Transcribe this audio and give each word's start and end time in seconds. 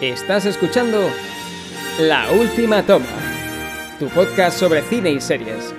Estás 0.00 0.44
escuchando 0.44 1.08
La 2.00 2.30
Última 2.32 2.82
Toma, 2.82 3.06
tu 3.98 4.08
podcast 4.08 4.58
sobre 4.58 4.82
cine 4.82 5.10
y 5.12 5.20
series, 5.20 5.72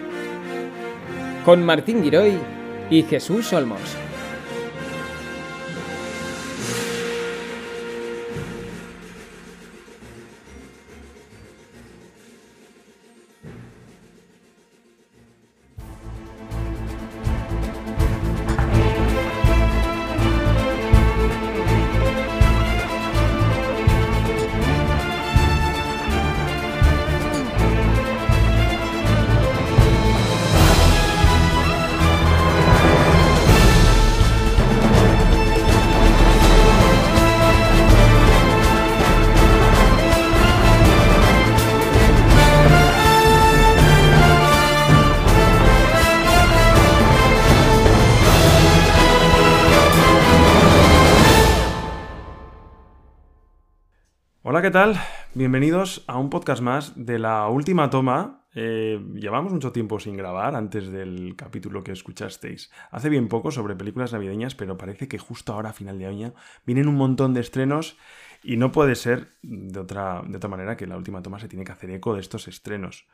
con 1.44 1.64
Martín 1.64 2.02
Giroy 2.02 2.40
y 2.90 3.04
Jesús 3.04 3.52
Olmos. 3.52 3.82
Tal? 54.76 55.00
Bienvenidos 55.34 56.04
a 56.06 56.20
un 56.20 56.30
podcast 56.30 56.62
más 56.62 56.92
de 56.98 57.18
la 57.18 57.48
última 57.48 57.90
toma. 57.90 58.42
Eh, 58.56 59.02
llevamos 59.14 59.54
mucho 59.54 59.72
tiempo 59.72 60.02
sin 60.02 60.18
grabar 60.18 60.54
antes 60.54 60.92
del 60.92 61.38
capítulo 61.38 61.82
que 61.82 61.94
escuchasteis. 61.94 62.70
Hace 62.92 63.08
bien 63.08 63.30
poco 63.30 63.52
sobre 63.52 63.78
películas 63.78 64.12
navideñas, 64.12 64.54
pero 64.54 64.78
parece 64.78 65.08
que 65.08 65.18
justo 65.18 65.54
ahora, 65.54 65.70
a 65.70 65.72
final 65.72 65.98
de 65.98 66.08
año, 66.08 66.34
vienen 66.66 66.90
un 66.90 66.96
montón 66.96 67.34
de 67.34 67.40
estrenos 67.40 67.96
y 68.44 68.58
no 68.58 68.74
puede 68.74 68.96
ser 68.96 69.30
de 69.44 69.80
otra, 69.80 70.22
de 70.28 70.36
otra 70.36 70.50
manera 70.50 70.76
que 70.76 70.88
la 70.88 70.98
última 70.98 71.22
toma 71.22 71.40
se 71.40 71.48
tiene 71.48 71.64
que 71.64 71.72
hacer 71.72 71.90
eco 71.92 72.14
de 72.14 72.20
estos 72.20 72.50
estrenos. 72.50 73.08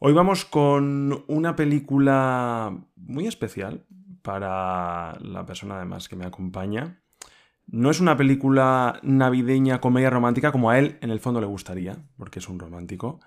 Hoy 0.00 0.12
vamos 0.14 0.44
con 0.44 1.22
una 1.28 1.54
película 1.54 2.76
muy 2.96 3.28
especial 3.28 3.84
para 4.22 5.16
la 5.20 5.46
persona 5.46 5.76
además 5.76 6.08
que 6.08 6.16
me 6.16 6.26
acompaña. 6.26 6.98
No 7.70 7.90
es 7.90 8.00
una 8.00 8.16
película 8.16 8.98
navideña, 9.02 9.78
comedia 9.78 10.08
romántica, 10.08 10.52
como 10.52 10.70
a 10.70 10.78
él 10.78 10.96
en 11.02 11.10
el 11.10 11.20
fondo 11.20 11.38
le 11.38 11.46
gustaría, 11.46 11.98
porque 12.16 12.38
es 12.38 12.48
un 12.48 12.58
romántico. 12.58 13.20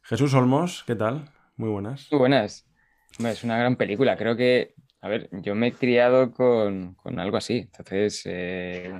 Jesús 0.00 0.32
Olmos, 0.32 0.82
¿qué 0.86 0.94
tal? 0.94 1.30
Muy 1.56 1.68
buenas. 1.68 2.08
Muy 2.10 2.20
buenas. 2.20 2.66
Es 3.18 3.44
una 3.44 3.58
gran 3.58 3.76
película. 3.76 4.16
Creo 4.16 4.34
que, 4.34 4.74
a 5.02 5.08
ver, 5.08 5.28
yo 5.42 5.54
me 5.54 5.66
he 5.66 5.72
criado 5.72 6.32
con, 6.32 6.94
con 6.94 7.18
algo 7.18 7.36
así. 7.36 7.68
Entonces, 7.70 8.22
eh, 8.24 8.98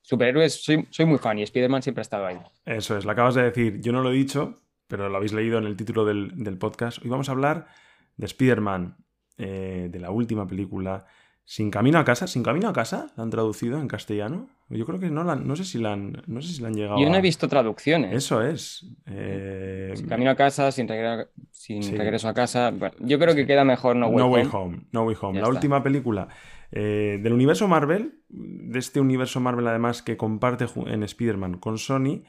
superhéroes, 0.00 0.62
soy, 0.62 0.86
soy 0.90 1.04
muy 1.04 1.18
fan 1.18 1.40
y 1.40 1.42
Spider-Man 1.42 1.82
siempre 1.82 2.00
ha 2.00 2.02
estado 2.02 2.26
ahí. 2.26 2.38
Eso 2.66 2.96
es, 2.96 3.04
lo 3.04 3.10
acabas 3.10 3.34
de 3.34 3.42
decir. 3.42 3.80
Yo 3.80 3.90
no 3.90 4.00
lo 4.00 4.12
he 4.12 4.14
dicho, 4.14 4.62
pero 4.86 5.08
lo 5.08 5.16
habéis 5.16 5.32
leído 5.32 5.58
en 5.58 5.64
el 5.64 5.76
título 5.76 6.04
del, 6.04 6.32
del 6.36 6.56
podcast. 6.56 7.02
Hoy 7.02 7.10
vamos 7.10 7.28
a 7.28 7.32
hablar 7.32 7.66
de 8.16 8.26
Spider-Man, 8.26 8.96
eh, 9.38 9.88
de 9.90 9.98
la 9.98 10.12
última 10.12 10.46
película 10.46 11.04
sin 11.50 11.70
camino 11.70 11.98
a 11.98 12.04
casa, 12.04 12.26
sin 12.26 12.42
camino 12.42 12.68
a 12.68 12.74
casa, 12.74 13.10
la 13.16 13.22
han 13.22 13.30
traducido 13.30 13.80
en 13.80 13.88
castellano. 13.88 14.50
Yo 14.68 14.84
creo 14.84 15.00
que 15.00 15.08
no 15.08 15.24
la, 15.24 15.34
no 15.34 15.56
sé 15.56 15.64
si 15.64 15.78
la 15.78 15.94
han, 15.94 16.22
no 16.26 16.42
sé 16.42 16.52
si 16.52 16.60
la 16.60 16.68
han 16.68 16.74
llegado. 16.74 17.00
Yo 17.00 17.08
no 17.08 17.16
he 17.16 17.22
visto 17.22 17.48
traducciones. 17.48 18.14
Eso 18.14 18.42
es. 18.42 18.84
Eh... 19.06 19.94
Sin 19.96 20.08
camino 20.08 20.30
a 20.30 20.34
casa, 20.34 20.70
sin, 20.72 20.86
regre... 20.86 21.28
sin 21.50 21.82
sí. 21.82 21.96
regreso 21.96 22.28
a 22.28 22.34
casa. 22.34 22.70
Bueno, 22.70 22.94
yo 23.00 23.18
creo 23.18 23.34
que 23.34 23.46
queda 23.46 23.64
mejor 23.64 23.96
No 23.96 24.08
Way 24.08 24.18
no 24.18 24.26
Home. 24.26 24.42
Way 24.42 24.48
Home. 24.52 24.80
No 24.92 25.04
Way 25.04 25.16
Home. 25.22 25.34
Ya 25.36 25.40
la 25.40 25.46
está. 25.46 25.54
última 25.54 25.82
película 25.82 26.28
eh, 26.70 27.18
del 27.22 27.32
universo 27.32 27.66
Marvel, 27.66 28.20
de 28.28 28.78
este 28.78 29.00
universo 29.00 29.40
Marvel 29.40 29.68
además 29.68 30.02
que 30.02 30.18
comparte 30.18 30.66
en 30.84 31.02
Spider-Man 31.02 31.54
con 31.60 31.78
Sony, 31.78 32.24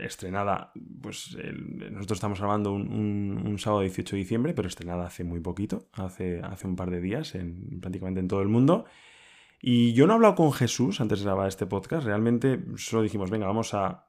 estrenada, 0.00 0.72
pues 1.02 1.36
nosotros 1.90 2.16
estamos 2.16 2.38
grabando 2.38 2.72
un, 2.72 3.42
un, 3.46 3.58
sábado 3.58 3.82
18 3.82 4.16
de 4.16 4.20
diciembre, 4.20 4.54
pero 4.54 4.68
estrenada 4.68 5.06
hace 5.06 5.24
muy 5.24 5.40
poquito, 5.40 5.88
hace, 5.92 6.40
hace 6.42 6.66
un 6.66 6.76
par 6.76 6.90
de 6.90 7.00
días, 7.00 7.34
en, 7.34 7.80
prácticamente 7.80 8.20
en 8.20 8.28
todo 8.28 8.42
el 8.42 8.48
mundo. 8.48 8.84
Y 9.60 9.94
yo 9.94 10.06
no 10.06 10.12
he 10.12 10.16
hablado 10.16 10.34
con 10.34 10.52
Jesús 10.52 11.00
antes 11.00 11.20
de 11.20 11.24
grabar 11.24 11.48
este 11.48 11.66
podcast, 11.66 12.04
realmente 12.04 12.60
solo 12.76 13.02
dijimos, 13.02 13.30
venga, 13.30 13.46
vamos 13.46 13.72
a, 13.72 14.06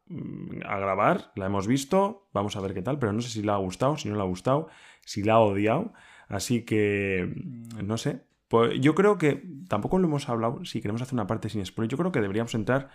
a, 0.66 0.80
grabar, 0.80 1.31
la 1.36 1.46
hemos 1.46 1.66
visto, 1.66 2.28
vamos 2.34 2.57
a 2.57 2.62
ver 2.62 2.74
qué 2.74 2.81
tal, 2.81 3.00
pero 3.00 3.13
no 3.13 3.22
sé 3.22 3.30
si 3.30 3.42
le 3.42 3.52
ha 3.52 3.57
gustado, 3.57 3.96
si 3.97 4.09
no 4.09 4.16
le 4.16 4.22
ha 4.22 4.25
gustado, 4.25 4.68
si 5.06 5.24
la 5.24 5.36
ha 5.36 5.40
odiado, 5.40 5.94
así 6.28 6.66
que 6.66 7.34
no 7.84 7.97
sé. 7.97 8.24
Pues 8.50 8.80
yo 8.81 8.96
creo 8.96 9.18
que 9.18 9.44
tampoco 9.69 9.97
lo 9.97 10.07
hemos 10.07 10.28
hablado, 10.30 10.66
si 10.66 10.81
queremos 10.81 11.02
hacer 11.02 11.13
una 11.13 11.28
parte 11.28 11.50
sin 11.50 11.66
spoiler, 11.66 11.90
yo 11.90 11.97
creo 11.97 12.12
que 12.12 12.22
deberíamos 12.22 12.53
entrar 12.53 12.90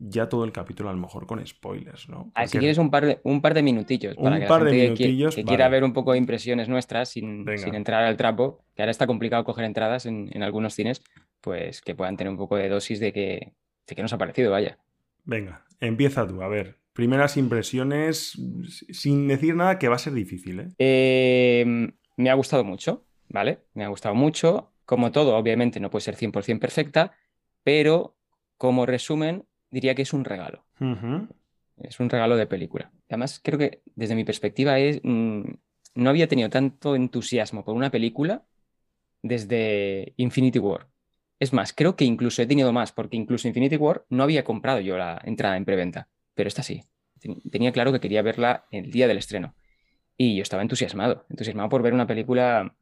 ya 0.00 0.28
todo 0.28 0.44
el 0.44 0.52
capítulo 0.52 0.90
a 0.90 0.92
lo 0.92 0.98
mejor 0.98 1.26
con 1.26 1.44
spoilers, 1.46 2.08
¿no? 2.08 2.30
Porque... 2.34 2.48
si 2.48 2.58
quieres 2.58 2.78
un 2.78 2.90
par 2.90 3.06
de, 3.06 3.20
un 3.22 3.40
par 3.40 3.54
de 3.54 3.62
minutillos 3.62 4.16
para 4.16 4.36
un 4.36 4.42
que 4.42 4.46
par 4.46 4.62
la 4.62 4.70
de 4.70 4.76
minutillos, 4.76 5.34
que, 5.34 5.42
que 5.42 5.44
vale. 5.44 5.56
quiera 5.56 5.68
ver 5.68 5.84
un 5.84 5.92
poco 5.92 6.12
de 6.12 6.18
impresiones 6.18 6.68
nuestras 6.68 7.10
sin, 7.10 7.46
sin, 7.56 7.74
entrar 7.74 8.04
al 8.04 8.16
trapo, 8.16 8.64
que 8.74 8.82
ahora 8.82 8.90
está 8.90 9.06
complicado 9.06 9.44
coger 9.44 9.64
entradas 9.64 10.06
en, 10.06 10.30
en, 10.32 10.42
algunos 10.42 10.74
cines, 10.74 11.02
pues 11.40 11.80
que 11.80 11.94
puedan 11.94 12.16
tener 12.16 12.30
un 12.30 12.36
poco 12.36 12.56
de 12.56 12.68
dosis 12.68 13.00
de 13.00 13.12
que, 13.12 13.52
de 13.86 13.94
que 13.94 14.02
nos 14.02 14.12
ha 14.12 14.18
parecido, 14.18 14.50
vaya. 14.50 14.78
Venga, 15.24 15.64
empieza 15.80 16.26
tú, 16.26 16.42
a 16.42 16.48
ver. 16.48 16.78
Primeras 16.92 17.36
impresiones, 17.36 18.40
sin 18.90 19.26
decir 19.26 19.56
nada 19.56 19.78
que 19.78 19.88
va 19.88 19.96
a 19.96 19.98
ser 19.98 20.12
difícil, 20.12 20.60
¿eh? 20.60 20.68
eh 20.78 21.88
me 22.16 22.30
ha 22.30 22.34
gustado 22.34 22.64
mucho, 22.64 23.04
¿vale? 23.28 23.60
Me 23.74 23.84
ha 23.84 23.88
gustado 23.88 24.14
mucho. 24.14 24.72
Como 24.84 25.12
todo, 25.12 25.36
obviamente 25.36 25.80
no 25.80 25.90
puede 25.90 26.02
ser 26.02 26.16
100% 26.16 26.58
perfecta, 26.58 27.12
pero 27.62 28.16
como 28.58 28.86
resumen, 28.86 29.44
diría 29.74 29.94
que 29.94 30.02
es 30.02 30.12
un 30.12 30.24
regalo. 30.24 30.64
Uh 30.80 30.84
-huh. 30.84 31.28
Es 31.76 31.98
un 32.00 32.08
regalo 32.08 32.36
de 32.36 32.46
película. 32.46 32.92
Además, 33.08 33.40
creo 33.42 33.58
que 33.58 33.82
desde 33.96 34.14
mi 34.14 34.24
perspectiva 34.24 34.78
es, 34.78 35.00
mmm, 35.02 35.42
no 35.94 36.10
había 36.10 36.28
tenido 36.28 36.48
tanto 36.48 36.94
entusiasmo 36.94 37.64
por 37.64 37.74
una 37.74 37.90
película 37.90 38.44
desde 39.22 40.14
Infinity 40.16 40.60
War. 40.60 40.86
Es 41.40 41.52
más, 41.52 41.72
creo 41.72 41.96
que 41.96 42.04
incluso 42.04 42.40
he 42.42 42.46
tenido 42.46 42.72
más, 42.72 42.92
porque 42.92 43.16
incluso 43.16 43.48
Infinity 43.48 43.76
War 43.76 44.06
no 44.08 44.22
había 44.22 44.44
comprado 44.44 44.80
yo 44.80 44.96
la 44.96 45.20
entrada 45.24 45.56
en 45.56 45.64
preventa, 45.64 46.08
pero 46.34 46.48
esta 46.48 46.62
sí. 46.62 46.82
Tenía 47.50 47.72
claro 47.72 47.90
que 47.92 48.00
quería 48.00 48.22
verla 48.22 48.66
el 48.70 48.90
día 48.90 49.08
del 49.08 49.18
estreno. 49.18 49.54
Y 50.16 50.36
yo 50.36 50.42
estaba 50.42 50.62
entusiasmado, 50.62 51.26
entusiasmado 51.28 51.68
por 51.68 51.82
ver 51.82 51.92
una 51.92 52.06
película 52.06 52.76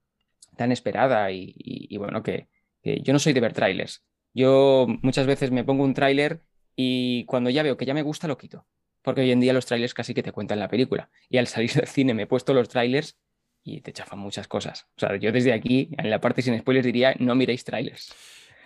tan 0.56 0.70
esperada 0.70 1.30
y, 1.30 1.54
y, 1.56 1.94
y 1.94 1.96
bueno, 1.96 2.22
que, 2.22 2.48
que 2.82 3.00
yo 3.00 3.12
no 3.12 3.18
soy 3.18 3.32
de 3.32 3.40
ver 3.40 3.54
trailers. 3.54 4.04
Yo 4.34 4.86
muchas 5.02 5.26
veces 5.26 5.50
me 5.50 5.64
pongo 5.64 5.84
un 5.84 5.94
tráiler 5.94 6.42
y 6.76 7.24
cuando 7.26 7.50
ya 7.50 7.62
veo 7.62 7.76
que 7.76 7.86
ya 7.86 7.94
me 7.94 8.02
gusta 8.02 8.28
lo 8.28 8.38
quito. 8.38 8.66
Porque 9.02 9.22
hoy 9.22 9.32
en 9.32 9.40
día 9.40 9.52
los 9.52 9.66
trailers 9.66 9.94
casi 9.94 10.14
que 10.14 10.22
te 10.22 10.32
cuentan 10.32 10.60
la 10.60 10.68
película. 10.68 11.10
Y 11.28 11.38
al 11.38 11.46
salir 11.46 11.72
del 11.74 11.86
cine 11.86 12.14
me 12.14 12.22
he 12.22 12.26
puesto 12.26 12.54
los 12.54 12.68
trailers 12.68 13.18
y 13.64 13.80
te 13.80 13.92
chafan 13.92 14.18
muchas 14.18 14.48
cosas. 14.48 14.88
O 14.96 15.00
sea, 15.00 15.16
yo 15.16 15.32
desde 15.32 15.52
aquí, 15.52 15.90
en 15.96 16.10
la 16.10 16.20
parte 16.20 16.42
sin 16.42 16.58
spoilers, 16.58 16.84
diría 16.86 17.14
no 17.18 17.34
miréis 17.34 17.64
trailers. 17.64 18.14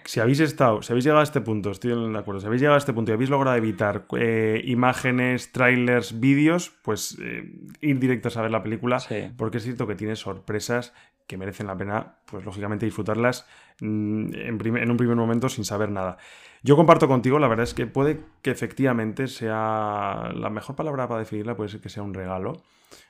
Si 0.05 0.21
habéis 0.21 0.39
estado, 0.39 0.83
si 0.83 0.93
habéis 0.93 1.05
llegado 1.05 1.21
a 1.21 1.25
este 1.25 1.41
punto, 1.41 1.73
estoy 1.73 1.91
de 1.91 2.19
acuerdo, 2.19 2.41
si 2.41 2.47
habéis 2.47 2.63
llegado 2.63 2.77
a 2.77 2.79
este 2.79 2.93
punto 2.93 3.11
y 3.11 3.15
habéis 3.15 3.29
logrado 3.29 3.57
evitar 3.57 4.07
eh, 4.17 4.63
imágenes, 4.65 5.51
trailers, 5.51 6.21
vídeos, 6.21 6.73
pues 6.83 7.19
eh, 7.21 7.43
ir 7.81 7.99
directos 7.99 8.37
a 8.37 8.43
ver 8.43 8.53
la 8.53 8.63
película, 8.63 9.01
sí. 9.01 9.33
porque 9.37 9.59
es 9.59 9.65
cierto 9.65 9.89
que 9.89 9.97
tiene 9.97 10.15
sorpresas 10.15 10.93
que 11.27 11.37
merecen 11.37 11.67
la 11.67 11.77
pena, 11.77 12.19
pues 12.31 12.45
lógicamente 12.45 12.87
disfrutarlas 12.87 13.47
mm, 13.81 14.35
en, 14.35 14.91
un 14.91 14.97
primer 14.97 15.17
momento 15.17 15.49
sin 15.49 15.65
saber 15.65 15.91
nada. 15.91 16.19
Yo 16.63 16.77
comparto 16.77 17.09
contigo, 17.09 17.39
la 17.39 17.49
verdad 17.49 17.65
es 17.65 17.75
que 17.75 17.87
puede 17.87 18.21
que 18.43 18.51
efectivamente 18.51 19.29
sea 19.29 20.31
la 20.35 20.51
mejor 20.51 20.77
palabra 20.77 21.09
para 21.09 21.21
definirla, 21.21 21.57
puede 21.57 21.71
ser 21.71 21.81
que 21.81 21.89
sea 21.89 22.03
un 22.03 22.15
regalo. 22.15 22.63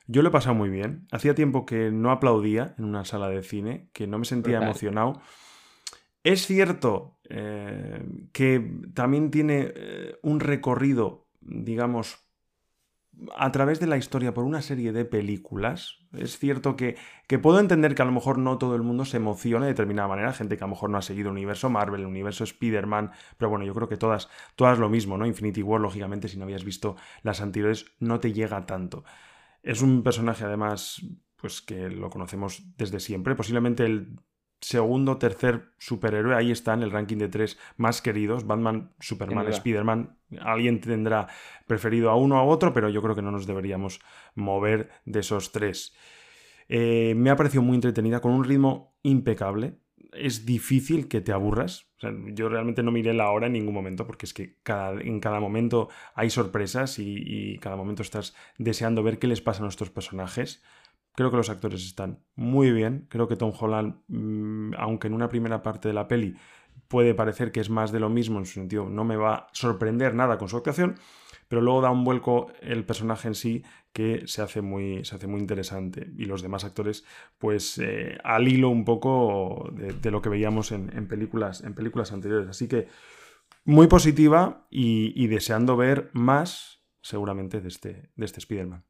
Yo 0.07 0.23
lo 0.23 0.29
he 0.29 0.33
pasado 0.33 0.55
muy 0.55 0.69
bien. 0.69 1.07
Hacía 1.11 1.35
tiempo 1.35 1.67
que 1.67 1.91
no 1.91 2.11
aplaudía 2.11 2.75
en 2.79 2.85
una 2.85 3.05
sala 3.05 3.29
de 3.29 3.43
cine, 3.43 3.91
que 3.93 4.07
no 4.07 4.19
me 4.19 4.25
sentía 4.25 4.59
emocionado. 4.59 5.21
Es 6.23 6.47
cierto 6.47 7.19
eh, 7.29 8.05
que 8.33 8.81
también 8.95 9.31
tiene 9.31 9.73
eh, 9.75 10.17
un 10.23 10.41
recorrido, 10.41 11.29
digamos, 11.41 12.26
a 13.37 13.51
través 13.53 13.81
de 13.81 13.87
la 13.87 13.97
historia 13.97 14.35
por 14.35 14.45
una 14.45 14.63
serie 14.63 14.93
de 14.93 15.05
películas. 15.05 15.99
Es 16.13 16.39
cierto 16.39 16.77
que, 16.77 16.97
que, 17.27 17.39
puedo 17.39 17.59
entender 17.61 17.95
que 17.95 18.03
a 18.03 18.05
lo 18.05 18.13
mejor 18.13 18.39
no 18.39 18.59
todo 18.59 18.75
el 18.75 18.83
mundo 18.83 19.05
se 19.05 19.17
emocione 19.17 19.67
de 19.67 19.73
determinada 19.73 20.09
manera, 20.09 20.33
gente 20.33 20.57
que 20.57 20.65
a 20.65 20.67
lo 20.67 20.75
mejor 20.75 20.91
no 20.91 20.99
ha 20.99 21.03
seguido 21.03 21.29
el 21.29 21.37
universo 21.37 21.71
Marvel, 21.71 22.03
el 22.03 22.07
universo 22.07 22.45
Spider-Man, 22.45 23.13
pero 23.37 23.51
bueno, 23.51 23.65
yo 23.65 23.75
creo 23.75 23.89
que 23.89 23.97
todas, 23.97 24.29
todas 24.55 24.79
lo 24.79 24.89
mismo, 24.89 25.17
¿no? 25.19 25.27
Infinity 25.27 25.63
War, 25.63 25.81
lógicamente, 25.81 26.29
si 26.29 26.39
no 26.39 26.45
habías 26.45 26.65
visto 26.65 26.97
las 27.23 27.41
anteriores, 27.41 27.87
no 28.01 28.21
te 28.21 28.33
llega 28.33 28.67
tanto. 28.67 29.05
Es 29.63 29.83
un 29.83 30.03
personaje, 30.03 30.45
además, 30.45 31.03
pues 31.37 31.61
que 31.61 31.91
lo 31.91 32.11
conocemos 32.11 32.63
desde 32.77 33.01
siempre, 33.01 33.35
posiblemente 33.35 33.85
el 33.85 34.19
segundo, 34.61 35.19
tercer 35.19 35.73
superhéroe. 35.79 36.35
Ahí 36.35 36.51
está 36.51 36.75
en 36.75 36.83
el 36.83 36.91
ranking 36.91 37.17
de 37.19 37.29
tres 37.29 37.59
más 37.77 38.03
queridos. 38.03 38.47
Batman, 38.47 38.93
Superman, 39.01 39.49
Spider-Man. 39.49 40.19
Alguien 40.41 40.81
tendrá 40.81 41.29
preferido 41.67 42.11
a 42.11 42.17
uno 42.17 42.39
a 42.39 42.45
otro, 42.45 42.73
pero 42.73 42.89
yo 42.89 43.03
creo 43.03 43.15
que 43.15 43.23
no 43.23 43.31
nos 43.31 43.47
deberíamos 43.47 44.01
mover 44.35 44.91
de 45.05 45.21
esos 45.21 45.53
tres. 45.53 45.95
Eh, 46.69 47.15
me 47.17 47.31
ha 47.31 47.37
parecido 47.37 47.63
muy 47.63 47.77
entretenida, 47.77 48.21
con 48.21 48.33
un 48.33 48.45
ritmo 48.45 48.97
impecable. 49.03 49.79
Es 50.13 50.47
difícil 50.47 51.09
que 51.09 51.21
te 51.21 51.33
aburras. 51.33 51.87
yo 52.33 52.49
realmente 52.49 52.83
no 52.83 52.91
miré 52.91 53.13
la 53.13 53.31
hora 53.31 53.47
en 53.47 53.53
ningún 53.53 53.75
momento 53.75 54.07
porque 54.07 54.27
es 54.27 54.33
que 54.33 54.59
en 54.65 55.21
cada 55.21 55.41
momento 55.41 55.89
hay 56.15 56.31
sorpresas 56.31 56.99
y, 56.99 57.17
y 57.17 57.59
cada 57.59 57.77
momento 57.77 58.03
estás 58.03 58.35
deseando 58.59 59.03
ver 59.03 59.19
qué 59.19 59.27
les 59.27 59.43
pasa 59.43 59.61
a 59.61 59.65
nuestros 59.65 59.91
personajes. 59.91 60.63
Creo 61.17 61.31
que 61.31 61.39
los 61.39 61.49
actores 61.49 61.85
están 61.85 62.21
muy 62.35 62.71
bien. 62.71 63.07
Creo 63.09 63.27
que 63.27 63.37
Tom 63.37 63.53
Holland, 63.59 63.97
mm, 64.09 64.75
aunque 64.79 65.09
en 65.09 65.15
una 65.15 65.31
primera 65.31 65.63
parte 65.63 65.89
de 65.89 65.95
la 65.95 66.07
peli 66.07 66.37
puede 66.89 67.15
parecer 67.15 67.53
que 67.53 67.61
es 67.61 67.71
más 67.71 67.91
de 67.91 68.01
lo 68.01 68.11
mismo, 68.11 68.39
en 68.39 68.45
su 68.45 68.53
sentido, 68.53 68.89
no 68.91 69.03
me 69.03 69.17
va 69.17 69.35
a 69.35 69.49
sorprender 69.53 70.15
nada 70.15 70.37
con 70.37 70.49
su 70.49 70.59
actuación, 70.59 70.97
pero 71.49 71.63
luego 71.63 71.81
da 71.81 71.91
un 71.91 72.05
vuelco 72.05 72.49
el 72.61 72.85
personaje 72.85 73.29
en 73.29 73.35
sí 73.35 73.65
que 73.95 74.25
se 74.27 74.43
hace 74.43 74.61
muy, 74.61 75.07
se 75.07 75.17
hace 75.17 75.27
muy 75.27 75.41
interesante. 75.41 76.07
Y 76.19 76.27
los 76.27 76.43
demás 76.43 76.65
actores, 76.65 77.03
pues 77.39 77.79
eh, 77.79 78.19
al 78.23 78.47
hilo 78.47 78.69
un 78.69 78.85
poco 78.85 79.71
de, 79.73 80.11
lo 80.11 80.21
que 80.21 80.29
veíamos 80.29 80.71
en, 80.71 81.09
películas, 81.09 81.63
en 81.63 81.75
películas 81.75 82.13
anteriores. 82.13 82.49
Así 82.49 82.69
que 82.69 82.89
muy 83.65 83.87
positiva 83.87 84.67
y, 84.71 85.27
deseando 85.29 85.79
ver 85.79 86.11
más, 86.13 86.85
seguramente, 87.01 87.63
de 87.63 87.69
este, 87.69 88.11
de 88.15 88.25
este 88.27 88.41
Spider-Man 88.41 88.85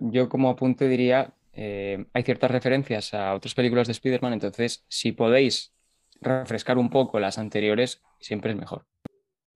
yo 0.00 0.28
como 0.28 0.50
apunte 0.50 0.88
diría, 0.88 1.34
eh, 1.52 2.06
hay 2.12 2.22
ciertas 2.22 2.50
referencias 2.50 3.14
a 3.14 3.34
otras 3.34 3.54
películas 3.54 3.86
de 3.86 3.92
Spider-Man, 3.92 4.34
entonces 4.34 4.84
si 4.88 5.12
podéis 5.12 5.72
refrescar 6.20 6.78
un 6.78 6.90
poco 6.90 7.20
las 7.20 7.38
anteriores, 7.38 8.02
siempre 8.20 8.52
es 8.52 8.58
mejor. 8.58 8.86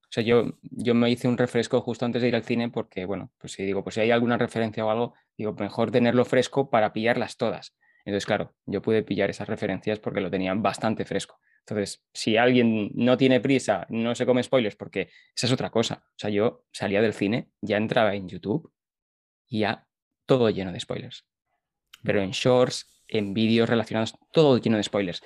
O 0.02 0.10
sea, 0.10 0.22
yo, 0.22 0.58
yo 0.62 0.94
me 0.94 1.10
hice 1.10 1.28
un 1.28 1.36
refresco 1.36 1.82
justo 1.82 2.06
antes 2.06 2.22
de 2.22 2.28
ir 2.28 2.34
al 2.34 2.44
cine 2.44 2.70
porque, 2.70 3.04
bueno, 3.04 3.30
pues 3.38 3.52
si 3.52 3.64
digo, 3.64 3.82
pues 3.84 3.94
si 3.94 4.00
hay 4.00 4.10
alguna 4.10 4.38
referencia 4.38 4.84
o 4.84 4.90
algo, 4.90 5.14
digo, 5.36 5.52
mejor 5.52 5.90
tenerlo 5.90 6.24
fresco 6.24 6.70
para 6.70 6.94
pillarlas 6.94 7.36
todas. 7.36 7.76
Entonces, 8.06 8.24
claro, 8.24 8.54
yo 8.64 8.80
pude 8.80 9.02
pillar 9.02 9.28
esas 9.28 9.48
referencias 9.48 9.98
porque 9.98 10.22
lo 10.22 10.30
tenían 10.30 10.62
bastante 10.62 11.04
fresco. 11.04 11.40
Entonces, 11.60 12.02
si 12.14 12.38
alguien 12.38 12.90
no 12.94 13.18
tiene 13.18 13.40
prisa, 13.40 13.86
no 13.90 14.14
se 14.14 14.24
come 14.24 14.42
spoilers, 14.42 14.76
porque 14.76 15.10
esa 15.36 15.46
es 15.46 15.52
otra 15.52 15.68
cosa. 15.68 16.04
O 16.06 16.18
sea, 16.18 16.30
yo 16.30 16.64
salía 16.72 17.02
del 17.02 17.12
cine, 17.12 17.50
ya 17.60 17.76
entraba 17.76 18.14
en 18.14 18.28
YouTube 18.28 18.72
y 19.46 19.60
ya 19.60 19.86
todo 20.28 20.50
lleno 20.50 20.72
de 20.72 20.78
spoilers. 20.78 21.24
Pero 22.04 22.20
en 22.20 22.30
shorts, 22.30 23.02
en 23.08 23.32
vídeos 23.32 23.68
relacionados, 23.68 24.14
todo 24.30 24.58
lleno 24.58 24.76
de 24.76 24.82
spoilers. 24.82 25.22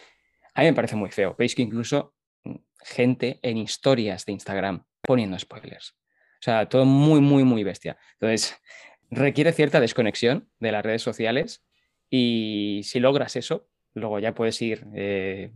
A 0.54 0.60
mí 0.60 0.69
me 0.69 0.75
parece 0.75 0.96
muy 0.96 1.10
feo. 1.10 1.34
Veis 1.37 1.54
que 1.54 1.62
incluso 1.62 2.14
mm, 2.44 2.54
gente 2.84 3.40
en 3.43 3.58
historias 3.58 4.25
de 4.25 4.32
Instagram 4.32 4.84
poniendo 5.02 5.38
spoilers. 5.38 5.90
O 5.90 6.44
sea, 6.44 6.69
todo 6.69 6.84
muy, 6.84 7.20
muy, 7.20 7.44
muy 7.44 7.64
bestia. 7.64 7.99
Entonces, 8.14 8.56
requiere 9.10 9.52
cierta 9.52 9.81
desconexión 9.81 10.49
de 10.60 10.72
las 10.72 10.84
redes 10.84 11.02
sociales 11.02 11.66
y 12.08 12.82
si 12.84 13.00
logras 13.00 13.37
eso, 13.37 13.69
luego 13.94 14.20
ya 14.20 14.34
puedes 14.34 14.62
ir, 14.62 14.87
eh, 14.94 15.52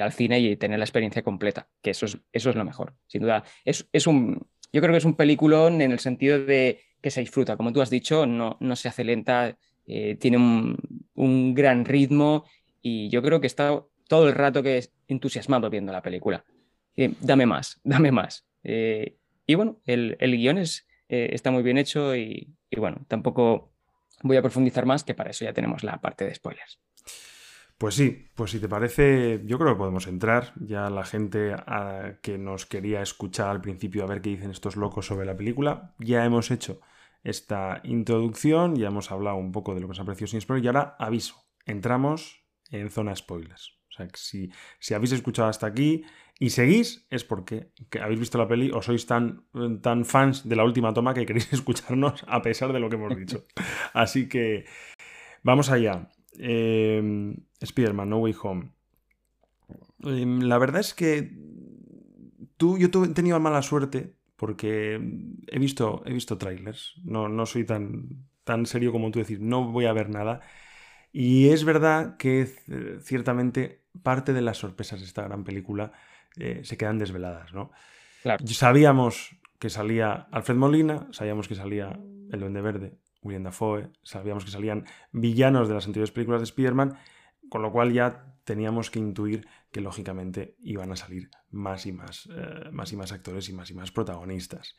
al 0.00 0.12
cine 0.12 0.40
y 0.40 0.56
tener 0.56 0.78
la 0.78 0.84
experiencia 0.84 1.22
completa, 1.22 1.68
que 1.82 1.90
eso 1.90 2.06
es, 2.06 2.18
eso 2.32 2.50
es 2.50 2.56
lo 2.56 2.64
mejor. 2.64 2.96
Sin 3.06 3.22
duda, 3.22 3.44
es, 3.64 3.88
es 3.92 4.06
un, 4.06 4.48
yo 4.72 4.80
creo 4.80 4.92
que 4.92 4.98
es 4.98 5.04
un 5.04 5.14
peliculón 5.14 5.80
en 5.80 5.92
el 5.92 5.98
sentido 5.98 6.44
de 6.44 6.82
que 7.00 7.10
se 7.10 7.20
disfruta. 7.20 7.56
Como 7.56 7.72
tú 7.72 7.80
has 7.80 7.90
dicho, 7.90 8.26
no, 8.26 8.56
no 8.60 8.76
se 8.76 8.88
hace 8.88 9.04
lenta, 9.04 9.56
eh, 9.86 10.16
tiene 10.16 10.36
un, 10.36 11.54
gran 11.54 11.84
ritmo 11.84 12.44
y 12.82 13.08
yo 13.08 13.22
creo 13.22 13.40
que 13.40 13.46
está 13.46 13.82
todo 14.06 14.28
el 14.28 14.34
rato 14.34 14.62
que 14.62 14.78
es 14.78 14.92
entusiasmado 15.06 15.70
viendo 15.70 15.92
la 15.92 16.02
película. 16.02 16.44
Eh, 16.96 17.14
dame 17.20 17.46
más, 17.46 17.80
dame 17.84 18.12
más. 18.12 18.46
Eh, 18.64 19.16
y 19.46 19.54
bueno, 19.54 19.80
el, 19.86 20.16
el 20.20 20.36
guion 20.36 20.58
es, 20.58 20.86
está 21.08 21.50
muy 21.50 21.62
bien 21.62 21.78
hecho 21.78 22.14
y, 22.14 22.54
bueno, 22.76 22.98
tampoco 23.08 23.72
voy 24.22 24.36
a 24.36 24.42
profundizar 24.42 24.84
más, 24.84 25.04
que 25.04 25.14
para 25.14 25.30
eso 25.30 25.46
ya 25.46 25.54
tenemos 25.54 25.82
la 25.82 26.00
parte 26.00 26.26
de 26.26 26.34
spoilers. 26.34 26.78
Pues 27.78 27.94
sí, 27.94 28.28
pues 28.34 28.50
si 28.50 28.58
te 28.58 28.68
parece, 28.68 29.40
yo 29.44 29.56
creo 29.56 29.72
que 29.72 29.78
podemos 29.78 30.08
entrar. 30.08 30.52
Ya 30.56 30.90
la 30.90 31.04
gente 31.04 31.54
ah, 31.54 32.14
que 32.22 32.36
nos 32.36 32.66
quería 32.66 33.02
escuchar 33.02 33.48
al 33.50 33.60
principio 33.60 34.02
a 34.02 34.06
ver 34.08 34.20
qué 34.20 34.30
dicen 34.30 34.50
estos 34.50 34.74
locos 34.74 35.06
sobre 35.06 35.26
la 35.26 35.36
película, 35.36 35.94
ya 36.00 36.24
hemos 36.24 36.50
hecho 36.50 36.80
esta 37.22 37.80
introducción, 37.84 38.74
ya 38.74 38.88
hemos 38.88 39.12
hablado 39.12 39.36
un 39.36 39.52
poco 39.52 39.74
de 39.74 39.80
lo 39.80 39.86
que 39.86 39.92
os 39.92 40.00
ha 40.00 40.04
parecido 40.04 40.26
sin 40.26 40.40
spoiler 40.40 40.64
y 40.64 40.66
ahora 40.68 40.96
aviso, 40.98 41.36
entramos 41.66 42.44
en 42.70 42.90
zona 42.90 43.14
spoilers. 43.14 43.78
O 43.90 43.92
sea, 43.92 44.08
que 44.08 44.16
si, 44.16 44.50
si 44.80 44.94
habéis 44.94 45.12
escuchado 45.12 45.48
hasta 45.48 45.66
aquí 45.68 46.04
y 46.40 46.50
seguís, 46.50 47.06
es 47.10 47.22
porque 47.22 47.70
habéis 48.00 48.18
visto 48.18 48.38
la 48.38 48.48
peli 48.48 48.70
o 48.72 48.82
sois 48.82 49.06
tan, 49.06 49.46
tan 49.82 50.04
fans 50.04 50.48
de 50.48 50.56
la 50.56 50.64
última 50.64 50.92
toma 50.92 51.14
que 51.14 51.26
queréis 51.26 51.52
escucharnos 51.52 52.24
a 52.26 52.42
pesar 52.42 52.72
de 52.72 52.80
lo 52.80 52.88
que 52.88 52.96
hemos 52.96 53.16
dicho. 53.16 53.46
Así 53.92 54.28
que 54.28 54.64
vamos 55.42 55.70
allá. 55.70 56.10
Eh, 56.38 57.34
Spider-Man, 57.60 58.08
No 58.08 58.18
Way 58.18 58.34
Home. 58.42 58.70
Em, 60.04 60.40
la 60.40 60.58
verdad 60.58 60.80
es 60.80 60.94
que 60.94 61.32
tú, 62.56 62.78
yo 62.78 62.86
he 62.86 63.08
tenido 63.08 63.38
mala 63.40 63.62
suerte 63.62 64.14
porque 64.36 65.00
he 65.48 65.58
visto, 65.58 66.02
he 66.06 66.12
visto 66.12 66.38
trailers. 66.38 66.94
No, 67.04 67.28
no 67.28 67.46
soy 67.46 67.64
tan, 67.64 68.26
tan 68.44 68.66
serio 68.66 68.92
como 68.92 69.10
tú 69.10 69.18
decir, 69.18 69.40
no 69.40 69.70
voy 69.70 69.86
a 69.86 69.92
ver 69.92 70.10
nada. 70.10 70.40
Y 71.12 71.48
es 71.48 71.64
verdad 71.64 72.16
que 72.16 72.46
ciertamente 73.02 73.82
parte 74.02 74.32
de 74.32 74.42
las 74.42 74.58
sorpresas 74.58 75.00
de 75.00 75.06
esta 75.06 75.22
gran 75.24 75.42
película 75.44 75.92
eh, 76.36 76.60
se 76.64 76.76
quedan 76.76 76.98
desveladas, 76.98 77.52
¿no? 77.52 77.72
Sabíamos 78.44 79.36
que 79.58 79.70
salía 79.70 80.28
Alfred 80.30 80.56
Molina, 80.56 81.08
sabíamos 81.12 81.48
que 81.48 81.54
salía 81.54 81.98
El 82.30 82.40
Duende 82.40 82.60
Verde, 82.60 82.98
William 83.22 83.44
Dafoe, 83.44 83.90
sabíamos 84.02 84.44
que 84.44 84.50
salían 84.50 84.84
villanos 85.12 85.68
de 85.68 85.74
las 85.74 85.86
anteriores 85.86 86.12
películas 86.12 86.40
de 86.40 86.44
Spider-Man, 86.44 86.96
con 87.48 87.62
lo 87.62 87.72
cual 87.72 87.92
ya 87.92 88.34
teníamos 88.44 88.90
que 88.90 88.98
intuir 88.98 89.46
que 89.70 89.80
lógicamente 89.80 90.56
iban 90.60 90.92
a 90.92 90.96
salir 90.96 91.30
más 91.50 91.86
y 91.86 91.92
más, 91.92 92.28
eh, 92.32 92.70
más 92.72 92.92
y 92.92 92.96
más 92.96 93.12
actores 93.12 93.48
y 93.48 93.52
más 93.52 93.70
y 93.70 93.74
más 93.74 93.90
protagonistas. 93.90 94.76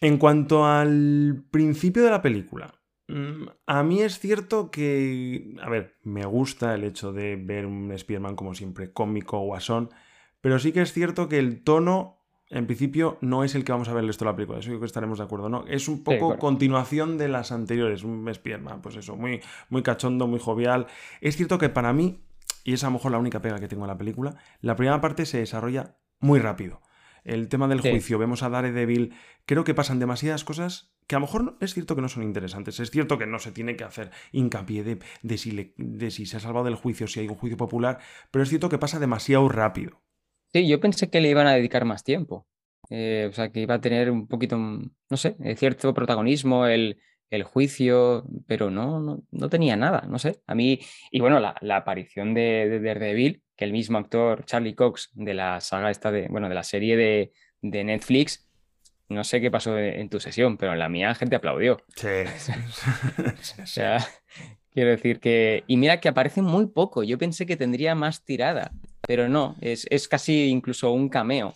En 0.00 0.18
cuanto 0.18 0.66
al 0.66 1.44
principio 1.50 2.04
de 2.04 2.10
la 2.10 2.22
película, 2.22 2.74
mm, 3.08 3.46
a 3.66 3.82
mí 3.82 4.02
es 4.02 4.18
cierto 4.18 4.70
que, 4.70 5.54
a 5.62 5.70
ver, 5.70 5.96
me 6.02 6.24
gusta 6.26 6.74
el 6.74 6.84
hecho 6.84 7.12
de 7.12 7.36
ver 7.36 7.66
un 7.66 7.92
Spider-Man 7.92 8.36
como 8.36 8.54
siempre 8.54 8.92
cómico, 8.92 9.38
guasón, 9.40 9.90
pero 10.40 10.58
sí 10.58 10.72
que 10.72 10.82
es 10.82 10.92
cierto 10.92 11.28
que 11.28 11.38
el 11.38 11.62
tono 11.62 12.25
en 12.48 12.66
principio 12.66 13.18
no 13.20 13.44
es 13.44 13.54
el 13.54 13.64
que 13.64 13.72
vamos 13.72 13.88
a 13.88 13.92
ver 13.92 14.02
el 14.02 14.08
resto 14.08 14.24
de 14.24 14.30
la 14.30 14.36
película, 14.36 14.58
eso 14.58 14.68
creo 14.68 14.80
que 14.80 14.86
estaremos 14.86 15.18
de 15.18 15.24
acuerdo, 15.24 15.48
¿no? 15.48 15.64
Es 15.66 15.88
un 15.88 16.04
poco 16.04 16.38
continuación 16.38 17.18
de 17.18 17.28
las 17.28 17.50
anteriores, 17.50 18.04
un 18.04 18.28
Spider-Man, 18.28 18.82
pues 18.82 18.96
eso, 18.96 19.16
muy, 19.16 19.40
muy 19.68 19.82
cachondo, 19.82 20.26
muy 20.26 20.38
jovial. 20.38 20.86
Es 21.20 21.36
cierto 21.36 21.58
que 21.58 21.68
para 21.68 21.92
mí, 21.92 22.20
y 22.64 22.72
es 22.74 22.84
a 22.84 22.88
lo 22.88 22.92
mejor 22.92 23.12
la 23.12 23.18
única 23.18 23.42
pega 23.42 23.58
que 23.58 23.68
tengo 23.68 23.84
en 23.84 23.88
la 23.88 23.98
película, 23.98 24.36
la 24.60 24.76
primera 24.76 25.00
parte 25.00 25.26
se 25.26 25.38
desarrolla 25.38 25.96
muy 26.20 26.38
rápido. 26.38 26.80
El 27.24 27.48
tema 27.48 27.66
del 27.66 27.80
juicio, 27.80 28.18
vemos 28.18 28.44
a 28.44 28.48
Daredevil, 28.48 29.12
creo 29.46 29.64
que 29.64 29.74
pasan 29.74 29.98
demasiadas 29.98 30.44
cosas 30.44 30.94
que 31.08 31.16
a 31.16 31.18
lo 31.18 31.26
mejor 31.26 31.56
es 31.60 31.74
cierto 31.74 31.96
que 31.96 32.02
no 32.02 32.08
son 32.08 32.22
interesantes, 32.22 32.78
es 32.78 32.90
cierto 32.90 33.18
que 33.18 33.26
no 33.26 33.40
se 33.40 33.50
tiene 33.52 33.76
que 33.76 33.82
hacer 33.82 34.10
hincapié 34.32 34.84
de, 34.84 34.98
de, 35.22 35.38
si, 35.38 35.74
de 35.76 36.10
si 36.12 36.26
se 36.26 36.36
ha 36.36 36.40
salvado 36.40 36.66
del 36.66 36.76
juicio, 36.76 37.08
si 37.08 37.20
hay 37.20 37.28
un 37.28 37.34
juicio 37.34 37.56
popular, 37.56 37.98
pero 38.30 38.44
es 38.44 38.48
cierto 38.48 38.68
que 38.68 38.78
pasa 38.78 39.00
demasiado 39.00 39.48
rápido. 39.48 40.02
Sí, 40.52 40.66
yo 40.68 40.80
pensé 40.80 41.10
que 41.10 41.20
le 41.20 41.30
iban 41.30 41.46
a 41.46 41.54
dedicar 41.54 41.84
más 41.84 42.04
tiempo. 42.04 42.46
Eh, 42.90 43.26
o 43.28 43.32
sea, 43.32 43.50
que 43.50 43.60
iba 43.60 43.74
a 43.74 43.80
tener 43.80 44.10
un 44.10 44.28
poquito, 44.28 44.56
no 44.56 45.16
sé, 45.16 45.36
eh, 45.42 45.56
cierto 45.56 45.92
protagonismo, 45.92 46.66
el, 46.66 46.98
el 47.30 47.42
juicio, 47.42 48.24
pero 48.46 48.70
no, 48.70 49.22
no, 49.30 49.48
tenía 49.48 49.76
nada, 49.76 50.04
no 50.08 50.18
sé. 50.18 50.40
A 50.46 50.54
mí, 50.54 50.80
y 51.10 51.20
bueno, 51.20 51.40
la, 51.40 51.76
aparición 51.76 52.34
de, 52.34 52.80
Daredevil, 52.82 53.42
que 53.56 53.64
el 53.64 53.72
mismo 53.72 53.98
actor 53.98 54.44
Charlie 54.44 54.74
Cox 54.74 55.10
de 55.14 55.34
la 55.34 55.60
saga 55.60 55.90
esta 55.90 56.12
de, 56.12 56.28
bueno, 56.28 56.48
de 56.48 56.54
la 56.54 56.62
serie 56.62 56.96
de, 56.96 57.32
Netflix, 57.62 58.48
no 59.08 59.24
sé 59.24 59.40
qué 59.40 59.50
pasó 59.50 59.76
en 59.76 60.08
tu 60.08 60.20
sesión, 60.20 60.56
pero 60.56 60.72
en 60.72 60.78
la 60.78 60.88
mía 60.88 61.14
gente 61.16 61.34
aplaudió. 61.34 61.78
Sí. 61.96 62.08
o 63.62 63.66
sea, 63.66 63.98
quiero 64.70 64.90
decir 64.90 65.18
que, 65.18 65.64
y 65.66 65.76
mira 65.76 66.00
que 66.00 66.08
aparece 66.08 66.42
muy 66.42 66.66
poco, 66.68 67.02
yo 67.02 67.18
pensé 67.18 67.44
que 67.44 67.56
tendría 67.56 67.96
más 67.96 68.24
tirada 68.24 68.70
pero 69.06 69.28
no, 69.28 69.56
es, 69.60 70.08
casi 70.08 70.48
incluso 70.48 70.90
un 70.92 71.08
cameo. 71.08 71.54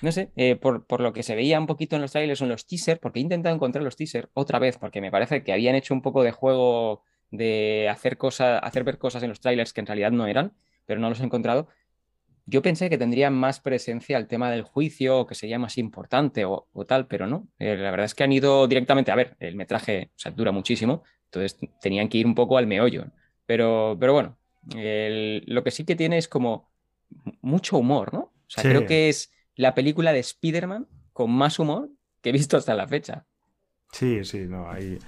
No 0.00 0.12
sé, 0.12 0.30
eh, 0.36 0.56
por, 0.56 1.00
lo 1.00 1.12
que 1.12 1.22
se 1.22 1.34
veía 1.34 1.58
un 1.58 1.66
poquito 1.66 1.96
en 1.96 2.02
los 2.02 2.12
trailers 2.12 2.40
o 2.40 2.44
en 2.44 2.50
los 2.50 2.66
teasers, 2.66 3.00
porque 3.00 3.18
he 3.18 3.22
intentado 3.22 3.54
encontrar 3.54 3.84
los 3.84 3.96
teasers 3.96 4.28
otra 4.34 4.58
vez, 4.58 4.78
porque 4.78 5.00
me 5.00 5.10
parece 5.10 5.42
que 5.42 5.52
habían 5.52 5.74
hecho 5.74 5.92
un 5.92 6.02
poco 6.02 6.22
de 6.22 6.30
juego 6.30 7.02
de 7.30 7.88
hacer, 7.90 8.16
cosas, 8.16 8.60
hacer 8.62 8.84
ver 8.84 8.98
cosas 8.98 9.22
en 9.22 9.28
los 9.28 9.40
trailers 9.40 9.72
que 9.72 9.80
en 9.80 9.86
realidad 9.86 10.12
no 10.12 10.26
eran, 10.26 10.52
pero 10.86 11.00
no 11.00 11.08
los 11.08 11.20
he 11.20 11.24
encontrado. 11.24 11.68
Yo 12.46 12.62
pensé 12.62 12.88
que 12.88 12.96
tendría 12.96 13.28
más 13.28 13.60
presencia 13.60 14.16
el 14.16 14.26
tema 14.26 14.50
del 14.50 14.62
juicio, 14.62 15.18
o 15.18 15.26
que 15.26 15.34
sería 15.34 15.58
más 15.58 15.76
importante 15.76 16.44
o, 16.46 16.66
tal, 16.86 17.06
pero 17.06 17.26
no. 17.26 17.46
Eh, 17.58 17.76
la 17.76 17.90
verdad 17.90 18.06
es 18.06 18.14
que 18.14 18.24
han 18.24 18.32
ido 18.32 18.66
directamente, 18.66 19.10
a 19.10 19.16
ver, 19.16 19.36
el 19.40 19.54
metraje 19.54 20.12
o 20.24 20.30
dura 20.30 20.52
muchísimo, 20.52 21.02
entonces 21.24 21.58
tenían 21.80 22.08
que 22.08 22.18
ir 22.18 22.26
un 22.26 22.34
poco 22.34 22.56
al 22.56 22.66
meollo. 22.66 23.06
Pero, 23.44 23.96
pero 24.00 24.12
bueno, 24.14 24.38
lo 24.74 25.64
que 25.64 25.70
sí 25.70 25.84
que 25.84 25.96
tiene 25.96 26.18
es 26.18 26.28
como 26.28 26.67
mucho 27.40 27.78
humor, 27.78 28.12
¿no? 28.12 28.20
O 28.20 28.50
sea, 28.50 28.64
creo 28.64 28.86
que 28.86 29.08
es 29.08 29.30
la 29.54 29.74
película 29.74 30.12
de 30.12 30.20
Spider-Man 30.20 30.88
con 31.12 31.30
más 31.30 31.58
humor 31.58 31.90
que 32.22 32.30
he 32.30 32.32
visto 32.32 32.56
hasta 32.56 32.74
la 32.74 32.88
fecha. 32.88 33.26
Sí, 33.92 34.24
sí, 34.24 34.46
no, 34.46 34.70
hay... 34.70 34.98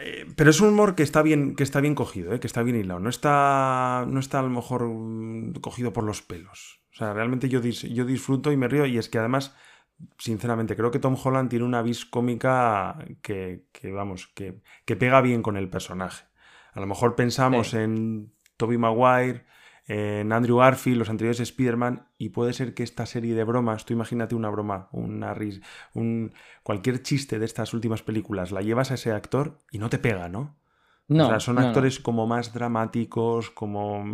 Eh, 0.00 0.26
pero 0.36 0.50
es 0.50 0.60
un 0.60 0.68
humor 0.68 0.94
que 0.94 1.02
está 1.02 1.22
bien, 1.22 1.56
que 1.56 1.62
está 1.62 1.80
bien 1.80 1.94
cogido, 1.94 2.32
¿eh? 2.32 2.40
que 2.40 2.46
está 2.46 2.62
bien 2.62 2.76
hilado. 2.76 3.00
No 3.00 3.10
está, 3.10 4.04
no 4.08 4.20
está 4.20 4.40
a 4.40 4.42
lo 4.42 4.50
mejor 4.50 4.84
mm, 4.84 5.54
cogido 5.54 5.92
por 5.92 6.04
los 6.04 6.22
pelos. 6.22 6.80
O 6.92 6.96
sea, 6.96 7.12
realmente 7.12 7.48
yo, 7.48 7.60
yo 7.60 8.04
disfruto 8.04 8.52
y 8.52 8.56
me 8.56 8.68
río. 8.68 8.86
Y 8.86 8.98
es 8.98 9.08
que 9.08 9.18
además, 9.18 9.54
sinceramente, 10.18 10.76
creo 10.76 10.90
que 10.90 10.98
Tom 10.98 11.16
Holland 11.22 11.50
tiene 11.50 11.64
una 11.64 11.82
vis 11.82 12.04
cómica 12.04 12.98
que, 13.22 13.64
vamos, 13.84 14.28
que, 14.34 14.60
que, 14.84 14.96
pega 14.96 15.20
bien 15.20 15.42
con 15.42 15.56
el 15.56 15.68
personaje. 15.68 16.26
A 16.72 16.80
lo 16.80 16.86
mejor 16.86 17.16
pensamos 17.16 17.74
en 17.74 18.32
Toby 18.56 18.78
Maguire, 18.78 19.44
en 19.88 20.32
Andrew 20.32 20.58
Garfield, 20.58 20.98
los 20.98 21.10
anteriores 21.10 21.40
Spider-Man, 21.40 22.06
y 22.18 22.28
puede 22.28 22.52
ser 22.52 22.74
que 22.74 22.82
esta 22.82 23.06
serie 23.06 23.34
de 23.34 23.44
bromas, 23.44 23.86
tú 23.86 23.94
imagínate 23.94 24.34
una 24.34 24.50
broma, 24.50 24.88
una 24.92 25.34
ris, 25.34 25.60
un, 25.94 26.32
cualquier 26.62 27.02
chiste 27.02 27.38
de 27.38 27.46
estas 27.46 27.72
últimas 27.72 28.02
películas, 28.02 28.52
la 28.52 28.62
llevas 28.62 28.90
a 28.90 28.94
ese 28.94 29.12
actor 29.12 29.58
y 29.70 29.78
no 29.78 29.88
te 29.88 29.98
pega, 29.98 30.28
¿no? 30.28 30.56
No, 31.08 31.24
o 31.24 31.28
sea, 31.30 31.40
son 31.40 31.58
actores 31.58 32.00
como 32.00 32.26
más 32.26 32.52
dramáticos, 32.52 33.50
como, 33.50 34.04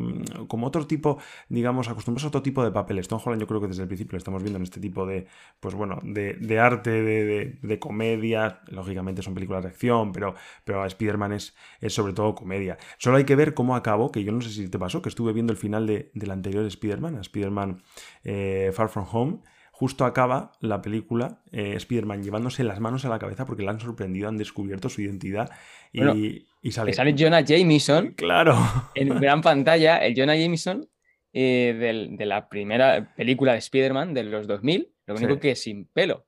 como 0.47 0.69
otro 0.69 0.87
tipo, 0.87 1.19
digamos, 1.49 1.89
acostumbrados 1.89 2.25
a 2.25 2.29
otro 2.29 2.43
tipo 2.43 2.63
de 2.63 2.71
papeles. 2.71 3.09
Tom 3.09 3.21
Holland 3.23 3.41
yo 3.41 3.49
creo 3.49 3.61
que 3.61 3.67
desde 3.67 3.83
el 3.83 3.89
principio 3.89 4.13
lo 4.13 4.19
estamos 4.19 4.43
viendo 4.45 4.59
en 4.59 4.63
este 4.63 4.81
tipo 4.81 5.05
de, 5.05 5.27
pues 5.59 5.75
bueno, 5.75 5.99
de, 6.05 6.61
arte, 6.61 6.91
de, 6.91 7.59
de, 7.61 7.79
comedia. 7.81 8.61
Lógicamente 8.69 9.23
son 9.23 9.35
películas 9.35 9.65
de 9.65 9.71
acción, 9.71 10.13
pero, 10.13 10.37
pero 10.65 10.85
Spider-Man 10.85 11.33
es, 11.33 11.57
es 11.81 11.93
sobre 11.93 12.13
todo 12.13 12.37
comedia. 12.37 12.79
Solo 12.99 13.17
hay 13.17 13.25
que 13.25 13.35
ver 13.35 13.55
cómo 13.55 13.75
acabó, 13.75 14.13
que 14.13 14.23
yo 14.23 14.31
no 14.31 14.41
sé 14.41 14.51
si 14.51 14.69
te 14.69 14.79
pasó, 14.79 15.03
que 15.03 15.09
estuve 15.09 15.33
viendo 15.33 15.53
el 15.53 15.59
final 15.59 15.89
de, 15.89 16.13
del 16.15 16.31
anterior 16.31 16.65
Spider-Man, 16.65 17.17
Spider-Man 17.17 17.83
eh, 18.23 18.71
Far 18.73 18.89
From 18.89 19.07
Home, 19.11 19.39
justo 19.77 20.05
acaba 20.05 20.53
la 20.61 20.81
película 20.81 21.43
eh, 21.51 21.75
Spider-Man 21.75 22.23
llevándose 22.23 22.63
las 22.63 22.79
manos 22.79 23.05
a 23.05 23.09
la 23.09 23.19
cabeza 23.19 23.45
porque 23.45 23.65
le 23.65 23.71
han 23.71 23.81
sorprendido, 23.81 24.29
han 24.29 24.37
descubierto 24.37 24.89
su 24.89 25.03
identidad 25.03 25.51
y, 25.93 26.71
sale. 26.71 26.93
sale 26.93 27.13
Jonah 27.19 27.41
Jameson. 27.41 28.13
Claro. 28.13 28.57
En 28.95 29.09
gran 29.21 29.41
pantalla, 29.41 29.99
el 29.99 30.15
Jonah 30.17 30.37
Jameson 30.37 30.89
eh, 31.33 32.07
de 32.17 32.25
la 32.27 32.49
primera 32.49 33.13
película 33.17 33.53
de 33.53 33.59
Spider-Man 33.59 34.15
de 34.15 34.23
los 34.23 34.47
2000, 34.47 34.93
lo 35.07 35.15
único 35.17 35.41
que 35.41 35.57
sin 35.57 35.87
pelo. 35.87 36.25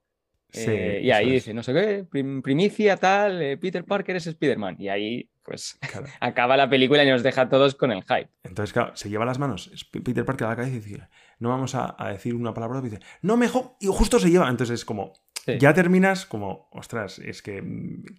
Eh, 0.52 1.02
y 1.04 1.12
ahí 1.12 1.30
dice, 1.30 1.54
no 1.54 1.62
sé 1.62 1.72
qué, 1.72 2.04
primicia 2.42 2.96
tal, 2.96 3.58
Peter 3.60 3.84
Parker 3.84 4.16
es 4.16 4.26
Spider-Man. 4.26 4.74
Y 4.80 4.88
ahí, 4.88 5.30
pues, 5.44 5.78
acaba 6.20 6.56
la 6.56 6.68
película 6.68 7.04
y 7.04 7.08
nos 7.08 7.22
deja 7.22 7.42
a 7.42 7.48
todos 7.48 7.76
con 7.76 7.92
el 7.92 8.02
hype. 8.02 8.28
Entonces, 8.42 8.72
claro, 8.72 8.96
se 8.96 9.08
lleva 9.08 9.24
las 9.24 9.38
manos 9.38 9.70
Peter 9.92 10.24
Parker 10.24 10.48
a 10.48 10.50
la 10.50 10.56
cabeza 10.56 10.74
y 10.74 10.80
dice, 10.80 11.08
no 11.38 11.50
vamos 11.50 11.74
a, 11.74 11.96
decir 12.10 12.34
una 12.34 12.54
palabra, 12.54 12.80
dice, 12.80 13.00
no 13.22 13.36
mejor, 13.36 13.76
y 13.80 13.88
justo 13.88 14.18
se 14.18 14.30
lleva. 14.30 14.48
Entonces 14.48 14.80
es 14.80 14.84
como, 14.84 15.12
ya 15.46 15.74
terminas 15.74 16.26
como, 16.26 16.68
ostras, 16.72 17.18
es 17.18 17.42
que, 17.42 17.62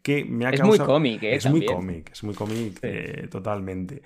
que 0.03 0.23
me 0.25 0.45
ha 0.45 0.49
es 0.49 0.63
Muy 0.63 0.79
cómic, 0.79 1.23
¿eh? 1.23 1.35
Es 1.35 1.49
muy 1.49 1.65
cómic, 1.65 2.11
es 2.11 2.23
muy 2.23 2.33
cómic, 2.33 2.79
eh, 2.81 3.27
totalmente. 3.29 4.01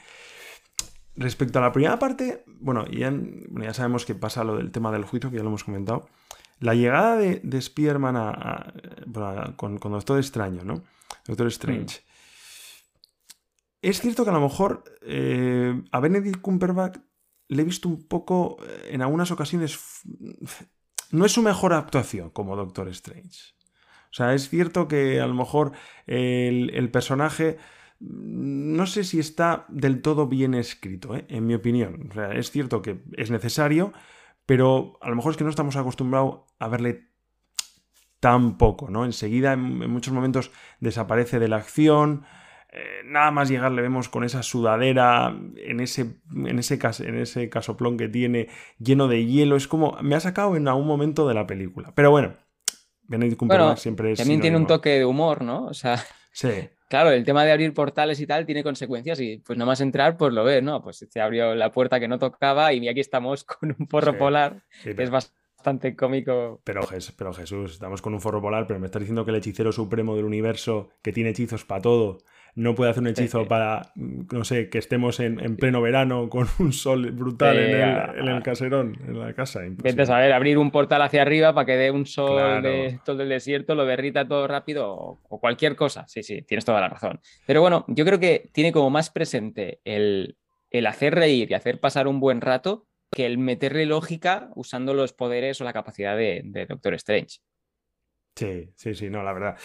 Respecto 1.15 1.59
a 1.59 1.61
la 1.61 1.71
primera 1.71 1.99
parte, 1.99 2.43
bueno 2.47 2.87
ya, 2.87 3.13
ya, 3.61 3.73
sabemos 3.73 4.05
que 4.05 4.15
pasa 4.15 4.43
lo 4.43 4.57
del 4.57 4.71
tema 4.71 4.91
del 4.91 5.03
juicio, 5.03 5.29
que 5.29 5.37
ya 5.37 5.43
lo 5.43 5.49
hemos 5.49 5.63
comentado. 5.63 6.07
La 6.59 6.73
llegada 6.73 7.17
de, 7.17 7.41
de 7.43 7.57
Spider-Man 7.57 8.15
a, 8.17 8.73
con, 9.55 9.77
Doctor 9.79 10.19
Extraño, 10.19 10.63
¿no? 10.63 10.83
Doctor 11.25 11.47
Strange. 11.47 11.99
Mm. 11.99 12.11
Es 13.81 13.99
cierto 13.99 14.23
que 14.23 14.29
a 14.29 14.33
lo 14.33 14.41
mejor 14.41 14.83
eh, 15.01 15.81
a 15.91 15.99
Benedict 15.99 16.39
Cumberbatch 16.39 16.99
le 17.51 17.63
he 17.63 17.65
visto 17.65 17.89
un 17.89 18.07
poco, 18.07 18.57
eh, 18.63 18.91
en 18.91 19.01
algunas 19.01 19.29
ocasiones, 19.29 19.77
no 21.11 21.25
es 21.25 21.33
su 21.33 21.41
mejor 21.41 21.73
actuación 21.73 22.29
como 22.29 22.55
Doctor 22.55 22.87
Strange. 22.87 23.53
O 24.09 24.13
sea, 24.13 24.33
es 24.33 24.49
cierto 24.49 24.87
que 24.87 25.19
a 25.19 25.27
lo 25.27 25.33
mejor 25.33 25.73
el, 26.07 26.89
personaje 26.91 27.57
mm, 27.99 28.75
no 28.77 28.85
sé 28.85 29.03
si 29.03 29.19
está 29.19 29.65
del 29.67 30.01
todo 30.01 30.27
bien 30.27 30.53
escrito, 30.53 31.13
¿eh? 31.13 31.25
en 31.27 31.45
mi 31.45 31.53
opinión. 31.53 32.07
O 32.09 32.13
sea, 32.13 32.31
es 32.31 32.51
cierto 32.51 32.81
que 32.81 33.03
es 33.17 33.31
necesario, 33.31 33.91
pero 34.45 34.97
a 35.01 35.09
lo 35.09 35.17
mejor 35.17 35.31
es 35.31 35.37
que 35.37 35.43
no 35.43 35.49
estamos 35.49 35.75
acostumbrados 35.75 36.43
a 36.57 36.69
verle 36.69 37.09
tan 38.21 38.57
poco, 38.57 38.89
¿no? 38.89 39.03
Enseguida, 39.03 39.53
en 39.53 39.89
muchos 39.89 40.13
momentos, 40.13 40.51
desaparece 40.79 41.39
de 41.39 41.49
la 41.49 41.57
acción. 41.57 42.23
Eh, 42.73 43.01
nada 43.03 43.31
más 43.31 43.49
llegar 43.49 43.71
le 43.71 43.81
vemos 43.81 44.07
con 44.07 44.23
esa 44.23 44.43
sudadera 44.43 45.35
en 45.57 45.81
ese, 45.81 46.15
en 46.33 46.57
ese, 46.57 46.79
en 46.99 47.17
ese 47.17 47.49
casoplón 47.49 47.97
que 47.97 48.07
tiene 48.07 48.47
lleno 48.79 49.07
de 49.07 49.25
hielo. 49.25 49.57
Es 49.57 49.67
como, 49.67 49.97
me 50.01 50.15
ha 50.15 50.19
sacado 50.19 50.55
en 50.55 50.67
algún 50.67 50.87
momento 50.87 51.27
de 51.27 51.33
la 51.33 51.45
película. 51.45 51.91
Pero 51.95 52.11
bueno, 52.11 52.35
Benedict 53.03 53.37
Cumberbatch 53.37 53.79
siempre 53.79 54.13
es... 54.13 54.19
También 54.19 54.39
tiene 54.39 54.57
un 54.57 54.67
toque 54.67 54.91
de 54.91 55.05
humor, 55.05 55.43
¿no? 55.43 55.65
O 55.65 55.73
sea... 55.73 55.97
Sí. 56.31 56.49
Claro, 56.91 57.11
el 57.11 57.23
tema 57.23 57.45
de 57.45 57.53
abrir 57.53 57.73
portales 57.73 58.19
y 58.19 58.27
tal 58.27 58.45
tiene 58.45 58.63
consecuencias 58.63 59.17
y 59.21 59.37
pues 59.37 59.57
nada 59.57 59.65
más 59.65 59.79
entrar, 59.79 60.17
pues 60.17 60.33
lo 60.33 60.43
ves, 60.43 60.61
¿no? 60.61 60.83
Pues 60.83 61.07
se 61.09 61.21
abrió 61.21 61.55
la 61.55 61.71
puerta 61.71 62.01
que 62.01 62.09
no 62.09 62.19
tocaba 62.19 62.73
y 62.73 62.85
aquí 62.89 62.99
estamos 62.99 63.43
con 63.45 63.73
un 63.79 63.87
porro 63.87 64.17
polar, 64.17 64.61
que 64.83 65.01
es 65.01 65.09
bastante 65.09 65.95
cómico. 65.95 66.59
Pero, 66.65 66.81
pero 67.15 67.33
Jesús, 67.33 67.71
estamos 67.71 68.01
con 68.01 68.13
un 68.13 68.19
forro 68.19 68.41
polar, 68.41 68.67
pero 68.67 68.77
me 68.77 68.87
estás 68.87 68.99
diciendo 68.99 69.23
que 69.23 69.31
el 69.31 69.37
hechicero 69.37 69.71
supremo 69.71 70.17
del 70.17 70.25
universo, 70.25 70.89
que 71.01 71.13
tiene 71.13 71.29
hechizos 71.29 71.63
para 71.63 71.81
todo, 71.81 72.17
no 72.55 72.75
puede 72.75 72.91
hacer 72.91 73.01
un 73.01 73.07
hechizo 73.07 73.47
para, 73.47 73.93
no 73.95 74.43
sé, 74.43 74.69
que 74.69 74.77
estemos 74.77 75.19
en, 75.19 75.55
pleno 75.57 75.81
verano 75.81 76.29
con 76.29 76.47
un 76.59 76.73
sol 76.73 77.11
brutal 77.11 77.57
en, 77.57 78.27
el, 78.27 78.43
caserón, 78.43 78.97
en 79.07 79.19
la 79.19 79.33
casa. 79.33 79.61
Vete 79.63 80.01
a 80.01 80.05
saber, 80.05 80.33
abrir 80.33 80.57
un 80.57 80.71
portal 80.71 81.01
hacia 81.01 81.21
arriba 81.21 81.53
para 81.53 81.65
que 81.65 81.77
dé 81.77 81.91
un 81.91 82.05
sol 82.05 82.61
de 82.61 82.99
todo 83.05 83.23
el 83.23 83.29
desierto, 83.29 83.75
lo 83.75 83.85
derrita 83.85 84.27
todo 84.27 84.47
rápido 84.47 84.91
o, 84.93 85.39
cualquier 85.39 85.75
cosa. 85.75 86.05
Sí, 86.07 86.23
sí, 86.23 86.41
tienes 86.41 86.65
toda 86.65 86.81
la 86.81 86.89
razón. 86.89 87.19
Pero 87.45 87.61
bueno, 87.61 87.85
yo 87.87 88.05
creo 88.05 88.19
que 88.19 88.49
tiene 88.53 88.71
como 88.71 88.89
más 88.89 89.09
presente 89.09 89.79
el, 89.85 90.37
hacer 90.87 91.15
reír 91.15 91.51
y 91.51 91.53
hacer 91.53 91.79
pasar 91.79 92.07
un 92.07 92.19
buen 92.19 92.41
rato 92.41 92.87
que 93.11 93.25
el 93.25 93.37
meterle 93.37 93.85
lógica 93.85 94.49
usando 94.55 94.93
los 94.93 95.13
poderes 95.13 95.59
o 95.59 95.63
la 95.63 95.73
capacidad 95.73 96.15
de, 96.15 96.41
de 96.45 96.65
Doctor 96.65 96.93
Strange. 96.95 97.39
Sí, 98.35 98.69
sí, 98.75 98.95
sí, 98.95 99.09
no, 99.09 99.23
la 99.23 99.33
verdad. 99.33 99.57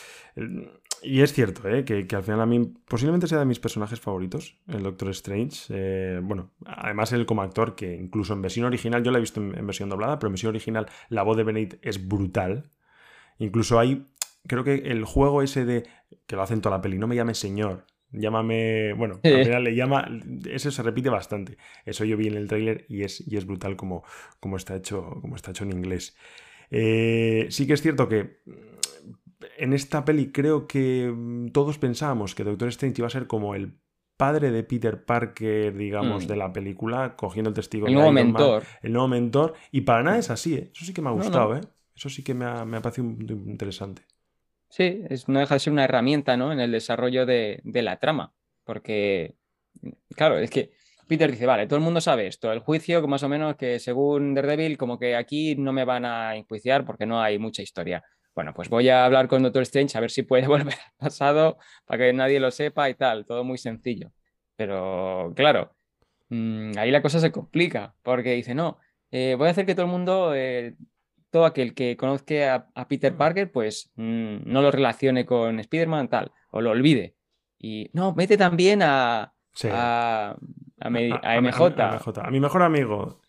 Y 1.02 1.20
es 1.20 1.32
cierto, 1.32 1.68
¿eh? 1.68 1.84
que, 1.84 2.06
al 2.16 2.22
final 2.22 2.40
a 2.40 2.46
mí 2.46 2.72
posiblemente 2.88 3.26
sea 3.26 3.38
de 3.38 3.44
mis 3.44 3.60
personajes 3.60 4.00
favoritos, 4.00 4.56
el 4.68 4.82
Doctor 4.82 5.10
Strange. 5.10 5.66
Eh, 5.70 6.20
bueno, 6.22 6.52
además 6.64 7.12
él 7.12 7.26
como 7.26 7.42
actor, 7.42 7.74
que 7.74 7.94
incluso 7.94 8.32
en 8.32 8.42
versión 8.42 8.66
original, 8.66 9.02
yo 9.02 9.10
la 9.10 9.18
he 9.18 9.20
visto 9.20 9.40
en, 9.40 9.66
versión 9.66 9.88
doblada, 9.88 10.18
pero 10.18 10.28
en 10.28 10.34
versión 10.34 10.50
original 10.50 10.86
la 11.08 11.22
voz 11.22 11.36
de 11.36 11.44
Benedict 11.44 11.86
es 11.86 12.06
brutal. 12.06 12.70
Incluso 13.38 13.78
hay, 13.78 14.06
creo 14.46 14.64
que 14.64 14.74
el 14.74 15.04
juego 15.04 15.42
ese 15.42 15.64
de, 15.64 15.86
que 16.26 16.36
lo 16.36 16.42
hacen 16.42 16.60
toda 16.60 16.76
la 16.76 16.82
peli, 16.82 16.98
no 16.98 17.06
me 17.06 17.16
llame 17.16 17.34
señor, 17.34 17.86
llámame, 18.10 18.92
bueno, 18.94 19.20
al 19.22 19.44
final 19.44 19.64
le 19.64 19.74
llama, 19.74 20.08
eso 20.50 20.70
se 20.70 20.82
repite 20.82 21.10
bastante. 21.10 21.58
Eso 21.84 22.04
yo 22.04 22.16
vi 22.16 22.28
en 22.28 22.36
el 22.36 22.48
tráiler 22.48 22.86
y 22.88 23.02
es, 23.02 23.22
y 23.26 23.36
es 23.36 23.46
brutal 23.46 23.76
como, 23.76 24.04
como, 24.40 24.56
está 24.56 24.76
hecho, 24.76 25.18
como 25.20 25.36
está 25.36 25.50
hecho 25.50 25.64
en 25.64 25.72
inglés. 25.72 26.16
Eh, 26.70 27.46
sí 27.50 27.66
que 27.66 27.74
es 27.74 27.82
cierto 27.82 28.08
que 28.08 28.40
en 29.58 29.72
esta 29.72 30.04
peli 30.04 30.32
creo 30.32 30.66
que 30.66 31.12
mm, 31.14 31.48
todos 31.48 31.78
pensábamos 31.78 32.34
que 32.34 32.44
Doctor 32.44 32.68
Strange 32.68 33.00
iba 33.00 33.06
a 33.06 33.10
ser 33.10 33.26
como 33.26 33.54
el 33.54 33.78
padre 34.16 34.50
de 34.50 34.62
Peter 34.62 35.04
Parker, 35.04 35.76
digamos, 35.76 36.24
mm. 36.24 36.28
de 36.28 36.36
la 36.36 36.52
película, 36.52 37.16
cogiendo 37.16 37.50
el 37.50 37.54
testigo. 37.54 37.86
El 37.86 37.94
nuevo 37.94 38.12
mentor. 38.12 38.64
el 38.82 38.92
nuevo 38.92 39.08
mentor. 39.08 39.54
Y 39.70 39.82
para 39.82 40.02
nada 40.02 40.18
es 40.18 40.30
así, 40.30 40.54
¿eh? 40.54 40.70
Eso 40.74 40.84
sí 40.84 40.94
que 40.94 41.02
me 41.02 41.10
ha 41.10 41.12
gustado, 41.12 41.56
¿eh? 41.56 41.60
Eso 41.94 42.08
sí 42.08 42.22
que 42.22 42.34
me 42.34 42.44
ha, 42.44 42.64
parecido 42.82 43.06
interesante. 43.06 44.02
Sí, 44.68 45.02
es, 45.08 45.28
no 45.28 45.38
deja 45.38 45.54
de 45.54 45.60
ser 45.60 45.72
una 45.72 45.84
herramienta, 45.84 46.36
¿no? 46.36 46.52
En 46.52 46.60
el 46.60 46.72
desarrollo 46.72 47.26
de, 47.26 47.60
de 47.64 47.82
la 47.82 47.98
trama. 47.98 48.34
Porque, 48.64 49.36
claro, 50.14 50.38
es 50.38 50.50
que 50.50 50.72
Peter 51.06 51.30
dice, 51.30 51.46
vale, 51.46 51.66
todo 51.66 51.78
el 51.78 51.84
mundo 51.84 52.00
sabe 52.00 52.26
esto, 52.26 52.52
el 52.52 52.58
juicio, 52.58 53.00
que 53.00 53.06
más 53.06 53.22
o 53.22 53.28
menos 53.28 53.56
que 53.56 53.78
según 53.78 54.34
Daredevil, 54.34 54.76
como 54.76 54.98
que 54.98 55.14
aquí 55.14 55.54
no 55.54 55.72
me 55.72 55.84
van 55.84 56.04
a 56.04 56.36
enjuiciar 56.36 56.84
porque 56.84 57.06
no 57.06 57.20
hay 57.20 57.38
mucha 57.38 57.62
historia. 57.62 58.02
Bueno, 58.36 58.52
pues 58.52 58.68
voy 58.68 58.90
a 58.90 59.06
hablar 59.06 59.28
con 59.28 59.42
Doctor 59.42 59.62
Strange 59.62 59.96
a 59.96 60.00
ver 60.02 60.10
si 60.10 60.22
puede 60.22 60.46
volver 60.46 60.74
al 60.74 60.92
pasado 60.98 61.56
para 61.86 62.04
que 62.04 62.12
nadie 62.12 62.38
lo 62.38 62.50
sepa 62.50 62.88
y 62.90 62.94
tal, 62.94 63.24
todo 63.24 63.42
muy 63.42 63.56
sencillo. 63.56 64.12
Pero 64.56 65.32
claro, 65.34 65.74
mm, 66.28 66.72
ahí 66.78 66.90
la 66.90 67.02
cosa 67.02 67.18
se 67.18 67.32
complica 67.32 67.94
porque 68.02 68.34
dice, 68.34 68.54
no, 68.54 68.78
eh, 69.10 69.34
voy 69.38 69.48
a 69.48 69.52
hacer 69.52 69.64
que 69.64 69.74
todo 69.74 69.86
el 69.86 69.92
mundo, 69.92 70.34
eh, 70.34 70.76
todo 71.30 71.46
aquel 71.46 71.74
que 71.74 71.96
conozca 71.96 72.68
a, 72.74 72.88
Peter 72.88 73.16
Parker, 73.16 73.50
pues 73.50 73.90
mm, 73.96 74.38
no 74.44 74.60
lo 74.60 74.70
relacione 74.70 75.24
con 75.24 75.58
Spider-Man 75.58 76.08
tal, 76.08 76.32
o 76.50 76.60
lo 76.60 76.70
olvide. 76.70 77.16
Y 77.58 77.90
no, 77.94 78.14
mete 78.14 78.36
también 78.36 78.82
a, 78.82 79.32
a, 79.64 80.36
MJ. 80.78 81.24
A, 81.24 82.30
mi 82.30 82.40
mejor 82.40 82.62
amigo. 82.62 83.22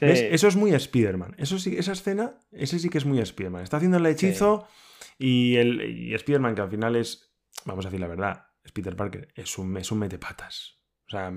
Eso 0.00 0.48
es 0.48 0.56
muy 0.56 0.72
Spider-Man. 0.72 1.34
Eso 1.38 1.58
sí, 1.58 1.76
esa 1.76 1.92
escena, 1.92 2.38
ese 2.52 2.78
sí 2.78 2.88
que 2.88 2.98
es 2.98 3.06
muy 3.06 3.18
Spider-Man. 3.18 3.62
Está 3.62 3.78
haciendo 3.78 3.98
el 3.98 4.06
hechizo 4.06 4.66
y, 5.18 5.56
el, 5.56 6.12
Spider-Man, 6.14 6.54
que 6.54 6.62
al 6.62 6.70
final 6.70 6.96
es, 6.96 7.34
vamos 7.64 7.84
a 7.84 7.88
decir 7.88 8.00
la 8.00 8.08
verdad, 8.08 8.46
es 8.62 8.72
Peter 8.72 8.96
Parker, 8.96 9.28
es 9.34 9.58
un, 9.58 9.76
es 9.76 9.90
un 9.90 9.98
metepatas. 9.98 10.74
O 11.06 11.10
sea, 11.10 11.30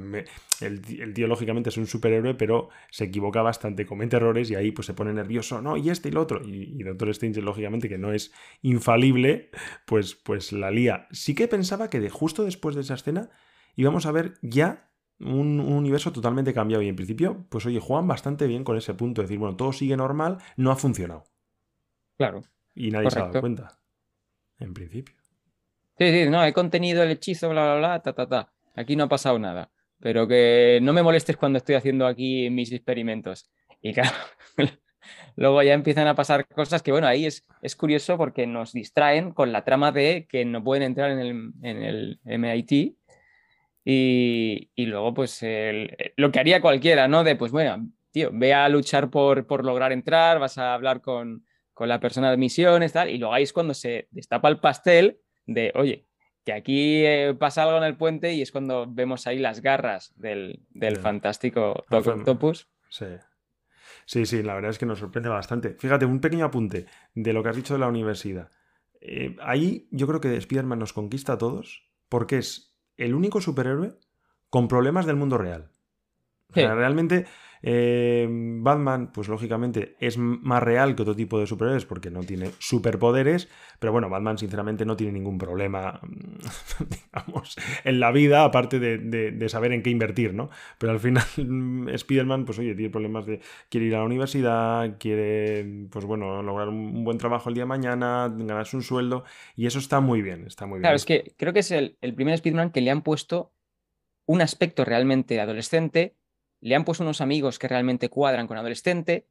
el, 0.62 1.14
tío 1.14 1.28
lógicamente 1.28 1.70
es 1.70 1.78
un 1.78 1.88
superhéroe, 1.88 2.36
pero 2.36 2.70
se 2.90 3.04
equivoca 3.04 3.42
bastante, 3.42 3.86
comete 3.86 4.16
errores 4.16 4.50
y 4.50 4.56
ahí 4.56 4.72
pues 4.72 4.86
se 4.86 4.94
pone 4.94 5.12
nervioso, 5.14 5.62
no, 5.62 5.76
y 5.76 5.90
este 5.90 6.08
y 6.08 6.14
lo 6.14 6.22
otro. 6.22 6.42
Y, 6.46 6.82
Doctor 6.84 7.10
Strange, 7.10 7.42
lógicamente, 7.42 7.90
que 7.90 7.98
no 7.98 8.14
es 8.14 8.34
infalible, 8.62 9.50
pues, 9.86 10.16
pues 10.16 10.54
la 10.54 10.72
lía. 10.72 11.08
Sí 11.12 11.36
que 11.36 11.50
pensaba 11.50 11.90
que 11.90 12.00
de 12.00 12.10
justo 12.10 12.46
después 12.46 12.76
de 12.76 12.82
esa 12.82 12.94
escena 12.94 13.30
íbamos 13.76 14.06
a 14.06 14.12
ver 14.12 14.36
ya 14.42 14.87
un, 15.20 15.60
universo 15.60 16.12
totalmente 16.12 16.54
cambiado. 16.54 16.82
Y 16.84 16.90
en 16.90 16.96
principio, 16.96 17.46
pues 17.50 17.66
oye, 17.66 17.80
juegan 17.80 18.08
bastante 18.08 18.48
bien 18.48 18.64
con 18.64 18.78
ese 18.78 18.94
punto, 18.94 19.22
de 19.22 19.28
decir, 19.28 19.40
bueno, 19.40 19.56
todo 19.56 19.74
sigue 19.74 19.98
normal, 19.98 20.38
no 20.56 20.72
ha 20.72 20.76
funcionado. 20.76 21.24
Claro. 22.18 22.44
Y 22.76 22.92
nadie 22.92 23.12
se 23.12 23.20
ha 23.20 23.28
dado 23.28 23.40
cuenta. 23.40 23.80
En 24.60 24.74
principio. 24.74 25.16
Sí, 25.98 26.12
sí, 26.12 26.30
no, 26.30 26.44
he 26.44 26.54
contenido 26.54 27.04
el 27.04 27.12
hechizo, 27.12 27.50
bla, 27.50 27.64
bla, 27.64 27.78
bla, 27.78 28.02
ta, 28.02 28.14
ta, 28.14 28.28
ta 28.28 28.54
aquí 28.78 28.96
no 28.96 29.06
ha 29.06 29.10
pasado 29.10 29.38
nada, 29.38 29.72
pero 30.00 30.28
que 30.28 30.80
no 30.82 30.94
me 30.94 31.04
molestes 31.04 31.36
cuando 31.36 31.58
estoy 31.58 31.76
haciendo 31.76 32.08
aquí 32.08 32.50
mis 32.50 32.72
experimentos. 32.72 33.50
Y 33.82 33.94
claro, 33.94 34.16
luego 35.36 35.62
ya 35.64 35.74
empiezan 35.74 36.08
a 36.08 36.16
pasar 36.16 36.48
cosas 36.48 36.82
que, 36.82 36.92
bueno, 36.92 37.08
ahí 37.08 37.26
es, 37.26 37.46
es 37.62 37.76
curioso 37.76 38.18
porque 38.18 38.48
nos 38.48 38.72
distraen 38.72 39.32
con 39.32 39.52
la 39.52 39.66
trama 39.66 39.92
de 39.92 40.28
que 40.30 40.46
no 40.46 40.64
pueden 40.64 40.84
entrar 40.84 41.12
en 41.12 41.20
el, 41.20 41.52
en 41.64 41.84
el 41.84 42.20
MIT. 42.24 42.96
Y, 43.90 44.70
y 44.76 44.86
luego, 44.88 45.14
pues, 45.14 45.42
lo 46.18 46.32
que 46.32 46.40
haría 46.40 46.60
cualquiera, 46.60 47.08
¿no? 47.08 47.24
De, 47.24 47.38
pues, 47.38 47.54
bueno, 47.54 47.90
tío, 48.12 48.32
ve 48.34 48.54
a 48.54 48.68
luchar 48.68 49.10
por, 49.10 49.48
por 49.48 49.64
lograr 49.64 49.94
entrar, 49.94 50.40
vas 50.40 50.58
a 50.58 50.74
hablar 50.74 51.00
con, 51.00 51.46
con 51.74 51.88
la 51.88 52.02
persona 52.02 52.30
de 52.30 52.36
misiones, 52.36 52.92
tal, 52.92 53.10
y 53.10 53.18
luego 53.18 53.34
ahí 53.34 53.44
es 53.44 53.54
cuando 53.54 53.74
se 53.74 54.10
destapa 54.12 54.50
el 54.50 54.60
pastel 54.60 55.22
de, 55.46 55.72
oye, 55.76 56.06
que 56.44 56.52
aquí 56.52 57.06
eh, 57.06 57.34
pasa 57.40 57.64
algo 57.64 57.78
en 57.78 57.84
el 57.84 57.96
puente 57.96 58.34
y 58.34 58.42
es 58.42 58.52
cuando 58.52 58.88
vemos 58.90 59.26
ahí 59.28 59.38
las 59.38 59.62
garras 59.62 60.14
del, 60.18 60.60
fantástico 61.02 61.86
Octopus. 61.90 62.68
Sí. 62.90 63.06
Sí, 64.06 64.26
sí, 64.26 64.44
la 64.44 64.56
verdad 64.56 64.72
es 64.72 64.80
que 64.80 64.86
nos 64.86 65.00
sorprende 65.00 65.30
bastante. 65.30 65.76
Fíjate, 65.76 66.06
un 66.06 66.20
pequeño 66.20 66.46
apunte 66.46 66.86
de 67.14 67.34
lo 67.34 67.44
que 67.44 67.50
has 67.50 67.56
dicho 67.56 67.74
de 67.74 67.80
la 67.80 67.88
universidad. 67.88 68.50
Eh, 69.00 69.36
ahí 69.42 69.88
yo 69.92 70.08
creo 70.08 70.20
que 70.20 70.36
Spider-Man 70.36 70.80
nos 70.80 70.94
conquista 70.94 71.34
a 71.34 71.38
todos 71.38 71.90
porque 72.10 72.38
es 72.38 72.77
el 72.98 73.14
único 73.14 73.42
superhéroe 73.42 73.98
con 74.50 74.68
problemas 74.68 75.06
del 75.06 75.16
mundo 75.16 75.38
real. 75.38 75.72
Realmente 76.54 77.26
eh, 77.62 78.28
Batman, 78.30 79.12
pues 79.12 79.28
lógicamente 79.28 79.96
es 80.00 80.18
más 80.18 80.62
real 80.62 80.96
que 80.96 81.02
otro 81.02 81.16
tipo 81.16 81.40
de 81.40 81.48
superhéroes 81.48 81.86
porque 81.86 82.12
no 82.12 82.22
tiene 82.22 82.52
superpoderes, 82.60 83.50
pero 83.80 83.92
bueno, 83.92 84.10
Batman 84.10 84.38
sinceramente 84.38 84.86
no 84.86 84.96
tiene 84.96 85.14
ningún 85.14 85.38
problema, 85.38 86.00
digamos, 87.14 87.56
en 87.84 88.00
la 88.00 88.12
vida, 88.12 88.44
aparte 88.44 88.80
de, 88.80 89.50
saber 89.50 89.72
en 89.72 89.82
qué 89.82 89.90
invertir, 89.90 90.34
¿no? 90.34 90.50
Pero 90.78 90.92
al 90.92 91.00
final 91.00 91.24
Spider-Man, 91.94 92.46
pues 92.46 92.60
oye, 92.60 92.76
tiene 92.76 92.90
problemas 92.90 93.26
de, 93.26 93.42
quiere 93.70 93.88
ir 93.88 93.96
a 93.96 94.00
la 94.00 94.06
universidad, 94.06 94.98
quiere, 95.00 95.88
pues 95.90 96.06
bueno, 96.06 96.42
lograr 96.44 96.70
un 96.70 97.04
buen 97.04 97.18
trabajo 97.18 97.50
el 97.50 97.56
día 97.56 97.64
de 97.64 97.70
mañana, 97.70 98.34
ganarse 98.36 98.76
un 98.76 98.84
sueldo, 98.84 99.24
y 99.56 99.66
eso 99.66 99.80
está 99.80 100.00
muy 100.00 100.22
bien, 100.22 100.46
está 100.46 100.66
muy 100.66 100.76
bien. 100.76 100.84
Claro, 100.84 100.96
es 100.96 101.06
que 101.06 101.34
creo 101.38 101.54
que 101.54 101.60
es 101.60 101.72
el, 101.72 101.98
el 102.02 102.14
primer 102.14 102.36
Spider-Man 102.36 102.72
que 102.72 102.82
le 102.82 102.92
han 102.92 103.02
puesto 103.02 103.54
un 104.26 104.42
aspecto 104.42 104.84
realmente 104.84 105.40
adolescente 105.40 106.18
le 106.62 106.76
han 106.76 106.86
puesto 106.86 107.04
unos 107.04 107.22
amigos 107.22 107.60
que 107.60 107.68
realmente 107.68 108.10
cuadran 108.10 108.48
con 108.48 108.58
adolescente 108.58 109.28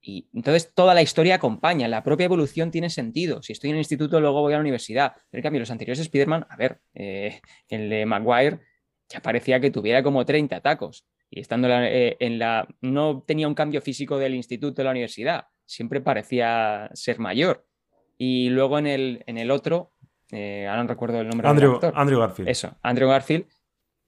y 0.00 0.28
entonces 0.32 0.72
toda 0.72 0.94
la 0.94 1.02
historia 1.02 1.34
acompaña, 1.34 1.88
la 1.88 2.04
propia 2.04 2.26
evolución 2.26 2.70
tiene 2.70 2.90
sentido. 2.90 3.42
Si 3.42 3.52
estoy 3.52 3.70
en 3.70 3.76
el 3.76 3.80
instituto, 3.80 4.20
luego 4.20 4.40
voy 4.40 4.52
a 4.52 4.56
la 4.56 4.60
universidad. 4.60 5.14
Pero 5.30 5.40
en 5.40 5.42
cambio, 5.42 5.60
los 5.60 5.70
anteriores 5.70 6.00
Spider-Man, 6.00 6.46
a 6.48 6.56
ver, 6.56 6.80
eh, 6.94 7.40
el 7.68 7.90
de 7.90 8.06
Maguire 8.06 8.60
ya 9.08 9.20
parecía 9.20 9.58
que 9.58 9.70
tuviera 9.70 10.02
como 10.02 10.24
30 10.24 10.60
tacos 10.60 11.06
y 11.28 11.40
estando 11.40 11.68
eh, 11.70 12.16
en 12.20 12.38
la... 12.38 12.68
no 12.80 13.24
tenía 13.26 13.48
un 13.48 13.54
cambio 13.54 13.80
físico 13.80 14.16
del 14.18 14.34
instituto 14.34 14.76
de 14.76 14.84
la 14.84 14.90
universidad, 14.92 15.48
siempre 15.64 16.00
parecía 16.00 16.88
ser 16.94 17.18
mayor. 17.18 17.66
Y 18.16 18.48
luego 18.50 18.78
en 18.78 18.86
el, 18.86 19.24
en 19.26 19.38
el 19.38 19.50
otro, 19.50 19.92
eh, 20.30 20.66
ahora 20.68 20.82
no 20.82 20.88
recuerdo 20.88 21.20
el 21.20 21.28
nombre 21.28 21.48
Andrew, 21.48 21.80
Andrew 21.94 22.20
Garfield. 22.20 22.48
Eso, 22.48 22.76
Andrew 22.82 23.08
Garfield, 23.08 23.46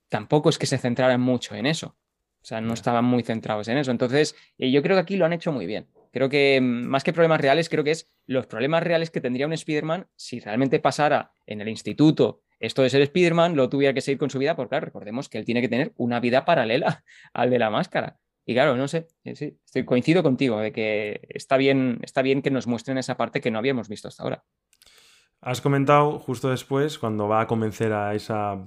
tampoco 0.07 0.49
es 0.49 0.57
que 0.57 0.65
se 0.65 0.77
centraran 0.77 1.19
mucho 1.19 1.55
en 1.55 1.65
eso. 1.65 1.97
O 2.41 2.45
sea, 2.45 2.61
no 2.61 2.73
estaban 2.73 3.05
muy 3.05 3.23
centrados 3.23 3.67
en 3.67 3.77
eso. 3.77 3.91
Entonces, 3.91 4.35
eh, 4.57 4.71
yo 4.71 4.81
creo 4.81 4.95
que 4.95 5.01
aquí 5.01 5.17
lo 5.17 5.25
han 5.25 5.33
hecho 5.33 5.51
muy 5.51 5.65
bien. 5.65 5.87
Creo 6.11 6.29
que 6.29 6.59
mm, 6.61 6.87
más 6.87 7.03
que 7.03 7.13
problemas 7.13 7.41
reales, 7.41 7.69
creo 7.69 7.83
que 7.83 7.91
es 7.91 8.09
los 8.25 8.47
problemas 8.47 8.83
reales 8.83 9.11
que 9.11 9.21
tendría 9.21 9.47
un 9.47 9.53
Spider-Man 9.53 10.07
si 10.15 10.39
realmente 10.39 10.79
pasara 10.79 11.31
en 11.45 11.61
el 11.61 11.69
instituto 11.69 12.41
esto 12.59 12.81
de 12.81 12.89
ser 12.89 13.01
Spider-Man, 13.01 13.55
lo 13.55 13.69
tuviera 13.69 13.93
que 13.93 14.01
seguir 14.01 14.19
con 14.19 14.29
su 14.29 14.37
vida, 14.37 14.55
porque 14.55 14.69
claro, 14.69 14.85
recordemos 14.85 15.29
que 15.29 15.37
él 15.37 15.45
tiene 15.45 15.61
que 15.61 15.69
tener 15.69 15.93
una 15.95 16.19
vida 16.19 16.45
paralela 16.45 17.03
al 17.33 17.49
de 17.49 17.59
la 17.59 17.69
máscara. 17.69 18.19
Y 18.45 18.53
claro, 18.53 18.75
no 18.75 18.87
sé, 18.87 19.07
eh, 19.23 19.35
sí, 19.35 19.57
estoy, 19.63 19.85
coincido 19.85 20.23
contigo 20.23 20.59
de 20.59 20.71
que 20.71 21.21
está 21.29 21.55
bien, 21.55 21.99
está 22.01 22.21
bien 22.21 22.41
que 22.41 22.51
nos 22.51 22.67
muestren 22.67 22.97
esa 22.97 23.15
parte 23.15 23.41
que 23.41 23.51
no 23.51 23.59
habíamos 23.59 23.87
visto 23.87 24.07
hasta 24.07 24.23
ahora. 24.23 24.43
Has 25.41 25.61
comentado 25.61 26.19
justo 26.19 26.49
después, 26.49 26.99
cuando 26.99 27.29
va 27.29 27.41
a 27.41 27.47
convencer 27.47 27.93
a 27.93 28.13
esa, 28.13 28.57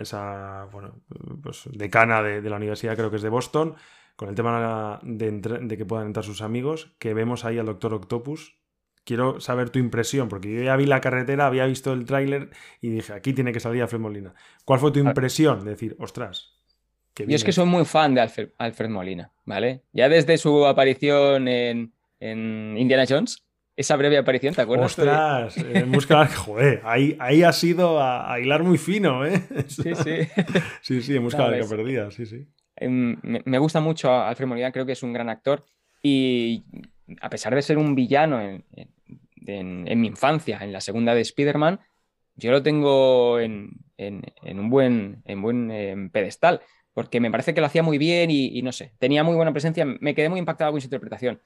esa 0.00 0.66
bueno, 0.72 0.94
pues 1.40 1.68
decana 1.72 2.20
de, 2.20 2.42
la 2.50 2.56
universidad, 2.56 2.96
creo 2.96 3.10
que 3.10 3.16
es 3.16 3.22
de 3.22 3.28
Boston, 3.28 3.76
con 4.16 4.28
el 4.28 4.34
tema 4.34 4.98
de, 5.04 5.76
que 5.78 5.84
puedan 5.84 6.08
entrar 6.08 6.24
sus 6.24 6.42
amigos, 6.42 6.90
que 6.98 7.14
vemos 7.14 7.44
ahí 7.44 7.58
al 7.58 7.66
Doctor 7.66 7.94
Octopus. 7.94 8.56
Quiero 9.04 9.38
saber 9.38 9.70
tu 9.70 9.78
impresión, 9.78 10.28
porque 10.28 10.52
yo 10.52 10.62
ya 10.62 10.74
vi 10.74 10.86
la 10.86 11.00
carretera, 11.00 11.46
había 11.46 11.64
visto 11.66 11.92
el 11.92 12.06
tráiler 12.06 12.50
y 12.80 12.90
dije, 12.90 13.12
aquí 13.12 13.32
tiene 13.32 13.52
que 13.52 13.60
salir 13.60 13.82
Alfred 13.82 14.00
Molina. 14.00 14.34
¿Cuál 14.64 14.80
fue 14.80 14.90
tu 14.90 14.98
impresión 14.98 15.64
de 15.64 15.70
decir, 15.70 15.96
ostras? 16.00 16.56
Yo 17.14 17.36
es 17.36 17.44
que 17.44 17.52
soy 17.52 17.66
muy 17.66 17.84
fan 17.84 18.14
de 18.14 18.20
Alfred, 18.58 18.88
Molina, 18.90 19.30
¿vale? 19.44 19.82
Ya 19.92 20.08
desde 20.08 20.36
su 20.38 20.66
aparición 20.66 21.46
en, 21.46 21.92
en 22.18 22.76
Indiana 22.76 23.04
Jones, 23.08 23.45
esa 23.76 23.96
breve 23.96 24.16
aparición, 24.16 24.54
¿te 24.54 24.62
acuerdas? 24.62 24.86
Ostras, 24.86 25.58
en 25.58 25.92
busca 25.92 26.26
joder, 26.26 26.80
ahí, 26.84 27.14
ahí 27.20 27.42
ha 27.42 27.52
sido 27.52 28.00
a, 28.02 28.40
hilar 28.40 28.62
muy 28.62 28.78
fino, 28.78 29.24
¿eh? 29.26 29.42
Sí, 29.68 29.94
sí. 29.94 30.28
sí, 30.80 31.02
sí, 31.02 31.16
en 31.16 31.22
busca 31.22 31.44
de 31.50 31.58
la 31.58 31.62
que 31.62 31.68
perdida, 31.68 32.10
sí, 32.10 32.24
sí. 32.24 32.46
Em, 32.74 33.18
me, 33.22 33.58
gusta 33.58 33.80
mucho 33.80 34.12
Alfred 34.12 34.46
Molina, 34.46 34.72
creo 34.72 34.86
que 34.86 34.92
es 34.92 35.02
un 35.02 35.12
gran 35.12 35.28
actor 35.28 35.64
y 36.02 36.64
a 37.20 37.28
pesar 37.28 37.54
de 37.54 37.62
ser 37.62 37.76
un 37.76 37.94
villano 37.94 38.40
en, 38.40 38.64
mi 40.00 40.06
infancia, 40.06 40.58
en 40.62 40.72
la 40.72 40.80
segunda 40.80 41.14
de 41.14 41.20
Spider-Man, 41.20 41.78
yo 42.34 42.50
lo 42.50 42.62
tengo 42.62 43.38
en, 43.40 43.82
un 43.98 44.70
buen, 44.70 45.22
en 45.26 45.42
buen 45.42 45.70
em, 45.70 46.10
pedestal, 46.10 46.62
porque 46.94 47.20
me 47.20 47.30
parece 47.30 47.52
que 47.52 47.60
lo 47.60 47.66
hacía 47.66 47.82
muy 47.82 47.98
bien 47.98 48.30
y, 48.30 48.58
y, 48.58 48.62
no 48.62 48.72
sé, 48.72 48.92
tenía 48.98 49.22
muy 49.22 49.36
buena 49.36 49.52
presencia, 49.52 49.84
me 49.84 50.14
quedé 50.14 50.30
muy 50.30 50.38
impactado 50.38 50.72
con 50.72 50.80
su 50.80 50.86
interpretación. 50.86 51.40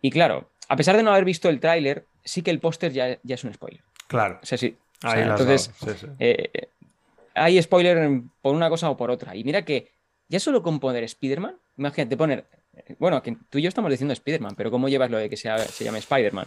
Y 0.00 0.10
claro, 0.10 0.50
a 0.68 0.76
pesar 0.76 0.96
de 0.96 1.02
no 1.02 1.10
haber 1.10 1.24
visto 1.24 1.48
el 1.48 1.60
tráiler, 1.60 2.06
sí 2.24 2.42
que 2.42 2.50
el 2.50 2.60
póster 2.60 2.92
ya, 2.92 3.18
ya, 3.22 3.34
es 3.34 3.44
un 3.44 3.52
spoiler. 3.52 3.82
Claro. 4.06 4.38
O 4.42 4.46
sea, 4.46 4.58
sí. 4.58 4.76
entonces, 5.02 5.70
eh, 6.18 6.68
hay 7.34 7.60
spoiler 7.62 8.20
por 8.42 8.54
una 8.54 8.68
cosa 8.68 8.90
o 8.90 8.96
por 8.96 9.10
otra. 9.10 9.34
Y 9.34 9.44
mira 9.44 9.62
que 9.62 9.90
ya 10.28 10.38
solo 10.38 10.62
con 10.62 10.78
poner 10.78 11.04
Spider-Man, 11.04 11.56
imagínate 11.76 12.16
poner. 12.16 12.46
Bueno, 12.98 13.22
que 13.22 13.36
tú 13.50 13.58
y 13.58 13.62
yo 13.62 13.68
estamos 13.68 13.90
diciendo 13.90 14.12
Spider-Man, 14.12 14.54
pero 14.56 14.70
¿cómo 14.70 14.88
llevas 14.88 15.10
lo 15.10 15.18
de 15.18 15.28
que 15.28 15.36
se 15.36 15.84
llame 15.84 15.98
Spider-Man? 15.98 16.46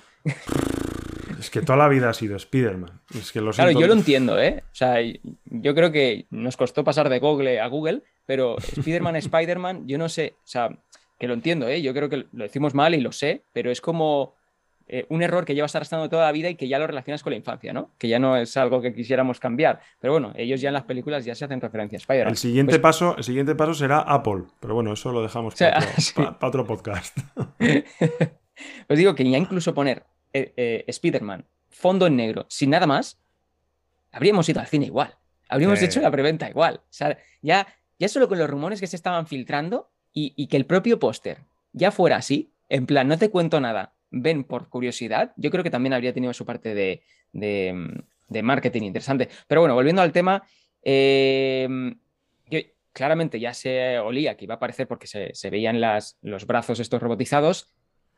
Es 1.39 1.49
que 1.49 1.61
toda 1.63 1.75
la 1.75 1.87
vida 1.87 2.07
ha 2.07 2.13
sido 2.13 2.35
Spider-Man. 2.35 3.01
Es 3.15 3.31
que 3.31 3.39
claro, 3.39 3.71
yo 3.71 3.87
lo 3.87 3.93
entiendo, 3.93 4.39
¿eh? 4.39 4.63
O 4.63 4.75
sea, 4.75 4.97
yo 5.01 5.73
creo 5.73 5.91
que 5.91 6.27
nos 6.29 6.55
costó 6.55 6.83
pasar 6.83 7.09
de 7.09 7.17
Google 7.17 7.59
a 7.59 7.65
Google, 7.65 8.03
pero 8.27 8.59
Spider-Man, 8.59 9.15
Spider-Man, 9.15 9.87
yo 9.87 9.97
no 9.97 10.07
sé. 10.07 10.35
O 10.37 10.47
sea, 10.47 10.69
que 11.21 11.27
lo 11.27 11.35
entiendo, 11.35 11.67
¿eh? 11.67 11.83
yo 11.83 11.93
creo 11.93 12.09
que 12.09 12.25
lo 12.31 12.43
decimos 12.43 12.73
mal 12.73 12.95
y 12.95 12.99
lo 12.99 13.11
sé, 13.11 13.43
pero 13.53 13.69
es 13.69 13.79
como 13.79 14.33
eh, 14.87 15.05
un 15.09 15.21
error 15.21 15.45
que 15.45 15.53
llevas 15.53 15.75
arrastrando 15.75 16.09
toda 16.09 16.25
la 16.25 16.31
vida 16.31 16.49
y 16.49 16.55
que 16.55 16.67
ya 16.67 16.79
lo 16.79 16.87
relacionas 16.87 17.21
con 17.21 17.29
la 17.29 17.37
infancia, 17.37 17.73
¿no? 17.73 17.91
Que 17.99 18.07
ya 18.07 18.17
no 18.17 18.35
es 18.37 18.57
algo 18.57 18.81
que 18.81 18.91
quisiéramos 18.91 19.39
cambiar. 19.39 19.81
Pero 19.99 20.13
bueno, 20.13 20.33
ellos 20.35 20.61
ya 20.61 20.69
en 20.69 20.73
las 20.73 20.85
películas 20.85 21.23
ya 21.23 21.35
se 21.35 21.45
hacen 21.45 21.61
referencia 21.61 21.97
a 21.97 21.99
Spider-Man. 21.99 22.31
El 22.31 22.37
siguiente, 22.37 22.71
pues 22.71 22.81
paso, 22.81 23.15
el 23.17 23.23
siguiente 23.23 23.53
paso 23.53 23.75
será 23.75 23.99
Apple, 23.99 24.45
pero 24.59 24.73
bueno, 24.73 24.93
eso 24.93 25.11
lo 25.11 25.21
dejamos 25.21 25.53
para, 26.15 26.37
otro, 26.41 26.65
podcast. 26.65 27.15
Os 28.89 28.97
digo 28.97 29.13
que 29.13 29.29
ya 29.29 29.37
incluso 29.37 29.75
poner 29.75 30.03
eh, 30.33 30.53
eh, 30.57 30.85
Spider-Man, 30.87 31.45
fondo 31.69 32.07
en 32.07 32.15
negro, 32.15 32.47
sin 32.49 32.71
nada 32.71 32.87
más, 32.87 33.21
habríamos 34.11 34.49
ido 34.49 34.59
al 34.59 34.65
cine 34.65 34.87
igual. 34.87 35.15
Habríamos 35.49 35.83
hecho 35.83 36.01
la 36.01 36.09
preventa 36.09 36.49
igual. 36.49 36.77
O 36.77 36.87
sea, 36.89 37.15
ya, 37.43 37.67
ya 37.99 38.07
solo 38.07 38.27
con 38.27 38.39
los 38.39 38.49
rumores 38.49 38.79
que 38.79 38.87
se 38.87 38.95
estaban 38.95 39.27
filtrando, 39.27 39.91
y, 40.13 40.47
que 40.47 40.57
el 40.57 40.65
propio 40.65 40.99
póster 40.99 41.39
ya 41.73 41.91
fuera 41.91 42.17
así, 42.17 42.51
en 42.69 42.85
plan, 42.85 43.07
no 43.07 43.17
te 43.17 43.29
cuento 43.29 43.59
nada, 43.59 43.93
ven 44.09 44.43
por 44.43 44.69
curiosidad, 44.69 45.33
yo 45.37 45.51
creo 45.51 45.63
que 45.63 45.69
también 45.69 45.93
habría 45.93 46.13
tenido 46.13 46.33
su 46.33 46.45
parte 46.45 46.73
de, 46.73 47.01
de, 47.31 48.41
marketing 48.43 48.83
interesante. 48.83 49.29
Pero 49.47 49.61
bueno, 49.61 49.73
volviendo 49.73 50.01
al 50.01 50.11
tema, 50.11 50.43
em, 50.83 51.95
claramente 52.93 53.39
ya 53.39 53.53
se 53.53 53.99
olía 53.99 54.35
que 54.35 54.45
iba 54.45 54.55
a 54.55 54.57
aparecer 54.57 54.87
porque 54.87 55.07
se, 55.07 55.49
veían 55.49 55.79
las, 55.79 56.17
los 56.21 56.45
brazos 56.45 56.79
estos 56.79 57.01
robotizados, 57.01 57.73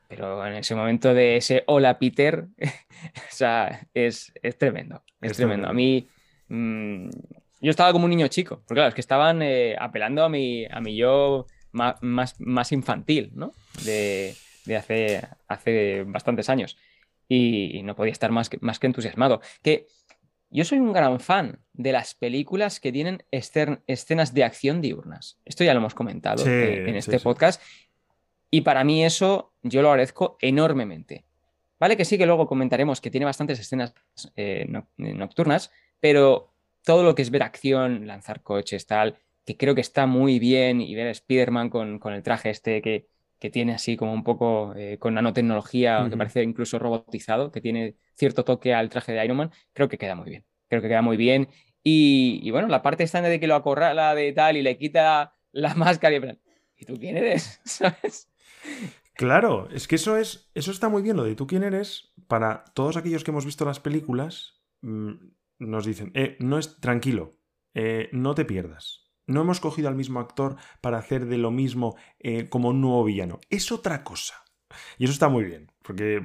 pero 0.07 0.45
en 0.45 0.53
ese 0.55 0.75
momento 0.75 1.13
de 1.13 1.37
ese 1.37 1.63
hola 1.67 1.99
Peter, 1.99 2.47
o 2.59 3.31
sea, 3.31 3.87
es, 3.93 4.33
tremendo, 4.57 5.03
es, 5.21 5.37
tremendo. 5.37 5.67
A 5.67 5.73
mí, 5.73 6.07
mm, 6.49 7.09
yo 7.61 7.69
estaba 7.69 7.91
como 7.91 8.05
un 8.05 8.11
niño 8.11 8.27
chico, 8.27 8.61
porque 8.67 8.75
claro, 8.75 8.89
es 8.89 8.95
que 8.95 9.01
estaban 9.01 9.41
eh, 9.41 9.75
apelando 9.79 10.23
a 10.23 10.29
mi, 10.29 10.65
a 10.65 10.81
mi 10.81 10.95
yo 10.95 11.47
más, 11.73 12.39
más, 12.39 12.71
infantil, 12.71 13.31
¿no? 13.33 13.53
De, 13.83 14.35
hace, 14.77 15.21
hace 15.47 16.03
bastantes 16.03 16.49
años. 16.49 16.77
Y, 17.27 17.81
no 17.83 17.95
podía 17.95 18.11
estar 18.11 18.31
más 18.31 18.49
que, 18.49 18.57
más 18.61 18.79
que 18.79 18.87
entusiasmado. 18.87 19.41
Que 19.61 19.87
yo 20.49 20.63
soy 20.63 20.79
un 20.79 20.93
gran 20.93 21.19
fan 21.19 21.59
de 21.73 21.91
las 21.91 22.13
películas 22.13 22.79
que 22.79 22.91
tienen 22.91 23.23
escenas 23.31 24.33
de 24.33 24.43
acción 24.43 24.81
diurnas. 24.81 25.39
Esto 25.45 25.63
ya 25.63 25.73
lo 25.73 25.79
hemos 25.79 25.95
comentado 25.95 26.45
eh, 26.45 26.87
en 26.87 26.95
este 26.95 27.19
podcast. 27.19 27.61
Y 28.51 28.61
para 28.61 28.83
mí 28.83 29.03
eso 29.03 29.53
yo 29.63 29.81
lo 29.81 29.89
agradezco 29.89 30.37
enormemente. 30.39 31.25
Vale 31.79 31.97
que 31.97 32.05
sí 32.05 32.17
que 32.19 32.27
luego 32.27 32.47
comentaremos 32.47 33.01
que 33.01 33.09
tiene 33.09 33.25
bastantes 33.25 33.59
escenas 33.59 33.95
eh, 34.35 34.67
nocturnas, 34.97 35.71
pero 35.99 36.53
todo 36.85 37.03
lo 37.03 37.15
que 37.15 37.23
es 37.23 37.31
ver 37.31 37.43
acción, 37.43 38.05
lanzar 38.05 38.41
coches, 38.41 38.85
tal, 38.85 39.17
que 39.45 39.57
creo 39.57 39.75
que 39.75 39.81
está 39.81 40.05
muy 40.05 40.39
bien 40.39 40.81
y 40.81 40.95
ver 40.95 41.07
a 41.07 41.11
Spider-Man 41.11 41.69
con, 41.69 41.99
con, 41.99 42.13
el 42.13 42.23
traje 42.23 42.49
este 42.49 42.81
que, 42.81 43.07
que, 43.39 43.49
tiene 43.49 43.73
así 43.73 43.97
como 43.97 44.13
un 44.13 44.23
poco 44.23 44.73
eh, 44.75 44.97
con 44.99 45.13
nanotecnología, 45.13 46.07
que 46.09 46.17
parece 46.17 46.43
incluso 46.43 46.79
robotizado, 46.79 47.51
que 47.51 47.61
tiene 47.61 47.95
cierto 48.15 48.43
toque 48.45 48.73
al 48.73 48.89
traje 48.89 49.11
de 49.11 49.25
Iron 49.25 49.37
Man, 49.37 49.51
creo 49.73 49.89
que 49.89 49.97
queda 49.97 50.15
muy 50.15 50.29
bien. 50.29 50.45
Creo 50.69 50.81
que 50.81 50.87
queda 50.87 51.01
muy 51.01 51.17
bien. 51.17 51.49
Y, 51.83 52.49
bueno, 52.51 52.67
la 52.69 52.81
parte 52.81 53.03
esta 53.03 53.21
de 53.21 53.39
que 53.39 53.47
lo 53.47 53.55
acorrala 53.55 54.15
de 54.15 54.31
tal 54.31 54.57
y 54.57 54.61
le 54.61 54.77
quita 54.77 55.33
la 55.51 55.73
máscara 55.75 56.15
y 56.15 56.19
plan, 56.19 56.39
¿y 56.77 56.85
tú 56.85 56.97
quién 56.97 57.17
eres? 57.17 57.59
¿Sabes? 57.65 58.29
Claro, 59.13 59.69
es 59.71 59.87
que 59.87 59.95
eso 59.95 60.17
es. 60.17 60.49
Eso 60.55 60.71
está 60.71 60.89
muy 60.89 61.03
bien, 61.03 61.17
lo 61.17 61.25
de 61.25 61.35
tú 61.35 61.45
quién 61.45 61.63
eres. 61.63 62.13
Para 62.27 62.63
todos 62.73 62.97
aquellos 62.97 63.23
que 63.23 63.31
hemos 63.31 63.45
visto 63.45 63.65
las 63.65 63.79
películas, 63.79 64.63
mm, 64.81 65.11
nos 65.59 65.85
dicen, 65.85 66.11
eh, 66.15 66.37
no 66.39 66.57
es 66.57 66.79
tranquilo, 66.79 67.37
eh, 67.73 68.09
no 68.13 68.33
te 68.33 68.45
pierdas. 68.45 69.02
No 69.27 69.41
hemos 69.41 69.59
cogido 69.59 69.87
al 69.87 69.95
mismo 69.95 70.19
actor 70.19 70.57
para 70.81 70.97
hacer 70.97 71.25
de 71.25 71.37
lo 71.37 71.51
mismo 71.51 71.95
eh, 72.19 72.49
como 72.49 72.69
un 72.69 72.81
nuevo 72.81 73.03
villano. 73.03 73.39
Es 73.49 73.71
otra 73.71 74.03
cosa. 74.03 74.43
Y 74.97 75.05
eso 75.05 75.13
está 75.13 75.29
muy 75.29 75.43
bien. 75.43 75.71
Porque, 75.81 76.21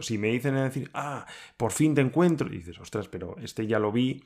si, 0.00 0.18
me 0.18 0.28
dicen 0.28 0.56
a 0.56 0.64
decir, 0.64 0.90
ah, 0.94 1.26
por 1.56 1.72
fin 1.72 1.94
te 1.94 2.00
encuentro, 2.00 2.48
y 2.48 2.58
dices, 2.58 2.80
ostras, 2.80 3.08
pero 3.08 3.36
este 3.38 3.66
ya 3.66 3.78
lo 3.78 3.92
vi. 3.92 4.24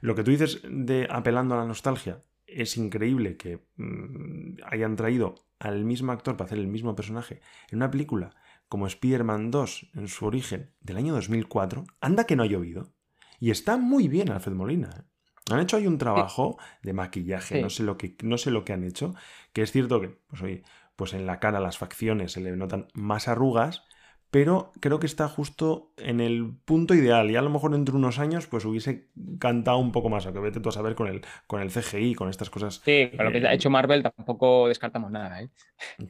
Lo 0.00 0.14
que 0.14 0.22
tú 0.22 0.30
dices 0.30 0.60
de 0.68 1.06
apelando 1.10 1.54
a 1.54 1.58
la 1.58 1.64
nostalgia, 1.64 2.22
es 2.46 2.76
increíble 2.76 3.36
que 3.36 3.60
mm, 3.76 4.58
hayan 4.64 4.96
traído 4.96 5.34
al 5.58 5.84
mismo 5.84 6.12
actor 6.12 6.36
para 6.36 6.46
hacer 6.46 6.58
el 6.58 6.68
mismo 6.68 6.94
personaje 6.94 7.40
en 7.70 7.78
una 7.78 7.90
película 7.90 8.34
como 8.68 8.86
Spider-Man 8.86 9.50
2 9.50 9.90
en 9.94 10.08
su 10.08 10.26
origen 10.26 10.72
del 10.80 10.98
año 10.98 11.14
2004. 11.14 11.84
Anda 12.00 12.24
que 12.24 12.36
no 12.36 12.42
ha 12.42 12.46
llovido. 12.46 12.92
Y 13.40 13.50
está 13.50 13.76
muy 13.76 14.08
bien 14.08 14.30
Alfred 14.30 14.54
Molina. 14.54 15.06
¿Eh? 15.50 15.54
Han 15.54 15.60
hecho 15.60 15.76
ahí 15.76 15.86
un 15.86 15.98
trabajo 15.98 16.58
de 16.82 16.92
maquillaje, 16.92 17.60
no, 17.60 17.70
sé 17.70 17.82
lo 17.82 17.96
que, 17.96 18.16
no 18.22 18.38
sé 18.38 18.50
lo 18.50 18.64
que 18.64 18.72
han 18.72 18.84
hecho, 18.84 19.14
que 19.52 19.62
es 19.62 19.72
cierto 19.72 20.00
que, 20.00 20.08
pues 20.28 20.42
oye, 20.42 20.62
pues 20.96 21.14
en 21.14 21.26
la 21.26 21.38
cara, 21.38 21.60
las 21.60 21.78
facciones 21.78 22.32
se 22.32 22.40
le 22.40 22.56
notan 22.56 22.88
más 22.94 23.28
arrugas, 23.28 23.84
pero 24.30 24.72
creo 24.80 24.98
que 24.98 25.06
está 25.06 25.26
justo 25.28 25.92
en 25.96 26.20
el 26.20 26.52
punto 26.64 26.94
ideal. 26.94 27.30
Y 27.30 27.36
a 27.36 27.42
lo 27.42 27.50
mejor 27.50 27.72
dentro 27.72 27.92
de 27.92 27.98
unos 27.98 28.18
años, 28.18 28.46
pues 28.46 28.64
hubiese 28.64 29.08
cantado 29.38 29.78
un 29.78 29.92
poco 29.92 30.10
más, 30.10 30.26
aunque 30.26 30.40
vete 30.40 30.60
tú 30.60 30.68
a 30.68 30.72
saber 30.72 30.94
con 30.94 31.08
el, 31.08 31.22
con 31.46 31.62
el 31.62 31.70
CGI, 31.70 32.14
con 32.14 32.28
estas 32.28 32.50
cosas. 32.50 32.82
Sí, 32.84 33.10
con 33.16 33.24
lo 33.24 33.32
que 33.32 33.38
ha 33.46 33.52
eh, 33.52 33.54
hecho 33.54 33.70
Marvel 33.70 34.02
tampoco 34.02 34.68
descartamos 34.68 35.10
nada, 35.10 35.42
¿eh? 35.42 35.48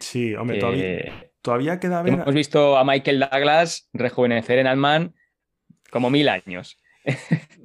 Sí, 0.01 0.35
hombre, 0.35 0.59
todavía, 0.59 1.31
todavía 1.43 1.81
queda 1.81 2.03
ver. 2.03 2.15
Hemos 2.15 2.35
visto 2.35 2.77
a 2.77 2.85
Michael 2.85 3.21
Douglas 3.21 3.89
rejuvenecer 3.93 4.59
en 4.59 4.67
Ant-Man 4.67 5.15
como 5.91 6.11
mil 6.11 6.29
años. 6.29 6.79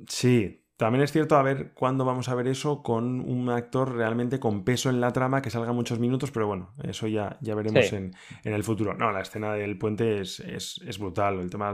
sí, 0.08 0.63
también 0.78 1.04
es 1.04 1.12
cierto 1.12 1.36
a 1.36 1.44
ver 1.44 1.74
cuándo 1.74 2.04
vamos 2.04 2.30
a 2.30 2.36
ver 2.36 2.48
eso 2.48 2.82
con 2.82 3.20
un 3.20 3.50
actor 3.50 3.94
realmente 3.96 4.40
con 4.40 4.64
peso 4.64 4.90
en 4.90 5.02
la 5.02 5.14
trama 5.14 5.42
que 5.42 5.52
salga 5.52 5.72
muchos 5.72 6.00
minutos, 6.00 6.32
pero 6.32 6.48
bueno, 6.48 6.74
eso 6.84 7.08
ya, 7.08 7.38
ya 7.42 7.54
veremos 7.54 7.94
en, 7.94 8.14
el 8.44 8.64
futuro. 8.64 8.96
No, 8.96 9.12
la 9.12 9.22
escena 9.22 9.54
del 9.54 9.78
puente 9.78 10.20
es, 10.22 10.40
es, 10.40 10.98
brutal, 10.98 11.40
el 11.40 11.50
tema 11.50 11.74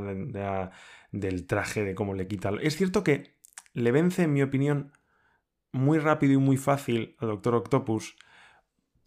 del 1.12 1.48
traje, 1.48 1.84
de 1.84 1.96
cómo 1.96 2.14
le 2.14 2.28
quita. 2.28 2.52
Es 2.62 2.76
cierto 2.76 3.04
que 3.04 3.36
le 3.74 3.92
vence, 3.92 4.24
en 4.24 4.34
mi 4.34 4.42
opinión, 4.42 4.92
muy 5.72 6.00
rápido 6.00 6.34
y 6.34 6.38
muy 6.38 6.58
fácil 6.58 7.16
al 7.20 7.30
Doctor 7.30 7.56
Octopus 7.56 8.18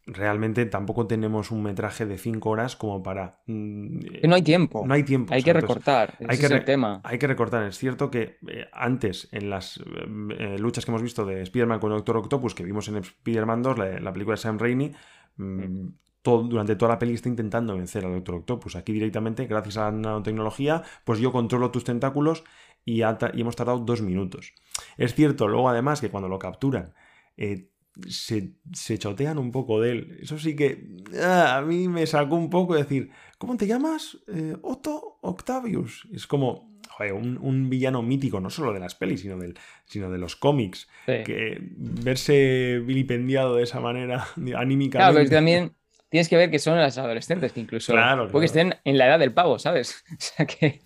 realmente 0.06 0.66
tampoco 0.66 1.06
tenemos 1.06 1.50
un 1.50 1.62
metraje 1.62 2.06
de 2.06 2.18
5 2.18 2.50
horas 2.50 2.76
como 2.76 3.02
para... 3.02 3.40
Mm, 3.46 3.98
no 4.24 4.34
hay 4.34 4.42
tiempo. 4.42 4.84
No 4.86 4.94
hay 4.94 5.04
tiempo. 5.04 5.32
Hay 5.32 5.42
que 5.42 5.52
recortar. 5.52 6.16
Hay 6.28 6.38
que, 6.38 6.48
tema. 6.60 7.00
hay 7.04 7.18
que 7.18 7.26
recortar. 7.26 7.64
Es 7.64 7.78
cierto 7.78 8.10
que 8.10 8.38
eh, 8.48 8.66
antes, 8.72 9.28
en 9.32 9.50
las 9.50 9.78
eh, 9.78 10.56
luchas 10.58 10.84
que 10.84 10.90
hemos 10.90 11.02
visto 11.02 11.24
de 11.24 11.42
Spider-Man 11.42 11.78
con 11.78 11.90
Doctor 11.90 12.16
Octopus, 12.16 12.54
que 12.54 12.64
vimos 12.64 12.88
en 12.88 12.96
Spider-Man 12.96 13.62
2, 13.62 13.78
la, 13.78 14.12
película 14.12 14.34
de 14.34 14.42
Sam 14.42 14.58
Raimi, 14.58 14.92
mm, 15.36 15.88
todo, 16.22 16.42
durante 16.44 16.76
toda 16.76 16.92
la 16.92 16.98
peli 16.98 17.14
está 17.14 17.28
intentando 17.28 17.76
vencer 17.76 18.04
al 18.04 18.12
Doctor 18.12 18.36
Octopus. 18.36 18.76
Aquí 18.76 18.92
directamente, 18.92 19.46
gracias 19.46 19.76
a 19.76 19.84
la 19.84 19.92
nanotecnología, 19.92 20.82
pues 21.04 21.20
yo 21.20 21.30
controlo 21.30 21.70
tus 21.70 21.84
tentáculos 21.84 22.42
y, 22.84 23.02
y 23.02 23.40
hemos 23.40 23.56
tardado 23.56 23.78
dos 23.78 24.02
minutos. 24.02 24.52
Es 24.96 25.14
cierto, 25.14 25.46
luego 25.46 25.68
además, 25.68 26.00
que 26.00 26.10
cuando 26.10 26.28
lo 26.28 26.38
capturan... 26.38 26.94
Eh, 27.36 27.71
se, 28.08 28.52
se, 28.72 28.98
chotean 28.98 29.38
un 29.38 29.52
poco 29.52 29.80
de 29.80 29.92
él. 29.92 30.18
Eso 30.22 30.38
sí 30.38 30.56
que 30.56 30.86
ah, 31.20 31.56
a 31.58 31.62
mí 31.62 31.88
me 31.88 32.06
sacó 32.06 32.36
un 32.36 32.50
poco 32.50 32.74
decir, 32.74 33.10
¿cómo 33.38 33.56
te 33.56 33.66
llamas? 33.66 34.18
Eh, 34.28 34.56
Otto 34.62 35.18
Octavius. 35.22 36.08
Es 36.12 36.26
como 36.26 36.72
un, 37.10 37.68
villano 37.68 38.02
mítico, 38.02 38.40
no 38.40 38.50
solo 38.50 38.72
de 38.72 38.80
las 38.80 38.94
pelis, 38.94 39.20
sino, 39.20 39.36
del, 39.36 39.58
sino 39.84 40.10
de 40.10 40.18
los 40.18 40.36
cómics. 40.36 40.88
Que 41.06 41.58
verse 41.60 42.80
vilipendiado 42.84 43.56
de 43.56 43.64
esa 43.64 43.80
manera, 43.80 44.26
anímicamente. 44.56 44.98
Claro, 44.98 45.14
pero 45.14 45.30
también 45.30 45.72
tienes 46.08 46.28
que 46.28 46.36
ver 46.36 46.50
que 46.50 46.58
son 46.58 46.78
las 46.78 46.98
adolescentes, 46.98 47.52
que 47.52 47.60
incluso 47.60 47.92
claro, 47.92 48.28
porque 48.30 48.46
estén 48.46 48.74
en 48.84 48.98
la 48.98 49.06
edad 49.06 49.18
del 49.18 49.32
pavo, 49.32 49.58
¿sabes? 49.58 50.04
O 50.12 50.16
sea 50.18 50.46
que 50.46 50.80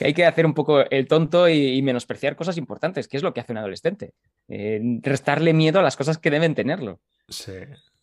hay 0.00 0.14
que 0.14 0.24
hacer 0.24 0.46
un 0.46 0.54
poco 0.54 0.88
el 0.90 1.06
tonto 1.06 1.48
y, 1.48 1.80
menospreciar 1.82 2.36
cosas 2.36 2.56
importantes, 2.56 3.08
que 3.08 3.16
es 3.16 3.22
lo 3.22 3.32
que 3.32 3.40
hace 3.40 3.52
un 3.52 3.58
adolescente. 3.58 4.12
Eh, 4.48 4.80
restarle 5.02 5.52
miedo 5.52 5.78
a 5.78 5.82
las 5.82 5.96
cosas 5.96 6.18
que 6.18 6.30
deben 6.30 6.54
tenerlo. 6.54 7.00
Sí, 7.28 7.52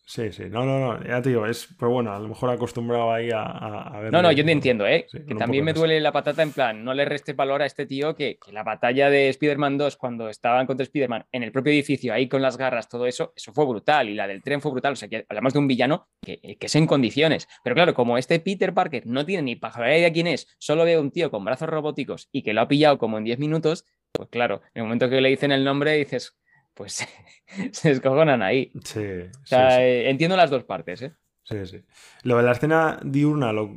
Sí, 0.06 0.30
sí, 0.32 0.44
no, 0.50 0.66
no, 0.66 0.78
no, 0.78 1.02
ya 1.02 1.22
te 1.22 1.30
digo, 1.30 1.46
es, 1.46 1.66
pues 1.78 1.90
bueno, 1.90 2.12
a 2.12 2.18
lo 2.18 2.28
mejor 2.28 2.50
acostumbrado 2.50 3.10
ahí 3.10 3.30
a, 3.32 3.98
ver. 4.02 4.12
No, 4.12 4.20
no, 4.20 4.30
yo 4.32 4.44
te 4.44 4.52
entiendo, 4.52 4.86
¿eh? 4.86 5.06
que 5.10 5.34
también 5.34 5.64
me 5.64 5.72
duele 5.72 5.98
la 5.98 6.12
patata 6.12 6.42
en 6.42 6.52
plan, 6.52 6.84
no 6.84 6.92
le 6.92 7.06
restes 7.06 7.34
valor 7.34 7.62
a 7.62 7.66
este 7.66 7.86
tío 7.86 8.14
que, 8.14 8.38
la 8.52 8.62
batalla 8.62 9.08
de 9.08 9.30
Spider-Man 9.30 9.78
2 9.78 9.96
cuando 9.96 10.28
estaban 10.28 10.66
contra 10.66 10.84
Spider-Man 10.84 11.24
en 11.32 11.42
el 11.42 11.52
propio 11.52 11.72
edificio, 11.72 12.12
ahí 12.12 12.28
con 12.28 12.42
las 12.42 12.58
garras, 12.58 12.90
todo 12.90 13.06
eso, 13.06 13.32
eso 13.34 13.54
fue 13.54 13.64
brutal 13.64 14.10
y 14.10 14.14
la 14.14 14.26
del 14.26 14.42
tren 14.42 14.60
fue 14.60 14.72
brutal, 14.72 14.92
o 14.92 14.96
sea, 14.96 15.08
que 15.08 15.24
hablamos 15.26 15.54
de 15.54 15.58
un 15.58 15.68
villano 15.68 16.06
que, 16.20 16.38
que 16.38 16.66
es 16.66 16.74
en 16.76 16.86
condiciones, 16.86 17.48
pero 17.62 17.74
claro, 17.74 17.94
como 17.94 18.18
este 18.18 18.38
Peter 18.40 18.74
Parker 18.74 19.06
no 19.06 19.24
tiene 19.24 19.42
ni 19.42 19.56
pajarera 19.56 19.96
idea 19.96 20.12
quién 20.12 20.26
es, 20.26 20.54
solo 20.58 20.84
ve 20.84 20.94
a 20.94 21.00
un 21.00 21.12
tío 21.12 21.30
con 21.30 21.46
brazos 21.46 21.70
robóticos 21.70 22.28
y 22.30 22.42
que 22.42 22.52
lo 22.52 22.60
ha 22.60 22.68
pillado 22.68 22.98
como 22.98 23.16
en 23.16 23.24
10 23.24 23.38
minutos, 23.38 23.86
pues 24.12 24.28
claro, 24.28 24.60
en 24.74 24.80
el 24.80 24.82
momento 24.84 25.08
que 25.08 25.22
le 25.22 25.30
dicen 25.30 25.50
el 25.50 25.64
nombre 25.64 25.96
dices, 25.96 26.36
pues 26.74 27.06
se 27.72 27.90
escojonan 27.90 28.42
ahí. 28.42 28.72
Sí. 28.84 29.00
O 29.42 29.46
sea, 29.46 29.84
eh, 29.84 30.10
entiendo 30.10 30.36
las 30.36 30.50
dos 30.50 30.64
partes, 30.64 31.02
¿eh? 31.02 31.14
Sí, 31.44 31.66
sí. 31.66 31.84
Lo 32.22 32.38
de 32.38 32.42
la 32.42 32.52
escena 32.52 32.98
diurna, 33.04 33.52
lo, 33.52 33.68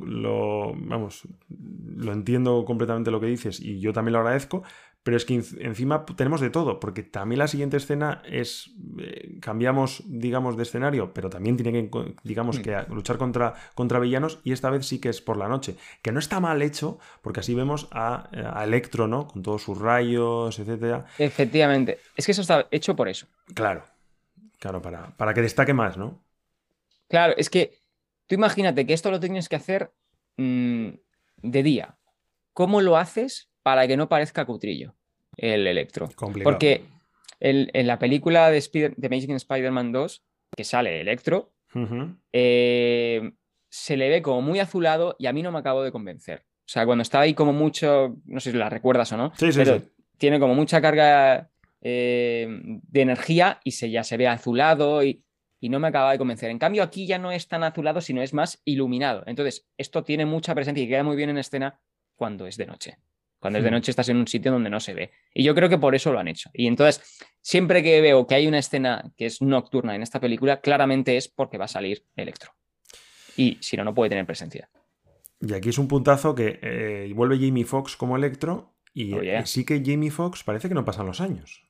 vamos, 0.74 1.28
lo 1.48 2.12
entiendo 2.12 2.64
completamente 2.64 3.10
lo 3.10 3.20
que 3.20 3.26
dices 3.26 3.60
y 3.60 3.78
yo 3.78 3.92
también 3.92 4.14
lo 4.14 4.20
agradezco, 4.20 4.62
pero 5.02 5.16
es 5.16 5.24
que 5.24 5.34
encima 5.34 6.04
tenemos 6.04 6.40
de 6.40 6.50
todo, 6.50 6.80
porque 6.80 7.02
también 7.02 7.38
la 7.38 7.48
siguiente 7.48 7.76
escena 7.76 8.22
es, 8.26 8.70
eh, 8.98 9.38
cambiamos, 9.40 10.02
digamos, 10.06 10.56
de 10.56 10.62
escenario, 10.62 11.12
pero 11.12 11.30
también 11.30 11.56
tiene 11.56 11.72
que, 11.72 12.14
digamos, 12.24 12.58
mm. 12.58 12.62
que 12.62 12.84
luchar 12.88 13.16
contra, 13.16 13.54
contra 13.74 14.00
villanos 14.00 14.40
y 14.44 14.52
esta 14.52 14.70
vez 14.70 14.86
sí 14.86 14.98
que 14.98 15.10
es 15.10 15.20
por 15.20 15.36
la 15.36 15.48
noche, 15.48 15.76
que 16.02 16.10
no 16.10 16.18
está 16.18 16.40
mal 16.40 16.60
hecho, 16.62 16.98
porque 17.22 17.40
así 17.40 17.54
vemos 17.54 17.88
a, 17.92 18.28
a 18.58 18.64
Electro, 18.64 19.08
¿no? 19.08 19.26
Con 19.26 19.42
todos 19.42 19.62
sus 19.62 19.78
rayos, 19.78 20.58
etcétera. 20.58 21.04
Efectivamente, 21.18 21.98
es 22.16 22.26
que 22.26 22.32
eso 22.32 22.42
está 22.42 22.66
hecho 22.70 22.96
por 22.96 23.08
eso. 23.08 23.26
Claro, 23.54 23.84
claro, 24.58 24.82
para, 24.82 25.16
para 25.16 25.32
que 25.32 25.42
destaque 25.42 25.74
más, 25.74 25.96
¿no? 25.96 26.27
Claro, 27.08 27.34
es 27.36 27.50
que 27.50 27.78
tú 28.26 28.34
imagínate 28.34 28.86
que 28.86 28.92
esto 28.92 29.10
lo 29.10 29.20
tienes 29.20 29.48
que 29.48 29.56
hacer 29.56 29.92
mm, 30.36 30.88
de 31.42 31.62
día. 31.62 31.98
¿Cómo 32.52 32.80
lo 32.80 32.96
haces 32.96 33.50
para 33.62 33.86
que 33.86 33.96
no 33.96 34.08
parezca 34.08 34.46
cutrillo 34.46 34.94
el 35.38 35.66
Electro. 35.66 36.08
Porque 36.42 36.84
en, 37.40 37.86
la 37.86 37.98
película 37.98 38.50
de, 38.50 38.58
Spider, 38.58 38.94
de 38.96 39.06
Amazing 39.06 39.36
Spider-Man 39.36 39.92
2, 39.92 40.22
que 40.56 40.64
sale 40.64 41.00
Electro, 41.00 41.52
eh, 42.32 43.30
se 43.68 43.96
le 43.96 44.08
ve 44.08 44.22
como 44.22 44.42
muy 44.42 44.58
azulado 44.58 45.16
y 45.18 45.26
a 45.26 45.32
mí 45.32 45.42
no 45.42 45.52
me 45.52 45.58
acabo 45.58 45.82
de 45.82 45.92
convencer. 45.92 46.44
O 46.60 46.70
sea, 46.70 46.84
cuando 46.84 47.02
está 47.02 47.20
ahí 47.20 47.34
como 47.34 47.52
mucho, 47.52 48.16
no 48.24 48.40
sé 48.40 48.50
si 48.50 48.58
la 48.58 48.68
recuerdas 48.68 49.12
o 49.12 49.16
no, 49.16 49.32
pero 49.38 49.82
tiene 50.18 50.40
como 50.40 50.54
mucha 50.54 50.80
carga 50.80 51.50
eh, 51.80 52.48
de 52.48 53.00
energía 53.00 53.60
y 53.64 53.72
se, 53.72 53.90
ya 53.90 54.02
se 54.02 54.16
ve 54.16 54.26
azulado 54.26 55.04
y, 55.04 55.22
y 55.60 55.68
no 55.68 55.80
me 55.80 55.88
acaba 55.88 56.12
de 56.12 56.18
convencer. 56.18 56.50
En 56.50 56.58
cambio, 56.58 56.82
aquí 56.82 57.06
ya 57.06 57.18
no 57.18 57.32
es 57.32 57.48
tan 57.48 57.64
azulado, 57.64 58.00
sino 58.00 58.22
es 58.22 58.32
más 58.34 58.60
iluminado. 58.64 59.24
Entonces, 59.26 59.66
esto 59.76 60.04
tiene 60.04 60.24
mucha 60.26 60.54
presencia 60.54 60.82
y 60.84 60.88
queda 60.88 61.02
muy 61.02 61.16
bien 61.16 61.30
en 61.30 61.38
escena 61.38 61.80
cuando 62.16 62.46
es 62.46 62.56
de 62.56 62.66
noche. 62.66 62.98
Cuando 63.40 63.58
es 63.58 63.64
de 63.64 63.70
Hmm. 63.70 63.74
noche 63.74 63.90
estás 63.92 64.08
en 64.08 64.16
un 64.16 64.26
sitio 64.26 64.50
donde 64.50 64.68
no 64.70 64.80
se 64.80 64.94
ve. 64.94 65.10
Y 65.32 65.44
yo 65.44 65.54
creo 65.54 65.68
que 65.68 65.78
por 65.78 65.94
eso 65.94 66.12
lo 66.12 66.18
han 66.18 66.26
hecho. 66.28 66.50
Y 66.52 66.66
entonces, 66.66 67.18
siempre 67.40 67.82
que 67.82 68.00
veo 68.00 68.26
que 68.26 68.34
hay 68.34 68.46
una 68.48 68.58
escena 68.58 69.12
que 69.16 69.26
es 69.26 69.40
nocturna 69.42 69.94
en 69.94 70.02
esta 70.02 70.18
película, 70.20 70.60
claramente 70.60 71.16
es 71.16 71.28
porque 71.28 71.56
va 71.58 71.66
a 71.66 71.68
salir 71.68 72.04
Electro. 72.16 72.52
Y 73.36 73.56
si 73.60 73.76
no, 73.76 73.84
no 73.84 73.94
puede 73.94 74.08
tener 74.10 74.26
presencia. 74.26 74.68
Y 75.40 75.54
aquí 75.54 75.68
es 75.68 75.78
un 75.78 75.86
puntazo 75.86 76.34
que 76.34 76.58
eh, 76.60 77.12
vuelve 77.14 77.38
Jamie 77.38 77.64
Foxx 77.64 77.96
como 77.96 78.16
Electro 78.16 78.74
y, 78.92 79.14
Oh, 79.14 79.22
yeah. 79.22 79.42
y 79.42 79.46
sí 79.46 79.64
que 79.64 79.80
Jamie 79.84 80.10
Foxx 80.10 80.42
parece 80.42 80.68
que 80.68 80.74
no 80.74 80.84
pasan 80.84 81.06
los 81.06 81.20
años. 81.20 81.62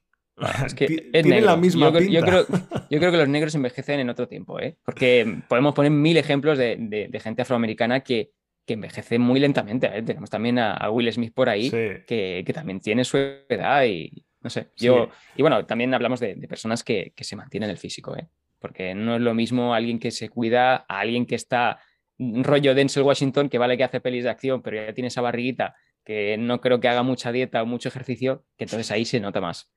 Es 0.67 0.75
que 0.75 0.85
es 0.85 1.11
Tiene 1.13 1.29
negro. 1.31 1.47
la 1.47 1.57
misma 1.57 1.87
yo, 1.91 1.99
cre- 1.99 2.11
yo 2.11 2.21
pinta. 2.25 2.27
creo, 2.47 2.47
yo 2.91 2.99
creo 2.99 3.11
que 3.11 3.17
los 3.17 3.29
negros 3.29 3.55
envejecen 3.55 4.01
en 4.01 4.09
otro 4.11 4.29
tiempo, 4.29 4.61
¿eh? 4.61 4.77
porque 4.85 5.41
podemos 5.49 5.75
poner 5.75 5.91
mil 5.91 6.17
ejemplos 6.17 6.59
de, 6.59 6.77
de- 6.79 7.09
de 7.09 7.21
gente 7.21 7.43
afroamericana 7.43 8.01
que, 8.01 8.31
que 8.67 8.75
envejece 8.75 9.19
muy 9.19 9.41
lentamente. 9.41 9.91
¿eh? 9.93 10.03
Tenemos 10.03 10.31
también 10.31 10.59
a, 10.59 10.73
a 10.75 10.91
Will 10.91 11.13
Smith 11.13 11.33
por 11.35 11.49
ahí, 11.49 11.71
Sí. 11.71 11.77
que, 12.07 12.43
que 12.47 12.53
también 12.53 12.81
tiene 12.81 13.05
su 13.05 13.17
edad 13.19 13.85
y 13.85 14.25
no 14.41 14.51
sé. 14.51 14.69
Sí. 14.77 14.87
Yo, 14.87 15.09
y 15.37 15.43
bueno, 15.43 15.67
también 15.67 15.93
hablamos 15.95 16.21
de, 16.21 16.35
de 16.37 16.49
personas 16.49 16.85
que, 16.85 17.13
que 17.17 17.25
se 17.25 17.35
mantienen 17.37 17.71
el 17.71 17.79
físico, 17.79 18.17
¿eh? 18.17 18.29
porque 18.61 18.95
no 18.95 19.17
es 19.17 19.21
lo 19.21 19.35
mismo 19.35 19.75
alguien 19.75 19.99
que 19.99 20.11
se 20.11 20.29
cuida 20.29 20.85
a 20.89 21.01
alguien 21.01 21.27
que 21.27 21.35
está 21.35 21.79
rollo 22.19 22.75
Denzel 22.75 23.05
Washington, 23.05 23.49
que 23.49 23.59
vale 23.59 23.77
que 23.77 23.85
hace 23.85 24.01
pelis 24.01 24.25
de 24.25 24.31
acción, 24.31 24.61
pero 24.63 24.77
ya 24.85 24.93
tiene 24.93 25.09
esa 25.09 25.21
barriguita 25.21 25.75
que 26.05 26.37
no 26.39 26.61
creo 26.61 26.81
que 26.81 26.89
haga 26.89 27.03
mucha 27.03 27.31
dieta 27.33 27.63
o 27.63 27.67
mucho 27.67 27.89
ejercicio, 27.89 28.45
que 28.57 28.65
entonces 28.65 28.91
ahí 28.91 29.05
se 29.05 29.21
nota 29.21 29.41
más. 29.41 29.71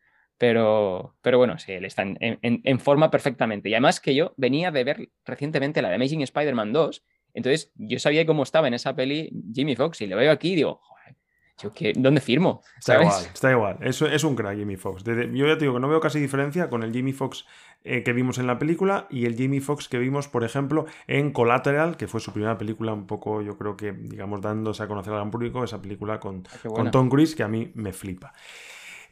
Pero, 0.46 1.14
pero 1.22 1.38
bueno, 1.38 1.60
sí, 1.60 1.72
él 1.74 1.86
está 1.86 2.02
en, 2.02 2.18
en- 2.20 2.62
en 2.64 2.80
forma 2.80 3.12
perfectamente. 3.12 3.70
Y 3.70 3.76
además 3.76 4.00
que 4.00 4.16
yo 4.16 4.34
venía 4.38 4.72
de 4.72 4.84
ver 4.84 5.10
recientemente 5.24 5.84
la 5.84 5.90
de 5.90 5.96
Amazing 5.98 6.24
Spider-Man 6.24 6.74
2, 6.74 7.04
entonces 7.36 7.72
yo 7.76 8.00
sabía 8.00 8.26
cómo 8.26 8.42
estaba 8.42 8.68
en 8.68 8.74
esa 8.74 8.96
peli 8.96 9.32
Jimmy 9.54 9.76
Fox 9.76 10.02
y 10.02 10.08
lo 10.08 10.18
veo 10.18 10.32
aquí 10.32 10.54
y 10.54 10.56
digo, 10.56 10.80
joder, 10.82 11.16
yo 11.62 11.72
qué, 11.72 11.94
¿dónde 11.96 12.22
firmo? 12.22 12.64
Está 12.80 12.94
¿Sabes? 12.94 13.08
igual, 13.08 13.26
está 13.36 13.52
igual. 13.52 13.78
Eso 13.82 14.08
es 14.08 14.24
un 14.24 14.36
crack, 14.36 14.58
Jamie 14.58 14.78
Foxx. 14.78 15.04
Desde- 15.04 15.30
yo 15.38 15.46
ya 15.46 15.54
te 15.60 15.66
digo 15.66 15.76
que 15.76 15.80
no 15.80 15.88
veo 15.88 16.00
casi 16.00 16.20
diferencia 16.20 16.72
con 16.72 16.82
el 16.82 16.92
Jamie 16.92 17.14
Foxx 17.14 17.46
eh, 17.84 18.02
que 18.02 18.12
vimos 18.12 18.40
en 18.40 18.48
la 18.48 18.58
película 18.58 19.06
y 19.12 19.28
el 19.28 19.38
Jamie 19.38 19.62
Foxx 19.62 19.90
que 19.90 20.00
vimos, 20.00 20.28
por 20.28 20.44
ejemplo, 20.44 20.88
en 21.06 21.32
Collateral, 21.34 21.98
que 21.98 22.08
fue 22.08 22.20
su 22.20 22.34
primera 22.34 22.58
película, 22.58 22.94
un 22.94 23.06
poco, 23.06 23.44
yo 23.44 23.60
creo 23.60 23.78
que, 23.78 23.92
digamos, 23.92 24.42
dándose 24.42 24.82
a 24.82 24.88
conocer 24.88 25.14
al 25.14 25.20
gran 25.20 25.30
público, 25.30 25.64
esa 25.64 25.80
película 25.80 26.20
con, 26.20 26.48
Ah, 26.52 26.68
con. 26.68 26.90
Tom 26.90 27.10
Cruise, 27.10 27.36
que 27.36 27.44
a 27.44 27.48
mí 27.48 27.72
me 27.76 27.94
flipa. 27.94 28.34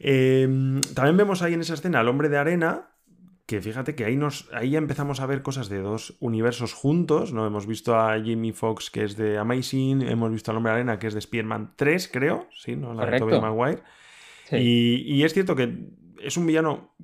Eh, 0.00 0.48
también 0.94 1.16
vemos 1.16 1.42
ahí 1.42 1.54
en 1.54 1.60
esa 1.60 1.74
escena 1.74 2.00
al 2.00 2.08
hombre 2.08 2.28
de 2.28 2.38
arena. 2.38 2.86
Que 3.46 3.60
fíjate 3.60 3.96
que 3.96 4.04
ahí, 4.04 4.16
nos, 4.16 4.48
ahí 4.52 4.70
ya 4.70 4.78
empezamos 4.78 5.18
a 5.18 5.26
ver 5.26 5.42
cosas 5.42 5.68
de 5.68 5.78
dos 5.80 6.16
universos 6.20 6.72
juntos, 6.72 7.32
¿no? 7.32 7.46
Hemos 7.46 7.66
visto 7.66 7.96
a 7.98 8.10
Jamie 8.12 8.52
Foxx, 8.52 8.90
que 8.90 9.02
es 9.02 9.16
de 9.16 9.38
Amazing, 9.38 10.02
hemos 10.02 10.30
visto 10.30 10.52
al 10.52 10.56
Hombre 10.58 10.70
de 10.72 10.76
Arena, 10.78 10.98
que 11.00 11.08
es 11.08 11.14
de 11.14 11.18
Spider-Man 11.18 11.72
3, 11.74 12.08
creo, 12.12 12.46
¿sí? 12.54 12.76
¿no? 12.76 12.94
La 12.94 13.04
Correcto. 13.06 13.26
de 13.26 13.32
Tobey 13.32 13.40
Maguire. 13.50 13.82
Sí. 14.48 14.56
Y, 14.56 15.14
y 15.16 15.24
es 15.24 15.32
cierto 15.34 15.56
que 15.56 15.76
es 16.22 16.36
un 16.36 16.46
villano 16.46 16.94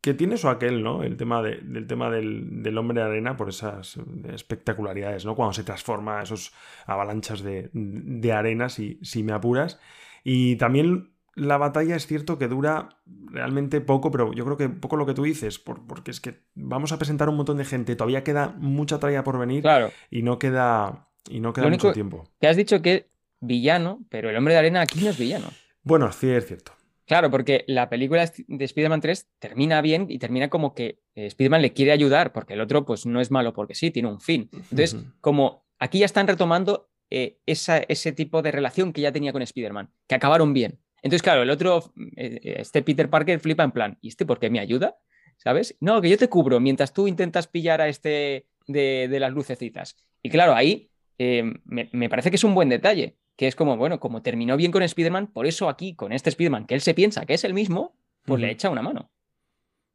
que 0.00 0.14
tiene 0.14 0.36
eso 0.36 0.48
aquel, 0.48 0.82
¿no? 0.82 1.02
El 1.02 1.18
tema, 1.18 1.42
de- 1.42 1.58
del 1.58 1.86
tema 1.86 2.10
del, 2.10 2.62
del 2.62 2.78
hombre 2.78 3.00
de 3.02 3.06
arena 3.06 3.36
por 3.36 3.50
esas 3.50 3.98
espectacularidades, 4.32 5.26
¿no? 5.26 5.34
Cuando 5.34 5.52
se 5.52 5.64
transforma 5.64 6.22
esos 6.22 6.54
avalanchas 6.86 7.42
de, 7.42 7.68
de 7.74 8.32
arena, 8.32 8.70
si, 8.70 8.98
si 9.02 9.22
me 9.22 9.32
apuras. 9.32 9.78
Y 10.24 10.56
también 10.56 11.10
la 11.40 11.56
batalla 11.58 11.96
es 11.96 12.06
cierto 12.06 12.38
que 12.38 12.48
dura 12.48 13.00
realmente 13.26 13.80
poco, 13.80 14.10
pero 14.10 14.32
yo 14.32 14.44
creo 14.44 14.56
que 14.56 14.68
poco 14.68 14.96
lo 14.96 15.06
que 15.06 15.14
tú 15.14 15.22
dices, 15.22 15.58
por- 15.58 15.86
porque 15.86 16.10
es 16.10 16.20
que 16.20 16.40
vamos 16.54 16.92
a 16.92 16.98
presentar 16.98 17.28
un 17.28 17.36
montón 17.36 17.56
de 17.58 17.64
gente, 17.64 17.96
todavía 17.96 18.24
queda 18.24 18.54
mucha 18.58 18.98
tralla 18.98 19.24
por 19.24 19.38
venir 19.38 19.62
Claro, 19.62 19.90
y 20.10 20.22
no 20.22 20.38
queda, 20.38 21.08
y 21.28 21.40
no 21.40 21.52
queda 21.52 21.64
Lo 21.66 21.70
mucho 21.70 21.88
único- 21.88 21.94
tiempo. 21.94 22.24
que 22.40 22.46
has 22.48 22.56
dicho 22.56 22.82
que 22.82 23.10
villano, 23.40 24.04
pero 24.10 24.30
el 24.30 24.36
hombre 24.36 24.54
de 24.54 24.58
arena 24.60 24.80
aquí 24.82 25.00
no 25.02 25.10
es 25.10 25.18
villano. 25.18 25.48
Bueno, 25.82 26.10
sí, 26.12 26.28
es 26.30 26.46
cierto. 26.46 26.72
Claro, 27.06 27.30
porque 27.30 27.64
la 27.66 27.88
película 27.88 28.24
de 28.46 28.64
Spider-Man 28.64 29.00
3 29.00 29.28
termina 29.40 29.80
bien 29.80 30.06
y 30.08 30.18
termina 30.18 30.48
como 30.48 30.74
que 30.74 31.00
eh, 31.16 31.26
Spider-Man 31.26 31.62
le 31.62 31.72
quiere 31.72 31.90
ayudar, 31.90 32.32
porque 32.32 32.54
el 32.54 32.60
otro 32.60 32.84
pues 32.84 33.04
no 33.06 33.20
es 33.20 33.30
malo 33.32 33.52
porque 33.52 33.74
sí, 33.74 33.90
tiene 33.90 34.08
un 34.08 34.20
fin. 34.20 34.48
Entonces, 34.52 34.96
como 35.20 35.64
aquí 35.78 35.98
ya 36.00 36.06
están 36.06 36.28
retomando 36.28 36.88
eh, 37.12 37.40
esa- 37.46 37.78
ese 37.88 38.12
tipo 38.12 38.40
de 38.42 38.52
relación 38.52 38.92
que 38.92 39.00
ya 39.00 39.10
tenía 39.10 39.32
con 39.32 39.42
Spider-Man, 39.42 39.90
que 40.06 40.14
acabaron 40.14 40.52
bien. 40.54 40.78
Entonces, 41.02 41.22
claro, 41.22 41.42
el 41.42 41.50
otro, 41.50 41.92
eh, 42.16 42.40
este 42.58 42.82
Peter 42.82 43.08
Parker 43.10 43.40
flipa 43.40 43.64
en 43.64 43.72
plan, 43.72 43.98
¿y 44.00 44.08
este 44.08 44.26
por 44.26 44.38
qué 44.38 44.50
me 44.50 44.60
ayuda? 44.60 44.96
¿Sabes? 45.38 45.76
No, 45.80 46.00
que 46.02 46.10
yo 46.10 46.18
te 46.18 46.28
cubro 46.28 46.60
mientras 46.60 46.92
tú 46.92 47.08
intentas 47.08 47.46
pillar 47.48 47.80
a 47.80 47.88
este 47.88 48.46
de, 48.66 49.08
de 49.08 49.20
las 49.20 49.32
lucecitas. 49.32 49.96
Y 50.22 50.28
claro, 50.28 50.54
ahí 50.54 50.90
eh, 51.18 51.42
me, 51.64 51.88
me 51.92 52.08
parece 52.10 52.30
que 52.30 52.36
es 52.36 52.44
un 52.44 52.54
buen 52.54 52.68
detalle, 52.68 53.16
que 53.36 53.46
es 53.46 53.56
como, 53.56 53.76
bueno, 53.78 54.00
como 54.00 54.20
terminó 54.22 54.56
bien 54.58 54.70
con 54.70 54.82
Spider-Man, 54.82 55.28
por 55.32 55.46
eso 55.46 55.68
aquí, 55.70 55.94
con 55.94 56.12
este 56.12 56.28
Spider-Man, 56.30 56.66
que 56.66 56.74
él 56.74 56.82
se 56.82 56.92
piensa 56.94 57.24
que 57.24 57.34
es 57.34 57.44
el 57.44 57.54
mismo, 57.54 57.96
pues 58.24 58.40
le 58.40 58.50
echa 58.50 58.68
una 58.68 58.82
mano. 58.82 59.10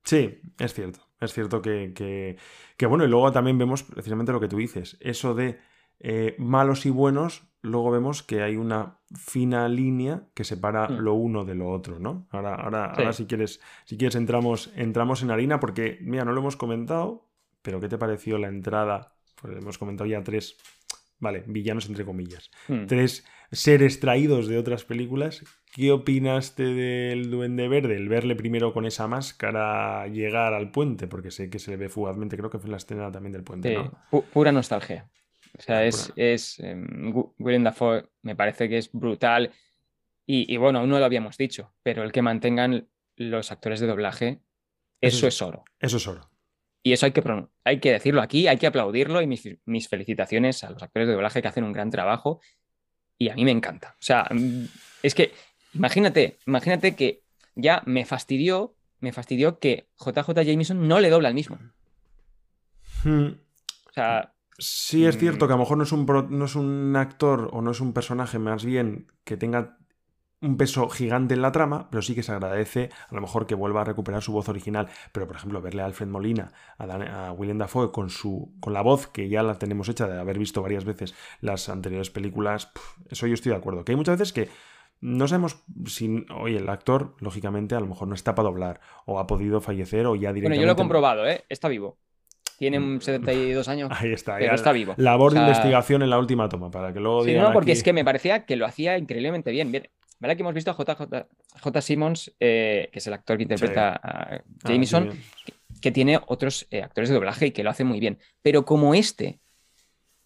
Sí, 0.04 0.40
es 0.60 0.74
cierto. 0.74 1.00
Es 1.20 1.34
cierto 1.34 1.62
que, 1.62 1.94
que- 1.94 2.38
que, 2.78 2.86
bueno, 2.86 3.06
y 3.06 3.08
luego 3.08 3.32
también 3.32 3.58
vemos 3.58 3.84
precisamente 3.84 4.32
lo 4.32 4.40
que 4.40 4.48
tú 4.48 4.58
dices, 4.58 4.98
eso 5.00 5.34
de 5.34 5.60
eh, 6.00 6.36
malos 6.38 6.86
y 6.86 6.90
buenos, 6.90 7.44
luego 7.62 7.90
vemos 7.92 8.22
que 8.24 8.42
hay 8.44 8.56
una 8.58 9.00
fina 9.16 9.68
línea 9.70 10.24
que 10.34 10.44
separa 10.44 10.88
Mm. 10.90 10.98
lo 11.00 11.14
uno 11.14 11.46
de 11.46 11.56
lo 11.56 11.70
otro, 11.70 12.00
¿no? 12.00 12.28
Ahora, 12.32 12.56
ahora, 12.56 12.92
Sí. 12.96 13.02
ahora 13.02 13.14
si 13.14 13.26
quieres, 13.26 13.60
si 13.86 13.98
quieres 13.98 14.16
entramos, 14.16 14.72
entramos 14.76 15.24
en 15.24 15.32
harina, 15.32 15.60
porque, 15.60 15.98
mira, 16.02 16.26
no 16.26 16.32
lo 16.34 16.42
hemos 16.42 16.56
comentado, 16.58 17.28
pero 17.62 17.80
¿qué 17.80 17.88
te 17.90 17.98
pareció 17.98 18.38
la 18.38 18.48
entrada? 18.50 19.16
Pues 19.42 19.58
hemos 19.58 19.78
comentado 19.78 20.08
ya 20.08 20.22
tres, 20.24 20.58
vale, 21.20 21.44
villanos 21.48 21.88
entre 21.88 22.06
comillas 22.06 22.52
Hmm. 22.68 22.86
tres 22.88 23.26
seres 23.52 24.00
traídos 24.00 24.48
de 24.48 24.58
otras 24.58 24.84
películas. 24.86 25.44
¿Qué 25.74 25.92
opinaste 25.92 26.64
del 26.64 27.30
Duende 27.32 27.68
Verde? 27.68 27.96
El 27.96 28.10
verle 28.10 28.36
primero 28.36 28.74
con 28.74 28.86
esa 28.86 29.08
máscara 29.08 30.08
llegar 30.08 30.54
al 30.54 30.72
puente, 30.72 31.08
porque 31.08 31.32
sé 31.32 31.50
que 31.50 31.60
se 31.60 31.72
le 31.72 31.78
ve 31.78 31.90
fugazmente, 31.90 32.38
creo 32.38 32.50
que 32.50 32.58
fue 32.60 32.68
en 32.68 32.72
la 32.72 32.78
escena 32.78 33.12
también 33.12 33.34
del 33.34 33.44
puente, 33.44 33.70
Sí, 33.70 33.76
¿no? 33.76 33.92
pu- 34.12 34.24
pura 34.26 34.52
nostalgia. 34.52 35.10
O 35.58 35.62
sea, 35.62 35.84
es, 35.86 36.12
es 36.16 36.62
Willem 37.40 37.64
Dafoe 37.64 38.10
me 38.22 38.36
parece 38.36 38.68
que 38.70 38.78
es 38.78 38.90
brutal. 38.92 39.52
Y, 40.26 40.52
y 40.54 40.58
bueno, 40.58 40.80
aún 40.80 40.90
no 40.90 41.00
lo 41.00 41.06
habíamos 41.06 41.38
dicho, 41.38 41.74
pero 41.84 42.04
el 42.04 42.12
que 42.12 42.22
mantengan 42.22 42.88
los 43.16 43.52
actores 43.52 43.80
de 43.80 43.88
doblaje, 43.88 44.40
Eso 45.02 45.18
eso 45.18 45.28
es- 45.28 45.36
es 45.36 45.42
oro. 45.42 45.64
Eso 45.80 45.98
es 45.98 46.08
oro. 46.08 46.30
Y 46.84 46.94
eso 46.94 47.06
hay 47.08 47.12
que, 47.14 47.24
hay 47.64 47.80
que 47.80 47.92
decirlo 47.92 48.22
aquí, 48.22 48.48
hay 48.48 48.58
que 48.58 48.68
aplaudirlo 48.68 49.20
y 49.22 49.28
mis, 49.28 49.48
mis 49.66 49.88
felicitaciones 49.88 50.64
a 50.64 50.70
los 50.70 50.84
actores 50.84 51.08
de 51.08 51.14
doblaje 51.16 51.42
que 51.42 51.48
hacen 51.48 51.64
un 51.64 51.74
gran 51.74 51.90
trabajo. 51.90 52.42
Y 53.18 53.30
a 53.30 53.36
mí 53.36 53.44
me 53.44 53.52
encanta. 53.52 53.96
O 54.00 54.04
sea, 54.04 54.28
mm, 54.30 54.66
es 55.02 55.16
que 55.16 55.32
imagínate, 55.74 56.38
imagínate 56.46 56.96
que 56.96 57.22
ya 57.56 57.82
me 57.88 58.06
fastidió, 58.06 58.76
me 59.00 59.12
fastidió 59.14 59.58
que 59.58 59.88
JJ 59.98 60.44
Jameson 60.44 60.88
no 60.88 61.00
le 61.00 61.10
dobla 61.10 61.30
al 61.30 61.34
mismo. 61.34 61.58
Hmm. 63.04 63.30
O 63.90 63.94
sea, 63.94 64.34
Sí, 64.58 65.06
es 65.06 65.18
cierto 65.18 65.46
Mm. 65.46 65.48
que 65.48 65.54
a 65.54 65.58
lo 65.58 65.64
mejor 65.64 65.78
no 65.78 65.84
es, 65.84 65.92
un 65.92 66.06
pro- 66.06 66.28
no 66.30 66.46
es 66.46 66.56
un 66.56 66.96
actor 66.96 67.50
o 67.52 67.62
no 67.62 67.72
es 67.72 67.82
un 67.82 67.94
personaje 67.94 68.40
más 68.40 68.64
bien 68.64 69.12
que 69.26 69.36
tenga 69.38 69.78
un 70.42 70.58
peso 70.58 70.88
gigante 70.90 71.34
en 71.34 71.42
la 71.42 71.52
trama, 71.52 71.90
pero 71.90 72.02
sí 72.02 72.14
que 72.14 72.22
se 72.22 72.32
agradece 72.32 72.90
a 73.10 73.16
lo 73.16 73.22
mejor 73.22 73.48
que 73.48 73.56
vuelva 73.56 73.82
a 73.82 73.84
recuperar 73.84 74.22
su 74.22 74.32
voz 74.32 74.48
original. 74.48 74.88
Pero, 75.12 75.28
por 75.28 75.38
ejemplo, 75.38 75.62
verle 75.62 75.82
a 75.82 75.86
Alfred 75.86 76.08
Molina, 76.08 76.52
a, 76.78 76.86
Dan- 76.86 77.08
a 77.08 77.32
William 77.32 77.58
Dafoe 77.58 77.92
con, 77.92 78.10
su, 78.10 78.54
con 78.60 78.72
la 78.74 78.82
voz 78.82 79.08
que 79.08 79.28
ya 79.28 79.42
la 79.44 79.58
tenemos 79.58 79.90
hecha 79.90 80.08
de 80.08 80.20
haber 80.20 80.38
visto 80.38 80.62
varias 80.62 80.86
veces 80.86 81.16
las 81.42 81.68
anteriores 81.68 82.10
películas, 82.12 82.68
pf, 82.68 83.02
eso 83.10 83.28
yo 83.28 83.34
estoy 83.34 83.52
de 83.52 83.58
acuerdo. 83.58 83.84
Que 83.84 83.94
hay 83.94 83.96
muchas 83.98 84.20
veces 84.20 84.34
que 84.34 84.50
no 85.02 85.28
sabemos 85.28 85.64
si, 85.86 86.26
oye, 86.34 86.58
el 86.58 86.70
actor, 86.70 87.16
lógicamente, 87.20 87.76
a 87.76 87.80
lo 87.80 87.88
mejor 87.88 88.08
no 88.08 88.14
está 88.16 88.36
para 88.36 88.48
doblar, 88.50 88.82
o 89.06 89.20
ha 89.20 89.28
podido 89.28 89.62
fallecer, 89.62 90.06
o 90.06 90.16
ya 90.16 90.30
bueno, 90.30 90.36
directamente... 90.36 90.62
yo 90.62 90.66
lo 90.68 90.72
he 90.74 90.76
comprobado, 90.76 91.28
¿eh? 91.28 91.44
Está 91.50 91.68
vivo. 91.70 91.98
Tiene 92.58 92.80
Mm. 92.80 93.02
72 93.02 93.68
años, 93.68 93.92
Ahí 93.94 94.14
está, 94.14 94.36
pero 94.38 94.48
ya 94.52 94.56
está 94.56 94.72
vivo. 94.72 94.94
Labor 94.98 95.28
O 95.28 95.32
sea, 95.32 95.42
de 95.42 95.48
investigación 95.48 96.02
en 96.04 96.10
la 96.10 96.18
última 96.20 96.48
toma, 96.48 96.72
para 96.72 96.94
que 96.94 97.00
luego 97.00 97.24
Sí, 97.24 97.30
digan 97.32 97.44
no, 97.46 97.54
porque 97.54 97.72
aquí- 97.72 97.78
es 97.80 97.84
que 97.84 97.94
me 97.94 98.06
parecía 98.06 98.46
que 98.46 98.56
lo 98.56 98.66
hacía 98.66 98.98
increíblemente 98.98 99.52
bien. 99.52 99.72
Bien, 99.72 99.88
¿Verdad 100.18 100.38
que 100.38 100.44
hemos 100.44 100.54
visto 100.54 100.72
a 100.72 100.76
JJ, 100.76 101.28
J. 101.62 101.82
Simmons, 101.82 102.34
eh, 102.40 102.88
que 102.92 103.00
es 103.00 103.08
el 103.08 103.14
actor 103.14 103.36
que 103.36 103.44
interpreta 103.44 103.90
a 103.90 104.36
Ah, 104.36 104.42
Jameson, 104.64 105.12
que 105.82 105.92
tiene 105.92 106.20
otros 106.28 106.66
eh, 106.72 106.82
actores 106.82 107.10
de 107.10 107.16
doblaje 107.16 107.48
y 107.48 107.52
que 107.52 107.64
lo 107.64 107.70
hace 107.70 107.84
muy 107.84 108.00
bien. 108.00 108.18
Pero 108.42 108.64
como 108.64 108.96
este, 108.96 109.40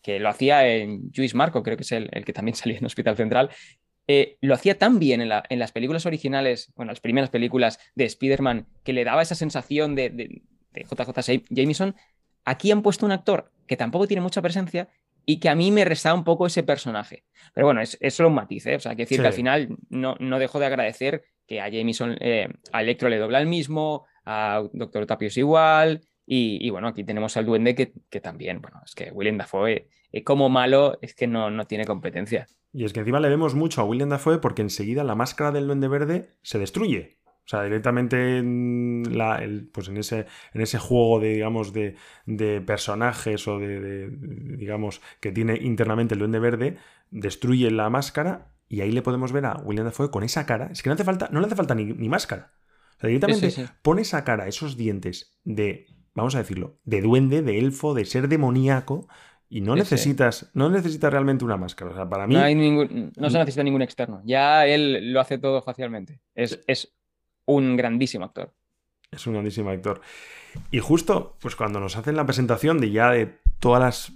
que 0.04 0.20
lo 0.20 0.30
hacía 0.30 0.68
en 0.68 1.12
Luis 1.16 1.34
Marco, 1.34 1.64
creo 1.64 1.76
que 1.76 1.82
es 1.84 1.92
el, 1.92 2.08
el 2.12 2.24
que 2.24 2.34
también 2.34 2.54
salía 2.56 2.78
en 2.78 2.86
Hospital 2.86 3.16
Central, 3.18 3.50
eh, 4.08 4.38
lo 4.42 4.54
hacía 4.54 4.78
tan 4.78 5.00
bien 5.00 5.22
en, 5.22 5.30
la- 5.30 5.44
en 5.50 5.58
las 5.58 5.72
películas 5.72 6.06
originales, 6.06 6.72
bueno, 6.76 6.92
las 6.92 7.00
primeras 7.02 7.32
películas 7.32 7.80
de 7.96 8.06
Spider-Man, 8.06 8.68
que 8.84 8.94
le 8.94 9.04
daba 9.04 9.24
esa 9.24 9.34
sensación 9.36 9.96
de, 9.96 10.12
de- 10.12 10.42
de 10.72 10.84
JJ 10.84 11.44
Jameson. 11.50 11.96
Aquí 12.50 12.72
han 12.72 12.82
puesto 12.82 13.06
un 13.06 13.12
actor 13.12 13.52
que 13.68 13.78
tampoco 13.78 14.08
tiene 14.08 14.22
mucha 14.22 14.42
presencia 14.42 14.90
y 15.26 15.40
que 15.40 15.50
a 15.50 15.56
mí 15.56 15.70
me 15.72 15.86
resta 15.86 16.14
un 16.14 16.24
poco 16.24 16.48
ese 16.48 16.64
personaje. 16.64 17.24
Pero 17.54 17.68
bueno, 17.68 17.82
es, 17.82 17.98
es 18.02 18.16
solo 18.16 18.30
un 18.30 18.36
matiz, 18.36 18.66
¿eh? 18.66 18.76
O 18.76 18.80
sea, 18.80 18.96
que 18.96 19.04
decir 19.04 19.18
Sí. 19.18 19.22
que 19.22 19.28
al 19.28 19.34
final 19.34 19.78
no, 19.90 20.16
no 20.20 20.40
dejo 20.40 20.60
de 20.60 20.66
agradecer 20.66 21.24
que 21.46 21.62
a 21.62 21.70
Jameson, 21.70 22.18
eh, 22.20 22.48
a 22.72 22.82
Electro 22.82 23.10
le 23.10 23.18
dobla 23.18 23.40
el 23.40 23.46
mismo, 23.48 24.06
a 24.26 24.64
Doctor 24.74 25.06
Tapios 25.06 25.38
igual, 25.38 26.02
y, 26.26 26.58
y 26.66 26.70
bueno, 26.72 26.88
aquí 26.88 27.04
tenemos 27.04 27.38
al 27.38 27.46
duende 27.46 27.76
que, 27.76 27.94
que 28.10 28.22
también, 28.22 28.62
bueno, 28.62 28.82
es 28.86 28.96
que 28.96 29.12
William 29.12 29.38
Dafoe, 29.38 29.88
eh, 30.12 30.24
como 30.24 30.50
malo, 30.50 30.98
es 31.02 31.14
que 31.14 31.28
no, 31.28 31.52
no 31.52 31.66
tiene 31.68 31.86
competencia. 31.86 32.48
Y 32.74 32.86
es 32.86 32.94
que 32.94 33.00
encima 33.00 33.20
le 33.20 33.30
vemos 33.30 33.54
mucho 33.56 33.82
a 33.82 33.84
William 33.86 34.10
Dafoe 34.10 34.40
porque 34.40 34.62
enseguida 34.64 35.04
la 35.04 35.16
máscara 35.16 35.52
del 35.52 35.68
Duende 35.68 35.88
Verde 35.88 36.30
se 36.44 36.58
destruye. 36.60 37.19
O 37.50 37.52
sea, 37.52 37.64
directamente 37.64 38.38
en, 38.38 39.02
la, 39.10 39.44
pues 39.72 39.88
en, 39.88 39.98
ese, 39.98 40.28
en 40.54 40.62
ese 40.62 40.78
juego 40.78 41.20
de, 41.20 41.30
digamos, 41.30 41.74
de, 41.74 41.96
personajes 42.62 43.48
o 43.48 43.58
de, 43.58 44.08
digamos, 44.12 45.02
que 45.20 45.32
tiene 45.32 45.58
internamente 45.60 46.14
el 46.14 46.20
Duende 46.20 46.38
Verde, 46.38 46.78
destruye 47.10 47.72
la 47.72 47.90
máscara 47.90 48.52
y 48.68 48.82
ahí 48.82 48.92
le 48.92 49.02
podemos 49.02 49.32
ver 49.32 49.48
a 49.48 49.58
William 49.64 49.86
Dafoe 49.86 50.12
con 50.12 50.22
esa 50.22 50.46
cara. 50.46 50.70
Es 50.72 50.84
que 50.84 50.90
no, 50.90 50.94
hace 50.94 51.04
falta, 51.04 51.30
no 51.32 51.40
le 51.40 51.48
hace 51.48 51.56
falta 51.56 51.74
ni, 51.74 52.08
máscara. 52.08 52.52
O 52.98 53.02
sea, 53.02 53.08
directamente 53.08 53.52
pone 53.82 54.04
esa 54.04 54.24
cara, 54.24 54.48
esos 54.48 54.78
dientes 54.78 55.36
de, 55.44 55.88
vamos 56.14 56.36
a 56.36 56.38
decirlo, 56.38 56.78
de 56.84 57.02
duende, 57.02 57.42
de 57.42 57.58
elfo, 57.58 57.96
de 57.96 58.06
ser 58.06 58.28
demoníaco, 58.28 59.08
y 59.50 59.62
no 59.62 59.76
necesitas, 59.76 60.52
no 60.54 60.70
necesitas 60.70 61.12
realmente 61.12 61.46
una 61.46 61.58
máscara. 61.58 61.90
O 61.90 61.96
sea, 61.96 62.08
para 62.08 62.28
mí. 62.28 62.36
No, 62.36 62.42
hay 62.42 62.54
ningún, 62.54 63.12
no 63.18 63.30
se 63.32 63.40
necesita 63.40 63.64
ningún 63.64 63.82
externo. 63.82 64.22
Ya 64.24 64.68
él 64.68 65.12
lo 65.12 65.20
hace 65.20 65.40
todo 65.40 65.64
facialmente. 65.64 66.22
Es, 66.36 66.64
es 66.68 66.99
un 67.54 67.76
grandísimo 67.76 68.26
actor. 68.26 68.54
Es 69.12 69.26
un 69.26 69.34
grandísimo 69.34 69.70
actor. 69.70 70.02
Y 70.72 70.80
justo, 70.80 71.38
pues 71.42 71.56
cuando 71.56 71.80
nos 71.80 71.98
hacen 71.98 72.16
la 72.16 72.26
presentación 72.26 72.80
de 72.80 72.92
ya 72.92 73.12
de 73.12 73.40
todas 73.60 73.82
las 73.82 74.14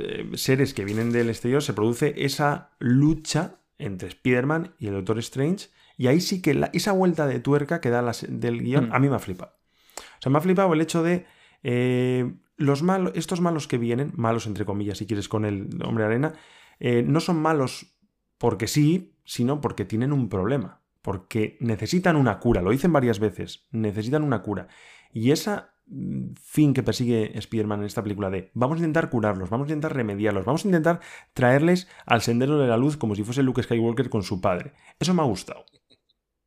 eh, 0.00 0.30
series 0.34 0.72
que 0.72 0.84
vienen 0.84 1.10
del 1.10 1.28
exterior, 1.28 1.62
se 1.62 1.72
produce 1.72 2.14
esa 2.16 2.70
lucha 2.78 3.60
entre 3.78 4.08
Spider-Man 4.08 4.74
y 4.78 4.86
el 4.86 4.94
Doctor 4.94 5.18
Strange. 5.18 5.68
Y 5.96 6.06
ahí 6.06 6.20
sí 6.20 6.42
que 6.42 6.68
esa 6.72 6.92
vuelta 6.92 7.26
de 7.26 7.40
tuerca 7.40 7.80
que 7.80 7.90
da 7.90 8.02
del 8.28 8.62
guion, 8.62 8.88
mm. 8.88 8.92
a 8.92 8.98
mí 8.98 9.08
me 9.08 9.16
ha 9.16 9.20
flipado. 9.20 9.52
O 9.96 10.22
sea, 10.22 10.30
me 10.30 10.38
ha 10.38 10.42
flipado 10.42 10.72
el 10.72 10.80
hecho 10.80 11.02
de 11.02 11.26
eh, 11.62 12.34
los 12.56 12.82
malos, 12.82 13.12
estos 13.16 13.40
malos 13.40 13.66
que 13.66 13.78
vienen, 13.78 14.12
malos 14.14 14.46
entre 14.46 14.64
comillas, 14.64 14.98
si 14.98 15.06
quieres, 15.06 15.28
con 15.28 15.44
el 15.44 15.68
hombre 15.84 16.04
arena, 16.04 16.34
eh, 16.78 17.02
no 17.02 17.20
son 17.20 17.40
malos 17.40 17.96
porque 18.38 18.68
sí, 18.68 19.16
sino 19.24 19.60
porque 19.60 19.84
tienen 19.84 20.12
un 20.12 20.28
problema 20.28 20.85
porque 21.06 21.56
necesitan 21.60 22.16
una 22.16 22.40
cura, 22.40 22.60
lo 22.60 22.72
dicen 22.72 22.92
varias 22.92 23.20
veces, 23.20 23.68
necesitan 23.70 24.24
una 24.24 24.42
cura. 24.42 24.66
Y 25.12 25.30
esa 25.30 25.76
mm, 25.86 26.32
fin 26.34 26.74
que 26.74 26.82
persigue 26.82 27.30
Spider-Man 27.38 27.78
en 27.78 27.86
esta 27.86 28.02
película 28.02 28.28
de 28.28 28.50
vamos 28.54 28.74
a 28.74 28.78
intentar 28.80 29.08
curarlos, 29.08 29.48
vamos 29.48 29.68
a 29.68 29.72
intentar 29.72 29.94
remediarlos, 29.94 30.44
vamos 30.44 30.64
a 30.64 30.68
intentar 30.68 30.98
traerles 31.32 31.86
al 32.06 32.22
sendero 32.22 32.58
de 32.58 32.66
la 32.66 32.76
luz 32.76 32.96
como 32.96 33.14
si 33.14 33.22
fuese 33.22 33.44
Luke 33.44 33.62
Skywalker 33.62 34.10
con 34.10 34.24
su 34.24 34.40
padre. 34.40 34.72
Eso 34.98 35.14
me 35.14 35.22
ha 35.22 35.26
gustado. 35.26 35.64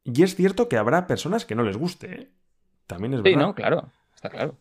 Y 0.04 0.24
es 0.24 0.36
cierto 0.36 0.68
que 0.68 0.76
habrá 0.76 1.08
personas 1.08 1.46
que 1.46 1.56
no 1.56 1.64
les 1.64 1.78
guste. 1.78 2.14
¿eh? 2.14 2.30
También 2.86 3.14
es 3.14 3.22
verdad. 3.22 3.40
Sí, 3.40 3.42
no, 3.42 3.56
claro, 3.56 3.90
está 4.14 4.30
claro. 4.30 4.58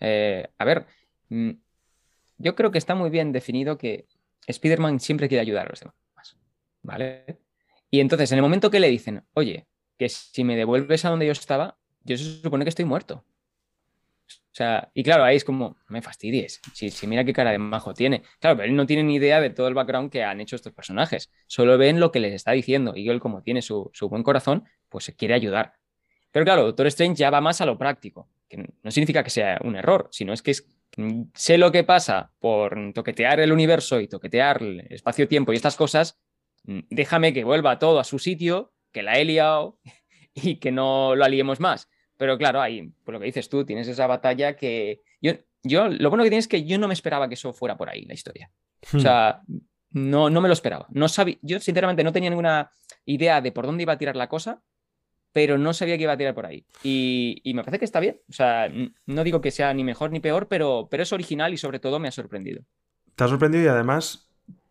Eh, 0.00 0.44
a 0.58 0.64
ver, 0.64 0.86
mm, 1.28 1.50
yo 2.38 2.56
creo 2.56 2.72
que 2.72 2.78
está 2.78 2.96
muy 2.96 3.10
bien 3.10 3.30
definido 3.30 3.78
que 3.78 4.08
Spider-Man 4.48 4.98
siempre 4.98 5.28
quiere 5.28 5.42
ayudar 5.42 5.66
a 5.66 5.70
los 5.70 5.78
demás. 5.78 6.36
¿Vale? 6.82 7.45
Y 7.90 8.00
entonces, 8.00 8.32
en 8.32 8.38
el 8.38 8.42
momento 8.42 8.70
que 8.70 8.80
le 8.80 8.88
dicen, 8.88 9.24
oye, 9.34 9.66
que 9.98 10.08
si 10.08 10.44
me 10.44 10.56
devuelves 10.56 11.04
a 11.04 11.10
donde 11.10 11.26
yo 11.26 11.32
estaba, 11.32 11.78
yo 12.04 12.16
se 12.16 12.40
supone 12.40 12.64
que 12.64 12.70
estoy 12.70 12.84
muerto. 12.84 13.24
O 14.28 14.56
sea, 14.56 14.90
y 14.94 15.02
claro, 15.02 15.22
ahí 15.22 15.36
es 15.36 15.44
como, 15.44 15.76
me 15.88 16.00
fastidies. 16.00 16.62
Si, 16.72 17.06
mira 17.06 17.24
qué 17.24 17.34
cara 17.34 17.52
de 17.52 17.58
majo 17.58 17.92
tiene. 17.92 18.22
Claro, 18.40 18.56
pero 18.56 18.68
él 18.70 18.74
no 18.74 18.86
tiene 18.86 19.02
ni 19.02 19.16
idea 19.16 19.38
de 19.38 19.50
todo 19.50 19.68
el 19.68 19.74
background 19.74 20.10
que 20.10 20.24
han 20.24 20.40
hecho 20.40 20.56
estos 20.56 20.72
personajes. 20.72 21.30
Solo 21.46 21.76
ven 21.76 22.00
lo 22.00 22.10
que 22.10 22.20
les 22.20 22.32
está 22.32 22.52
diciendo. 22.52 22.96
Y 22.96 23.08
él, 23.10 23.20
como 23.20 23.42
tiene 23.42 23.60
su, 23.60 23.92
buen 24.08 24.22
corazón, 24.22 24.64
pues 24.88 25.04
se 25.04 25.14
quiere 25.14 25.34
ayudar. 25.34 25.74
Pero 26.32 26.46
claro, 26.46 26.64
Doctor 26.64 26.86
Strange 26.86 27.16
ya 27.16 27.28
va 27.28 27.42
más 27.42 27.60
a 27.60 27.66
lo 27.66 27.76
práctico. 27.76 28.30
Que 28.48 28.66
no 28.82 28.90
significa 28.90 29.22
que 29.22 29.28
sea 29.28 29.60
un 29.62 29.76
error, 29.76 30.08
sino 30.10 30.32
es 30.32 30.40
que 30.40 30.54
sé 31.34 31.58
lo 31.58 31.70
que 31.70 31.84
pasa 31.84 32.32
por 32.38 32.94
toquetear 32.94 33.40
el 33.40 33.52
universo 33.52 34.00
y 34.00 34.08
toquetear 34.08 34.62
el 34.62 34.86
espacio-tiempo 34.88 35.52
y 35.52 35.56
estas 35.56 35.76
cosas, 35.76 36.18
déjame 36.90 37.32
que 37.32 37.44
vuelva 37.44 37.78
todo 37.78 37.98
a 37.98 38.04
su 38.04 38.18
sitio, 38.18 38.72
que 38.92 39.02
la 39.02 39.18
he 39.18 39.24
liado 39.24 39.78
y 40.34 40.56
que 40.56 40.72
no 40.72 41.14
lo 41.14 41.24
aliemos 41.24 41.60
más. 41.60 41.88
Pero 42.16 42.38
claro, 42.38 42.60
ahí, 42.60 42.92
por 43.04 43.14
lo 43.14 43.20
que 43.20 43.26
dices 43.26 43.48
tú, 43.48 43.64
tienes 43.64 43.88
esa 43.88 44.06
batalla 44.06 44.56
que 44.56 45.02
yo, 45.20 45.32
yo 45.62 45.88
lo 45.88 46.08
bueno 46.08 46.24
que 46.24 46.30
tienes 46.30 46.44
es 46.44 46.48
que 46.48 46.64
yo 46.64 46.78
no 46.78 46.88
me 46.88 46.94
esperaba 46.94 47.28
que 47.28 47.34
eso 47.34 47.52
fuera 47.52 47.76
por 47.76 47.90
ahí, 47.90 48.04
la 48.04 48.14
historia. 48.14 48.50
O 48.92 48.96
hmm. 48.96 49.00
sea, 49.00 49.42
no, 49.90 50.30
no 50.30 50.40
me 50.40 50.48
lo 50.48 50.54
esperaba. 50.54 50.86
No 50.90 51.08
sabía, 51.08 51.36
yo 51.42 51.60
sinceramente 51.60 52.04
no 52.04 52.12
tenía 52.12 52.30
ninguna 52.30 52.70
idea 53.04 53.40
de 53.40 53.52
por 53.52 53.66
dónde 53.66 53.82
iba 53.82 53.92
a 53.92 53.98
tirar 53.98 54.16
la 54.16 54.28
cosa, 54.28 54.62
pero 55.32 55.58
no 55.58 55.74
sabía 55.74 55.96
que 55.96 56.04
iba 56.04 56.12
a 56.12 56.16
tirar 56.16 56.34
por 56.34 56.46
ahí. 56.46 56.64
Y, 56.82 57.42
me 57.54 57.62
parece 57.62 57.78
que 57.78 57.84
está 57.84 58.00
bien. 58.00 58.20
O 58.28 58.32
sea, 58.32 58.72
no 59.04 59.24
digo 59.24 59.42
que 59.42 59.50
sea 59.50 59.74
ni 59.74 59.84
mejor 59.84 60.10
ni 60.10 60.20
peor, 60.20 60.48
pero, 60.48 60.88
pero 60.90 61.02
es 61.02 61.12
original 61.12 61.52
y 61.52 61.58
sobre 61.58 61.78
todo 61.78 61.98
me 61.98 62.08
ha 62.08 62.12
sorprendido. 62.12 62.62
Te 63.14 63.24
ha 63.24 63.28
sorprendido 63.28 63.64
y 63.64 63.68
además 63.68 64.25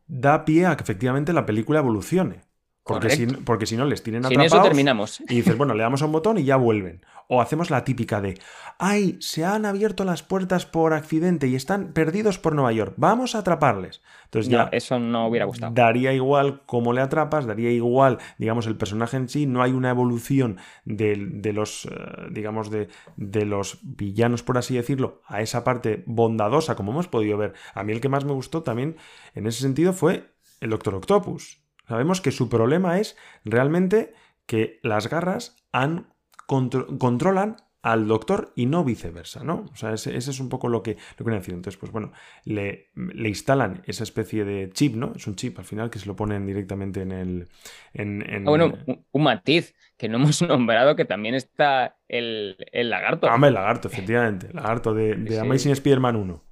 da 0.08 0.46
pie 0.46 0.66
a 0.66 0.76
que 0.76 0.84
efectivamente 0.84 1.34
la 1.34 1.46
película 1.46 1.80
evolucione. 1.80 2.44
Porque 2.86 3.10
si, 3.10 3.26
porque 3.26 3.66
si, 3.66 3.78
no, 3.78 3.86
les 3.86 4.04
tienen 4.04 4.24
atrapados. 4.24 4.52
Sin 4.52 4.60
eso 4.60 4.64
terminamos. 4.64 5.20
Y 5.22 5.38
dices, 5.38 5.58
bueno, 5.58 5.74
le 5.74 5.82
damos 5.82 6.04
a 6.04 6.06
un 6.06 6.12
botón 6.12 6.38
y 6.38 6.44
ya 6.44 6.56
vuelven. 6.56 7.04
O 7.28 7.42
hacemos 7.42 7.72
la 7.72 7.84
típica 7.84 8.22
de, 8.22 8.40
ay, 8.78 9.18
se 9.20 9.44
han 9.44 9.66
abierto 9.66 10.06
las 10.06 10.22
puertas 10.22 10.68
por 10.68 10.94
accidente 10.94 11.48
y 11.48 11.56
están 11.56 11.94
perdidos 11.94 12.38
por 12.38 12.54
Nueva 12.54 12.72
York. 12.74 12.94
Vamos 12.98 13.34
a 13.34 13.40
atraparles. 13.40 14.04
Entonces 14.26 14.52
ya. 14.52 14.70
eso 14.72 15.00
no 15.00 15.28
hubiera 15.28 15.46
gustado. 15.46 15.74
Daría 15.74 16.14
igual 16.14 16.62
cómo 16.68 16.94
le 16.94 17.02
atrapas, 17.02 17.48
daría 17.48 17.72
igual, 17.72 18.20
digamos, 18.38 18.68
el 18.68 18.78
personaje 18.78 19.18
en 19.18 19.30
sí. 19.30 19.48
No 19.48 19.64
hay 19.64 19.72
una 19.72 19.90
evolución 19.90 20.58
de, 20.84 21.16
los, 21.56 21.86
eh, 21.86 21.90
digamos, 22.30 22.70
de, 22.70 22.90
de 23.18 23.46
los 23.46 23.80
villanos, 23.82 24.44
por 24.44 24.60
así 24.60 24.76
decirlo, 24.76 25.22
a 25.26 25.42
esa 25.42 25.64
parte 25.64 26.04
bondadosa, 26.06 26.76
como 26.76 26.92
hemos 26.92 27.08
podido 27.08 27.36
ver. 27.40 27.54
A 27.74 27.84
mí 27.84 27.94
el 27.94 28.00
que 28.00 28.10
más 28.10 28.26
me 28.26 28.34
gustó 28.34 28.62
también 28.62 28.96
en 29.34 29.48
ese 29.48 29.62
sentido 29.62 29.92
fue 29.92 30.36
el 30.62 30.70
Doctor 30.70 30.94
Octopus 30.94 31.65
Sabemos 31.88 32.22
que 32.22 32.32
su 32.32 32.50
problema 32.50 33.00
es 33.00 33.18
realmente 33.44 34.14
que 34.46 34.80
las 34.84 35.10
garras 35.10 35.56
han 35.72 36.08
controlan 36.48 37.58
al 37.86 38.08
doctor 38.08 38.52
y 38.56 38.66
no 38.66 38.84
viceversa, 38.84 39.44
¿no? 39.44 39.66
O 39.72 39.76
sea, 39.76 39.94
ese, 39.94 40.18
es 40.18 40.40
un 40.40 40.50
poco 40.50 40.70
lo 40.70 40.82
que, 40.82 40.98
lo 41.20 41.26
que 41.26 41.32
decir. 41.32 41.54
Entonces, 41.54 41.80
pues 41.80 41.92
bueno, 41.92 42.12
le, 42.44 42.90
le, 42.96 43.30
instalan 43.30 43.84
esa 43.86 44.04
especie 44.04 44.44
de 44.44 44.72
chip, 44.72 44.96
¿no? 44.96 45.14
Es 45.16 45.28
un 45.28 45.36
chip 45.36 45.60
al 45.60 45.66
final 45.66 45.92
que 45.92 46.00
se 46.00 46.08
lo 46.08 46.16
ponen 46.16 46.48
directamente 46.48 47.04
en 47.04 47.12
el... 47.12 47.48
En, 47.94 48.24
ah, 48.28 48.50
bueno, 48.50 48.74
un, 49.12 49.24
matiz 49.24 49.76
que 49.98 50.10
no 50.10 50.18
hemos 50.22 50.42
nombrado 50.42 50.96
que 50.96 51.06
también 51.06 51.36
está 51.36 51.96
el, 52.08 52.58
el 52.72 52.90
lagarto. 52.90 53.28
Ah, 53.30 53.38
el 53.40 53.54
lagarto, 53.54 53.88
efectivamente. 53.88 54.50
Lagarto 54.52 54.96
de, 54.96 55.14
de 55.14 55.40
Amazing 55.40 55.74
Spider-Man 55.74 56.16
1. 56.16 56.44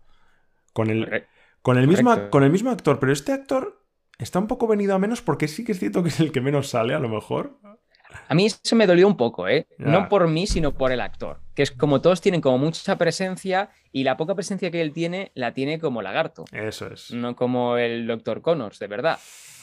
Con 0.71 0.91
el, 0.91 1.25
con, 1.63 1.79
el 1.79 1.87
mismo, 1.87 2.29
con 2.29 2.43
el 2.43 2.51
mismo 2.51 2.69
actor, 2.69 2.99
pero 2.99 3.11
este 3.11 3.31
actor 3.31 3.82
está 4.17 4.39
un 4.39 4.47
poco 4.47 4.67
venido 4.67 4.95
a 4.95 4.99
menos 4.99 5.21
porque 5.21 5.47
sí 5.47 5.63
que 5.63 5.73
es 5.73 5.79
cierto 5.79 6.03
que 6.03 6.09
es 6.09 6.19
el 6.19 6.31
que 6.31 6.41
menos 6.41 6.69
sale, 6.69 6.93
a 6.93 6.99
lo 6.99 7.09
mejor. 7.09 7.59
A 8.27 8.35
mí 8.35 8.45
eso 8.45 8.75
me 8.75 8.87
dolió 8.87 9.07
un 9.07 9.17
poco, 9.17 9.47
¿eh? 9.47 9.67
No 9.77 10.07
por 10.07 10.27
mí, 10.27 10.47
sino 10.47 10.73
por 10.73 10.91
el 10.91 11.01
actor. 11.01 11.39
Que 11.55 11.63
es 11.63 11.71
como 11.71 12.01
todos 12.01 12.21
tienen 12.21 12.41
como 12.41 12.57
mucha 12.57 12.97
presencia 12.97 13.69
y 13.91 14.03
la 14.03 14.17
poca 14.17 14.35
presencia 14.35 14.71
que 14.71 14.81
él 14.81 14.93
tiene 14.93 15.31
la 15.35 15.53
tiene 15.53 15.79
como 15.79 16.01
lagarto. 16.01 16.45
Eso 16.51 16.87
es. 16.87 17.11
No 17.11 17.35
como 17.35 17.77
el 17.77 18.07
Dr. 18.07 18.41
Connors, 18.41 18.79
de 18.79 18.87
verdad. 18.87 19.19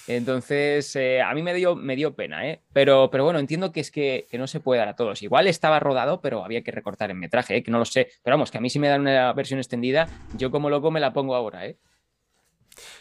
Entonces, 0.07 0.97
eh, 0.97 1.21
a 1.21 1.33
mí 1.35 1.43
me 1.43 1.55
dio, 1.55 1.77
me 1.77 1.95
dio 1.95 2.15
pena, 2.15 2.49
¿eh? 2.49 2.61
Pero, 2.73 3.11
pero 3.11 3.25
bueno, 3.25 3.39
entiendo 3.39 3.71
que 3.71 3.81
es 3.81 3.91
que, 3.91 4.27
no 4.33 4.47
se 4.47 4.59
puede 4.59 4.81
dar 4.81 4.89
a 4.89 4.97
todos. 4.97 5.23
Igual 5.23 5.47
estaba 5.47 5.79
rodado, 5.79 6.21
pero 6.21 6.45
había 6.45 6.63
que 6.63 6.73
recortar 6.73 7.11
en 7.11 7.19
metraje, 7.19 7.57
¿eh? 7.57 7.63
que 7.63 7.71
no 7.71 7.79
lo 7.79 7.85
sé. 7.85 8.09
Pero 8.23 8.35
vamos, 8.35 8.51
que 8.51 8.59
a 8.59 8.61
mí 8.61 8.71
si 8.71 8.79
me 8.79 8.89
dan 8.89 9.03
una 9.03 9.33
versión 9.35 9.61
extendida, 9.61 10.09
yo 10.37 10.51
como 10.51 10.69
loco 10.71 10.91
me 10.91 11.01
la 11.01 11.13
pongo 11.13 11.37
ahora, 11.37 11.67
¿eh? 11.67 11.77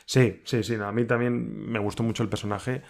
Sí, 0.10 0.41
sí, 0.43 0.63
sí. 0.63 0.74
a 0.74 0.91
mí 0.91 1.06
también 1.06 1.69
me 1.69 1.78
gustó 1.78 2.02
mucho 2.02 2.24
el 2.24 2.30
personaje 2.30 2.82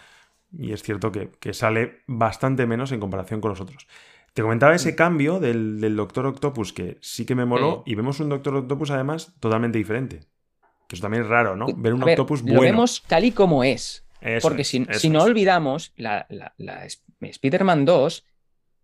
y 0.57 0.71
es 0.71 0.81
cierto 0.81 1.11
que, 1.11 1.53
sale 1.53 1.97
bastante 2.07 2.65
menos 2.65 2.93
en 2.93 3.01
comparación 3.01 3.41
con 3.41 3.49
los 3.49 3.59
otros. 3.59 3.89
Te 4.33 4.41
comentaba 4.41 4.73
ese 4.73 4.93
mm. 4.93 4.95
cambio 4.95 5.39
del, 5.41 5.97
Doctor 5.97 6.27
Octopus 6.27 6.71
que 6.71 6.97
sí 7.01 7.25
que 7.25 7.35
me 7.35 7.43
moló 7.43 7.83
y 7.85 7.95
vemos 7.95 8.21
un 8.21 8.29
Doctor 8.29 8.55
Octopus 8.55 8.91
además 8.91 9.33
totalmente 9.41 9.77
diferente. 9.77 10.21
Que 10.87 10.95
eso 10.95 11.01
también 11.01 11.23
es 11.23 11.29
raro, 11.29 11.57
¿no? 11.57 11.65
Ver 11.75 11.93
un 11.93 12.03
Octopus 12.03 12.41
bueno. 12.41 12.55
Lo 12.55 12.61
vemos 12.61 13.03
tal 13.05 13.25
y 13.25 13.33
como 13.33 13.65
es. 13.65 14.05
porque 14.41 14.63
si, 14.63 14.79
no 14.79 15.21
olvidamos, 15.21 15.91
la, 15.97 16.25
Spider-Man 17.19 17.83
2 17.83 18.25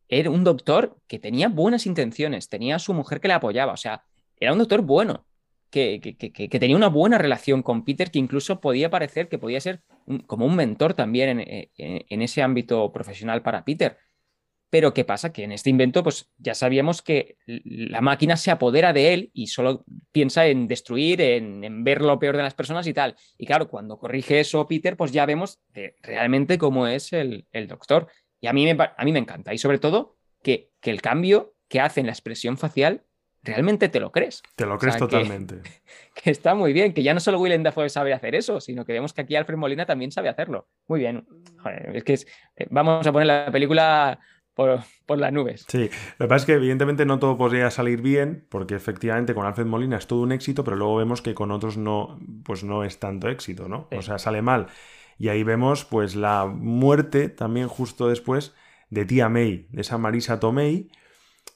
era 0.10 0.30
un 0.30 0.44
doctor 0.44 0.98
que 1.08 1.20
tenía 1.20 1.48
buenas 1.48 1.86
intenciones, 1.86 2.50
tenía 2.50 2.76
a 2.76 2.80
su 2.80 2.94
mujer 2.94 3.22
que 3.22 3.30
le 3.30 3.36
apoyaba, 3.36 3.72
o 3.72 3.78
sea, 3.78 4.04
era 4.38 4.52
un 4.52 4.60
doctor 4.60 4.82
bueno 4.82 5.26
que, 5.70 6.58
tenía 6.60 6.76
una 6.76 6.88
buena 6.88 7.18
relación 7.18 7.62
con 7.62 7.84
Peter, 7.84 8.12
que 8.12 8.20
incluso 8.20 8.62
podía 8.62 8.90
parecer 8.90 9.28
que 9.28 9.38
podía 9.38 9.60
ser 9.60 9.82
como 10.28 10.46
un 10.46 10.56
mentor 10.56 10.94
también 10.94 11.40
eh, 11.40 11.72
en, 11.78 12.22
ese 12.22 12.42
ámbito 12.42 12.92
profesional 12.92 13.42
para 13.42 13.66
Peter. 13.66 13.98
Pero 14.70 14.94
¿qué 14.94 15.06
pasa? 15.06 15.32
Que 15.32 15.44
en 15.44 15.52
este 15.52 15.70
invento, 15.70 16.04
pues 16.04 16.32
ya 16.38 16.56
sabíamos 16.56 17.02
que 17.02 17.38
la 17.46 18.02
máquina 18.02 18.36
se 18.36 18.52
apodera 18.52 18.94
de 18.94 19.14
él 19.14 19.32
y 19.34 19.48
solo 19.48 19.86
piensa 20.12 20.48
en 20.48 20.68
destruir, 20.68 21.22
en, 21.22 21.84
ver 21.84 22.02
lo 22.02 22.20
peor 22.20 22.36
de 22.36 22.44
las 22.44 22.56
personas 22.56 22.88
y 22.88 22.94
tal. 22.94 23.16
Y 23.38 23.46
claro, 23.46 23.70
cuando 23.70 23.98
corrige 23.98 24.40
eso 24.40 24.68
Peter, 24.68 24.98
pues 24.98 25.12
ya 25.12 25.26
vemos 25.26 25.60
realmente 26.02 26.58
cómo 26.58 26.88
es 26.88 27.14
el, 27.14 27.46
doctor. 27.68 28.08
Y 28.42 28.48
a 28.48 28.54
mí, 28.54 28.66
me, 28.66 28.84
a 28.98 29.06
mí 29.06 29.12
me 29.12 29.20
encanta. 29.20 29.54
Y 29.54 29.58
sobre 29.58 29.80
todo 29.80 30.18
que, 30.42 30.72
que 30.82 30.92
el 30.92 31.02
cambio 31.02 31.56
que 31.68 31.80
hace 31.80 32.00
en 32.00 32.08
la 32.08 32.14
expresión 32.14 32.58
facial 32.58 33.06
realmente 33.46 33.90
te 33.90 34.00
lo 34.00 34.12
crees. 34.12 34.42
Te 34.56 34.66
lo 34.66 34.78
crees 34.78 34.96
sea, 34.96 35.00
totalmente. 35.08 35.62
Que 36.24 36.32
está 36.32 36.56
muy 36.56 36.72
bien, 36.74 36.94
que 36.94 37.04
ya 37.04 37.14
no 37.14 37.20
solo 37.20 37.40
Willem 37.40 37.62
Dafoe 37.64 37.90
sabe 37.90 38.14
hacer 38.14 38.36
eso, 38.36 38.60
sino 38.62 38.86
que 38.86 38.94
vemos 38.94 39.14
que 39.14 39.22
aquí 39.22 39.36
Alfred 39.36 39.58
Molina 39.58 39.86
también 39.86 40.12
sabe 40.12 40.30
hacerlo. 40.30 40.68
Muy 40.88 41.02
bien. 41.02 41.26
Joder, 41.60 41.96
es 41.96 42.04
que 42.04 42.14
es- 42.14 42.28
eh, 42.56 42.68
vamos 42.70 43.06
a 43.06 43.12
poner 43.12 43.28
la 43.28 43.52
película 43.52 44.20
por, 44.54 44.80
por 45.06 45.18
las 45.20 45.34
nubes. 45.34 45.66
Sí, 45.68 45.90
lo 46.18 46.26
que 46.26 46.30
pasa 46.30 46.36
es 46.38 46.46
que 46.46 46.54
evidentemente 46.54 47.06
no 47.06 47.20
todo 47.20 47.38
podría 47.38 47.70
salir 47.70 48.02
bien, 48.02 48.46
porque 48.50 48.76
efectivamente 48.76 49.34
con 49.36 49.46
Alfred 49.46 49.66
Molina 49.66 49.98
es 49.98 50.08
todo 50.08 50.22
un 50.22 50.32
éxito, 50.32 50.64
pero 50.64 50.78
luego 50.78 50.96
vemos 50.96 51.22
que 51.22 51.34
con 51.34 51.52
otros 51.52 51.76
no, 51.76 52.18
pues 52.46 52.64
no 52.64 52.86
es 52.86 52.98
tanto 53.00 53.28
éxito, 53.28 53.68
¿no? 53.68 53.88
Sí. 53.92 53.98
O 53.98 54.02
sea, 54.02 54.18
sale 54.18 54.42
mal. 54.42 54.68
Y 55.18 55.28
ahí 55.28 55.44
vemos 55.44 55.84
pues 55.84 56.16
la 56.16 56.46
muerte 56.46 57.28
también 57.30 57.68
justo 57.68 58.08
después 58.08 58.54
de 58.90 59.04
tía 59.06 59.28
May, 59.28 59.68
de 59.72 59.82
esa 59.82 59.98
Marisa 59.98 60.40
Tomei, 60.40 60.90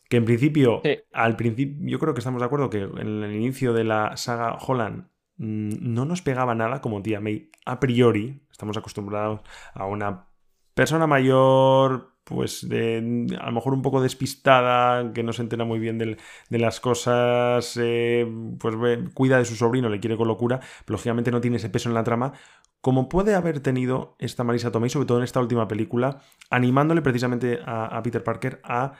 que 0.10 0.18
en 0.18 0.26
principio, 0.26 0.82
Sí. 0.84 0.97
al 1.14 1.36
principio, 1.38 1.78
yo 1.88 1.99
creo 1.99 2.14
que 2.14 2.20
estamos 2.20 2.41
de 2.41 2.45
acuerdo 2.45 2.70
que 2.70 2.80
en 2.82 3.24
el 3.24 3.34
inicio 3.34 3.74
de 3.74 3.84
la 3.86 4.18
saga 4.18 4.57
Holland 4.60 5.05
mm, 5.38 5.93
no 5.93 6.03
nos 6.03 6.22
pegaba 6.22 6.53
nada 6.55 6.82
como 6.82 7.01
tía 7.01 7.22
May 7.22 7.49
a 7.66 7.80
priori, 7.80 8.41
estamos 8.51 8.76
acostumbrados 8.76 9.41
a 9.74 9.86
una 9.86 10.26
persona 10.74 11.07
mayor, 11.07 12.16
pues 12.26 12.68
de, 12.68 13.28
a 13.39 13.45
lo 13.47 13.51
mejor 13.53 13.74
un 13.74 13.82
poco 13.82 14.01
despistada, 14.01 15.14
que 15.14 15.24
no 15.24 15.32
se 15.34 15.41
entera 15.41 15.64
muy 15.66 15.80
bien 15.80 15.97
del- 15.97 16.18
de 16.49 16.60
las 16.60 16.80
cosas, 16.80 17.78
eh, 17.82 18.28
pues 18.60 18.78
ve- 18.80 19.10
cuida 19.14 19.38
de 19.38 19.45
su 19.45 19.55
sobrino, 19.55 19.89
le 19.89 19.99
quiere 19.99 20.18
con 20.18 20.28
locura, 20.28 20.60
pero 20.86 20.95
lógicamente 20.97 21.32
no 21.32 21.41
tiene 21.41 21.57
ese 21.57 21.70
peso 21.70 21.89
en 21.89 21.95
la 21.95 22.03
trama, 22.03 22.34
como 22.82 23.10
puede 23.10 23.36
haber 23.36 23.60
tenido 23.62 24.16
esta 24.20 24.43
Marisa 24.43 24.72
Tomei, 24.72 24.89
sobre 24.89 25.05
todo 25.07 25.18
en 25.20 25.24
esta 25.24 25.39
última 25.39 25.68
película, 25.68 26.20
animándole 26.49 27.01
precisamente 27.01 27.60
a, 27.66 27.86
a 27.86 28.03
Peter 28.03 28.24
Parker 28.24 28.62
a 28.64 28.93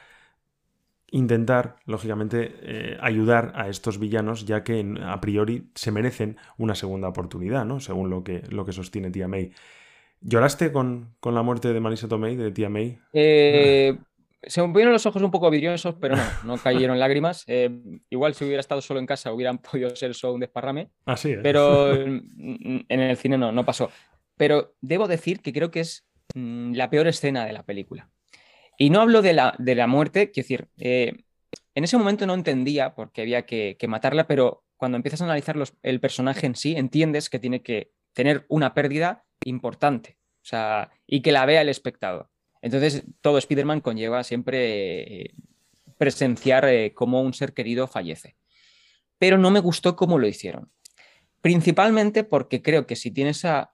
intentar, 1.12 1.78
lógicamente, 1.86 2.56
eh, 2.62 2.98
ayudar 3.02 3.54
a 3.56 3.70
estos 3.70 4.00
villanos, 4.00 4.46
ya 4.46 4.64
que 4.64 4.86
a 5.04 5.20
priori 5.22 5.70
se 5.76 5.92
merecen 5.92 6.38
una 6.58 6.76
segunda 6.76 7.08
oportunidad, 7.08 7.66
¿no? 7.66 7.80
Según 7.80 8.10
lo 8.10 8.24
que, 8.24 8.44
lo 8.50 8.66
que 8.66 8.72
sostiene 8.72 9.12
tía 9.12 9.28
May. 9.28 9.52
¿Lloraste 10.22 10.72
con, 10.72 11.16
con 11.20 11.34
la 11.34 11.44
muerte 11.44 11.72
de 11.74 11.80
Marisa 11.80 12.08
Tomei, 12.08 12.36
de 12.36 12.52
tía 12.52 12.70
May? 12.70 13.00
Eh, 13.14 13.98
se 14.44 14.62
me 14.62 14.70
pusieron 14.70 14.94
los 14.94 15.06
ojos 15.06 15.22
un 15.22 15.32
poco 15.32 15.50
vidriosos, 15.50 15.96
pero 16.00 16.16
no, 16.16 16.24
no 16.46 16.58
cayeron 16.58 17.00
lágrimas. 17.00 17.44
Eh, 17.48 17.70
igual 18.10 18.34
si 18.34 18.46
hubiera 18.46 18.60
estado 18.60 18.82
solo 18.82 19.00
en 19.00 19.06
casa 19.06 19.34
hubieran 19.34 19.58
podido 19.72 19.96
ser 19.96 20.14
solo 20.14 20.34
un 20.34 20.40
desparrame, 20.42 20.90
Ah, 21.06 21.18
sí, 21.18 21.32
¿eh? 21.32 21.40
pero 21.42 21.94
mm, 21.94 22.80
en 22.88 23.00
el 23.00 23.18
cine 23.18 23.38
no, 23.38 23.52
no 23.52 23.66
pasó. 23.66 23.92
Pero 24.38 24.76
debo 24.82 25.08
decir 25.08 25.42
que 25.42 25.52
creo 25.52 25.72
que 25.72 25.82
es 25.82 26.08
mm, 26.36 26.74
la 26.74 26.90
peor 26.90 27.08
escena 27.08 27.46
de 27.46 27.54
la 27.54 27.64
película. 27.64 28.10
Y 28.82 28.92
no 28.92 29.02
hablo 29.02 29.22
de 29.22 29.34
la, 29.34 29.54
de 29.60 29.76
la 29.76 29.88
muerte, 29.88 30.32
quiero 30.32 30.46
decir, 30.46 30.70
eh, 30.78 31.26
en 31.76 31.84
ese 31.84 31.98
momento 31.98 32.26
no 32.26 32.34
entendía 32.34 32.96
por 32.96 33.12
qué 33.12 33.24
había 33.24 33.46
que, 33.46 33.78
matarla, 33.90 34.26
pero 34.26 34.64
cuando 34.78 34.96
empiezas 34.96 35.20
a 35.20 35.26
analizar 35.26 35.58
el 35.84 36.00
personaje 36.00 36.48
en 36.48 36.56
sí, 36.56 36.76
entiendes 36.78 37.30
que 37.30 37.40
tiene 37.40 37.62
que 37.62 37.92
tener 38.14 38.46
una 38.48 38.74
pérdida 38.74 39.26
importante, 39.44 40.18
o 40.42 40.46
sea, 40.46 40.92
y 41.06 41.22
que 41.22 41.34
la 41.34 41.46
vea 41.46 41.62
el 41.62 41.68
espectador. 41.68 42.30
Entonces, 42.62 43.04
todo 43.20 43.38
Spider-Man 43.38 43.82
conlleva 43.82 44.24
siempre 44.24 45.24
eh, 45.24 45.34
presenciar 45.98 46.64
eh, 46.70 46.94
cómo 46.94 47.22
un 47.22 47.34
ser 47.34 47.54
querido 47.54 47.86
fallece. 47.86 48.38
Pero 49.18 49.38
no 49.38 49.52
me 49.52 49.60
gustó 49.60 49.98
cómo 49.98 50.20
lo 50.20 50.28
hicieron. 50.28 50.72
Principalmente 51.42 52.24
porque 52.24 52.62
creo 52.62 52.88
que 52.88 52.96
si 52.96 53.12
tienes 53.12 53.44
a 53.44 53.74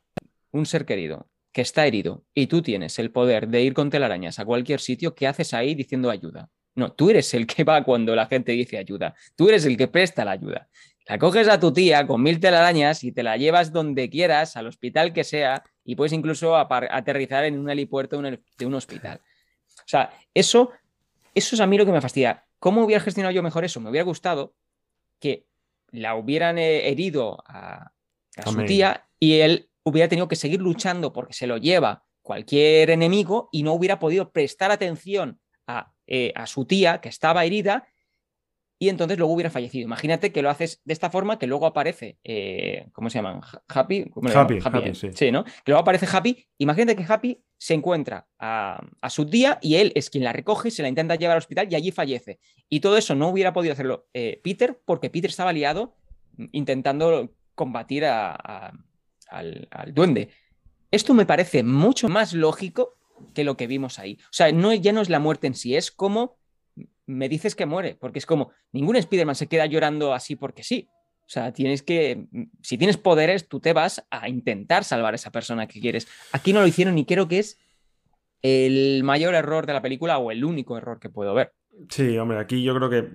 un 0.52 0.66
ser 0.66 0.88
querido 0.88 1.28
que 1.56 1.62
está 1.62 1.88
herido 1.88 2.26
y 2.34 2.48
tú 2.48 2.62
tienes 2.62 3.00
el 3.00 3.12
poder 3.12 3.48
de 3.48 3.62
ir 3.62 3.74
con 3.74 3.90
telarañas 3.90 4.40
a 4.40 4.46
cualquier 4.46 4.82
sitio, 4.82 5.16
¿qué 5.16 5.26
haces 5.26 5.54
ahí 5.54 5.74
diciendo 5.74 6.10
ayuda? 6.10 6.50
No, 6.76 6.92
tú 6.92 7.10
eres 7.10 7.34
el 7.34 7.48
que 7.48 7.64
va 7.64 7.82
cuando 7.86 8.14
la 8.14 8.26
gente 8.26 8.52
dice 8.52 8.78
ayuda. 8.78 9.16
Tú 9.38 9.48
eres 9.48 9.64
el 9.66 9.78
que 9.78 9.88
presta 9.88 10.26
la 10.26 10.32
ayuda. 10.32 10.68
La 11.08 11.18
coges 11.18 11.48
a 11.48 11.58
tu 11.58 11.72
tía 11.72 12.06
con 12.06 12.22
mil 12.22 12.42
telarañas 12.42 13.06
y 13.06 13.14
te 13.14 13.24
la 13.24 13.38
llevas 13.38 13.72
donde 13.72 14.10
quieras, 14.10 14.58
al 14.58 14.68
hospital 14.68 15.14
que 15.14 15.24
sea, 15.24 15.64
y 15.86 15.96
puedes 15.96 16.12
incluso 16.12 16.58
aterrizar 16.58 17.46
en 17.46 17.58
un 17.58 17.70
helipuerto 17.70 18.22
de 18.22 18.66
un- 18.66 18.74
hospital. 18.74 19.22
O 19.78 19.88
sea, 19.88 20.10
eso, 20.34 20.72
eso 21.34 21.56
es 21.56 21.62
a 21.62 21.68
mí 21.68 21.78
lo 21.78 21.86
que 21.86 21.94
me 21.94 22.02
fastidia. 22.02 22.44
¿Cómo 22.60 22.84
hubiera 22.84 23.02
gestionado 23.02 23.34
yo 23.34 23.42
mejor 23.42 23.64
eso? 23.64 23.80
Me 23.80 23.90
hubiera 23.90 24.04
gustado 24.04 24.56
que 25.22 25.46
la 25.92 26.16
hubieran 26.16 26.58
eh, 26.58 26.90
herido 26.90 27.42
a, 27.48 27.94
a 28.36 28.44
su 28.44 28.58
tía 28.66 29.08
y 29.22 29.40
él 29.40 29.70
hubiera 29.86 30.10
tenido 30.10 30.28
que 30.28 30.36
seguir 30.36 30.60
luchando 30.62 31.14
porque 31.14 31.34
se 31.34 31.48
lo 31.48 31.58
lleva 31.58 32.04
cualquier 32.22 32.90
enemigo 32.90 33.50
y 33.52 33.64
no 33.64 33.74
hubiera 33.74 34.00
podido 34.00 34.32
prestar 34.32 34.72
atención 34.72 35.40
a, 35.68 35.94
eh, 36.08 36.34
a 36.36 36.48
su 36.48 36.66
tía 36.66 37.00
que 37.00 37.10
estaba 37.10 37.46
herida 37.46 37.88
y 38.78 38.90
entonces 38.90 39.18
luego 39.18 39.32
hubiera 39.34 39.50
fallecido. 39.52 39.86
Imagínate 39.86 40.32
que 40.34 40.42
lo 40.42 40.50
haces 40.50 40.82
de 40.84 40.92
esta 40.92 41.10
forma, 41.10 41.40
que 41.40 41.48
luego 41.48 41.66
aparece, 41.66 42.18
eh, 42.26 42.88
¿cómo 42.92 43.10
se 43.10 43.20
llaman? 43.20 43.40
Ha- 43.42 43.62
Happy. 43.70 44.10
¿Cómo 44.10 44.28
le 44.28 44.36
Happy? 44.36 44.60
Happy, 44.62 44.80
eh, 44.90 44.96
sí. 45.16 45.32
¿no? 45.32 45.44
Que 45.46 45.52
luego 45.68 45.82
aparece 45.82 46.08
Happy. 46.12 46.46
Imagínate 46.58 46.96
que 46.98 47.06
Happy 47.08 47.42
se 47.58 47.74
encuentra 47.74 48.28
a, 48.38 48.82
a 49.02 49.10
su 49.10 49.28
tía 49.30 49.60
y 49.62 49.76
él 49.76 49.94
es 49.96 50.10
quien 50.10 50.26
la 50.26 50.34
recoge, 50.34 50.72
se 50.72 50.82
la 50.82 50.90
intenta 50.90 51.16
llevar 51.16 51.36
al 51.36 51.40
hospital 51.40 51.68
y 51.72 51.76
allí 51.76 51.92
fallece. 51.92 52.40
Y 52.68 52.82
todo 52.82 52.98
eso 52.98 53.16
no 53.16 53.30
hubiera 53.30 53.54
podido 53.54 53.72
hacerlo 53.72 54.08
eh, 54.14 54.42
Peter 54.44 54.78
porque 54.84 55.10
Peter 55.10 55.30
estaba 55.30 55.54
liado 55.54 55.96
mm, 56.38 56.46
intentando 56.52 57.32
combatir 57.56 58.04
a- 58.06 58.34
a- 58.36 58.74
al, 59.28 59.68
duende. 59.94 60.30
Esto 60.92 61.14
me 61.14 61.26
parece 61.26 61.64
mucho 61.64 62.08
más 62.10 62.34
lógico 62.34 62.98
que 63.34 63.44
lo 63.44 63.58
que 63.58 63.68
vimos 63.68 64.00
ahí. 64.00 64.18
O 64.24 64.34
sea, 64.34 64.52
no, 64.52 64.74
ya 64.74 64.92
no 64.92 65.02
es 65.02 65.10
la 65.10 65.20
muerte 65.20 65.48
en 65.48 65.56
sí, 65.56 65.76
es 65.76 65.92
como 65.92 66.38
me 67.08 67.30
dices 67.30 67.56
que 67.56 67.66
muere, 67.66 67.96
porque 67.96 68.20
es 68.20 68.26
como 68.26 68.52
ningún 68.72 68.96
Spider-Man 68.96 69.36
se 69.36 69.48
queda 69.48 69.66
llorando 69.66 70.14
así 70.14 70.36
porque 70.36 70.64
sí. 70.64 70.90
O 71.22 71.30
sea, 71.30 71.52
tienes 71.54 71.82
que, 71.82 72.28
si 72.62 72.78
tienes 72.78 72.98
poderes, 72.98 73.48
tú 73.48 73.60
te 73.60 73.74
vas 73.74 74.06
a 74.12 74.30
intentar 74.30 74.84
salvar 74.84 75.14
a 75.14 75.16
esa 75.16 75.32
persona 75.32 75.68
que 75.68 75.80
quieres. 75.80 76.08
Aquí 76.32 76.54
no 76.54 76.62
lo 76.62 76.68
hicieron 76.68 76.98
y 76.98 77.06
creo 77.06 77.28
que 77.28 77.40
es 77.40 77.58
el 78.44 79.04
mayor 79.04 79.34
error 79.34 79.66
de 79.66 79.74
la 79.74 79.82
película 79.82 80.20
o 80.20 80.30
el 80.30 80.46
único 80.46 80.78
error 80.78 81.00
que 81.00 81.10
puedo 81.10 81.34
ver. 81.34 81.54
Sí, 81.90 82.18
hombre, 82.18 82.40
aquí 82.40 82.64
yo 82.64 82.74
creo 82.76 82.90
que 82.90 83.10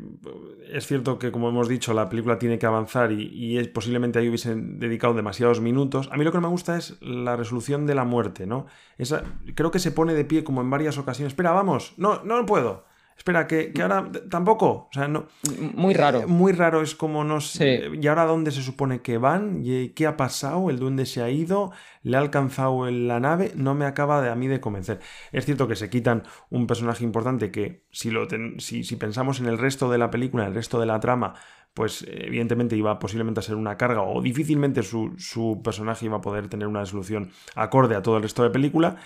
es 0.70 0.86
cierto 0.86 1.18
que, 1.18 1.32
como 1.32 1.48
hemos 1.48 1.68
dicho, 1.68 1.94
la 1.94 2.08
película 2.08 2.38
tiene 2.38 2.58
que 2.58 2.66
avanzar 2.66 3.10
y, 3.10 3.28
y 3.28 3.58
es, 3.58 3.68
posiblemente 3.68 4.18
ahí 4.18 4.28
hubiesen 4.28 4.78
dedicado 4.78 5.14
demasiados 5.14 5.60
minutos. 5.60 6.08
A 6.12 6.16
mí 6.16 6.24
lo 6.24 6.30
que 6.30 6.38
no 6.38 6.42
me 6.42 6.48
gusta 6.48 6.76
es 6.76 7.00
la 7.00 7.36
resolución 7.36 7.86
de 7.86 7.94
la 7.94 8.04
muerte, 8.04 8.46
¿no? 8.46 8.66
Esa, 8.98 9.24
creo 9.54 9.70
que 9.70 9.78
se 9.78 9.90
pone 9.92 10.14
de 10.14 10.24
pie 10.24 10.44
como 10.44 10.60
en 10.60 10.70
varias 10.70 10.98
ocasiones. 10.98 11.32
Espera, 11.32 11.52
vamos, 11.52 11.94
no, 11.96 12.22
no 12.22 12.44
puedo. 12.46 12.84
Espera, 13.20 13.46
que, 13.46 13.70
que 13.74 13.82
ahora 13.82 14.10
tampoco. 14.30 14.66
O 14.66 14.90
sea, 14.94 15.06
no. 15.06 15.26
Muy 15.74 15.92
raro. 15.92 16.20
Eh, 16.20 16.26
muy 16.26 16.52
raro 16.52 16.80
es 16.80 16.94
como 16.94 17.22
no 17.22 17.42
sé. 17.42 17.82
Sí. 17.90 17.98
¿Y 18.00 18.06
ahora 18.06 18.24
dónde 18.24 18.50
se 18.50 18.62
supone 18.62 19.02
que 19.02 19.18
van? 19.18 19.60
¿Y 19.62 19.90
qué 19.90 20.06
ha 20.06 20.16
pasado? 20.16 20.70
¿El 20.70 20.78
duende 20.78 21.04
se 21.04 21.22
ha 21.22 21.28
ido? 21.28 21.70
¿Le 22.02 22.16
ha 22.16 22.20
alcanzado 22.20 22.88
en 22.88 23.08
la 23.08 23.20
nave? 23.20 23.52
No 23.54 23.74
me 23.74 23.84
acaba 23.84 24.22
de 24.22 24.30
a 24.30 24.34
mí 24.36 24.48
de 24.48 24.62
convencer. 24.62 25.00
Es 25.32 25.44
cierto 25.44 25.68
que 25.68 25.76
se 25.76 25.90
quitan 25.90 26.22
un 26.48 26.66
personaje 26.66 27.04
importante 27.04 27.50
que 27.50 27.84
si, 27.90 28.10
lo 28.10 28.26
ten- 28.26 28.58
si, 28.58 28.84
si 28.84 28.96
pensamos 28.96 29.38
en 29.38 29.44
el 29.48 29.58
resto 29.58 29.90
de 29.90 29.98
la 29.98 30.10
película, 30.10 30.44
en 30.44 30.48
el 30.48 30.54
resto 30.54 30.80
de 30.80 30.86
la 30.86 30.98
trama, 30.98 31.34
pues 31.74 32.06
evidentemente 32.10 32.74
iba 32.74 32.98
posiblemente 32.98 33.40
a 33.40 33.42
ser 33.42 33.56
una 33.56 33.76
carga 33.76 34.00
o 34.00 34.22
difícilmente 34.22 34.82
su, 34.82 35.12
su 35.18 35.60
personaje 35.62 36.06
iba 36.06 36.16
a 36.16 36.20
poder 36.22 36.48
tener 36.48 36.66
una 36.68 36.80
resolución 36.80 37.32
acorde 37.54 37.96
a 37.96 38.02
todo 38.02 38.16
el 38.16 38.22
resto 38.22 38.42
de 38.44 38.48
película. 38.48 38.96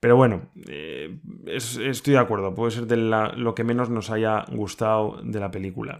Pero 0.00 0.16
bueno, 0.16 0.42
eh, 0.68 1.18
es- 1.46 1.76
estoy 1.76 2.14
de 2.14 2.20
acuerdo, 2.20 2.54
puede 2.54 2.70
ser 2.70 2.86
de 2.86 2.96
la- 2.96 3.32
lo 3.32 3.54
que 3.54 3.64
menos 3.64 3.90
nos 3.90 4.10
haya 4.10 4.44
gustado 4.52 5.20
de 5.22 5.40
la 5.40 5.50
película. 5.50 5.98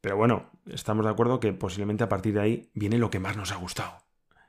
Pero 0.00 0.16
bueno, 0.16 0.50
estamos 0.66 1.04
de 1.04 1.10
acuerdo 1.12 1.38
que 1.40 1.52
posiblemente 1.52 2.02
a 2.04 2.08
partir 2.08 2.34
de 2.34 2.40
ahí 2.40 2.70
viene 2.74 2.98
lo 2.98 3.10
que 3.10 3.20
más 3.20 3.36
nos 3.36 3.52
ha 3.52 3.56
gustado. 3.56 3.92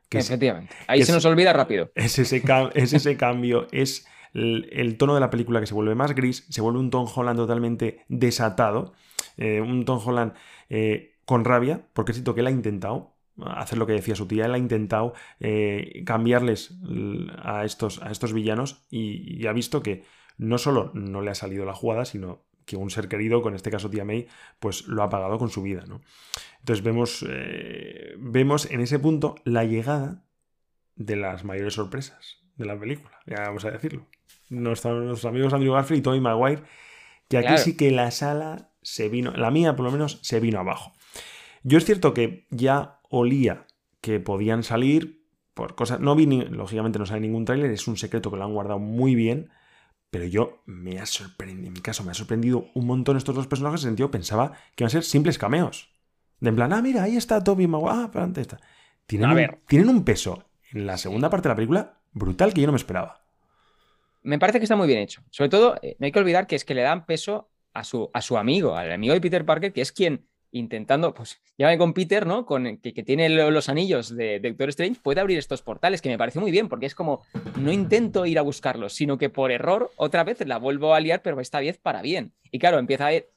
Que 0.10 0.18
es, 0.18 0.26
Efectivamente. 0.30 0.74
Ahí 0.88 1.00
que 1.00 1.06
se 1.06 1.12
es- 1.12 1.16
nos 1.16 1.26
olvida 1.26 1.54
rápido. 1.54 1.92
es 1.96 2.18
ese, 2.20 2.42
cam- 2.44 2.72
es 2.74 2.92
ese 2.94 3.16
cambio, 3.18 3.68
es 3.72 4.08
el, 4.34 4.68
el 4.72 4.98
tono 4.98 5.14
de 5.14 5.20
la 5.20 5.30
película 5.30 5.60
que 5.60 5.68
se 5.68 5.74
vuelve 5.74 5.94
más 5.96 6.16
gris, 6.16 6.46
se 6.50 6.62
vuelve 6.62 6.80
un 6.80 6.90
Tom 6.90 7.08
Holland 7.14 7.38
totalmente 7.38 8.04
desatado, 8.08 8.94
eh, 9.38 9.62
un 9.62 9.86
Tom 9.86 10.00
Holland 10.04 10.34
eh, 10.70 11.16
con 11.26 11.46
rabia, 11.46 11.82
porque 11.94 12.14
siento 12.14 12.34
que 12.34 12.42
él 12.42 12.48
ha 12.48 12.52
intentado 12.52 13.14
hacer 13.46 13.78
lo 13.78 13.88
que 13.88 13.94
decía 13.94 14.16
su 14.16 14.28
tía, 14.28 14.46
él 14.46 14.54
ha 14.54 14.58
intentado 14.58 15.14
eh, 15.40 16.04
cambiarles 16.06 16.76
a 17.44 17.66
estos, 17.66 18.02
a 18.02 18.12
estos 18.12 18.34
villanos 18.34 18.84
y, 18.90 19.42
y 19.42 19.48
ha 19.48 19.54
visto 19.54 19.82
que 19.82 20.04
no 20.38 20.58
solo 20.58 20.92
no 20.94 21.22
le 21.22 21.32
ha 21.32 21.36
salido 21.36 21.66
la 21.66 21.74
jugada, 21.74 22.06
sino 22.06 22.44
que 22.66 22.78
un 22.78 22.90
ser 22.90 23.08
querido, 23.08 23.42
con 23.42 23.56
este 23.56 23.72
caso 23.72 23.90
tía 23.90 24.06
May, 24.06 24.28
pues 24.60 24.88
lo 24.88 25.04
ha 25.04 25.10
pagado 25.10 25.38
con 25.38 25.50
su 25.50 25.62
vida, 25.62 25.84
¿no? 25.88 26.02
Entonces 26.60 26.84
vemos, 26.84 27.26
eh, 27.28 28.14
vemos 28.18 28.70
en 28.70 28.82
ese 28.82 29.00
punto 29.00 29.36
la 29.44 29.64
llegada 29.66 30.24
de 30.96 31.16
las 31.16 31.44
mayores 31.44 31.74
sorpresas 31.74 32.38
de 32.56 32.66
la 32.66 32.80
película, 32.80 33.12
ya 33.26 33.42
vamos 33.42 33.66
a 33.66 33.72
decirlo. 33.72 34.06
Nuestros, 34.50 35.04
nuestros 35.04 35.26
amigos 35.26 35.54
Andrew 35.54 35.74
Garfield 35.74 36.00
y 36.00 36.04
Tobey 36.04 36.20
Maguire, 36.22 36.62
que 37.30 37.38
aquí 37.38 37.48
Claro. 37.48 37.62
sí 37.64 37.76
que 37.76 37.92
la 37.92 38.12
sala 38.12 38.70
se 38.82 39.10
vino, 39.10 39.32
la 39.32 39.52
mía 39.52 39.76
por 39.76 39.86
lo 39.86 39.92
menos, 39.92 40.20
se 40.22 40.40
vino 40.40 40.60
abajo. 40.60 40.94
Yo 41.64 41.78
es 41.78 41.86
cierto 41.86 42.14
que 42.14 42.46
ya 42.52 43.00
olía 43.12 43.68
que 44.02 44.20
podían 44.20 44.64
salir 44.64 45.24
por 45.54 45.76
cosas. 45.76 46.00
No 46.00 46.16
vi, 46.16 46.26
ni- 46.26 46.46
lógicamente 46.46 46.98
no 46.98 47.06
sale 47.06 47.22
ningún 47.22 47.46
tráiler, 47.46 47.70
es 47.70 47.88
un 47.88 47.98
secreto 47.98 48.32
que 48.32 48.38
lo 48.38 48.44
han 48.46 48.54
guardado 48.54 48.80
muy 48.80 49.14
bien. 49.14 49.52
Pero 50.10 50.26
yo 50.26 50.62
me 50.66 51.00
ha 51.00 51.06
sorprendido, 51.06 51.68
en 51.68 51.74
mi 51.74 51.80
caso, 51.80 52.04
me 52.04 52.12
ha 52.12 52.16
sorprendido 52.16 52.66
un 52.74 52.86
montón 52.86 53.16
estos 53.16 53.36
dos 53.36 53.48
personajes 53.48 53.82
en 53.84 53.90
el 53.90 53.92
sentido, 53.92 54.12
pensaba 54.12 54.54
que 54.76 54.84
iban 54.84 54.88
a 54.88 54.90
ser 54.90 55.04
simples 55.04 55.38
cameos. 55.38 55.90
De 56.40 56.50
en 56.50 56.56
plan, 56.56 56.74
ah, 56.74 56.82
mira, 56.82 57.04
ahí 57.04 57.16
está 57.16 57.42
Toby 57.44 57.68
Maguire, 57.68 57.94
ah, 58.06 58.10
para 58.12 58.28
está. 58.42 58.60
Tienen, 59.06 59.28
A 59.30 59.32
un, 59.32 59.36
ver. 59.36 59.60
tienen 59.68 59.88
un 59.90 60.04
peso 60.04 60.44
en 60.74 60.86
la 60.86 60.98
segunda 60.98 61.30
parte 61.30 61.48
de 61.48 61.52
la 61.54 61.56
película 61.56 62.02
brutal 62.12 62.54
que 62.54 62.62
yo 62.62 62.68
no 62.68 62.74
me 62.74 62.78
esperaba. 62.78 63.22
Me 64.24 64.38
parece 64.38 64.60
que 64.60 64.64
está 64.66 64.76
muy 64.76 64.88
bien 64.88 65.00
hecho. 65.00 65.22
Sobre 65.30 65.50
todo, 65.50 65.78
eh, 65.82 65.96
no 66.00 66.06
hay 66.06 66.12
que 66.12 66.20
olvidar 66.20 66.46
que 66.48 66.56
es 66.56 66.66
que 66.66 66.74
le 66.76 66.82
dan 66.82 67.06
peso 67.06 67.50
a 67.74 67.84
su, 67.84 68.10
a 68.14 68.22
su 68.22 68.38
amigo, 68.38 68.76
al 68.76 68.92
amigo 68.92 69.14
de 69.14 69.22
Peter 69.22 69.46
Parker, 69.46 69.72
que 69.74 69.82
es 69.82 69.92
quien 69.92 70.28
intentando, 70.52 71.14
pues, 71.14 71.42
llámame 71.58 71.78
con 71.78 71.94
Peter, 71.94 72.26
¿no? 72.26 72.46
Con 72.46 72.78
que, 72.78 72.94
que 72.94 73.04
tiene 73.04 73.30
lo- 73.30 73.52
los 73.52 73.70
anillos 73.70 74.16
de, 74.16 74.40
Doctor 74.40 74.70
Strange, 74.70 75.00
puede 75.02 75.22
abrir 75.22 75.38
estos 75.38 75.62
portales, 75.62 76.02
que 76.02 76.10
me 76.10 76.18
parece 76.18 76.40
muy 76.40 76.52
bien, 76.52 76.68
porque 76.70 76.86
es 76.86 76.96
como, 76.96 77.24
no 77.60 77.72
intento 77.72 78.26
ir 78.26 78.38
a 78.38 78.42
buscarlos, 78.42 78.94
sino 78.94 79.18
que 79.18 79.30
por 79.30 79.52
error, 79.52 79.92
otra 79.96 80.24
vez 80.24 80.46
la 80.46 80.58
vuelvo 80.58 80.94
a 80.94 81.00
liar, 81.00 81.22
pero 81.22 81.40
esta 81.40 81.60
vez 81.60 81.78
para 81.78 82.02
bien. 82.02 82.34
Y 82.52 82.60
claro, 82.60 82.80
empieza 82.80 83.08
a... 83.08 83.14
eh, 83.14 83.28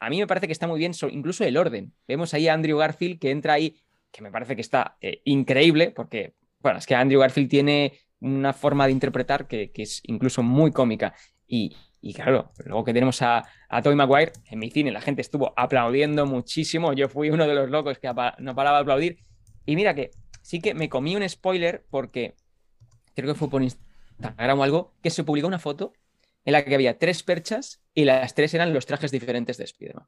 A 0.00 0.10
mí 0.10 0.18
me 0.18 0.26
parece 0.26 0.46
que 0.46 0.52
está 0.52 0.66
muy 0.66 0.78
bien, 0.78 0.94
so- 0.94 1.08
incluso 1.08 1.44
el 1.44 1.56
orden. 1.56 1.92
Vemos 2.06 2.34
ahí 2.34 2.48
a 2.48 2.54
Andrew 2.54 2.78
Garfield 2.78 3.18
que 3.20 3.30
entra 3.30 3.54
ahí, 3.54 3.76
que 4.10 4.22
me 4.22 4.30
parece 4.30 4.54
que 4.56 4.62
está 4.62 4.96
eh, 5.00 5.20
increíble, 5.24 5.90
porque, 5.90 6.34
bueno, 6.60 6.78
es 6.78 6.86
que 6.86 6.94
Andrew 6.94 7.20
Garfield 7.20 7.48
tiene 7.50 7.92
una 8.20 8.52
forma 8.52 8.86
de 8.86 8.92
interpretar 8.92 9.46
que, 9.46 9.70
que 9.70 9.82
es 9.82 10.00
incluso 10.04 10.42
muy 10.42 10.72
cómica. 10.72 11.14
Y, 11.46 11.76
y 12.00 12.14
claro, 12.14 12.52
luego 12.64 12.84
que 12.84 12.92
tenemos 12.92 13.20
a, 13.22 13.44
a 13.68 13.82
Tobey 13.82 13.96
Maguire, 13.96 14.32
en 14.50 14.58
mi 14.58 14.70
cine 14.70 14.92
la 14.92 15.00
gente 15.00 15.20
estuvo 15.20 15.52
aplaudiendo 15.56 16.26
muchísimo. 16.26 16.92
Yo 16.92 17.08
fui 17.08 17.30
uno 17.30 17.46
de 17.46 17.54
los 17.54 17.70
locos 17.70 17.98
que 17.98 18.08
no 18.38 18.54
paraba 18.54 18.78
de 18.78 18.82
aplaudir. 18.82 19.18
Y 19.66 19.74
mira 19.76 19.94
que 19.94 20.10
sí 20.42 20.60
que 20.60 20.74
me 20.74 20.88
comí 20.88 21.16
un 21.16 21.28
spoiler 21.28 21.84
porque 21.90 22.34
creo 23.14 23.32
que 23.32 23.38
fue 23.38 23.50
por 23.50 23.62
Instagram 23.62 24.60
o 24.60 24.62
algo, 24.62 24.94
que 25.02 25.10
se 25.10 25.24
publicó 25.24 25.48
una 25.48 25.58
foto 25.58 25.92
en 26.44 26.52
la 26.52 26.64
que 26.64 26.74
había 26.74 26.98
tres 26.98 27.22
perchas 27.22 27.82
y 27.92 28.04
las 28.04 28.34
tres 28.34 28.54
eran 28.54 28.72
los 28.72 28.86
trajes 28.86 29.10
diferentes 29.10 29.58
de 29.58 29.64
Spider-Man. 29.64 30.06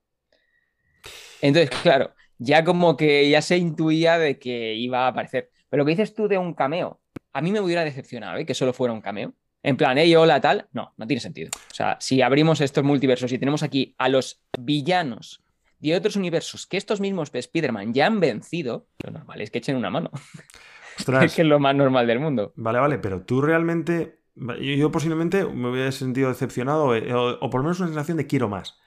Entonces, 1.43 1.71
claro, 1.83 2.15
ya 2.39 2.65
como 2.65 2.97
que 2.97 3.29
ya 3.29 3.43
se 3.43 3.59
intuía 3.59 4.19
de 4.19 4.39
que 4.39 4.75
iba 4.75 5.05
a 5.05 5.09
aparecer. 5.09 5.51
Pero 5.69 5.83
lo 5.83 5.87
que 5.87 5.91
dices 5.91 6.15
tú 6.15 6.29
de 6.29 6.39
un 6.39 6.55
cameo, 6.55 7.01
a 7.33 7.43
mí 7.43 7.53
me 7.53 7.61
hubiera 7.61 7.85
decepcionado 7.85 8.39
¿eh? 8.39 8.47
que 8.47 8.55
solo 8.55 8.73
fuera 8.73 8.95
un 8.95 9.01
cameo. 9.01 9.35
En 9.63 9.77
plan, 9.77 9.99
hey, 9.99 10.15
hola, 10.17 10.41
tal. 10.41 10.69
No, 10.73 10.93
no 10.97 11.07
tiene 11.07 11.21
sentido. 11.21 11.51
O 11.71 11.75
sea, 11.75 11.97
si 12.01 12.23
abrimos 12.23 12.61
estos 12.61 12.83
multiversos 12.85 13.31
y 13.33 13.39
tenemos 13.39 13.63
aquí 13.63 13.95
a 13.99 14.09
los 14.09 14.43
villanos 14.59 15.43
de 15.81 15.95
otros 15.97 16.17
universos 16.17 16.67
que 16.67 16.77
estos 16.77 17.01
mismos 17.01 17.33
de 17.33 17.39
Spider-Man 17.41 17.93
ya 17.95 18.07
han 18.07 18.21
vencido, 18.21 18.87
lo 19.05 19.11
normal 19.13 19.41
es 19.41 19.51
que 19.51 19.59
echen 19.59 19.77
una 19.77 19.91
mano. 19.91 20.11
es 20.97 21.01
Ostras, 21.01 21.35
que 21.35 21.43
es 21.43 21.49
lo 21.49 21.59
más 21.61 21.75
normal 21.75 22.07
del 22.07 22.21
mundo. 22.21 22.53
vale, 22.57 22.79
vale, 22.79 22.99
pero 22.99 23.23
tú 23.23 23.41
realmente. 23.43 24.19
Yo, 24.61 24.91
posiblemente 24.91 25.45
me 25.45 25.71
hubiera 25.71 25.93
sentido 25.93 26.29
decepcionado 26.31 26.95
eh, 26.95 27.13
o, 27.13 27.39
o 27.41 27.51
por 27.51 27.61
lo 27.61 27.65
menos 27.65 27.81
una 27.81 27.89
sensación 27.89 28.17
de 28.17 28.27
quiero 28.27 28.49
más. 28.49 28.79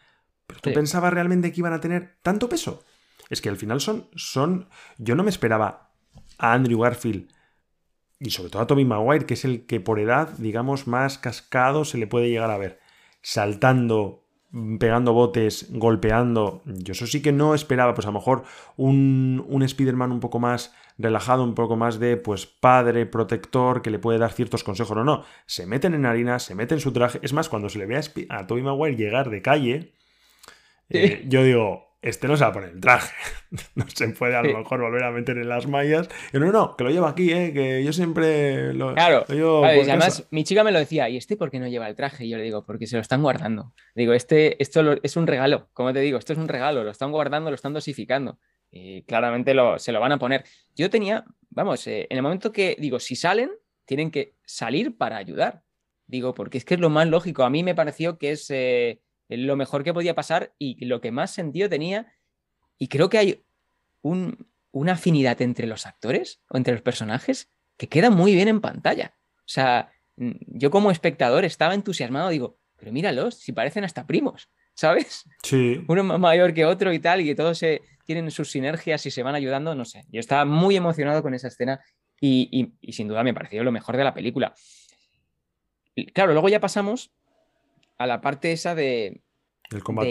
Pero 0.47 0.59
tú 0.61 0.69
Sí. 0.69 0.75
pensabas 0.75 1.13
realmente 1.13 1.51
que 1.51 1.61
iban 1.61 1.73
a 1.73 1.79
tener 1.81 2.15
tanto 2.23 2.49
peso. 2.49 2.83
Es 3.29 3.41
que 3.41 3.49
al 3.49 3.57
final 3.57 3.79
son. 3.79 4.09
son 4.15 4.69
yo 4.97 5.13
no 5.15 5.23
me 5.23 5.29
esperaba 5.29 5.91
a 6.39 6.53
Andrew 6.53 6.79
Garfield 6.79 7.29
y 8.23 8.29
sobre 8.29 8.49
todo 8.49 8.61
a 8.61 8.67
Tobey 8.67 8.85
Maguire, 8.85 9.25
que 9.25 9.33
es 9.33 9.43
el 9.43 9.65
que 9.65 9.81
por 9.81 9.99
edad, 9.99 10.29
digamos, 10.37 10.87
más 10.87 11.17
cascado 11.17 11.83
se 11.83 11.97
le 11.97 12.07
puede 12.07 12.29
llegar 12.29 12.51
a 12.51 12.57
ver. 12.57 12.79
Saltando, 13.21 14.23
pegando 14.79 15.11
botes, 15.11 15.67
golpeando. 15.71 16.61
Yo 16.65 16.93
eso 16.93 17.05
sí 17.05 17.21
que 17.21 17.33
no 17.33 17.53
esperaba, 17.53 17.93
pues 17.93 18.07
a 18.07 18.11
lo 18.11 18.19
mejor 18.19 18.43
un, 18.77 19.43
un 19.47 19.61
Spider-Man 19.61 20.13
un 20.13 20.21
poco 20.21 20.39
más 20.39 20.73
relajado, 20.97 21.43
un 21.43 21.53
poco 21.53 21.75
más 21.75 21.99
de, 21.99 22.15
pues, 22.15 22.45
padre, 22.45 23.05
protector, 23.05 23.81
que 23.81 23.91
le 23.91 23.99
puede 23.99 24.19
dar 24.19 24.31
ciertos 24.31 24.63
consejos. 24.63 24.95
No, 24.95 25.03
no. 25.03 25.25
Se 25.45 25.65
meten 25.65 25.93
en 25.93 26.05
harina, 26.05 26.39
se 26.39 26.55
meten 26.55 26.77
en 26.77 26.81
su 26.81 26.93
traje. 26.93 27.19
Es 27.23 27.33
más, 27.33 27.49
cuando 27.49 27.67
se 27.67 27.77
le 27.77 27.87
ve 27.87 27.99
a, 28.29 28.47
Tobey 28.47 28.63
Maguire 28.63 28.95
llegar 28.95 29.29
de 29.31 29.41
calle, 29.41 29.93
eh, 30.89 31.25
yo 31.27 31.43
digo, 31.43 31.92
este 32.03 32.27
no 32.27 32.37
se 32.37 32.43
va 32.43 32.49
a 32.49 32.53
poner 32.53 32.69
el 32.69 32.79
traje. 32.79 33.13
no 33.75 33.85
se 33.87 34.07
puede 34.09 34.35
a 34.35 34.43
lo 34.43 34.57
mejor 34.57 34.81
volver 34.81 35.03
a 35.03 35.11
meter 35.11 35.37
en 35.37 35.49
las 35.49 35.65
mallas. 35.67 36.09
Y 36.33 36.37
no, 36.37 36.51
no, 36.51 36.75
que 36.77 36.83
lo 36.83 36.89
lleva 36.91 37.09
aquí, 37.09 37.31
¿eh? 37.31 37.51
que 37.53 37.83
yo 37.83 37.91
siempre 37.93 38.73
lo, 38.73 38.93
Claro, 38.93 39.25
lo 39.27 39.35
llevo 39.35 39.61
Claro, 39.61 39.77
por 39.79 39.85
y 39.87 39.89
además, 39.89 40.17
casa. 40.17 40.27
mi 40.31 40.43
chica 40.43 40.63
me 40.63 40.71
lo 40.71 40.79
decía, 40.79 41.09
¿y 41.09 41.17
este 41.17 41.37
por 41.37 41.49
qué 41.49 41.59
no 41.59 41.67
lleva 41.67 41.87
el 41.89 41.95
traje? 41.95 42.25
Y 42.25 42.29
yo 42.29 42.37
le 42.37 42.43
digo, 42.43 42.65
porque 42.65 42.85
se 42.87 42.95
lo 42.97 43.01
están 43.01 43.21
guardando. 43.23 43.73
Digo, 43.95 44.13
este, 44.13 44.61
esto 44.61 44.83
lo- 44.83 44.97
es 45.01 45.15
un 45.17 45.25
regalo, 45.27 45.69
como 45.73 45.91
te 45.93 45.99
digo, 46.01 46.17
esto 46.19 46.33
es 46.33 46.39
un 46.39 46.47
regalo, 46.47 46.83
lo 46.83 46.91
están 46.91 47.11
guardando, 47.11 47.49
lo 47.49 47.55
están 47.55 47.73
dosificando. 47.73 48.37
Y 48.69 49.03
claramente 49.03 49.53
lo, 49.53 49.77
se 49.79 49.91
lo 49.91 49.99
van 49.99 50.11
a 50.13 50.17
poner. 50.19 50.43
Yo 50.75 50.89
tenía, 50.89 51.25
vamos, 51.49 51.85
eh, 51.87 52.07
en 52.09 52.17
el 52.17 52.23
momento 52.23 52.51
que 52.51 52.75
digo, 52.79 52.99
si 52.99 53.15
salen, 53.15 53.51
tienen 53.85 54.09
que 54.11 54.33
salir 54.45 54.97
para 54.97 55.17
ayudar. 55.17 55.61
Digo, 56.07 56.33
porque 56.33 56.57
es 56.57 56.65
que 56.65 56.73
es 56.73 56.79
lo 56.79 56.89
más 56.89 57.07
lógico. 57.07 57.43
A 57.43 57.49
mí 57.49 57.63
me 57.63 57.75
pareció 57.75 58.17
que 58.17 58.31
es 58.31 58.47
eh, 58.49 58.99
lo 59.37 59.55
mejor 59.55 59.83
que 59.83 59.93
podía 59.93 60.15
pasar 60.15 60.53
y 60.59 60.83
lo 60.85 61.01
que 61.01 61.11
más 61.11 61.31
sentido 61.31 61.69
tenía. 61.69 62.13
Y 62.77 62.87
creo 62.87 63.09
que 63.09 63.17
hay 63.17 63.45
un- 64.01 64.47
una 64.71 64.93
afinidad 64.93 65.41
entre 65.41 65.67
los 65.67 65.85
actores 65.85 66.41
o 66.49 66.57
entre 66.57 66.73
los 66.73 66.81
personajes 66.81 67.49
que 67.77 67.87
queda 67.89 68.09
muy 68.09 68.33
bien 68.35 68.47
en 68.47 68.61
pantalla. 68.61 69.15
O 69.39 69.47
sea, 69.47 69.91
mm, 70.15 70.31
yo 70.47 70.71
como 70.71 70.91
espectador 70.91 71.45
estaba 71.45 71.73
entusiasmado, 71.73 72.29
digo, 72.29 72.57
pero 72.77 72.91
míralos, 72.91 73.35
si 73.35 73.51
parecen 73.51 73.83
hasta 73.83 74.05
primos, 74.07 74.49
¿sabes? 74.75 75.23
Sí, 75.43 75.83
Uno 75.87 76.03
más 76.03 76.19
mayor 76.19 76.53
que 76.53 76.65
otro 76.65 76.91
y 76.93 76.99
tal, 76.99 77.21
y 77.21 77.25
que 77.25 77.35
todos 77.35 77.57
se, 77.57 77.81
tienen 78.05 78.29
sus 78.31 78.51
sinergias 78.51 79.05
y 79.05 79.11
se 79.11 79.23
van 79.23 79.35
ayudando, 79.35 79.75
no 79.75 79.85
sé. 79.85 80.05
Yo 80.11 80.19
estaba 80.19 80.43
muy 80.45 80.75
emocionado 80.75 81.21
con 81.21 81.33
esa 81.33 81.47
escena 81.47 81.79
y, 82.19 82.49
y- 82.51 82.73
y 82.81 82.93
sin 82.93 83.07
duda 83.07 83.23
me 83.23 83.33
pareció 83.33 83.63
lo 83.63 83.71
mejor 83.71 83.95
de 83.97 84.03
la 84.03 84.13
película. 84.13 84.53
Claro, 86.13 86.33
luego 86.33 86.49
ya 86.49 86.59
pasamos 86.59 87.11
a 87.97 88.07
la 88.07 88.21
parte 88.21 88.51
esa 88.51 88.75
de, 88.75 89.21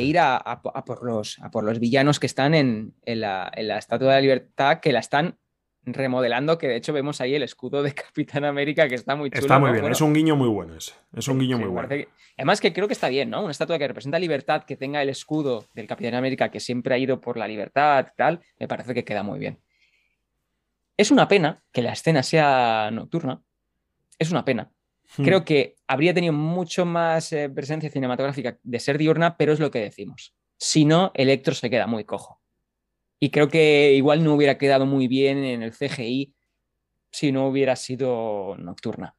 ir 0.01 0.19
a, 0.19 0.37
a 0.37 0.63
po- 0.63 0.73
a 0.75 0.85
por 0.85 1.05
los, 1.05 1.39
a 1.41 1.51
por 1.51 1.65
los 1.65 1.79
villanos 1.79 2.19
que 2.21 2.27
están 2.27 2.55
en, 2.55 2.95
en 3.05 3.21
la, 3.21 3.51
en 3.55 3.69
la 3.69 3.79
Estatua 3.79 4.09
de 4.09 4.15
la 4.15 4.21
Libertad, 4.21 4.81
que 4.81 4.93
la 4.93 5.01
están 5.01 5.39
remodelando, 5.85 6.59
que 6.59 6.69
de 6.69 6.77
hecho 6.77 6.93
vemos 6.93 7.21
ahí 7.21 7.35
el 7.35 7.43
escudo 7.43 7.83
de 7.83 7.93
Capitán 7.95 8.45
América, 8.45 8.89
que 8.89 8.95
está 8.95 9.17
muy 9.17 9.31
chulo. 9.31 9.41
Está 9.41 9.59
muy 9.59 9.69
¿no? 9.69 9.73
bien, 9.73 9.83
Bueno, 9.83 9.93
es 9.95 10.01
un 10.01 10.15
guiño 10.15 10.37
muy 10.37 10.49
bueno 10.49 10.77
ese. 10.77 10.93
Es 11.15 11.27
un 11.29 11.39
guiño 11.41 11.59
muy 11.59 11.69
bueno. 11.69 11.89
que- 11.89 12.09
Además 12.39 12.61
que 12.61 12.73
creo 12.73 12.87
que 12.87 12.95
está 12.95 13.09
bien, 13.09 13.29
¿no? 13.31 13.43
Una 13.43 13.51
estatua 13.51 13.79
que 13.79 13.87
representa 13.89 14.19
libertad, 14.19 14.65
que 14.65 14.77
tenga 14.77 15.03
el 15.03 15.11
escudo 15.11 15.67
del 15.75 15.87
Capitán 15.87 16.15
América, 16.15 16.51
que 16.51 16.61
siempre 16.61 16.95
ha 16.95 16.99
ido 16.99 17.21
por 17.21 17.37
la 17.37 17.47
libertad 17.47 18.07
y 18.11 18.17
tal, 18.17 18.41
me 18.59 18.67
parece 18.69 18.95
que 18.95 19.05
queda 19.05 19.23
muy 19.23 19.39
bien. 19.39 19.59
Es 20.97 21.11
una 21.11 21.29
pena 21.29 21.63
que 21.73 21.83
la 21.83 21.93
escena 21.93 22.23
sea 22.23 22.91
nocturna. 22.93 23.43
Es 24.19 24.31
una 24.31 24.45
pena. 24.45 24.71
Hmm. 25.17 25.25
Creo 25.25 25.45
que 25.45 25.77
habría 25.87 26.15
tenido 26.15 26.33
mucho 26.33 26.85
más 26.85 27.33
eh, 27.33 27.51
presencia 27.51 27.91
cinematográfica 27.91 28.59
de 28.63 28.81
ser 28.81 28.99
diurna, 28.99 29.37
pero 29.37 29.53
es 29.53 29.61
lo 29.61 29.71
que 29.71 29.81
decimos. 29.81 30.35
Si 30.57 30.85
no, 30.85 31.11
Electro 31.15 31.55
se 31.55 31.71
queda 31.71 31.87
muy 31.87 32.05
cojo. 32.05 32.41
Y 33.21 33.31
creo 33.31 33.49
que 33.49 33.93
igual 33.95 34.25
no 34.25 34.35
hubiera 34.35 34.59
quedado 34.59 34.87
muy 34.87 35.07
bien 35.07 35.39
en 35.45 35.63
el 35.63 35.73
CGI 35.73 36.35
si 37.11 37.31
no 37.31 37.47
hubiera 37.47 37.77
sido 37.77 38.57
nocturna. 38.59 39.15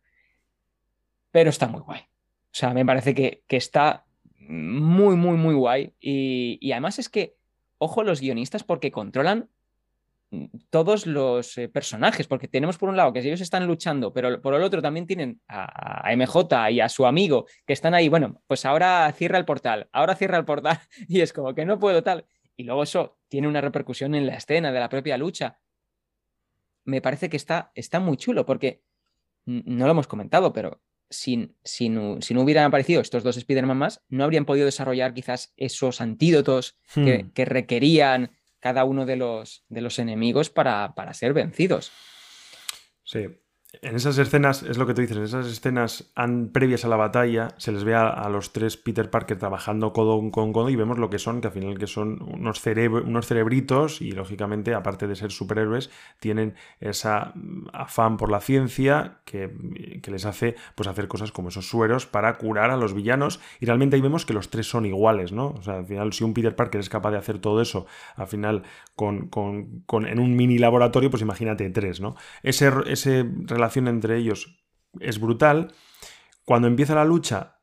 Pero 1.32 1.50
está 1.50 1.68
muy 1.68 1.82
guay. 1.82 2.02
O 2.02 2.56
sea, 2.56 2.74
me 2.74 2.86
parece 2.86 3.16
que, 3.16 3.44
que 3.48 3.58
está 3.58 4.06
muy, 4.40 5.16
muy, 5.16 5.38
muy 5.38 5.54
guay. 5.54 5.94
Y, 6.00 6.58
y 6.62 6.72
además 6.72 7.00
es 7.00 7.10
que, 7.10 7.36
ojo 7.78 8.04
los 8.04 8.20
guionistas, 8.20 8.64
porque 8.64 8.92
controlan 8.92 9.50
todos 10.70 11.06
los 11.06 11.58
eh, 11.58 11.70
personajes, 11.70 12.28
porque 12.28 12.48
tenemos 12.48 12.78
por 12.78 12.90
un 12.90 12.98
lado 12.98 13.14
que 13.14 13.20
ellos 13.20 13.42
están 13.42 13.68
luchando, 13.68 14.14
pero 14.14 14.42
por 14.42 14.54
el 14.56 14.64
otro 14.64 14.82
también 14.82 15.06
tienen 15.06 15.42
a, 15.48 16.08
a 16.10 16.16
MJ 16.16 16.72
y 16.72 16.80
a 16.80 16.90
su 16.90 17.06
amigo 17.06 17.46
que 17.66 17.74
están 17.74 17.94
ahí, 17.94 18.10
bueno, 18.10 18.42
pues 18.48 18.66
ahora 18.66 19.12
cierra 19.14 19.38
el 19.38 19.46
portal, 19.46 19.90
ahora 19.92 20.16
cierra 20.16 20.38
el 20.38 20.46
portal 20.46 20.80
y 21.08 21.22
es 21.22 21.34
como 21.34 21.54
que 21.54 21.66
no 21.66 21.80
puedo 21.80 22.04
tal. 22.04 22.26
Y 22.56 22.64
luego 22.64 22.84
eso 22.84 23.18
tiene 23.28 23.48
una 23.48 23.62
repercusión 23.62 24.14
en 24.16 24.28
la 24.28 24.36
escena 24.36 24.72
de 24.72 24.80
la 24.80 24.90
propia 24.90 25.18
lucha. 25.18 25.60
Me 26.86 27.02
parece 27.02 27.30
que 27.30 27.38
está, 27.38 27.72
está 27.74 28.00
muy 28.00 28.18
chulo 28.18 28.46
porque 28.46 28.84
no 29.46 29.86
lo 29.86 29.92
hemos 29.92 30.08
comentado, 30.08 30.54
pero 30.54 30.82
si, 31.10 31.56
si, 31.64 31.90
no, 31.90 32.22
si 32.22 32.34
no 32.34 32.42
hubieran 32.42 32.66
aparecido 32.66 33.02
estos 33.02 33.24
dos 33.24 33.38
Spider-Man 33.38 33.78
más, 33.78 34.04
no 34.10 34.24
habrían 34.24 34.46
podido 34.46 34.66
desarrollar 34.66 35.14
quizás 35.14 35.54
esos 35.58 36.02
antídotos 36.02 36.78
que, 36.94 37.24
Hmm. 37.24 37.32
que 37.32 37.46
requerían 37.46 38.32
cada 38.64 38.86
uno 38.86 39.06
de 39.06 39.18
los, 39.18 39.66
de 39.68 39.82
los 39.82 40.00
enemigos 40.00 40.50
para, 40.50 40.96
para 40.96 41.14
ser 41.14 41.34
vencidos. 41.34 41.92
Sí. 43.04 43.28
En 43.82 43.96
esas 43.96 44.18
escenas, 44.20 44.62
es 44.64 44.78
lo 44.78 44.86
que 44.86 44.94
tú 44.94 45.02
dices, 45.02 45.18
en 45.18 45.24
esas 45.24 45.48
escenas 45.48 46.12
previas 46.54 46.86
a 46.86 46.88
la 46.88 46.96
batalla, 46.96 47.50
se 47.58 47.72
les 47.72 47.84
ve 47.84 47.96
a, 47.96 48.30
los 48.30 48.54
tres 48.54 48.78
Peter 48.78 49.10
Parker 49.10 49.38
trabajando 49.40 49.92
codo 49.94 50.20
con 50.32 50.54
codo 50.54 50.70
y 50.70 50.76
vemos 50.76 51.00
lo 51.00 51.10
que 51.10 51.18
son, 51.18 51.42
que 51.42 51.48
al 51.48 51.54
final 51.54 51.78
que 51.80 51.88
son 51.88 52.22
unos, 52.22 52.62
unos 53.06 53.26
cerebritos 53.28 54.00
y 54.02 54.12
lógicamente, 54.12 54.76
aparte 54.76 55.08
de 55.08 55.16
ser 55.16 55.32
superhéroes, 55.32 55.90
tienen 56.20 56.54
esa 56.80 57.32
mm, 57.36 57.70
afán 57.74 58.16
por 58.18 58.30
la 58.30 58.40
ciencia 58.42 59.18
que, 59.26 59.52
que 60.02 60.12
les 60.12 60.26
hace 60.26 60.56
pues, 60.76 60.88
hacer 60.88 61.08
cosas 61.08 61.32
como 61.32 61.50
esos 61.50 61.68
sueros 61.68 62.06
para 62.06 62.38
curar 62.38 62.70
a 62.70 62.78
los 62.78 62.94
villanos 62.94 63.40
y 63.60 63.66
realmente 63.66 63.96
ahí 63.96 64.02
vemos 64.02 64.26
que 64.26 64.34
los 64.34 64.50
tres 64.50 64.68
son 64.68 64.86
iguales, 64.86 65.32
¿no? 65.32 65.48
O 65.48 65.62
sea, 65.64 65.78
al 65.78 65.86
final 65.86 66.14
si 66.14 66.24
un 66.24 66.34
Peter 66.34 66.56
Parker 66.56 66.80
es 66.80 66.90
capaz 66.90 67.12
de 67.12 67.18
hacer 67.18 67.40
todo 67.40 67.60
eso, 67.62 67.86
al 68.16 68.28
final 68.28 68.64
con, 68.96 69.28
con- 69.30 69.82
con- 69.86 70.06
en 70.08 70.20
un 70.20 70.36
mini 70.36 70.58
laboratorio, 70.60 71.10
pues 71.10 71.22
imagínate 71.24 71.70
tres, 71.72 72.00
¿no? 72.02 72.16
Ese, 72.44 72.72
ese 72.88 73.26
relación 73.64 73.88
entre 73.88 74.18
ellos 74.18 74.64
es 75.00 75.20
brutal. 75.20 75.74
Cuando 76.46 76.68
empieza 76.68 76.96
la 76.96 77.06
lucha, 77.06 77.62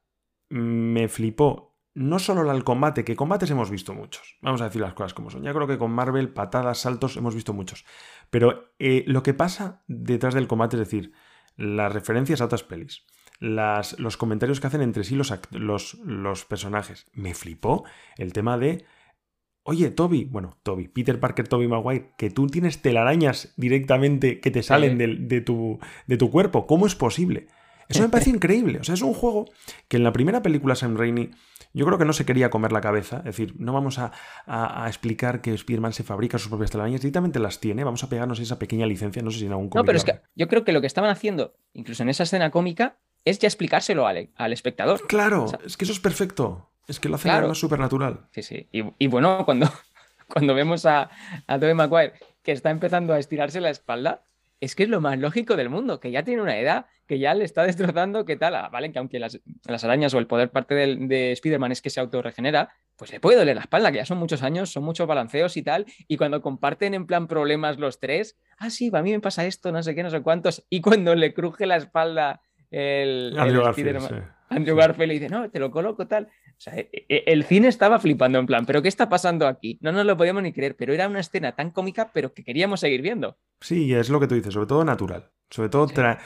me 0.49 1.09
flipó 1.09 1.71
no 1.95 2.19
solo 2.19 2.51
el 2.51 2.65
combate, 2.65 3.05
que 3.05 3.17
combates 3.17 3.51
hemos 3.51 3.71
visto 3.71 3.95
muchos, 3.95 4.39
vamos 4.41 4.61
a 4.61 4.65
decir 4.65 4.81
las 4.81 4.95
cosas 4.95 5.13
como 5.13 5.31
son. 5.31 5.43
Ya 5.43 5.53
creo 5.53 5.67
que 5.67 5.79
con 5.79 5.91
Marvel, 5.91 6.33
patadas, 6.33 6.79
saltos, 6.79 7.17
hemos 7.17 7.35
visto 7.35 7.53
muchos. 7.53 7.85
Pero 8.31 8.73
eh, 8.79 9.05
lo 9.07 9.23
que 9.23 9.35
pasa 9.35 9.83
detrás 9.87 10.35
del 10.35 10.47
combate, 10.47 10.77
es 10.77 10.81
decir, 10.81 11.13
las 11.57 11.93
referencias 11.93 12.41
a 12.41 12.45
otras 12.47 12.63
pelis, 12.63 13.05
las, 13.39 13.99
los 13.99 14.17
comentarios 14.17 14.61
que 14.61 14.69
hacen 14.69 14.83
entre 14.83 15.05
sí 15.05 15.17
los, 15.17 15.33
los, 15.51 15.95
los 16.05 16.45
personajes, 16.45 17.07
me 17.13 17.35
flipó 17.35 17.85
el 18.17 18.33
tema 18.33 18.57
de 18.57 18.87
Oye, 19.71 19.93
Toby, 19.93 20.25
bueno, 20.25 20.57
Toby, 20.65 20.89
Peter 20.89 21.21
Parker, 21.21 21.47
Toby 21.47 21.69
Maguire, 21.69 22.11
que 22.19 22.29
tú 22.29 22.49
tienes 22.49 22.83
telarañas 22.83 23.55
directamente 23.57 24.41
que 24.41 24.51
te 24.51 24.65
salen 24.65 24.99
de, 24.99 25.41
tu, 25.43 25.79
de, 26.09 26.17
tu, 26.17 26.29
cuerpo. 26.29 26.67
¿Cómo 26.67 26.89
es 26.89 26.97
posible? 26.97 27.47
Eso 27.89 28.03
me 28.03 28.09
parece 28.09 28.31
increíble. 28.35 28.81
O 28.81 28.83
sea, 28.83 28.97
es 28.97 29.03
un 29.03 29.15
juego 29.15 29.45
que 29.87 29.99
en 29.99 30.03
la 30.03 30.13
primera 30.13 30.43
película 30.43 30.75
Sam 30.75 30.97
Raimi 30.97 31.31
yo 31.73 31.87
creo 31.87 31.99
que 31.99 32.05
no 32.05 32.13
se 32.13 32.27
quería 32.27 32.51
comer 32.51 32.73
la 32.73 32.81
cabeza. 32.81 33.19
Es 33.19 33.27
decir, 33.27 33.55
no 33.61 33.73
vamos 33.73 34.01
a, 34.01 34.11
explicar 34.89 35.41
que 35.41 35.55
Spider-Man 35.55 35.93
se 35.93 36.03
fabrica 36.03 36.37
sus 36.37 36.49
propias 36.49 36.73
telarañas. 36.73 37.01
Directamente 37.01 37.39
las 37.39 37.61
tiene. 37.61 37.85
Vamos 37.85 38.03
a 38.03 38.09
pegarnos 38.09 38.41
esa 38.41 38.59
pequeña 38.59 38.87
licencia. 38.87 39.23
No 39.23 39.31
sé 39.31 39.39
si 39.39 39.47
en 39.47 39.53
algún 39.53 39.71
No, 39.73 39.85
pero 39.85 39.99
es 39.99 40.05
que 40.05 40.21
yo 40.35 40.49
creo 40.49 40.65
que 40.65 40.73
lo 40.73 40.81
que 40.81 40.89
estaban 40.89 41.11
haciendo, 41.11 41.55
incluso 41.75 42.03
en 42.03 42.09
esa 42.09 42.25
escena 42.25 42.51
cómica, 42.51 42.99
es 43.25 43.39
ya 43.39 43.47
explicárselo 43.47 44.09
al, 44.09 44.31
al 44.35 44.53
espectador. 44.53 45.07
Claro, 45.07 45.47
es 45.65 45.77
que 45.77 45.85
eso 45.85 45.93
es 45.93 46.01
perfecto. 46.01 46.71
Es 46.91 46.99
que 46.99 47.09
lo 47.09 47.15
hace 47.15 47.29
claro. 47.29 47.55
supernatural. 47.55 48.27
Sí, 48.33 48.43
sí. 48.43 48.69
Y, 48.73 49.07
bueno, 49.07 49.45
cuando, 49.45 49.71
cuando 50.29 50.55
vemos 50.55 50.85
a, 50.87 51.09
a 51.47 51.59
Tobey 51.61 51.73
Maguire 51.73 52.15
que 52.43 52.51
está 52.51 52.71
empezando 52.71 53.15
a 53.15 53.21
estirarse 53.21 53.61
la 53.61 53.71
espalda, 53.71 54.25
es 54.59 54.75
que 54.75 54.83
es 54.83 54.89
lo 54.89 55.01
más 55.01 55.17
lógico 55.17 55.57
del 55.57 55.71
mundo, 55.71 56.01
que 56.01 56.11
ya 56.11 56.25
tiene 56.25 56.43
una 56.43 56.59
edad, 56.59 56.87
que 57.07 57.21
ya 57.21 57.33
le 57.35 57.45
está 57.45 57.63
destrozando, 57.67 58.25
¿qué 58.25 58.35
tal? 58.37 58.57
Ah, 58.57 58.69
vale, 58.73 58.91
que 58.91 58.99
aunque 58.99 59.21
las, 59.21 59.39
arañas 59.85 60.13
o 60.15 60.19
el 60.19 60.27
poder 60.27 60.51
parte 60.51 60.75
de, 60.75 60.97
de 60.97 61.31
Spider-Man 61.31 61.71
es 61.71 61.81
que 61.81 61.91
se 61.91 62.01
autorregenera, 62.01 62.71
pues 62.97 63.13
le 63.13 63.21
puede 63.21 63.39
doler 63.39 63.55
la 63.55 63.63
espalda, 63.63 63.93
que 63.93 63.99
ya 63.99 64.05
son 64.05 64.19
muchos 64.19 64.43
años, 64.43 64.71
son 64.73 64.83
muchos 64.83 65.07
balanceos 65.07 65.57
y 65.57 65.63
tal, 65.63 65.87
y 66.09 66.17
cuando 66.17 66.43
comparten 66.43 66.95
en 66.95 67.07
plan 67.07 67.29
problemas 67.29 67.79
los 67.79 68.01
tres, 68.01 68.37
ah, 68.59 68.69
sí, 68.69 68.91
a 68.93 69.01
mí 69.01 69.13
me 69.13 69.21
pasa 69.21 69.47
esto, 69.47 69.71
no 69.71 69.81
sé 69.85 69.95
qué, 69.95 70.03
no 70.03 70.11
sé 70.11 70.23
cuántos, 70.23 70.67
y 70.69 70.81
cuando 70.81 71.15
le 71.15 71.33
cruje 71.35 71.67
la 71.67 71.77
espalda 71.77 72.43
el, 72.71 73.39
Andrew 73.39 73.63
Garfield, 73.63 74.25
Andrew 74.51 74.77
Garfield 74.77 75.09
le 75.09 75.15
dice, 75.15 75.29
no, 75.29 75.49
te 75.51 75.59
lo 75.59 75.71
coloco 75.71 76.07
tal. 76.07 76.25
O 76.25 76.63
sea, 76.63 76.77
e, 76.77 76.91
e, 77.09 77.25
el 77.27 77.45
cine 77.45 77.69
estaba 77.69 77.99
flipando 77.99 78.39
en 78.39 78.47
plan, 78.47 78.67
¿pero 78.67 78.83
qué 78.83 78.89
está 78.89 79.09
pasando 79.09 79.47
aquí? 79.47 79.79
No 79.81 79.93
nos 79.93 80.05
lo 80.05 80.17
podíamos 80.17 80.43
ni 80.43 80.53
creer, 80.53 80.77
pero 80.77 80.93
era 80.93 81.09
una 81.09 81.21
escena 81.21 81.53
tan 81.53 81.71
cómica, 81.71 82.11
pero 82.13 82.35
que 82.35 82.45
queríamos 82.45 82.81
seguir 82.81 83.01
viendo. 83.01 83.39
Sí, 83.61 83.95
es 83.95 84.11
lo 84.11 84.21
que 84.21 84.27
tú 84.27 84.35
dices, 84.35 84.53
sobre 84.53 84.67
todo 84.67 84.85
natural. 84.85 85.31
Sobre 85.51 85.69
todo, 85.69 85.85
o 85.85 85.89
sea, 85.89 86.21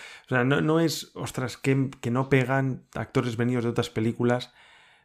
no, 0.44 0.80
es, 0.80 1.12
ostras, 1.14 1.56
que, 1.56 1.90
que 2.00 2.10
no 2.10 2.28
pegan 2.28 2.86
actores 2.94 3.36
venidos 3.36 3.64
de 3.64 3.70
otras 3.70 3.88
películas. 3.88 4.52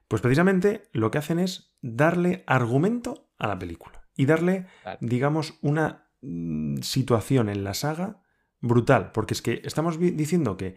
Pues 0.10 0.22
precisamente 0.22 0.84
lo 0.92 1.12
que 1.12 1.20
hacen 1.20 1.40
es 1.40 1.78
darle 1.82 2.44
argumento 2.48 3.30
a 3.38 3.48
la 3.48 3.60
película 3.60 4.04
y 4.16 4.26
darle, 4.26 4.66
digamos, 5.00 5.58
una 5.62 6.10
mm, 6.22 6.78
situación 6.82 7.48
en 7.48 7.64
la 7.64 7.74
saga 7.74 8.22
brutal. 8.60 9.12
Porque 9.14 9.34
es 9.34 9.42
que 9.42 9.62
estamos 9.64 10.00
diciendo 10.00 10.58
que 10.58 10.76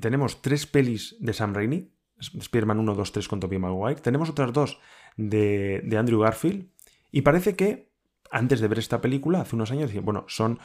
tenemos 0.00 0.42
tres 0.42 0.66
pelis 0.66 1.16
de 1.20 1.32
Sam 1.32 1.54
Raimi, 1.54 1.92
Spider-Man 2.18 2.78
1, 2.78 2.94
2, 2.94 3.12
3 3.12 3.28
con 3.28 3.40
Tobey 3.40 3.58
Maguire. 3.58 4.00
Tenemos 4.00 4.30
otras 4.30 4.52
dos 4.52 4.78
de, 5.16 5.96
Andrew 5.98 6.20
Garfield. 6.20 6.68
Y 7.10 7.22
parece 7.22 7.56
que, 7.56 7.90
antes 8.30 8.60
de 8.60 8.68
ver 8.68 8.78
esta 8.78 9.00
película, 9.00 9.40
hace 9.40 9.56
unos 9.56 9.70
años, 9.70 9.92
bueno, 10.02 10.24
son 10.28 10.58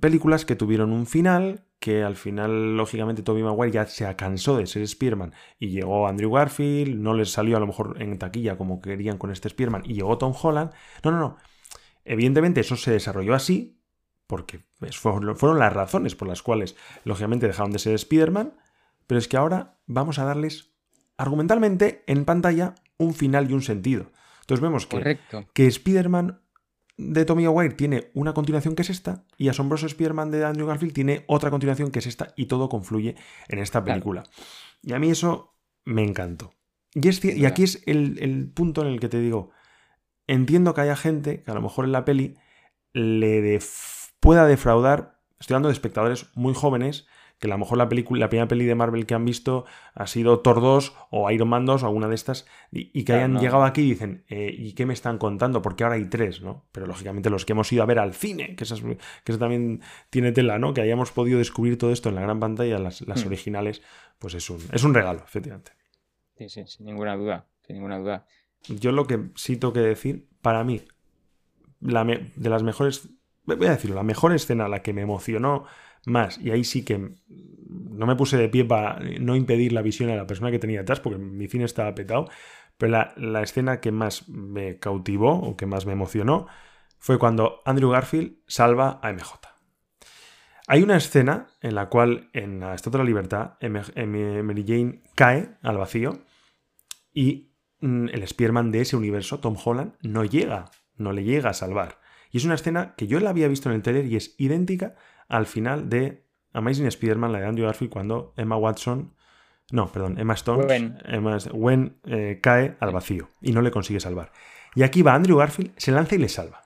películas 0.00 0.44
que 0.44 0.56
tuvieron 0.56 0.92
un 0.92 1.06
final, 1.06 1.64
que 1.78 2.02
al 2.02 2.16
final, 2.16 2.76
lógicamente, 2.76 3.22
Tobey 3.22 3.42
Maguire 3.42 3.72
ya 3.72 3.86
se 3.86 4.14
cansó 4.16 4.56
de 4.56 4.66
ser 4.66 4.82
Spider-Man 4.82 5.34
y 5.58 5.68
llegó 5.68 6.08
Andrew 6.08 6.32
Garfield, 6.32 6.98
no 6.98 7.14
les 7.14 7.30
salió 7.30 7.56
a 7.56 7.60
lo 7.60 7.66
mejor 7.66 8.00
en 8.00 8.18
taquilla 8.18 8.56
como 8.56 8.80
querían 8.80 9.18
con 9.18 9.30
este 9.30 9.48
Spider-Man 9.48 9.82
y 9.84 9.94
llegó 9.94 10.16
Tom 10.18 10.34
Holland. 10.40 10.72
No, 11.04 11.10
no, 11.10 11.18
no. 11.18 11.36
Evidentemente 12.04 12.60
eso 12.60 12.76
se 12.76 12.92
desarrolló 12.92 13.34
así, 13.34 13.75
porque 14.26 14.64
fueron 14.92 15.58
las 15.58 15.72
razones 15.72 16.14
por 16.14 16.28
las 16.28 16.42
cuales, 16.42 16.76
lógicamente, 17.04 17.46
dejaron 17.46 17.72
de 17.72 17.78
ser 17.78 17.94
Spider-Man, 17.94 18.54
pero 19.06 19.18
es 19.18 19.28
que 19.28 19.36
ahora 19.36 19.78
vamos 19.86 20.18
a 20.18 20.24
darles 20.24 20.70
argumentalmente 21.16 22.02
en 22.06 22.24
pantalla 22.24 22.74
un 22.98 23.14
final 23.14 23.50
y 23.50 23.54
un 23.54 23.62
sentido. 23.62 24.10
Entonces 24.40 24.62
vemos 24.62 24.86
que, 24.86 25.18
que 25.52 25.66
Spider-Man 25.66 26.40
de 26.96 27.24
Tommy 27.24 27.44
Maguire 27.44 27.74
tiene 27.74 28.10
una 28.14 28.32
continuación 28.32 28.74
que 28.74 28.82
es 28.82 28.90
esta 28.90 29.24
y 29.36 29.48
Asombroso 29.48 29.86
Spider-Man 29.86 30.30
de 30.30 30.44
Andrew 30.44 30.66
Garfield 30.66 30.94
tiene 30.94 31.24
otra 31.26 31.50
continuación 31.50 31.90
que 31.90 31.98
es 31.98 32.06
esta 32.06 32.32
y 32.36 32.46
todo 32.46 32.68
confluye 32.68 33.16
en 33.48 33.58
esta 33.58 33.84
película. 33.84 34.24
Y 34.82 34.92
a 34.92 34.98
mí 34.98 35.10
eso 35.10 35.54
me 35.84 36.02
encantó. 36.02 36.54
Y, 36.94 37.30
y 37.32 37.44
aquí 37.44 37.64
es 37.64 37.82
el, 37.86 38.50
punto 38.54 38.80
en 38.82 38.88
el 38.88 39.00
que 39.00 39.08
te 39.08 39.20
digo, 39.20 39.50
entiendo 40.26 40.72
que 40.72 40.80
haya 40.80 40.96
gente 40.96 41.42
que 41.42 41.50
a 41.50 41.54
lo 41.54 41.60
mejor 41.60 41.84
en 41.84 41.92
la 41.92 42.04
peli 42.04 42.36
le 42.94 43.42
pueda 44.20 44.46
defraudar, 44.46 45.20
estoy 45.38 45.54
hablando 45.54 45.68
de 45.68 45.74
espectadores 45.74 46.30
muy 46.34 46.54
jóvenes, 46.54 47.06
que 47.38 47.48
a 47.48 47.50
lo 47.50 47.58
mejor 47.58 47.76
la, 47.76 47.88
película, 47.88 48.20
la 48.20 48.28
primera 48.30 48.48
peli 48.48 48.64
de 48.64 48.74
Marvel 48.74 49.04
que 49.04 49.14
han 49.14 49.24
visto 49.24 49.66
ha 49.94 50.06
sido 50.06 50.40
Thor 50.40 50.60
2 50.60 50.94
o 51.10 51.30
Iron 51.30 51.48
Man 51.48 51.66
2 51.66 51.82
o 51.82 51.86
alguna 51.86 52.08
de 52.08 52.14
estas, 52.14 52.46
y, 52.70 53.04
que 53.04 53.12
hayan 53.12 53.38
llegado 53.38 53.64
aquí 53.64 53.82
y 53.82 53.90
dicen, 53.90 54.24
eh, 54.28 54.54
¿y 54.56 54.72
qué 54.72 54.86
me 54.86 54.94
están 54.94 55.18
contando? 55.18 55.60
Porque 55.60 55.84
ahora 55.84 55.96
hay 55.96 56.06
tres, 56.06 56.40
¿no? 56.40 56.64
Pero 56.72 56.86
lógicamente 56.86 57.28
los 57.28 57.44
que 57.44 57.52
hemos 57.52 57.70
ido 57.72 57.82
a 57.82 57.86
ver 57.86 57.98
al 57.98 58.14
cine, 58.14 58.56
que, 58.56 58.64
eso 58.64 58.78
también 59.38 59.82
tiene 60.08 60.32
tela, 60.32 60.58
¿no? 60.58 60.72
Que 60.72 60.80
hayamos 60.80 61.12
podido 61.12 61.38
descubrir 61.38 61.76
todo 61.76 61.92
esto 61.92 62.08
en 62.08 62.14
la 62.14 62.22
gran 62.22 62.40
pantalla, 62.40 62.78
las, 62.78 63.02
hmm. 63.02 63.26
originales, 63.26 63.82
pues 64.18 64.34
es 64.34 64.48
un, 64.48 64.60
es 64.72 64.82
un 64.84 64.94
regalo, 64.94 65.22
efectivamente. 65.24 65.72
Sí, 66.38 66.48
sí, 66.48 66.62
sin 66.66 66.86
ninguna 66.86 67.16
duda, 67.16 67.46
sin 67.66 67.76
ninguna 67.76 67.98
duda. 67.98 68.26
Yo 68.68 68.92
lo 68.92 69.06
que 69.06 69.30
sí 69.34 69.56
tengo 69.56 69.74
que 69.74 69.80
decir, 69.80 70.26
para 70.40 70.64
mí, 70.64 70.82
la 71.80 72.04
de 72.04 72.50
las 72.50 72.62
mejores, 72.62 73.10
voy 73.54 73.66
a 73.66 73.70
decirlo, 73.70 73.96
la 73.96 74.02
mejor 74.02 74.32
escena, 74.32 74.68
la 74.68 74.82
que 74.82 74.92
me 74.92 75.02
emocionó 75.02 75.64
más. 76.06 76.38
Y 76.38 76.50
ahí 76.50 76.64
sí 76.64 76.84
que 76.84 77.14
no 77.28 78.06
me 78.06 78.16
puse 78.16 78.36
de 78.36 78.48
pie 78.48 78.64
para 78.64 79.00
no 79.20 79.36
impedir 79.36 79.72
la 79.72 79.82
visión 79.82 80.10
a 80.10 80.16
la 80.16 80.26
persona 80.26 80.50
que 80.50 80.58
tenía 80.58 80.80
atrás, 80.80 81.00
porque 81.00 81.18
mi 81.18 81.46
cine 81.48 81.64
estaba 81.64 81.94
petado. 81.94 82.28
Pero 82.78 83.06
la, 83.16 83.42
escena 83.42 83.80
que 83.80 83.90
más 83.90 84.28
me 84.28 84.78
cautivó 84.78 85.32
o 85.34 85.56
que 85.56 85.66
más 85.66 85.86
me 85.86 85.92
emocionó 85.92 86.46
fue 86.98 87.18
cuando 87.18 87.62
Andrew 87.64 87.90
Garfield 87.90 88.36
salva 88.46 89.00
a 89.02 89.12
MJ. 89.12 89.40
Hay 90.68 90.82
una 90.82 90.96
escena 90.96 91.46
en 91.60 91.74
la 91.74 91.88
cual 91.88 92.28
en 92.32 92.60
la 92.60 92.74
Estatua 92.74 92.98
de 92.98 93.04
la 93.04 93.08
Libertad 93.08 93.52
Mary 93.62 94.64
Jane 94.66 95.02
cae 95.14 95.56
al 95.62 95.78
vacío 95.78 96.18
y 97.12 97.52
mm, 97.80 98.08
el 98.08 98.26
Spearman 98.26 98.72
de 98.72 98.80
ese 98.80 98.96
universo, 98.96 99.38
Tom 99.38 99.56
Holland, 99.62 99.94
no 100.02 100.24
llega, 100.24 100.70
no 100.96 101.12
le 101.12 101.22
llega 101.22 101.50
a 101.50 101.54
salvar. 101.54 102.00
Y 102.36 102.38
es 102.38 102.44
una 102.44 102.56
escena 102.56 102.92
que 102.98 103.06
yo 103.06 103.18
la 103.18 103.30
había 103.30 103.48
visto 103.48 103.70
en 103.70 103.76
el 103.76 103.82
trailer 103.82 104.04
y 104.04 104.14
es 104.14 104.34
idéntica 104.36 104.94
al 105.26 105.46
final 105.46 105.88
de 105.88 106.22
Amazing 106.52 106.84
Spider-Man, 106.84 107.32
la 107.32 107.40
de 107.40 107.46
Andrew 107.46 107.64
Garfield, 107.64 107.90
cuando 107.90 108.34
Emma 108.36 108.58
Watson, 108.58 109.14
no, 109.70 109.90
perdón, 109.90 110.18
Emma 110.20 110.34
Stone, 110.34 110.66
Gwen, 111.50 111.96
eh, 112.04 112.38
cae 112.42 112.76
al 112.78 112.92
vacío 112.92 113.30
y 113.40 113.52
no 113.52 113.62
le 113.62 113.70
consigue 113.70 114.00
salvar. 114.00 114.32
Y 114.74 114.82
aquí 114.82 115.00
va 115.00 115.14
Andrew 115.14 115.38
Garfield, 115.38 115.72
se 115.78 115.92
lanza 115.92 116.14
y 116.14 116.18
le 116.18 116.28
salva. 116.28 116.62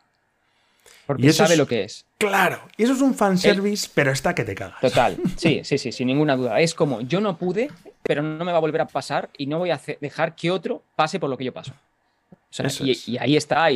Porque 1.07 1.29
y 1.29 1.33
sabe 1.33 1.57
lo 1.57 1.69
que 1.69 1.85
es. 1.85 2.05
Claro, 2.19 2.63
y 2.77 2.83
eso 2.83 2.95
es 2.95 3.01
un 3.01 3.15
fanservice, 3.15 3.89
pero 3.95 4.11
está 4.11 4.35
que 4.35 4.43
te 4.43 4.57
cagas. 4.57 4.81
Total, 4.81 5.19
sí, 5.37 5.61
sí, 5.63 5.79
sí, 5.79 5.93
sin 5.93 6.09
ninguna 6.09 6.35
duda. 6.35 6.61
Es 6.61 6.75
como, 6.75 7.01
yo 7.03 7.21
no 7.21 7.39
pude, 7.39 7.71
pero 8.03 8.25
no 8.25 8.45
me 8.45 8.51
va 8.51 8.59
a 8.59 8.61
volver 8.61 8.81
a 8.81 8.89
pasar 8.89 9.31
y 9.39 9.47
no 9.47 9.61
voy 9.61 9.71
a 9.71 9.81
dejar 10.01 10.35
que 10.35 10.51
otro 10.51 10.83
pase 10.97 11.21
por 11.21 11.31
lo 11.31 11.37
que 11.37 11.45
yo 11.45 11.53
paso. 11.53 11.75
y, 12.81 13.19
ahí 13.19 13.37
está, 13.37 13.69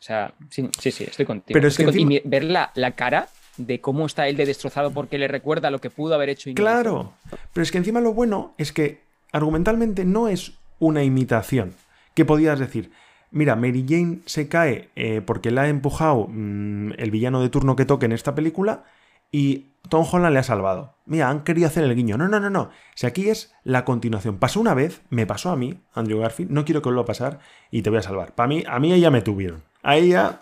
o 0.00 0.02
sea, 0.02 0.32
sí, 0.48 0.70
sí, 0.78 1.04
estoy 1.04 1.26
contigo. 1.26 1.52
Pero 1.52 1.68
es 1.68 1.76
que 1.76 1.84
y 1.84 2.22
ver 2.24 2.44
la, 2.44 2.72
la 2.74 2.92
cara 2.92 3.28
de 3.58 3.82
cómo 3.82 4.06
está 4.06 4.28
él 4.28 4.36
de 4.36 4.46
destrozado 4.46 4.92
porque 4.92 5.18
le 5.18 5.28
recuerda 5.28 5.70
lo 5.70 5.78
que 5.78 5.90
pudo 5.90 6.14
haber 6.14 6.30
hecho. 6.30 6.48
Y 6.48 6.54
claro, 6.54 7.12
pero 7.52 7.62
es 7.62 7.70
que 7.70 7.76
encima 7.76 8.00
lo 8.00 8.14
bueno 8.14 8.54
es 8.56 8.72
que 8.72 9.02
argumentalmente 9.30 10.06
no 10.06 10.28
es 10.28 10.54
una 10.78 11.04
imitación. 11.04 11.74
Que 12.14 12.24
podías 12.24 12.58
decir, 12.58 12.90
mira, 13.30 13.56
Mary 13.56 13.84
Jane 13.86 14.20
se 14.24 14.48
cae 14.48 14.88
eh, 14.96 15.20
porque 15.20 15.50
la 15.50 15.62
ha 15.62 15.68
empujado 15.68 16.28
mm, 16.28 16.92
el 16.96 17.10
villano 17.10 17.42
de 17.42 17.50
turno 17.50 17.76
que 17.76 17.84
toque 17.84 18.06
en 18.06 18.12
esta 18.12 18.34
película 18.34 18.84
y 19.30 19.66
Tom 19.90 20.06
Holland 20.10 20.32
le 20.32 20.40
ha 20.40 20.44
salvado. 20.44 20.94
Mira, 21.04 21.28
han 21.28 21.44
querido 21.44 21.66
hacer 21.66 21.84
el 21.84 21.94
guiño. 21.94 22.16
No, 22.16 22.26
no, 22.26 22.40
no, 22.40 22.48
no. 22.48 22.70
Si 22.94 23.06
aquí 23.06 23.28
es 23.28 23.54
la 23.64 23.84
continuación. 23.84 24.38
Pasó 24.38 24.60
una 24.60 24.72
vez, 24.72 25.02
me 25.10 25.26
pasó 25.26 25.50
a 25.50 25.56
mí, 25.56 25.78
Andrew 25.92 26.20
Garfield, 26.20 26.50
no 26.50 26.64
quiero 26.64 26.80
que 26.80 26.88
vuelva 26.88 27.02
a 27.02 27.06
pasar 27.06 27.38
y 27.70 27.82
te 27.82 27.90
voy 27.90 27.98
a 27.98 28.02
salvar. 28.02 28.34
Para 28.34 28.48
mí, 28.48 28.64
a 28.66 28.78
mí 28.78 28.98
ya 28.98 29.10
me 29.10 29.20
tuvieron. 29.20 29.62
Ahí 29.82 30.10
ya 30.10 30.40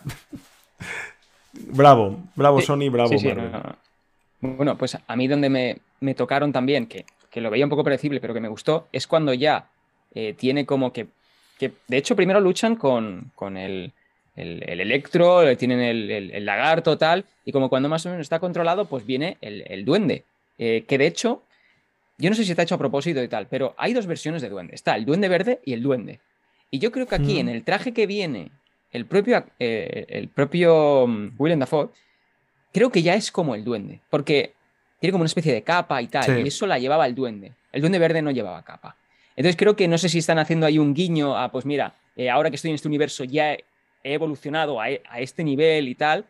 Bravo, 1.53 2.18
bravo 2.34 2.61
Sony, 2.61 2.91
bravo 2.91 3.11
Bueno, 4.41 4.76
pues 4.78 4.99
a 5.07 5.16
mí 5.16 5.28
donde 5.28 5.80
me, 6.01 6.14
tocaron 6.14 6.53
también, 6.53 6.86
que, 6.86 7.05
lo 7.34 7.51
veía 7.51 7.64
un 7.64 7.70
poco 7.70 7.84
predecible, 7.84 8.20
pero 8.20 8.34
que 8.34 8.41
me 8.41 8.49
gustó, 8.49 8.89
es 8.93 9.07
cuando 9.07 9.32
ya 9.34 9.68
eh, 10.14 10.34
tiene 10.36 10.66
como 10.66 10.93
que, 10.93 11.07
que, 11.59 11.72
De 11.86 11.97
hecho, 11.97 12.16
primero 12.16 12.41
luchan 12.41 12.76
con, 12.76 13.32
el, 13.57 13.93
electro, 14.36 15.57
tienen 15.57 15.80
el, 15.80 16.45
lagarto, 16.45 16.99
tal, 16.99 17.24
y 17.45 17.53
como 17.53 17.68
cuando 17.68 17.89
más 17.89 18.05
o 18.07 18.11
menos 18.11 18.22
está 18.22 18.39
controlado, 18.39 18.86
pues 18.86 19.07
viene 19.07 19.36
el, 19.41 19.84
duende. 19.84 20.24
Eh, 20.59 20.84
que 20.89 20.99
de 20.99 21.07
hecho, 21.07 21.43
yo 22.18 22.30
no 22.30 22.36
sé 22.36 22.45
si 22.45 22.51
está 22.51 22.62
hecho 22.62 22.74
a 22.74 22.78
propósito 22.78 23.22
y 23.22 23.28
tal, 23.28 23.47
pero 23.47 23.74
hay 23.78 23.95
dos 23.95 24.07
versiones 24.07 24.43
de 24.43 24.49
duende. 24.49 24.74
Está 24.74 24.97
el 24.97 25.05
duende 25.05 25.28
verde 25.28 25.61
y 25.64 25.72
el 25.72 25.82
duende. 25.82 26.20
Y 26.70 26.80
yo 26.80 26.91
creo 26.93 27.07
que 27.07 27.14
aquí, 27.14 27.36
Mm. 27.36 27.41
en 27.41 27.49
el 27.49 27.64
traje 27.64 27.93
que 27.93 28.07
viene, 28.07 28.51
el 28.93 29.07
propio, 29.07 29.45
eh, 29.59 30.07
el 30.09 30.28
propio 30.28 31.07
mm, 31.07 31.32
Willem 31.39 31.59
Dafoe, 31.61 31.91
creo 32.72 32.91
que 32.91 33.03
ya 33.03 33.14
es 33.14 33.30
como 33.30 33.55
el 33.55 33.64
duende. 33.64 34.01
Porque 34.11 34.55
tiene 35.01 35.12
como 35.12 35.22
una 35.22 35.26
especie 35.28 35.53
de 35.53 35.62
capa 35.62 36.01
y 36.03 36.09
tal. 36.09 36.24
Sí. 36.24 36.32
Y 36.45 36.49
eso 36.49 36.66
la 36.66 36.78
llevaba 36.78 37.07
el 37.07 37.14
duende. 37.14 37.53
El 37.72 37.80
duende 37.82 37.99
verde 37.99 38.22
no 38.22 38.30
llevaba 38.30 38.62
capa. 38.62 38.97
Entonces 39.36 39.57
creo 39.57 39.76
que 39.76 39.86
no 39.89 39.99
sé 39.99 40.09
si 40.09 40.18
están 40.18 40.39
haciendo 40.39 40.66
ahí 40.66 40.78
un 40.78 40.95
guiño 40.95 41.36
a, 41.36 41.51
pues 41.53 41.64
mira, 41.64 41.95
eh, 42.16 42.28
ahora 42.28 42.51
que 42.51 42.57
estoy 42.57 42.70
en 42.70 42.74
este 42.74 42.89
universo 42.89 43.22
ya 43.24 43.53
he, 43.53 43.64
he 44.03 44.14
evolucionado 44.14 44.80
a, 44.80 44.91
e- 44.91 45.03
a 45.09 45.20
este 45.20 45.45
nivel 45.45 45.86
y 45.89 45.95
tal, 45.95 46.24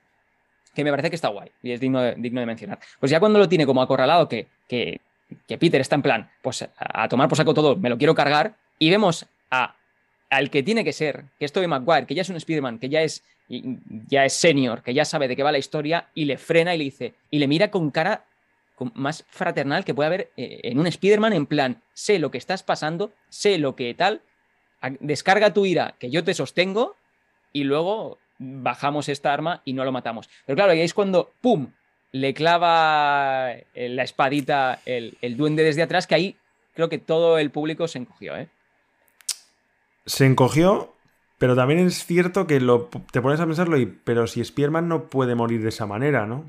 que 0.75 0.85
me 0.85 0.91
parece 0.91 1.09
que 1.09 1.17
está 1.17 1.29
guay 1.29 1.51
y 1.63 1.73
es 1.73 1.81
digno 1.81 2.03
de, 2.03 2.15
digno 2.17 2.41
de 2.41 2.47
mencionar. 2.47 2.79
Pues 3.01 3.11
ya 3.11 3.19
cuando 3.19 3.39
lo 3.39 3.49
tiene 3.49 3.65
como 3.65 3.81
acorralado, 3.81 4.29
que, 4.29 4.47
que, 4.69 5.01
que 5.47 5.57
Peter 5.57 5.81
está 5.81 5.95
en 5.95 6.03
plan, 6.03 6.31
pues 6.43 6.61
a, 6.63 6.71
a 6.77 7.09
tomar 7.09 7.29
por 7.29 7.39
saco 7.39 7.55
todo, 7.55 7.77
me 7.77 7.89
lo 7.89 7.97
quiero 7.97 8.15
cargar, 8.15 8.55
y 8.79 8.91
vemos 8.91 9.25
a, 9.51 9.75
al 10.31 10.51
que 10.51 10.63
tiene 10.63 10.85
que 10.85 10.93
ser, 10.93 11.25
que 11.39 11.45
es 11.45 11.53
Tobey 11.53 11.69
Maguire, 11.69 12.07
que 12.07 12.15
ya 12.15 12.23
es 12.23 12.29
un 12.29 12.37
Spider-Man, 12.37 12.79
que 12.79 12.89
ya 12.89 13.03
es, 13.03 13.25
ya 13.49 14.25
es 14.25 14.35
senior, 14.35 14.83
que 14.83 14.95
ya 14.95 15.05
sabe 15.05 15.29
de 15.29 15.37
qué 15.37 15.43
va 15.43 15.53
la 15.53 15.59
historia, 15.59 16.09
y 16.15 16.27
le 16.27 16.37
frena 16.37 16.75
y 16.75 16.79
le 16.79 16.85
dice, 16.85 17.15
y 17.31 17.39
le 17.39 17.49
mira 17.49 17.71
con 17.71 17.91
cara 17.91 18.25
más 18.95 19.25
fraternal 19.29 19.85
que 19.85 19.95
puede 19.95 20.07
haber 20.07 20.31
eh, 20.37 20.61
en 20.65 20.79
un 20.79 20.87
Spider-Man, 20.87 21.33
en 21.33 21.47
plan, 21.47 21.83
sé 21.95 22.19
lo 22.19 22.31
que 22.31 22.39
estás 22.39 22.63
pasando, 22.63 23.13
sé 23.29 23.59
lo 23.59 23.75
que 23.75 23.95
tal, 23.95 24.21
descarga 25.01 25.53
tu 25.53 25.67
ira, 25.67 25.95
que 25.99 26.11
yo 26.11 26.23
te 26.23 26.35
sostengo, 26.35 26.97
y 27.53 27.65
luego 27.65 28.19
bajamos 28.39 29.09
esta 29.09 29.33
arma 29.33 29.63
y 29.65 29.73
no 29.73 29.85
lo 29.85 29.93
matamos. 29.93 30.29
Pero 30.47 30.57
claro, 30.57 30.73
ahí 30.73 30.81
es 30.81 30.95
cuando, 30.95 31.33
¡pum!, 31.41 31.73
le 32.13 32.33
clava 32.33 33.53
eh, 33.75 33.89
la 33.89 34.03
espadita 34.03 34.81
el, 34.87 35.19
el 35.21 35.37
duende 35.37 35.63
desde 35.63 35.83
atrás, 35.83 36.07
que 36.07 36.15
ahí 36.15 36.37
creo 36.75 36.89
que 36.89 36.99
todo 36.99 37.39
el 37.39 37.51
público 37.51 37.89
se 37.89 37.99
encogió, 37.99 38.37
¿eh? 38.37 38.49
Se 40.09 40.27
encogió, 40.27 40.95
pero 41.39 41.55
también 41.55 41.81
es 41.81 42.05
cierto 42.05 42.47
que 42.47 42.61
lo, 42.61 42.89
te 43.13 43.23
pones 43.23 43.39
a 43.41 43.47
pensarlo 43.47 43.79
y, 43.79 43.87
pero 43.87 44.27
si 44.27 44.45
Spearman 44.45 44.89
no 44.89 45.05
puede 45.05 45.35
morir 45.35 45.63
de 45.63 45.69
esa 45.69 45.87
manera, 45.87 46.27
¿no? 46.27 46.45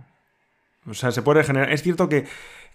O 0.88 0.93
sea, 0.93 1.12
se 1.12 1.22
puede 1.22 1.41
regenerar. 1.41 1.72
Es 1.72 1.84
cierto 1.84 2.10
que, 2.10 2.26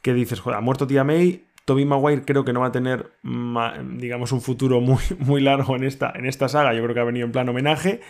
que 0.02 0.12
dices, 0.14 0.40
joder, 0.40 0.58
ha 0.58 0.60
muerto 0.60 0.86
tía 0.86 1.02
May, 1.04 1.44
Toby 1.64 1.84
Maguire 1.86 2.24
creo 2.24 2.44
que 2.44 2.52
no 2.52 2.60
va 2.60 2.66
a 2.66 2.72
tener, 2.72 3.10
digamos, 3.22 4.32
un 4.32 4.40
futuro 4.42 4.80
muy, 4.80 5.02
muy 5.18 5.40
largo 5.40 5.74
en 5.76 5.84
esta, 5.84 6.12
en 6.14 6.26
esta 6.26 6.48
saga. 6.48 6.74
Yo 6.74 6.82
creo 6.82 6.94
que 6.94 7.00
ha 7.00 7.04
venido 7.04 7.26
en 7.26 7.32
plan 7.32 7.48
homenaje. 7.48 8.00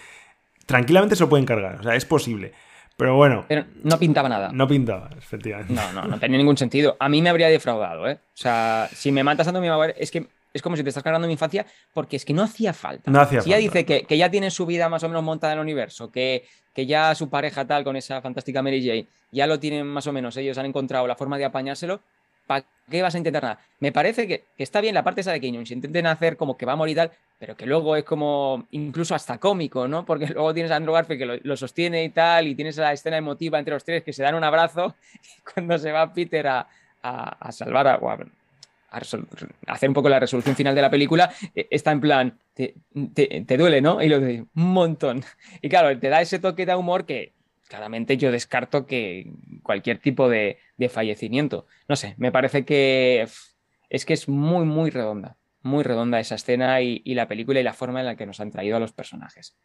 Tranquilamente 0.66 1.14
se 1.16 1.22
lo 1.22 1.29
pueden 1.29 1.47
cargar, 1.47 1.81
o 1.81 1.83
sea, 1.83 1.95
es 1.95 2.05
posible. 2.05 2.53
Pero 2.97 3.16
bueno, 3.16 3.45
Pero 3.49 3.64
no 3.83 3.99
pintaba 3.99 4.29
nada. 4.29 4.51
no 4.53 4.68
pintaba, 4.68 5.11
efectivamente. 5.18 5.72
No, 5.75 5.93
no, 5.93 6.05
no 6.07 6.18
tenía 6.20 6.39
ningún 6.39 6.57
sentido. 6.57 6.97
A 7.01 7.09
mí 7.09 7.20
me 7.22 7.29
habría 7.29 7.49
defraudado, 7.49 8.09
¿eh? 8.09 8.14
O 8.14 8.37
sea, 8.37 8.89
si 8.93 9.11
me 9.11 9.25
matas 9.25 9.49
a 9.49 9.53
Tommy 9.53 9.68
Maguire, 9.68 9.95
es 9.99 10.11
que 10.12 10.29
es 10.55 10.62
como 10.62 10.76
si 10.76 10.82
te 10.82 10.88
estás 10.88 11.02
cargando 11.02 11.26
mi 11.26 11.32
infancia, 11.34 11.66
porque 11.92 12.16
es 12.16 12.24
que 12.24 12.32
no 12.32 12.42
hacía 12.42 12.72
falta. 12.72 13.11
No 13.11 13.20
hacía 13.20 13.40
si 13.42 13.50
ya 13.50 13.57
falta. 13.57 13.62
dice 13.70 13.84
que, 13.84 14.05
que 14.05 14.16
ya 14.16 14.30
tiene 14.30 14.50
su 14.50 14.64
vida 14.64 14.88
más 14.88 15.02
o 15.02 15.09
menos 15.09 15.22
montada 15.22 15.52
en 15.52 15.59
el 15.59 15.62
universo, 15.64 16.11
que, 16.11 16.46
que 16.72 16.86
ya 16.86 17.14
su 17.14 17.28
pareja 17.28 17.66
tal 17.66 17.84
con 17.84 17.96
esa 17.96 18.22
fantástica 18.22 18.62
Mary 18.62 18.80
Jane, 18.86 19.07
ya 19.32 19.46
lo 19.46 19.59
tienen 19.61 19.86
más 19.86 20.07
o 20.07 20.12
menos, 20.12 20.36
ellos 20.36 20.57
han 20.57 20.66
encontrado 20.66 21.07
la 21.07 21.16
forma 21.16 21.36
de 21.36 21.44
apañárselo, 21.44 22.00
¿para 22.46 22.64
qué 22.90 23.02
vas 23.02 23.14
a 23.14 23.18
intentar 23.18 23.42
nada? 23.42 23.59
Me 23.80 23.90
parece 23.90 24.28
que, 24.28 24.44
que 24.57 24.62
está 24.62 24.80
bien 24.80 24.94
la 24.94 25.02
parte 25.02 25.22
esa 25.22 25.32
de 25.32 25.40
que 25.40 25.48
ellos 25.48 25.70
intenten 25.70 26.07
hacer 26.07 26.36
como 26.36 26.57
que 26.57 26.66
va 26.66 26.74
a 26.74 26.76
morir 26.76 26.96
tal, 26.96 27.11
pero 27.38 27.57
que 27.57 27.66
luego 27.66 27.96
es 27.96 28.05
como 28.05 28.66
incluso 28.70 29.14
hasta 29.14 29.38
cómico, 29.38 29.88
¿no? 29.88 30.05
Porque 30.07 30.26
luego 30.28 30.55
tienes 30.55 30.70
a 30.70 30.76
Andrew 30.76 30.94
Garfield 30.94 31.18
que 31.18 31.26
lo, 31.26 31.36
lo 31.42 31.57
sostiene 31.57 32.05
y 32.05 32.11
tal, 32.11 32.46
y 32.46 32.55
tienes 32.55 32.76
la 32.76 32.92
escena 32.92 33.16
emotiva 33.16 33.59
entre 33.59 33.74
los 33.74 33.82
tres 33.84 34.05
que 34.05 34.12
se 34.12 34.22
dan 34.22 34.34
un 34.36 34.44
abrazo, 34.44 34.94
y 35.14 35.40
cuando 35.52 35.78
se 35.78 35.90
va 35.90 36.12
Peter 36.12 36.46
a, 36.46 36.68
a- 37.02 37.36
a 37.48 37.50
salvar 37.50 37.88
a, 37.88 37.96
o 37.96 38.09
a- 38.11 38.18
a 38.97 39.72
hacer 39.72 39.88
un 39.88 39.95
poco 39.95 40.09
la 40.09 40.20
resolución 40.20 40.55
final 40.57 40.74
de 40.74 40.82
la 40.82 40.90
película, 40.90 41.32
eh, 41.55 41.66
está 41.70 41.92
en 41.92 42.01
plan, 42.01 42.38
te, 42.55 42.74
te- 43.14 43.45
te 43.47 43.57
duele, 43.57 43.80
¿no? 43.80 44.03
Y 44.03 44.09
lo 44.09 44.20
de 44.20 44.40
un 44.55 44.72
montón. 44.72 45.22
Y 45.62 45.68
claro, 45.68 45.99
te 45.99 46.09
da 46.09 46.20
ese 46.20 46.38
toque 46.38 46.66
de 46.66 46.74
humor 46.74 47.05
que 47.07 47.32
claramente 47.68 48.16
yo 48.16 48.30
descarto 48.30 48.86
que 48.86 49.30
cualquier 49.62 49.99
tipo 49.99 50.28
de, 50.28 50.59
de 50.76 50.88
fallecimiento. 50.88 51.66
No 51.88 51.97
sé, 51.97 52.14
me 52.18 52.30
parece 52.30 52.64
que 52.64 53.26
es 53.90 54.05
que 54.05 54.12
es 54.14 54.28
muy, 54.28 54.64
muy 54.64 54.90
redonda. 54.90 55.36
Muy 55.62 55.82
redonda 55.82 56.20
esa 56.20 56.34
escena 56.34 56.80
y, 56.82 57.01
y 57.05 57.14
la 57.14 57.26
película 57.26 57.59
y 57.59 57.62
la 57.62 57.72
forma 57.72 58.01
en 58.01 58.07
la 58.07 58.16
que 58.16 58.26
nos 58.26 58.38
han 58.40 58.51
traído 58.51 58.76
a 58.76 58.80
los 58.80 58.92
personajes. 58.92 59.57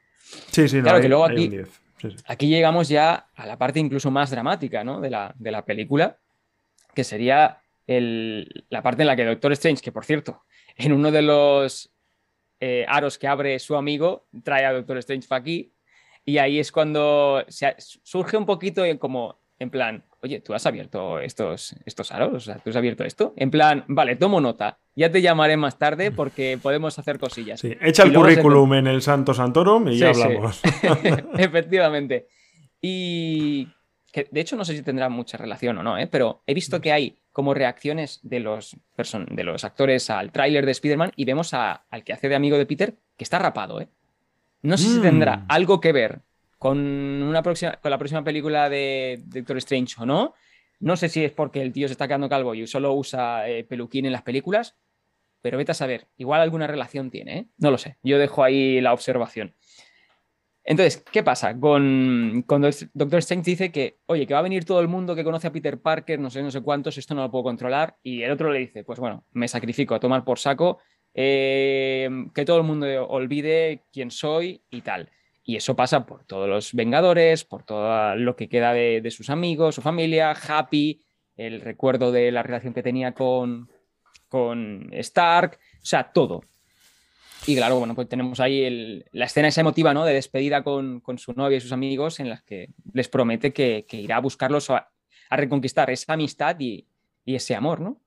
Sí, 0.51 0.67
sí, 0.69 0.77
no, 0.77 0.83
Claro, 0.83 0.97
hay- 0.97 1.01
que 1.01 1.09
luego 1.09 1.25
aquí- 1.25 1.47
10. 1.49 1.67
Sí, 2.01 2.11
sí. 2.11 2.15
Aquí 2.27 2.47
llegamos 2.47 2.87
ya 2.87 3.27
a 3.35 3.45
la 3.45 3.57
parte 3.57 3.79
incluso 3.81 4.09
más 4.09 4.29
dramática 4.31 4.85
¿no? 4.85 5.01
de, 5.01 5.09
la, 5.09 5.35
de 5.37 5.51
la 5.51 5.65
película, 5.65 6.17
que 6.95 7.03
sería 7.03 7.57
el- 7.97 8.65
la 8.69 8.81
parte 8.83 9.01
en 9.03 9.07
la 9.07 9.15
que 9.15 9.25
Doctor 9.25 9.51
Strange, 9.53 9.81
que 9.81 9.91
por 9.91 10.05
cierto, 10.05 10.43
en 10.77 10.93
uno 10.93 11.11
de 11.11 11.21
los 11.23 11.91
eh, 12.61 12.85
aros 12.87 13.17
que 13.17 13.27
abre 13.27 13.57
su 13.57 13.75
amigo, 13.75 14.27
trae 14.43 14.65
a 14.65 14.73
Doctor 14.73 14.97
Strange 14.99 15.27
para 15.27 15.39
aquí, 15.41 15.73
y 16.25 16.37
ahí 16.37 16.59
es 16.59 16.71
cuando 16.71 17.43
se- 17.47 17.75
surge 17.77 18.35
un 18.37 18.45
poquito 18.45 18.83
en 18.85 18.97
como, 18.97 19.39
en 19.57 19.69
plan, 19.69 20.05
oye, 20.21 20.41
tú 20.41 20.53
has 20.53 20.65
abierto 20.65 21.19
estos, 21.19 21.73
estos 21.85 22.11
aros, 22.11 22.33
o 22.33 22.39
sea, 22.41 22.57
tú 22.59 22.69
has 22.69 22.75
abierto 22.75 23.05
esto, 23.05 23.33
en 23.37 23.49
plan, 23.49 23.85
vale, 23.87 24.17
tomo 24.17 24.39
nota, 24.41 24.77
ya 24.93 25.09
te 25.09 25.21
llamaré 25.21 25.55
más 25.57 25.77
tarde 25.79 26.11
porque 26.15 26.59
podemos 26.61 26.99
hacer 26.99 27.17
cosillas. 27.17 27.59
Sí, 27.61 27.75
Echa 27.81 28.03
el 28.03 28.09
se 28.09 28.15
currículum 28.15 28.73
en 28.73 28.87
el 28.87 29.01
Santo 29.01 29.33
Santorum 29.33 29.87
y 29.87 29.97
ya 29.97 30.13
sí. 30.13 30.21
hablamos. 30.21 30.61
Efectivamente. 31.37 32.27
Y 32.81 33.67
que 34.11 34.27
de 34.31 34.39
hecho 34.41 34.55
no 34.55 34.65
sé 34.65 34.75
si 34.75 34.81
tendrá 34.83 35.09
mucha 35.09 35.37
relación 35.37 35.77
o 35.77 35.83
no, 35.83 35.97
¿eh? 35.97 36.07
pero 36.07 36.41
he 36.47 36.53
visto 36.53 36.81
que 36.81 36.91
hay 36.91 37.19
como 37.31 37.53
reacciones 37.53 38.19
de 38.23 38.39
los, 38.39 38.75
person- 38.97 39.27
de 39.29 39.43
los 39.43 39.63
actores 39.63 40.09
al 40.09 40.31
tráiler 40.31 40.65
de 40.65 40.71
Spider-Man 40.71 41.11
y 41.15 41.25
vemos 41.25 41.53
a- 41.53 41.85
al 41.89 42.03
que 42.03 42.13
hace 42.13 42.27
de 42.29 42.35
amigo 42.35 42.57
de 42.57 42.65
Peter 42.65 42.95
que 43.17 43.23
está 43.23 43.39
rapado. 43.39 43.79
¿eh? 43.81 43.87
No 44.61 44.77
sé 44.77 44.89
si 44.89 44.99
Mm. 44.99 45.01
tendrá 45.01 45.45
algo 45.47 45.79
que 45.79 45.91
ver 45.91 46.21
con, 46.57 46.77
una 46.79 47.41
próxima, 47.43 47.73
con 47.77 47.91
la 47.91 47.97
próxima 47.97 48.23
película 48.23 48.69
de 48.69 49.21
Doctor 49.25 49.57
Strange 49.57 49.95
o 49.99 50.05
no. 50.05 50.33
No 50.81 50.95
sé 50.97 51.07
si 51.09 51.23
es 51.23 51.31
porque 51.31 51.61
el 51.61 51.71
tío 51.71 51.87
se 51.87 51.93
está 51.93 52.07
quedando 52.07 52.27
calvo 52.29 52.55
y 52.55 52.65
solo 52.67 52.93
usa 52.93 53.47
eh, 53.49 53.63
peluquín 53.63 54.05
en 54.05 54.11
las 54.11 54.21
películas, 54.23 54.75
pero 55.41 55.57
vete 55.57 55.71
a 55.71 55.75
saber, 55.75 56.07
igual 56.17 56.41
alguna 56.41 56.67
relación 56.67 57.09
tiene, 57.11 57.37
¿eh? 57.37 57.45
No 57.57 57.71
lo 57.71 57.77
sé, 57.77 57.97
yo 58.03 58.17
dejo 58.17 58.43
ahí 58.43 58.81
la 58.81 58.91
observación. 58.93 59.53
Entonces, 60.69 61.03
¿qué 61.11 61.23
pasa? 61.23 61.59
Con, 61.59 62.43
con 62.45 62.61
Doc- 62.61 62.89
Doctor 62.93 63.17
Strange 63.19 63.49
dice 63.49 63.71
que, 63.71 63.97
oye, 64.05 64.27
que 64.27 64.35
va 64.35 64.39
a 64.39 64.43
venir 64.43 64.65
todo 64.65 64.81
el 64.81 64.87
mundo 64.87 65.15
que 65.15 65.23
conoce 65.23 65.47
a 65.47 65.51
Peter 65.51 65.81
Parker, 65.81 66.19
no 66.19 66.29
sé, 66.29 66.43
no 66.43 66.51
sé 66.51 66.61
cuántos, 66.61 66.95
esto 66.99 67.15
no 67.15 67.23
lo 67.23 67.31
puedo 67.31 67.43
controlar. 67.45 67.97
Y 68.03 68.21
el 68.21 68.29
otro 68.29 68.51
le 68.53 68.59
dice, 68.59 68.83
pues 68.83 68.99
bueno, 68.99 69.25
me 69.31 69.47
sacrifico 69.47 69.95
a 69.95 69.99
tomar 69.99 70.23
por 70.23 70.37
saco, 70.37 70.77
eh, 71.15 72.07
que 72.35 72.45
todo 72.45 72.57
el 72.57 72.63
mundo 72.65 72.85
olvide 73.07 73.85
quién 73.91 74.11
soy 74.11 74.61
y 74.69 74.81
tal. 74.81 75.09
Y 75.43 75.55
eso 75.55 75.75
pasa 75.75 76.05
por 76.05 76.23
todos 76.25 76.47
los 76.47 76.75
Vengadores, 76.75 77.45
por 77.45 77.63
todo 77.63 78.15
lo 78.15 78.35
que 78.35 78.47
queda 78.47 78.71
de, 78.71 79.01
de 79.01 79.09
sus 79.09 79.31
amigos, 79.31 79.73
su 79.73 79.81
familia, 79.81 80.33
Happy, 80.33 81.01
el 81.35 81.61
recuerdo 81.61 82.11
de 82.11 82.31
la 82.31 82.43
relación 82.43 82.75
que 82.75 82.83
tenía 82.83 83.15
con, 83.15 83.71
con 84.27 84.89
Stark, 84.93 85.57
o 85.81 85.85
sea, 85.85 86.11
todo. 86.13 86.43
Y 87.49 87.55
claro, 87.55 87.79
bueno, 87.79 87.95
pues 87.95 88.07
tenemos 88.07 88.39
ahí 88.39 89.03
la 89.11 89.25
escena 89.25 89.47
esa 89.47 89.61
emotiva, 89.61 89.91
¿no? 89.91 90.05
De 90.05 90.13
despedida 90.13 90.63
con, 90.63 90.99
con 90.99 91.17
su 91.17 91.33
novia 91.33 91.57
y 91.57 91.61
sus 91.61 91.71
amigos, 91.71 92.19
en 92.19 92.29
las 92.29 92.43
que 92.43 92.69
les 92.93 93.07
promete 93.07 93.53
que, 93.53 93.87
que 93.89 93.97
irá 93.97 94.17
a 94.17 94.21
buscarlos 94.21 94.69
a, 94.69 94.91
a 95.31 95.35
reconquistar 95.35 95.89
esa 95.89 96.13
amistad 96.13 96.55
y, 96.59 96.85
y 97.25 97.33
ese 97.33 97.55
amor, 97.55 97.79
¿no? 97.81 97.99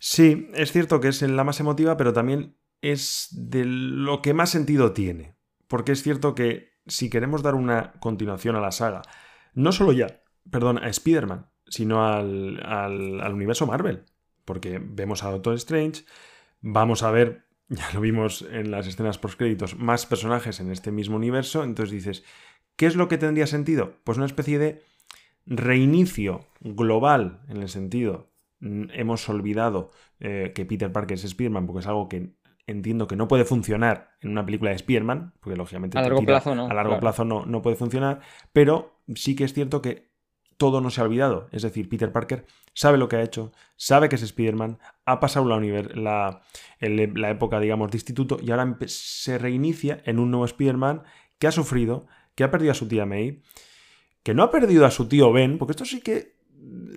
Sí, 0.00 0.48
es 0.54 0.72
cierto 0.72 1.00
que 1.00 1.06
es 1.06 1.22
la 1.22 1.44
más 1.44 1.60
emotiva, 1.60 1.96
pero 1.96 2.12
también 2.12 2.56
es 2.82 3.28
de 3.30 3.64
lo 3.64 4.22
que 4.22 4.34
más 4.34 4.50
sentido 4.50 4.92
tiene. 4.92 5.36
Porque 5.68 5.92
es 5.92 6.02
cierto 6.02 6.34
que 6.34 6.72
si 6.88 7.08
queremos 7.10 7.44
dar 7.44 7.54
una 7.54 7.92
continuación 8.00 8.56
a 8.56 8.60
la 8.60 8.72
saga, 8.72 9.02
no 9.54 9.70
solo 9.70 9.92
ya, 9.92 10.20
perdón, 10.50 10.78
a 10.78 10.88
Spider-Man, 10.88 11.46
sino 11.68 12.04
al, 12.04 12.60
al- 12.64 13.20
al 13.20 13.32
universo 13.34 13.66
Marvel. 13.68 14.04
Porque 14.44 14.80
vemos 14.82 15.22
a 15.22 15.30
Doctor 15.30 15.54
Strange, 15.54 16.04
vamos 16.60 17.02
a 17.04 17.10
ver, 17.12 17.43
ya 17.68 17.90
lo 17.92 18.00
vimos 18.00 18.46
en 18.50 18.70
las 18.70 18.86
escenas 18.86 19.18
postcréditos, 19.18 19.78
más 19.78 20.06
personajes 20.06 20.60
en 20.60 20.70
este 20.70 20.90
mismo 20.90 21.16
universo. 21.16 21.64
Entonces 21.64 21.92
dices, 21.92 22.24
¿qué 22.76 22.86
es 22.86 22.96
lo 22.96 23.08
que 23.08 23.18
tendría 23.18 23.46
sentido? 23.46 23.94
Pues 24.04 24.18
una 24.18 24.26
especie 24.26 24.58
de 24.58 24.82
reinicio 25.46 26.46
global 26.60 27.42
en 27.48 27.58
el 27.58 27.68
sentido 27.68 28.30
mm, 28.60 28.84
hemos 28.92 29.28
olvidado 29.28 29.90
eh, 30.20 30.52
que 30.54 30.64
Peter 30.64 30.90
Parker 30.90 31.16
es 31.16 31.24
Spider-Man 31.24 31.66
porque 31.66 31.80
es 31.80 31.86
algo 31.86 32.08
que 32.08 32.34
entiendo 32.66 33.06
que 33.06 33.16
no 33.16 33.28
puede 33.28 33.44
funcionar 33.44 34.12
en 34.20 34.30
una 34.30 34.46
película 34.46 34.70
de 34.70 34.76
Spider-Man, 34.76 35.34
porque 35.40 35.56
lógicamente 35.56 35.98
A 35.98 36.02
largo 36.02 36.22
plazo 36.22 36.54
no, 36.54 36.66
a 36.66 36.74
largo 36.74 36.92
claro. 36.92 37.00
plazo 37.00 37.24
no, 37.24 37.44
no 37.44 37.60
puede 37.60 37.76
funcionar, 37.76 38.20
pero 38.52 39.02
sí 39.14 39.36
que 39.36 39.44
es 39.44 39.52
cierto 39.52 39.82
que 39.82 40.13
todo 40.56 40.80
no 40.80 40.90
se 40.90 41.00
ha 41.00 41.04
olvidado. 41.04 41.48
Es 41.52 41.62
decir, 41.62 41.88
Peter 41.88 42.12
Parker 42.12 42.44
sabe 42.74 42.98
lo 42.98 43.08
que 43.08 43.16
ha 43.16 43.22
hecho, 43.22 43.52
sabe 43.76 44.08
que 44.08 44.16
es 44.16 44.22
Spider-Man, 44.22 44.78
ha 45.04 45.20
pasado 45.20 45.46
la, 45.46 45.58
la, 45.94 46.42
el- 46.80 47.12
la 47.14 47.30
época, 47.30 47.60
digamos, 47.60 47.90
de 47.90 47.96
instituto 47.98 48.38
y 48.42 48.50
ahora 48.50 48.76
se 48.86 49.38
reinicia 49.38 50.00
en 50.04 50.18
un 50.18 50.30
nuevo 50.30 50.44
Spider-Man 50.44 51.02
que 51.38 51.46
ha 51.46 51.52
sufrido, 51.52 52.06
que 52.34 52.44
ha 52.44 52.50
perdido 52.50 52.72
a 52.72 52.74
su 52.74 52.88
tía 52.88 53.06
May, 53.06 53.42
que 54.22 54.34
no 54.34 54.42
ha 54.42 54.50
perdido 54.50 54.86
a 54.86 54.90
su 54.90 55.06
tío 55.08 55.32
Ben, 55.32 55.58
porque 55.58 55.72
esto 55.72 55.84
sí 55.84 56.00
que 56.00 56.36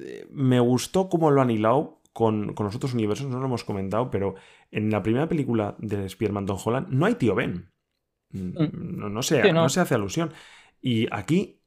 eh, 0.04 0.28
me 0.32 0.60
gustó 0.60 1.10
cómo 1.10 1.30
lo 1.32 1.42
han 1.42 1.52
hilado 1.52 2.02
con, 2.14 2.54
con 2.54 2.66
los 2.66 2.76
otros 2.76 2.94
universos, 2.94 3.28
no 3.28 3.40
lo 3.40 3.46
hemos 3.46 3.64
comentado, 3.64 4.10
pero 4.10 4.36
en 4.72 4.90
la 4.90 5.04
primera 5.04 5.28
película 5.28 5.76
de 5.80 6.06
Spider-Man 6.06 6.46
Tom 6.46 6.58
Holland 6.64 6.88
no 6.90 7.06
hay 7.06 7.16
tío 7.16 7.36
Ben. 7.36 7.70
Mm, 8.32 8.98
no, 8.98 9.10
no, 9.10 9.22
se, 9.24 9.42
Sí, 9.42 9.48
no. 9.52 9.62
no 9.64 9.70
se 9.70 9.80
hace 9.82 9.96
alusión. 9.96 10.32
Y 10.82 11.08
aquí 11.12 11.62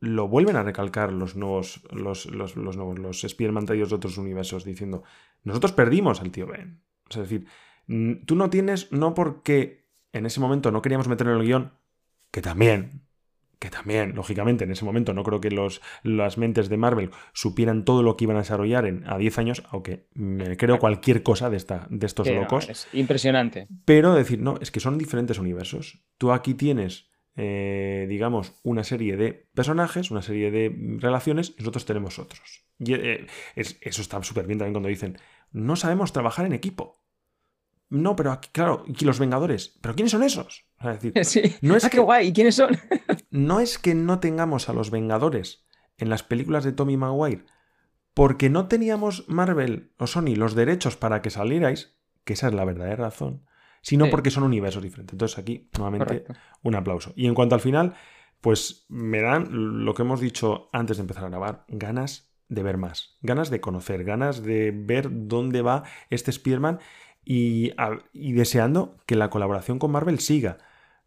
lo 0.00 0.28
vuelven 0.28 0.56
a 0.56 0.62
recalcar 0.62 1.12
los 1.12 1.36
nuevos, 1.36 1.82
los, 1.90 2.26
los, 2.26 2.56
los 2.56 2.76
nuevos, 2.76 2.98
los 2.98 3.24
Spider-Man 3.24 3.66
traídos 3.66 3.90
de 3.90 3.96
otros 3.96 4.18
universos, 4.18 4.64
diciendo, 4.64 5.02
nosotros 5.42 5.72
perdimos 5.72 6.20
al 6.20 6.30
tío 6.30 6.46
Ben. 6.46 6.82
O 7.08 7.12
sea, 7.12 7.22
es 7.22 7.30
decir, 7.30 7.46
tú 8.26 8.36
no 8.36 8.50
tienes, 8.50 8.92
no 8.92 9.14
porque 9.14 9.86
en 10.12 10.26
ese 10.26 10.40
momento 10.40 10.70
no 10.70 10.82
queríamos 10.82 11.08
meterlo 11.08 11.34
en 11.34 11.40
el 11.40 11.46
guion, 11.46 11.72
que 12.30 12.42
también, 12.42 13.06
que 13.58 13.70
también, 13.70 14.14
lógicamente, 14.14 14.64
en 14.64 14.70
ese 14.70 14.84
momento 14.84 15.14
no 15.14 15.22
creo 15.22 15.40
que 15.40 15.50
los, 15.50 15.80
las 16.02 16.36
mentes 16.36 16.68
de 16.68 16.76
Marvel 16.76 17.10
supieran 17.32 17.84
todo 17.84 18.02
lo 18.02 18.16
que 18.16 18.24
iban 18.24 18.36
a 18.36 18.40
desarrollar 18.40 18.86
en, 18.86 19.08
a 19.08 19.16
10 19.16 19.38
años, 19.38 19.62
aunque 19.70 20.08
me 20.12 20.56
creo 20.56 20.78
cualquier 20.78 21.22
cosa 21.22 21.48
de, 21.48 21.56
esta, 21.56 21.86
de 21.90 22.06
estos 22.06 22.28
locos. 22.28 22.68
es 22.68 22.88
impresionante. 22.92 23.68
Pero 23.84 24.14
decir, 24.14 24.40
no, 24.40 24.58
es 24.60 24.70
que 24.70 24.80
son 24.80 24.98
diferentes 24.98 25.38
universos. 25.38 26.04
Tú 26.18 26.32
aquí 26.32 26.54
tienes, 26.54 27.08
eh, 27.36 28.06
digamos, 28.08 28.54
una 28.62 28.82
serie 28.84 29.16
de 29.16 29.48
personajes, 29.54 30.10
una 30.10 30.22
serie 30.22 30.50
de 30.50 30.74
relaciones, 30.98 31.50
y 31.56 31.60
nosotros 31.60 31.84
tenemos 31.84 32.18
otros. 32.18 32.64
Y 32.78 32.94
eh, 32.94 33.26
es- 33.54 33.78
eso 33.82 34.02
está 34.02 34.22
súper 34.22 34.46
bien 34.46 34.58
también 34.58 34.72
cuando 34.74 34.88
dicen, 34.88 35.18
no 35.52 35.76
sabemos 35.76 36.12
trabajar 36.12 36.46
en 36.46 36.52
equipo. 36.52 37.02
No, 37.88 38.16
pero 38.16 38.32
aquí, 38.32 38.48
claro, 38.52 38.84
y 38.86 39.04
los 39.04 39.20
Vengadores, 39.20 39.78
¿pero 39.80 39.94
quiénes 39.94 40.10
son 40.10 40.24
esos? 40.24 40.66
O 40.78 40.82
sea, 40.82 40.92
es 40.94 41.02
decir, 41.02 41.24
Sí. 41.24 41.54
No 41.60 41.76
es 41.76 41.84
ah, 41.84 41.90
que- 41.90 41.98
qué 41.98 42.02
guay. 42.02 42.28
¿Y 42.28 42.32
quiénes 42.32 42.56
son? 42.56 42.76
no 43.30 43.60
es 43.60 43.78
que 43.78 43.94
no 43.94 44.18
tengamos 44.18 44.68
a 44.68 44.72
los 44.72 44.90
Vengadores 44.90 45.64
en 45.98 46.10
las 46.10 46.22
películas 46.22 46.64
de 46.64 46.72
Tommy 46.72 46.96
Maguire, 46.96 47.44
porque 48.14 48.50
no 48.50 48.66
teníamos 48.66 49.24
Marvel 49.28 49.92
o 49.98 50.06
Sony 50.06 50.34
los 50.36 50.54
derechos 50.54 50.96
para 50.96 51.22
que 51.22 51.30
salierais, 51.30 51.96
que 52.24 52.32
esa 52.32 52.48
es 52.48 52.54
la 52.54 52.64
verdadera 52.64 52.96
razón, 52.96 53.46
sino 53.86 54.06
Sí. 54.06 54.10
porque 54.10 54.32
son 54.32 54.42
universos 54.42 54.82
diferentes. 54.82 55.14
Entonces 55.14 55.38
aquí, 55.38 55.68
nuevamente, 55.78 56.06
Correcto. 56.24 56.34
un 56.64 56.74
aplauso. 56.74 57.12
Y 57.14 57.28
en 57.28 57.34
cuanto 57.34 57.54
al 57.54 57.60
final, 57.60 57.94
pues 58.40 58.84
me 58.88 59.20
dan 59.20 59.84
lo 59.84 59.94
que 59.94 60.02
hemos 60.02 60.18
dicho 60.18 60.68
antes 60.72 60.96
de 60.96 61.02
empezar 61.02 61.24
a 61.24 61.28
grabar, 61.28 61.64
ganas 61.68 62.34
de 62.48 62.64
ver 62.64 62.78
más, 62.78 63.16
ganas 63.22 63.48
de 63.48 63.60
conocer, 63.60 64.02
ganas 64.02 64.42
de 64.42 64.72
ver 64.74 65.06
dónde 65.28 65.62
va 65.62 65.84
este 66.10 66.32
Spearman 66.32 66.80
y, 67.24 67.74
deseando 68.12 68.96
que 69.06 69.14
la 69.14 69.30
colaboración 69.30 69.78
con 69.78 69.92
Marvel 69.92 70.18
siga. 70.18 70.58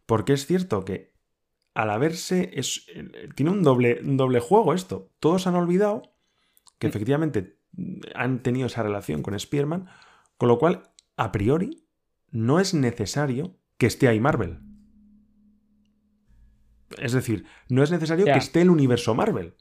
Porque 0.06 0.32
es 0.32 0.46
cierto 0.46 0.86
que 0.86 1.12
al 1.74 1.90
haberse... 1.90 2.50
Es, 2.54 2.86
eh, 2.96 3.28
tiene 3.36 3.52
un 3.52 3.62
doble, 3.62 4.00
un 4.02 4.16
doble 4.16 4.40
juego 4.40 4.74
esto. 4.74 5.12
Todos 5.20 5.48
han 5.48 5.56
olvidado 5.56 6.14
que 6.78 6.88
efectivamente 6.88 7.58
han 8.16 8.42
tenido 8.42 8.68
esa 8.68 8.84
relación 8.84 9.22
con 9.22 9.38
Spearman, 9.38 9.88
con 10.38 10.48
lo 10.48 10.58
cual, 10.60 10.84
a 11.18 11.34
priori, 11.34 11.79
no 12.32 12.60
es 12.60 12.74
necesario 12.74 13.56
que 13.78 13.88
esté 13.88 14.08
ahí 14.08 14.20
Marvel. 14.20 14.60
Es 16.98 17.14
decir, 17.14 17.46
no 17.70 17.84
es 17.84 17.92
necesario 17.92 18.26
Ya. 18.26 18.34
que 18.34 18.40
esté 18.40 18.62
el 18.62 18.70
universo 18.70 19.14
Marvel. 19.16 19.56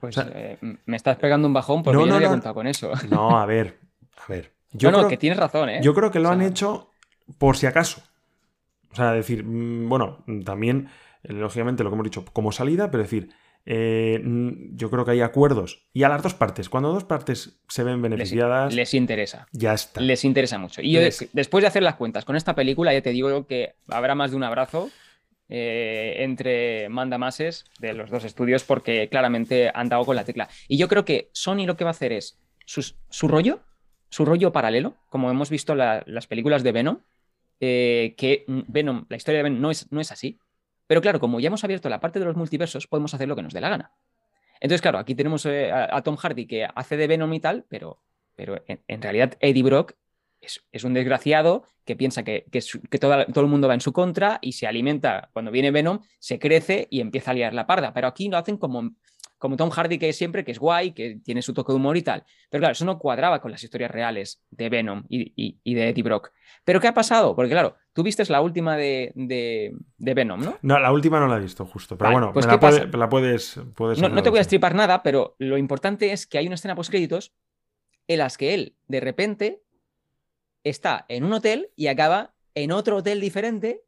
Pues 0.00 0.16
O 0.18 0.22
sea- 0.22 0.30
eh, 0.34 0.58
me 0.84 0.96
estás 0.96 1.16
pegando 1.16 1.46
un 1.48 1.54
bajón 1.54 1.82
porque 1.82 1.96
No, 1.96 2.02
yo 2.04 2.08
no, 2.10 2.14
había 2.16 2.28
no. 2.28 2.34
contado 2.34 2.54
con 2.54 2.66
eso. 2.66 2.90
No, 3.10 3.38
a 3.38 3.46
ver, 3.46 3.80
a 4.16 4.26
ver. 4.28 4.52
Yo, 4.72 4.90
no, 4.90 4.96
no, 4.98 5.02
creo, 5.02 5.10
que 5.10 5.16
tienes 5.18 5.38
razón, 5.38 5.68
¿eh? 5.68 5.80
yo 5.82 5.94
creo 5.94 6.10
que 6.10 6.18
lo 6.18 6.28
O 6.30 6.32
han 6.32 6.40
hecho 6.42 6.90
por 7.38 7.56
si 7.56 7.66
acaso. 7.66 8.02
O 8.90 8.94
sea, 8.94 9.12
decir, 9.12 9.44
mm, 9.44 9.88
bueno, 9.88 10.24
también, 10.44 10.88
eh, 11.22 11.32
lógicamente, 11.32 11.82
lo 11.84 11.90
que 11.90 11.94
hemos 11.94 12.04
dicho 12.04 12.24
como 12.32 12.52
salida, 12.52 12.90
pero 12.90 13.02
decir, 13.02 13.30
eh, 13.64 14.20
mm, 14.22 14.76
yo 14.76 14.90
creo 14.90 15.04
que 15.04 15.12
hay 15.12 15.20
acuerdos. 15.20 15.86
Y 15.92 16.02
a 16.02 16.08
las 16.08 16.22
dos 16.22 16.34
partes. 16.34 16.68
Cuando 16.68 16.92
dos 16.92 17.04
partes 17.04 17.60
se 17.68 17.84
ven 17.84 18.02
beneficiadas, 18.02 18.74
les 18.74 18.92
interesa. 18.94 19.46
ya 19.52 19.72
está. 19.74 20.00
Les 20.00 20.24
interesa 20.24 20.58
mucho. 20.58 20.82
Y 20.82 20.92
yo, 20.92 21.00
Les- 21.00 21.28
después 21.32 21.62
de 21.62 21.68
hacer 21.68 21.82
las 21.82 21.94
cuentas 21.96 22.24
con 22.24 22.34
esta 22.36 22.54
película, 22.54 22.92
ya 22.92 23.02
te 23.02 23.10
digo 23.10 23.46
que 23.46 23.74
habrá 23.88 24.14
más 24.14 24.30
de 24.32 24.36
un 24.36 24.44
abrazo 24.44 24.90
eh, 25.48 26.16
entre 26.24 26.88
mandamases 26.88 27.64
de 27.78 27.92
los 27.92 28.10
dos 28.10 28.24
estudios 28.24 28.64
porque 28.64 29.08
claramente 29.10 29.70
han 29.74 29.88
dado 29.88 30.04
con 30.04 30.16
la 30.16 30.24
tecla. 30.24 30.48
Y 30.66 30.78
yo 30.78 30.88
creo 30.88 31.04
que 31.04 31.28
Sony 31.32 31.66
lo 31.66 31.76
que 31.76 31.84
va 31.84 31.90
a 31.90 31.92
hacer 31.92 32.12
es 32.12 32.38
sus- 32.64 32.96
su 33.10 33.28
rollo, 33.28 33.60
su 34.08 34.24
rollo 34.24 34.52
paralelo, 34.52 34.96
como 35.10 35.30
hemos 35.30 35.50
visto 35.50 35.74
la- 35.74 36.02
las 36.06 36.26
películas 36.26 36.62
de 36.62 36.72
Venom, 36.72 36.98
eh, 37.60 38.14
que 38.16 38.44
mm, 38.46 38.60
Venom, 38.68 39.04
la 39.08 39.16
historia 39.16 39.38
de 39.38 39.42
Venom 39.44 39.60
no 39.60 39.70
es, 39.70 39.90
no 39.92 40.00
es 40.00 40.10
así. 40.10 40.38
Pero 40.92 41.00
claro, 41.00 41.20
como 41.20 41.40
ya 41.40 41.46
hemos 41.46 41.64
abierto 41.64 41.88
la 41.88 42.00
parte 42.00 42.18
de 42.18 42.26
los 42.26 42.36
multiversos, 42.36 42.86
podemos 42.86 43.14
hacer 43.14 43.26
lo 43.26 43.34
que 43.34 43.40
nos 43.40 43.54
dé 43.54 43.62
la 43.62 43.70
gana. 43.70 43.92
Entonces, 44.60 44.82
claro, 44.82 44.98
aquí 44.98 45.14
tenemos 45.14 45.46
eh, 45.46 45.72
a, 45.72 46.02
Tom 46.02 46.16
Hardy 46.16 46.46
que 46.46 46.66
hace 46.66 46.98
de 46.98 47.06
Venom 47.06 47.32
y 47.32 47.40
tal, 47.40 47.64
pero, 47.66 48.02
pero 48.36 48.62
en, 48.66 49.00
realidad 49.00 49.38
Eddie 49.40 49.62
Brock 49.62 49.94
es, 50.42 50.84
un 50.84 50.92
desgraciado 50.92 51.64
que 51.86 51.96
piensa 51.96 52.24
que, 52.24 52.44
que 52.50 52.98
todo 52.98 53.40
el 53.40 53.46
mundo 53.46 53.68
va 53.68 53.72
en 53.72 53.80
su 53.80 53.94
contra 53.94 54.38
y 54.42 54.52
se 54.52 54.66
alimenta. 54.66 55.30
Cuando 55.32 55.50
viene 55.50 55.70
Venom, 55.70 56.00
se 56.18 56.38
crece 56.38 56.88
y 56.90 57.00
empieza 57.00 57.30
a 57.30 57.34
liar 57.34 57.54
la 57.54 57.66
parda. 57.66 57.94
Pero 57.94 58.06
aquí 58.06 58.28
lo 58.28 58.36
hacen 58.36 58.58
como, 58.58 58.90
como 59.42 59.56
Tom 59.56 59.70
Hardy, 59.70 59.98
que 59.98 60.08
es 60.08 60.16
siempre, 60.16 60.44
que 60.44 60.52
es 60.52 60.60
guay, 60.60 60.92
que 60.92 61.16
tiene 61.16 61.42
su 61.42 61.52
toque 61.52 61.72
de 61.72 61.76
humor 61.76 61.96
y 61.96 62.02
tal. 62.02 62.24
Pero 62.48 62.60
claro, 62.60 62.72
eso 62.74 62.84
no 62.84 62.96
cuadraba 63.00 63.40
con 63.40 63.50
las 63.50 63.64
historias 63.64 63.90
reales 63.90 64.40
de 64.50 64.68
Venom 64.68 65.02
y, 65.08 65.32
y- 65.34 65.58
y 65.64 65.74
de 65.74 65.88
Eddie 65.88 66.04
Brock. 66.04 66.30
¿Pero 66.64 66.78
qué 66.80 66.86
ha 66.86 66.94
pasado? 66.94 67.34
Porque 67.34 67.50
claro, 67.50 67.74
tú 67.92 68.04
viste 68.04 68.22
la 68.30 68.40
última 68.40 68.76
de, 68.76 69.10
de- 69.16 69.74
de 69.98 70.14
Venom, 70.14 70.40
¿no? 70.44 70.58
No, 70.62 70.78
la 70.78 70.92
última 70.92 71.18
no 71.18 71.26
la 71.26 71.38
he 71.38 71.40
visto, 71.40 71.66
justo. 71.66 71.98
Pero 71.98 72.10
Vale, 72.10 72.20
bueno, 72.20 72.32
pues 72.32 72.46
me 72.46 72.52
la, 72.52 72.60
puedes, 72.60 73.58
puedes 73.74 73.98
No, 73.98 74.08
no 74.08 74.22
te 74.22 74.30
voy 74.30 74.38
a 74.38 74.42
estripar 74.42 74.76
nada, 74.76 75.02
pero 75.02 75.34
lo 75.40 75.58
importante 75.58 76.12
es 76.12 76.28
que 76.28 76.38
hay 76.38 76.46
una 76.46 76.54
escena 76.54 76.76
post-créditos 76.76 77.34
en 78.06 78.18
las 78.18 78.38
que 78.38 78.54
él, 78.54 78.76
de 78.86 79.00
repente, 79.00 79.62
está 80.62 81.04
en 81.08 81.24
un 81.24 81.32
hotel 81.32 81.70
y 81.74 81.88
acaba 81.88 82.32
en 82.54 82.70
otro 82.70 82.98
hotel 82.98 83.20
diferente, 83.20 83.82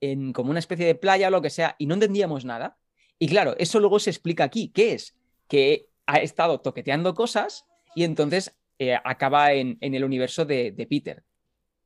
en 0.00 0.32
como 0.32 0.50
una 0.50 0.58
especie 0.58 0.86
de 0.86 0.96
playa 0.96 1.28
o 1.28 1.30
lo 1.30 1.40
que 1.40 1.50
sea, 1.50 1.76
y 1.78 1.86
no 1.86 1.94
entendíamos 1.94 2.44
nada. 2.44 2.78
Y 3.18 3.28
claro, 3.28 3.54
eso 3.58 3.80
luego 3.80 3.98
se 3.98 4.10
explica 4.10 4.44
aquí. 4.44 4.68
¿Qué 4.68 4.92
es? 4.92 5.14
Que 5.48 5.88
ha 6.06 6.18
estado 6.18 6.60
toqueteando 6.60 7.14
cosas 7.14 7.64
y 7.94 8.04
entonces 8.04 8.54
eh, 8.78 8.96
acaba 9.04 9.52
en, 9.52 9.78
el 9.80 10.04
universo 10.04 10.44
de, 10.44 10.86
Peter. 10.88 11.22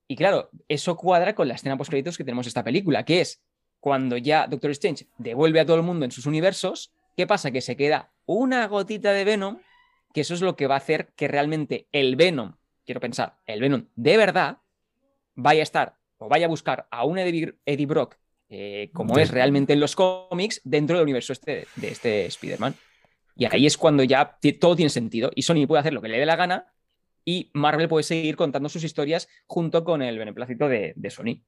Y 0.07 0.17
claro, 0.17 0.51
eso 0.69 0.97
cuadra 0.97 1.35
con 1.35 1.49
la 1.49 1.55
escena 1.55 1.77
post-créditos 1.77 2.17
que 2.17 2.25
tenemos 2.25 2.47
en 2.47 2.49
esta 2.49 2.65
película, 2.65 3.05
que 3.05 3.21
es 3.21 3.43
cuando 3.79 4.17
ya 4.17 4.47
Doctor 4.47 4.71
Strange 4.71 5.07
devuelve 5.19 5.61
a 5.61 5.67
todo 5.67 5.77
el 5.77 5.83
mundo 5.83 6.05
en 6.05 6.11
sus 6.11 6.27
universos, 6.27 6.93
¿qué 7.17 7.27
pasa? 7.27 7.51
Que 7.51 7.61
se 7.61 7.77
queda 7.77 8.13
una 8.25 8.67
gotita 8.67 9.13
de 9.13 9.25
Venom, 9.25 9.59
que 10.15 10.23
eso 10.23 10.35
es 10.35 10.41
lo 10.41 10.57
que 10.57 10.67
va 10.67 10.75
a 10.75 10.79
hacer 10.79 11.13
que 11.15 11.29
realmente 11.29 11.87
el 11.93 12.17
Venom, 12.17 12.57
quiero 12.87 13.01
pensar, 13.01 13.37
el 13.47 13.61
Venom 13.61 13.87
de 13.97 14.17
verdad, 14.17 14.59
vaya 15.35 15.61
a 15.61 15.63
estar 15.63 15.99
o 16.17 16.29
vaya 16.29 16.47
a 16.47 16.49
buscar 16.49 16.89
a 16.91 17.05
un 17.05 17.19
Eddie, 17.19 17.55
Eddie 17.67 17.87
Brock, 17.87 18.17
eh, 18.51 18.91
como 18.93 19.15
De- 19.15 19.23
es 19.23 19.31
realmente 19.31 19.73
en 19.73 19.81
los 19.81 19.95
cómics, 19.97 20.61
dentro 20.65 20.97
del 20.97 21.05
universo 21.05 21.33
este, 21.33 21.67
de 21.77 21.89
este 21.89 22.27
Spider-Man. 22.27 22.75
Y 23.37 23.45
ahí 23.45 23.67
es 23.67 23.77
cuando 23.77 24.03
ya 24.03 24.39
todo 24.61 24.75
tiene 24.75 24.91
sentido 24.91 25.31
y 25.35 25.43
Sony 25.43 25.67
puede 25.67 25.81
hacer 25.81 25.93
lo 25.93 26.03
que 26.03 26.09
le 26.09 26.19
dé 26.19 26.27
la 26.27 26.37
gana 26.37 26.73
y 27.25 27.51
Marvel 27.55 27.89
puede 27.89 28.03
seguir 28.03 28.37
contando 28.37 28.69
sus 28.69 28.83
historias 28.85 29.29
junto 29.47 29.85
con 29.85 30.03
el 30.03 30.19
beneplácito 30.19 30.67
de, 30.69 30.93
de 30.97 31.11
Sony. 31.11 31.43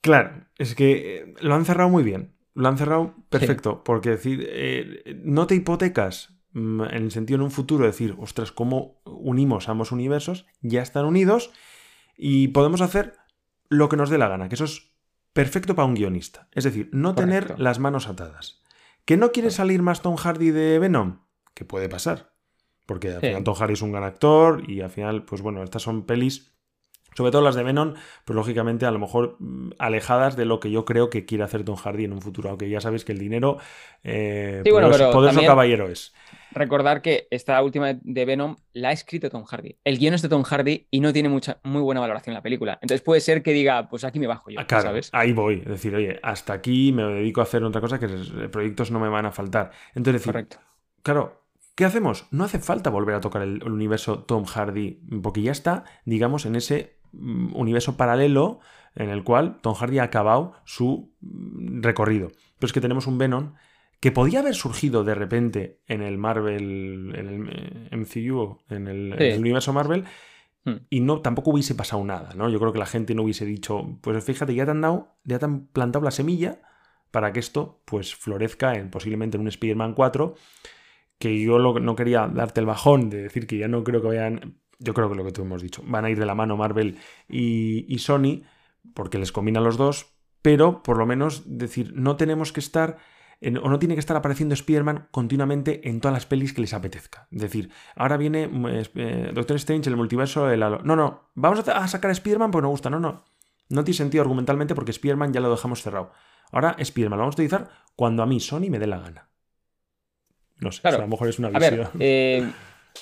Claro, 0.00 0.46
es 0.58 0.74
que 0.74 1.16
eh, 1.16 1.34
lo 1.40 1.54
han 1.54 1.64
cerrado 1.64 1.88
muy 1.88 2.02
bien. 2.04 2.34
Lo 2.54 2.68
han 2.68 2.78
cerrado 2.78 3.14
perfecto. 3.28 3.82
Porque 3.84 4.10
decir, 4.10 4.46
eh, 4.50 5.16
no 5.24 5.46
te 5.46 5.54
hipotecas 5.56 6.34
mm, 6.52 6.82
en 6.82 7.02
el 7.04 7.10
sentido 7.10 7.36
en 7.36 7.42
un 7.42 7.50
futuro 7.50 7.82
de 7.84 7.90
decir, 7.90 8.14
ostras, 8.18 8.52
¿cómo 8.52 9.00
unimos 9.04 9.68
ambos 9.68 9.90
universos? 9.92 10.46
Ya 10.60 10.82
están 10.82 11.04
unidos 11.04 11.50
y 12.16 12.48
podemos 12.48 12.80
hacer 12.80 13.14
lo 13.68 13.88
que 13.88 13.96
nos 13.96 14.10
dé 14.10 14.18
la 14.18 14.28
gana, 14.28 14.48
que 14.48 14.54
eso 14.54 14.64
es 14.64 14.92
perfecto 15.32 15.74
para 15.74 15.86
un 15.86 15.94
guionista. 15.94 16.48
Es 16.52 16.64
decir, 16.64 16.88
no 16.92 17.14
tener 17.14 17.58
las 17.58 17.78
manos 17.78 18.08
atadas. 18.08 18.62
¿Que 19.04 19.16
no 19.16 19.32
quiere 19.32 19.50
salir 19.50 19.82
más 19.82 20.02
Tom 20.02 20.16
Hardy 20.16 20.50
de 20.50 20.78
Venom? 20.78 21.20
Que 21.54 21.64
puede 21.64 21.88
pasar. 21.88 22.34
Porque 22.86 23.08
al 23.12 23.20
Sí. 23.20 23.26
final 23.28 23.44
Tom 23.44 23.54
Hardy 23.54 23.72
es 23.74 23.82
un 23.82 23.92
gran 23.92 24.04
actor 24.04 24.68
y 24.68 24.80
al 24.80 24.90
final, 24.90 25.24
pues 25.24 25.42
bueno, 25.42 25.62
estas 25.62 25.82
son 25.82 26.04
pelis 26.06 26.52
sobre 27.14 27.30
todo 27.32 27.42
las 27.42 27.54
de 27.54 27.62
Venom, 27.64 27.94
pues 28.24 28.34
lógicamente 28.36 28.86
a 28.86 28.90
lo 28.90 28.98
mejor 28.98 29.36
mm, 29.38 29.70
alejadas 29.78 30.36
de 30.36 30.44
lo 30.44 30.60
que 30.60 30.70
yo 30.70 30.84
creo 30.84 31.10
que 31.10 31.24
quiere 31.24 31.44
hacer 31.44 31.64
Tom 31.64 31.76
Hardy 31.76 32.04
en 32.04 32.12
un 32.12 32.20
futuro, 32.22 32.48
aunque 32.50 32.68
ya 32.70 32.80
sabéis 32.80 33.04
que 33.04 33.12
el 33.12 33.18
dinero 33.18 33.58
eh, 34.04 34.60
Sí, 34.64 34.70
bueno, 34.70 34.86
poderoso, 34.88 34.98
pero 35.10 35.12
poderoso 35.12 35.34
también- 35.36 35.50
caballero 35.50 35.88
es. 35.88 36.14
Recordar 36.50 37.02
que 37.02 37.28
esta 37.30 37.62
última 37.62 37.92
de 38.00 38.24
Venom 38.24 38.56
la 38.72 38.88
ha 38.88 38.92
escrito 38.92 39.28
Tom 39.28 39.44
Hardy. 39.44 39.76
El 39.84 39.98
guion 39.98 40.14
es 40.14 40.22
de 40.22 40.30
Tom 40.30 40.42
Hardy 40.44 40.86
y 40.90 41.00
no 41.00 41.12
tiene 41.12 41.28
mucha, 41.28 41.58
muy 41.62 41.82
buena 41.82 42.00
valoración 42.00 42.32
la 42.34 42.40
película. 42.42 42.78
Entonces 42.80 43.02
puede 43.02 43.20
ser 43.20 43.42
que 43.42 43.52
diga, 43.52 43.88
pues 43.90 44.02
aquí 44.04 44.18
me 44.18 44.26
bajo 44.26 44.48
yo, 44.50 44.58
Ah, 44.58 44.66
claro, 44.66 44.84
¿sabes? 44.84 45.10
ahí 45.12 45.32
voy. 45.32 45.56
Es 45.60 45.68
decir, 45.68 45.94
oye, 45.94 46.18
hasta 46.22 46.54
aquí 46.54 46.90
me 46.92 47.02
dedico 47.04 47.40
a 47.40 47.44
hacer 47.44 47.62
otra 47.64 47.82
cosa 47.82 47.98
que 48.00 48.08
proyectos 48.50 48.90
no 48.90 48.98
me 48.98 49.08
van 49.10 49.26
a 49.26 49.30
faltar. 49.32 49.72
Entonces, 49.94 50.22
decir, 50.22 50.32
Correcto. 50.32 50.56
Claro, 51.02 51.42
¿qué 51.74 51.84
hacemos? 51.84 52.26
No 52.30 52.44
hace 52.44 52.58
falta 52.58 52.88
volver 52.88 53.14
a 53.16 53.20
tocar 53.20 53.42
el, 53.42 53.62
universo 53.62 54.20
Tom 54.24 54.44
Hardy, 54.46 55.00
porque 55.22 55.42
ya 55.42 55.52
está, 55.52 55.84
digamos, 56.06 56.46
en 56.46 56.56
ese 56.56 56.97
universo 57.12 57.96
paralelo 57.96 58.60
en 58.94 59.10
el 59.10 59.22
cual 59.24 59.58
Tom 59.62 59.74
Hardy 59.74 59.98
ha 59.98 60.04
acabado 60.04 60.54
su 60.64 61.12
mm, 61.20 61.82
recorrido. 61.82 62.28
Pero 62.58 62.66
es 62.66 62.72
que 62.72 62.80
tenemos 62.80 63.06
un 63.06 63.18
Venom 63.18 63.54
que 64.00 64.12
podía 64.12 64.40
haber 64.40 64.54
surgido 64.54 65.04
de 65.04 65.14
repente 65.14 65.80
en 65.86 66.02
el 66.02 66.18
Marvel, 66.18 67.12
en 67.16 67.26
el 67.28 67.48
eh, 67.50 67.88
MCU, 67.96 68.58
en 68.68 68.86
el, 68.88 69.12
en 69.14 69.18
el 69.34 69.40
universo 69.40 69.72
Marvel, 69.72 70.04
Hmm. 70.64 70.78
y 70.90 70.98
no 71.00 71.20
tampoco 71.20 71.52
hubiese 71.52 71.76
pasado 71.76 72.04
nada, 72.04 72.30
¿no? 72.34 72.48
Yo 72.50 72.58
creo 72.58 72.72
que 72.72 72.80
la 72.80 72.84
gente 72.86 73.14
no 73.14 73.22
hubiese 73.22 73.44
dicho, 73.46 73.96
pues 74.02 74.22
fíjate, 74.24 74.52
ya 74.56 74.64
te 74.64 74.72
han 74.72 74.80
dado, 74.80 75.14
ya 75.22 75.38
te 75.38 75.44
han 75.44 75.68
plantado 75.68 76.04
la 76.04 76.10
semilla 76.10 76.60
para 77.12 77.32
que 77.32 77.38
esto 77.38 77.80
pues 77.84 78.16
florezca 78.16 78.74
en 78.74 78.90
posiblemente 78.90 79.36
en 79.36 79.42
un 79.42 79.48
Spider-Man 79.48 79.94
4, 79.94 80.34
que 81.18 81.40
yo 81.40 81.58
lo- 81.60 81.78
no 81.78 81.94
quería 81.94 82.26
darte 82.26 82.58
el 82.60 82.66
bajón 82.66 83.08
de 83.08 83.22
decir 83.22 83.46
que 83.46 83.56
ya 83.56 83.68
no 83.68 83.84
creo 83.84 84.00
que 84.02 84.08
vayan, 84.08 84.58
yo 84.78 84.94
creo 84.94 85.08
que 85.08 85.16
lo 85.16 85.24
que 85.24 85.32
tú 85.32 85.42
hemos 85.42 85.62
dicho, 85.62 85.82
van 85.86 86.04
a 86.04 86.10
ir 86.10 86.18
de 86.18 86.26
la 86.26 86.34
mano 86.34 86.56
Marvel 86.56 86.98
y, 87.28 87.84
y 87.92 87.98
Sony, 87.98 88.42
porque 88.94 89.18
les 89.18 89.32
combina 89.32 89.60
a 89.60 89.62
los 89.62 89.76
dos, 89.76 90.14
pero 90.42 90.82
por 90.82 90.98
lo 90.98 91.06
menos 91.06 91.42
decir, 91.46 91.92
no 91.94 92.16
tenemos 92.16 92.52
que 92.52 92.60
estar 92.60 92.96
en- 93.40 93.58
o 93.58 93.68
no 93.68 93.78
tiene 93.78 93.94
que 93.94 94.00
estar 94.00 94.16
apareciendo 94.16 94.54
Spider-Man 94.54 95.08
continuamente 95.12 95.88
en 95.88 96.00
todas 96.00 96.12
las 96.12 96.26
pelis 96.26 96.52
que 96.52 96.60
les 96.60 96.74
apetezca. 96.74 97.28
Es 97.30 97.40
decir, 97.42 97.70
ahora 97.94 98.16
viene 98.16 98.48
mm, 98.48 98.66
eh, 98.96 99.30
Doctor 99.34 99.56
Strange, 99.56 99.88
el 99.90 99.96
multiverso, 99.96 100.50
el 100.50 100.62
halo. 100.62 100.80
No, 100.82 100.96
no, 100.96 101.30
vamos 101.34 101.66
a, 101.68 101.78
a 101.78 101.86
sacar 101.88 102.10
a 102.10 102.12
Spider-Man 102.12 102.50
porque 102.50 102.62
nos 102.62 102.70
gusta. 102.72 102.90
No, 102.90 102.98
no. 102.98 103.24
No 103.68 103.84
tiene 103.84 103.96
sentido 103.98 104.22
argumentalmente 104.22 104.74
porque 104.74 104.90
Spider-Man 104.92 105.32
ya 105.32 105.40
lo 105.40 105.50
dejamos 105.50 105.82
cerrado. 105.82 106.10
Ahora 106.50 106.74
Spider-Man 106.78 107.18
lo 107.18 107.22
vamos 107.24 107.34
a 107.34 107.36
utilizar 107.36 107.68
cuando 107.94 108.22
a 108.22 108.26
mí 108.26 108.40
Sony 108.40 108.70
me 108.70 108.78
dé 108.78 108.86
la 108.86 108.98
gana. 108.98 109.28
No 110.60 110.72
sé, 110.72 110.80
Claro. 110.80 110.96
o 110.96 110.98
sea, 110.98 111.04
a 111.04 111.06
lo 111.06 111.10
mejor 111.10 111.28
es 111.28 111.38
una 111.38 111.48
A 111.48 111.58
ver, 111.58 111.74
visión. 111.76 111.90
eh, 112.00 112.50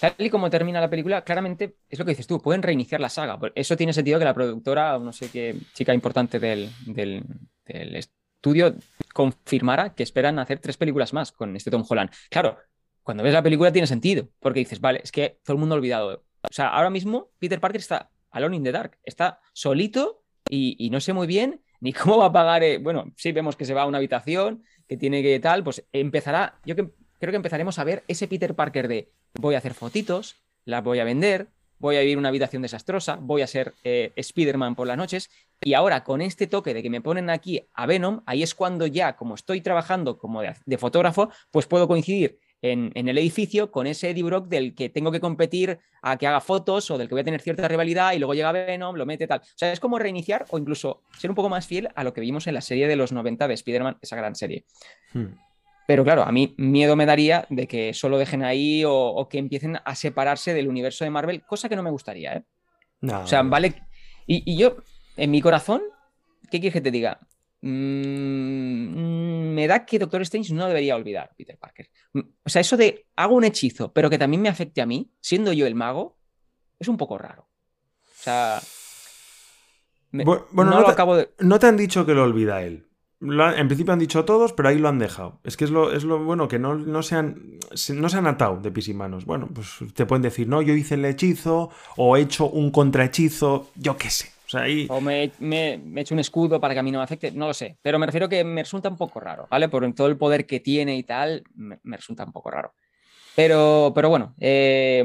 tal 0.00 0.14
y 0.18 0.30
como 0.30 0.50
termina 0.50 0.80
la 0.80 0.90
película, 0.90 1.22
claramente 1.22 1.76
es 1.88 1.98
lo 1.98 2.04
que 2.04 2.10
dices 2.12 2.26
tú, 2.26 2.40
pueden 2.40 2.62
reiniciar 2.62 3.00
la 3.00 3.08
saga. 3.08 3.38
Eso 3.54 3.76
tiene 3.76 3.92
sentido 3.92 4.18
que 4.18 4.24
la 4.24 4.34
productora, 4.34 4.98
no 4.98 5.12
sé 5.12 5.30
qué 5.30 5.56
chica 5.74 5.94
importante 5.94 6.38
del, 6.38 6.70
del- 6.86 7.24
estudio, 7.96 8.74
confirmara 9.12 9.94
que 9.94 10.02
esperan 10.02 10.38
hacer 10.38 10.60
tres 10.60 10.76
películas 10.76 11.12
más 11.12 11.32
con 11.32 11.56
este 11.56 11.70
Tom 11.70 11.84
Holland. 11.88 12.10
Claro, 12.30 12.58
cuando 13.02 13.24
ves 13.24 13.32
la 13.32 13.42
película 13.42 13.72
tiene 13.72 13.86
sentido, 13.86 14.28
porque 14.38 14.60
dices, 14.60 14.80
vale, 14.80 15.00
es 15.02 15.10
que 15.10 15.40
todo 15.44 15.54
el 15.54 15.60
mundo 15.60 15.74
ha 15.74 15.78
olvidado. 15.78 16.24
O 16.42 16.52
sea, 16.52 16.68
ahora 16.68 16.90
mismo 16.90 17.30
Peter 17.38 17.58
Parker 17.60 17.80
está 17.80 18.10
alone 18.30 18.56
in 18.56 18.62
the 18.64 18.72
dark, 18.72 18.98
está 19.02 19.40
solito 19.52 20.22
y, 20.48 20.76
y 20.78 20.90
no 20.90 21.00
sé 21.00 21.12
muy 21.12 21.26
bien 21.26 21.62
ni 21.80 21.92
cómo 21.92 22.18
va 22.18 22.26
a 22.26 22.32
pagar. 22.32 22.62
eh, 22.62 22.78
bueno, 22.78 23.12
sí 23.16 23.32
vemos 23.32 23.56
que 23.56 23.64
se 23.64 23.74
va 23.74 23.82
a 23.82 23.86
una 23.86 23.98
habitación, 23.98 24.62
que 24.88 24.96
tiene 24.96 25.22
que 25.22 25.40
tal, 25.40 25.64
pues 25.64 25.84
empezará, 25.92 26.60
yo 26.64 26.76
que, 26.76 26.90
creo 27.18 27.32
que 27.32 27.36
empezaremos 27.36 27.78
a 27.78 27.84
ver 27.84 28.04
ese 28.08 28.28
Peter 28.28 28.54
Parker 28.54 28.88
de 28.88 29.10
voy 29.34 29.54
a 29.54 29.58
hacer 29.58 29.74
fotitos, 29.74 30.36
las 30.64 30.82
voy 30.82 30.98
a 30.98 31.04
vender, 31.04 31.48
voy 31.78 31.96
a 31.96 32.00
vivir 32.00 32.18
una 32.18 32.28
habitación 32.28 32.62
desastrosa, 32.62 33.16
voy 33.20 33.42
a 33.42 33.46
ser 33.46 33.74
eh, 33.84 34.12
Spider-Man 34.16 34.74
por 34.74 34.86
las 34.86 34.96
noches. 34.96 35.30
Y 35.62 35.74
ahora 35.74 36.04
con 36.04 36.20
este 36.20 36.46
toque 36.46 36.74
de 36.74 36.82
que 36.82 36.90
me 36.90 37.00
ponen 37.00 37.30
aquí 37.30 37.66
a 37.74 37.86
Venom, 37.86 38.22
ahí 38.26 38.42
es 38.42 38.54
cuando 38.54 38.86
ya, 38.86 39.16
como 39.16 39.34
estoy 39.34 39.60
trabajando 39.60 40.18
como 40.18 40.42
de, 40.42 40.78
fotógrafo, 40.78 41.30
pues 41.50 41.66
puedo 41.66 41.88
coincidir 41.88 42.38
en, 42.62 42.90
en 42.94 43.08
el 43.08 43.18
edificio 43.18 43.70
con 43.70 43.86
ese 43.86 44.10
Eddie 44.10 44.22
Brock 44.22 44.48
del 44.48 44.74
que 44.74 44.88
tengo 44.88 45.12
que 45.12 45.20
competir 45.20 45.78
a 46.02 46.16
que 46.16 46.26
haga 46.26 46.40
fotos 46.40 46.90
o 46.90 46.98
del 46.98 47.08
que 47.08 47.14
voy 47.14 47.22
a 47.22 47.24
tener 47.24 47.40
cierta 47.40 47.66
rivalidad 47.68 48.12
y 48.12 48.18
luego 48.18 48.34
llega 48.34 48.52
Venom, 48.52 48.96
lo 48.96 49.06
mete 49.06 49.26
tal. 49.26 49.40
O 49.40 49.56
sea, 49.56 49.72
es 49.72 49.80
como 49.80 49.98
reiniciar 49.98 50.46
o 50.50 50.58
incluso 50.58 51.02
ser 51.18 51.30
un 51.30 51.36
poco 51.36 51.48
más 51.48 51.66
fiel 51.66 51.88
a 51.94 52.04
lo 52.04 52.12
que 52.12 52.20
vimos 52.20 52.46
en 52.46 52.54
la 52.54 52.60
serie 52.60 52.86
de 52.86 52.96
los 52.96 53.12
90 53.12 53.48
de 53.48 53.54
Spider-Man, 53.54 53.98
esa 54.00 54.16
gran 54.16 54.34
serie. 54.34 54.64
Hmm. 55.12 55.34
Pero 55.86 56.02
claro, 56.04 56.22
a 56.22 56.32
mí 56.32 56.54
miedo 56.58 56.96
me 56.96 57.06
daría 57.06 57.46
de 57.48 57.66
que 57.68 57.94
solo 57.94 58.18
dejen 58.18 58.42
ahí 58.42 58.84
o, 58.84 58.92
o 58.94 59.28
que 59.28 59.38
empiecen 59.38 59.78
a 59.84 59.94
separarse 59.94 60.52
del 60.52 60.68
universo 60.68 61.04
de 61.04 61.10
Marvel, 61.10 61.44
cosa 61.44 61.68
que 61.68 61.76
no 61.76 61.82
me 61.82 61.90
gustaría, 61.90 62.34
¿eh? 62.34 62.44
No, 63.02 63.22
O 63.22 63.26
sea, 63.26 63.42
vale. 63.42 63.82
Y, 64.26 64.42
y 64.52 64.56
yo, 64.58 64.78
en 65.16 65.30
mi 65.30 65.40
corazón, 65.40 65.82
¿qué 66.50 66.58
quieres 66.60 66.72
que 66.72 66.80
te 66.80 66.90
diga? 66.90 67.20
Mm, 67.62 69.54
me 69.54 69.66
da 69.66 69.84
que 69.84 69.98
Doctor 69.98 70.22
Strange 70.22 70.52
no 70.54 70.66
debería 70.66 70.96
olvidar 70.96 71.30
Peter 71.36 71.58
Parker. 71.58 71.88
Mm, 72.14 72.20
O 72.44 72.48
sea, 72.48 72.60
eso 72.60 72.76
de 72.76 73.06
hago 73.16 73.34
un 73.34 73.44
hechizo, 73.44 73.92
pero 73.92 74.10
que 74.10 74.18
también 74.18 74.42
me 74.42 74.48
afecte 74.48 74.80
a 74.82 74.86
mí, 74.86 75.10
siendo 75.20 75.52
yo 75.52 75.66
el 75.66 75.74
mago, 75.74 76.18
es 76.78 76.88
un 76.88 76.96
poco 76.96 77.18
raro. 77.18 77.42
O 78.04 78.22
sea. 78.22 78.60
me- 80.10 80.24
bueno, 80.24 80.46
no, 80.72 80.80
no 80.80 80.84
te- 80.84 80.92
acabo 80.92 81.16
de. 81.16 81.30
No 81.38 81.58
te 81.58 81.66
han 81.66 81.76
dicho 81.76 82.04
que 82.06 82.14
lo 82.14 82.24
olvida 82.24 82.62
él. 82.62 82.85
En 83.20 83.66
principio 83.66 83.92
han 83.92 83.98
dicho 83.98 84.24
todos, 84.24 84.52
pero 84.52 84.68
ahí 84.68 84.78
lo 84.78 84.88
han 84.88 84.98
dejado. 84.98 85.40
Es 85.42 85.56
que 85.56 85.64
es 85.64 85.70
lo, 85.70 86.22
bueno, 86.24 86.48
que 86.48 86.58
no, 86.58 86.74
no, 86.74 87.02
se 87.02 87.16
han, 87.16 87.58
atado 88.26 88.58
de 88.58 88.70
pis 88.70 88.88
y 88.88 88.94
manos. 88.94 89.24
Bueno, 89.24 89.48
pues 89.52 89.78
te 89.94 90.04
pueden 90.04 90.22
decir, 90.22 90.48
no, 90.48 90.60
yo 90.60 90.74
hice 90.74 90.94
el 90.94 91.04
hechizo, 91.04 91.70
o 91.96 92.16
he 92.16 92.20
hecho 92.20 92.48
un 92.48 92.70
contrahechizo, 92.70 93.68
yo 93.76 93.96
qué 93.96 94.10
sé. 94.10 94.30
O 94.52 94.58
ahí... 94.58 94.86
O 94.90 95.00
me, 95.00 95.32
me- 95.40 95.78
me 95.78 96.00
he 96.00 96.02
hecho 96.02 96.14
un 96.14 96.20
escudo 96.20 96.60
para 96.60 96.74
que 96.74 96.80
a 96.80 96.82
mí 96.82 96.92
no 96.92 96.98
me 96.98 97.04
afecte, 97.04 97.32
no 97.32 97.46
lo 97.48 97.54
sé. 97.54 97.78
Pero 97.82 97.98
me 97.98 98.06
refiero 98.06 98.28
que 98.28 98.44
me 98.44 98.62
resulta 98.62 98.88
un 98.88 98.96
poco 98.96 99.18
raro, 99.18 99.48
¿vale? 99.50 99.68
Por 99.68 99.90
todo 99.94 100.06
el 100.08 100.18
poder 100.18 100.46
que 100.46 100.60
tiene 100.60 100.96
y 100.96 101.02
tal, 101.02 101.42
me, 101.54 101.80
me 101.82 101.96
resulta 101.96 102.24
un 102.24 102.32
poco 102.32 102.50
raro. 102.50 102.74
Pero, 103.34 103.92
pero 103.94 104.08
bueno, 104.08 104.34
eh, 104.38 105.04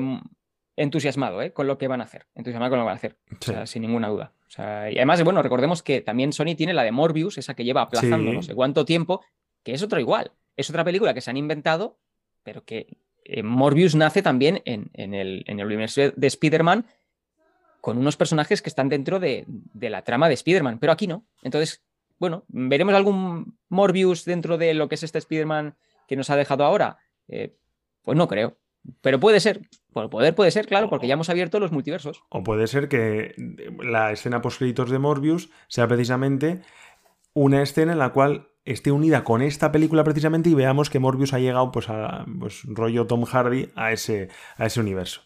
entusiasmado, 0.81 1.41
¿eh? 1.41 1.51
Con 1.53 1.67
lo 1.67 1.77
que 1.77 1.87
van 1.87 2.01
a 2.01 2.05
hacer. 2.05 2.25
Entusiasmado 2.35 2.69
con 2.71 2.79
lo 2.79 2.83
que 2.83 2.87
van 2.87 2.95
a 2.95 2.97
hacer. 2.97 3.17
O 3.31 3.35
Sí. 3.39 3.51
sea, 3.51 3.65
sin 3.65 3.81
ninguna 3.83 4.07
duda. 4.09 4.33
O 4.47 4.49
sea, 4.49 4.91
y 4.91 4.97
además, 4.97 5.23
bueno, 5.23 5.41
recordemos 5.41 5.81
que 5.83 6.01
también 6.01 6.33
Sony 6.33 6.55
tiene 6.57 6.73
la 6.73 6.83
de 6.83 6.91
Morbius, 6.91 7.37
esa 7.37 7.53
que 7.53 7.63
lleva 7.63 7.81
aplazando 7.83 8.31
Sí. 8.31 8.35
no 8.35 8.41
sé 8.43 8.53
cuánto 8.55 8.83
tiempo, 8.85 9.23
que 9.63 9.73
es 9.73 9.81
otro 9.83 9.99
igual. 9.99 10.31
Es 10.57 10.69
otra 10.69 10.83
película 10.83 11.13
que 11.13 11.21
se 11.21 11.29
han 11.29 11.37
inventado, 11.37 11.97
pero 12.43 12.63
que 12.65 12.97
eh, 13.23 13.43
Morbius 13.43 13.95
nace 13.95 14.21
también 14.21 14.61
en, 14.65 14.89
en 14.93 15.13
el, 15.13 15.43
en 15.47 15.59
el 15.59 15.65
universo 15.67 16.01
de 16.15 16.27
Spider-Man 16.27 16.85
con 17.79 17.97
unos 17.97 18.17
personajes 18.17 18.61
que 18.61 18.69
están 18.69 18.89
dentro 18.89 19.19
de, 19.19 19.45
de 19.47 19.89
la 19.89 20.03
trama 20.03 20.27
de 20.27 20.33
Spider-Man, 20.35 20.79
pero 20.79 20.91
aquí 20.91 21.07
no. 21.07 21.23
Entonces, 21.41 21.83
bueno, 22.19 22.43
¿veremos 22.47 22.93
algún 22.93 23.57
Morbius 23.69 24.25
dentro 24.25 24.57
de 24.57 24.73
lo 24.73 24.87
que 24.89 24.95
es 24.95 25.03
este 25.03 25.17
Spider-Man 25.19 25.75
que 26.07 26.15
nos 26.15 26.29
ha 26.29 26.35
dejado 26.35 26.63
ahora? 26.63 26.97
Eh, 27.27 27.55
pues 28.03 28.17
no 28.17 28.27
creo. 28.27 28.57
Pero 29.01 29.19
puede 29.19 29.39
ser. 29.39 29.61
Por 29.93 30.09
poder 30.09 30.33
puede 30.33 30.51
ser, 30.51 30.67
claro, 30.67 30.89
porque 30.89 31.07
ya 31.07 31.13
hemos 31.15 31.29
abierto 31.29 31.59
los 31.59 31.71
multiversos. 31.71 32.23
O 32.29 32.43
puede 32.43 32.67
ser 32.67 32.87
que 32.87 33.35
la 33.83 34.11
escena 34.11 34.41
post-créditos 34.41 34.89
de 34.89 34.99
Morbius 34.99 35.49
sea 35.67 35.87
precisamente 35.87 36.61
una 37.33 37.61
escena 37.61 37.91
en 37.93 37.99
la 37.99 38.09
cual 38.13 38.47
esté 38.63 38.91
unida 38.91 39.23
con 39.23 39.41
esta 39.41 39.71
película 39.71 40.03
precisamente 40.03 40.49
y 40.49 40.53
veamos 40.53 40.89
que 40.89 40.99
Morbius 40.99 41.33
ha 41.33 41.39
llegado 41.39 41.71
pues 41.71 41.89
a 41.89 42.25
pues, 42.39 42.61
rollo 42.65 43.07
Tom 43.07 43.25
Hardy 43.25 43.69
a 43.75 43.91
ese, 43.91 44.29
a 44.57 44.65
ese 44.65 44.79
universo. 44.79 45.21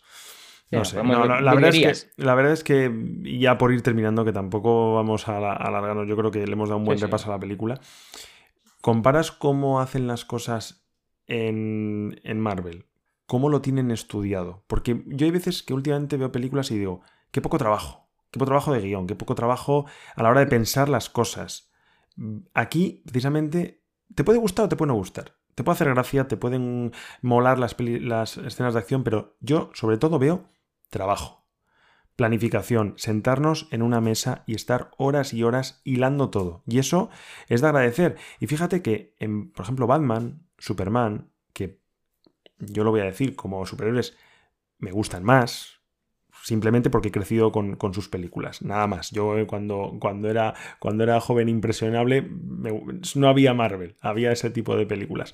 No 0.71 0.83
sé, 0.83 1.01
no, 1.03 1.25
la, 1.25 1.39
la 1.41 1.53
verdad 1.53 1.69
es 1.75 2.05
que, 2.15 2.23
la 2.23 2.33
verdad 2.35 2.51
es 2.51 2.63
que, 2.63 2.91
ya 3.39 3.57
por 3.57 3.71
ir 3.71 3.81
terminando, 3.83 4.25
que 4.25 4.33
tampoco 4.33 4.95
vamos 4.95 5.27
a 5.29 5.39
la- 5.39 5.53
a 5.53 5.67
alargarnos, 5.67 6.07
yo 6.07 6.17
creo 6.17 6.31
que 6.31 6.45
le 6.45 6.51
hemos 6.53 6.69
dado 6.69 6.79
un 6.79 6.85
buen 6.85 6.97
Sí, 6.97 7.01
sí. 7.01 7.05
repaso 7.05 7.29
a 7.29 7.35
la 7.35 7.39
película. 7.39 7.79
¿Comparas 8.81 9.31
cómo 9.31 9.79
hacen 9.79 10.07
las 10.07 10.25
cosas 10.25 10.85
en, 11.27 12.19
en 12.23 12.39
Marvel? 12.39 12.85
¿Cómo 13.25 13.49
lo 13.49 13.61
tienen 13.61 13.91
estudiado? 13.91 14.63
Porque 14.67 15.03
yo 15.07 15.25
hay 15.25 15.31
veces 15.31 15.63
que 15.63 15.73
últimamente 15.73 16.17
veo 16.17 16.31
películas 16.31 16.69
y 16.71 16.77
digo, 16.77 17.01
qué 17.31 17.41
poco 17.41 17.57
trabajo, 17.57 18.07
qué 18.29 18.39
poco 18.39 18.47
trabajo 18.47 18.73
de 18.73 18.81
guion, 18.81 19.07
qué 19.07 19.15
poco 19.15 19.33
trabajo 19.33 19.85
a 20.15 20.23
la 20.23 20.29
hora 20.29 20.41
de 20.41 20.47
pensar 20.47 20.89
las 20.89 21.09
cosas. 21.09 21.71
Aquí, 22.53 23.01
precisamente, 23.05 23.83
te 24.13 24.23
puede 24.23 24.39
gustar 24.39 24.65
o 24.65 24.69
te 24.69 24.75
puede 24.75 24.89
no 24.89 24.95
gustar. 24.95 25.35
Te 25.55 25.63
puede 25.63 25.75
hacer 25.75 25.93
gracia, 25.93 26.27
te 26.27 26.37
pueden 26.37 26.91
molar 27.21 27.57
las, 27.57 27.75
las 27.79 28.37
escenas 28.37 28.73
de 28.73 28.79
acción, 28.79 29.03
pero 29.03 29.37
yo 29.39 29.71
sobre 29.73 29.97
todo 29.97 30.19
veo 30.19 30.49
trabajo. 30.89 31.45
Planificación, 32.15 32.93
sentarnos 32.97 33.67
en 33.71 33.81
una 33.81 34.01
mesa 34.01 34.43
y 34.45 34.55
estar 34.55 34.91
horas 34.97 35.33
y 35.33 35.43
horas 35.43 35.81
hilando 35.83 36.29
todo. 36.29 36.63
Y 36.67 36.79
eso 36.79 37.09
es 37.47 37.61
de 37.61 37.67
agradecer. 37.67 38.17
Y 38.39 38.47
fíjate 38.47 38.81
que, 38.81 39.15
en, 39.17 39.51
por 39.51 39.63
ejemplo, 39.63 39.87
Batman, 39.87 40.45
Superman, 40.57 41.31
que 41.53 41.81
yo 42.59 42.83
lo 42.83 42.91
voy 42.91 43.01
a 43.01 43.05
decir, 43.05 43.35
como 43.35 43.65
superhéroes 43.65 44.15
me 44.79 44.91
gustan 44.91 45.23
más, 45.23 45.79
simplemente 46.43 46.89
porque 46.89 47.07
he 47.07 47.11
crecido 47.11 47.51
con, 47.51 47.75
con 47.75 47.93
sus 47.93 48.07
películas, 48.09 48.61
nada 48.61 48.87
más. 48.87 49.11
Yo 49.11 49.37
eh, 49.37 49.47
cuando, 49.47 49.97
cuando, 49.99 50.29
era, 50.29 50.53
cuando 50.79 51.03
era 51.03 51.19
joven 51.19 51.49
impresionable 51.49 52.21
me- 52.21 52.81
no 53.15 53.27
había 53.29 53.53
Marvel, 53.53 53.95
había 54.01 54.31
ese 54.31 54.49
tipo 54.49 54.75
de 54.75 54.85
películas. 54.85 55.33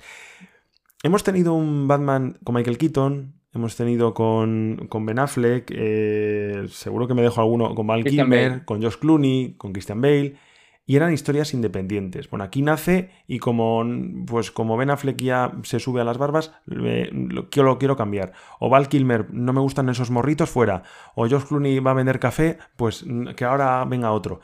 Hemos 1.02 1.24
tenido 1.24 1.52
un 1.54 1.88
Batman 1.88 2.38
con 2.44 2.54
Michael 2.54 2.78
Keaton, 2.78 3.34
hemos 3.52 3.76
tenido 3.76 4.14
con, 4.14 4.86
con 4.88 5.04
Ben 5.04 5.18
Affleck, 5.18 5.70
eh, 5.74 6.64
seguro 6.68 7.08
que 7.08 7.14
me 7.14 7.22
dejo 7.22 7.40
alguno 7.40 7.74
con 7.74 7.86
Val 7.86 8.02
Christian 8.02 8.26
Kilmer, 8.28 8.50
Bale. 8.50 8.64
con 8.64 8.82
Josh 8.82 8.96
Clooney, 8.96 9.54
con 9.58 9.72
Christian 9.72 10.00
Bale. 10.00 10.36
Y 10.92 10.96
eran 10.96 11.14
historias 11.14 11.54
independientes. 11.54 12.28
Bueno, 12.28 12.44
aquí 12.44 12.60
nace 12.60 13.08
y 13.26 13.38
como, 13.38 13.82
pues 14.26 14.50
como 14.50 14.76
Ben 14.76 14.90
Affleck 14.90 15.16
ya 15.16 15.50
se 15.62 15.80
sube 15.80 16.02
a 16.02 16.04
las 16.04 16.18
barbas, 16.18 16.52
me- 16.66 17.06
lo, 17.06 17.48
quiero, 17.48 17.70
lo 17.70 17.78
quiero 17.78 17.96
cambiar. 17.96 18.34
O 18.60 18.68
Val 18.68 18.90
Kilmer, 18.90 19.32
no 19.32 19.54
me 19.54 19.60
gustan 19.62 19.88
esos 19.88 20.10
morritos, 20.10 20.50
fuera. 20.50 20.82
O 21.14 21.26
Josh 21.26 21.44
Clooney 21.44 21.78
va 21.78 21.92
a 21.92 21.94
vender 21.94 22.20
café, 22.20 22.58
pues 22.76 23.06
mm, 23.06 23.28
que 23.36 23.46
ahora 23.46 23.82
venga 23.86 24.12
otro. 24.12 24.40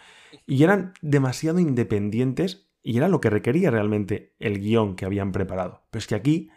Y 0.46 0.62
eran 0.64 0.94
demasiado 1.02 1.58
independientes 1.58 2.70
y 2.82 2.96
era 2.96 3.08
lo 3.08 3.20
que 3.20 3.28
requería 3.28 3.70
realmente 3.70 4.34
el 4.38 4.58
guion 4.58 4.96
que 4.96 5.04
habían 5.04 5.32
preparado. 5.32 5.82
Pero 5.90 5.98
es 5.98 6.06
que 6.06 6.14
aquí, 6.14 6.48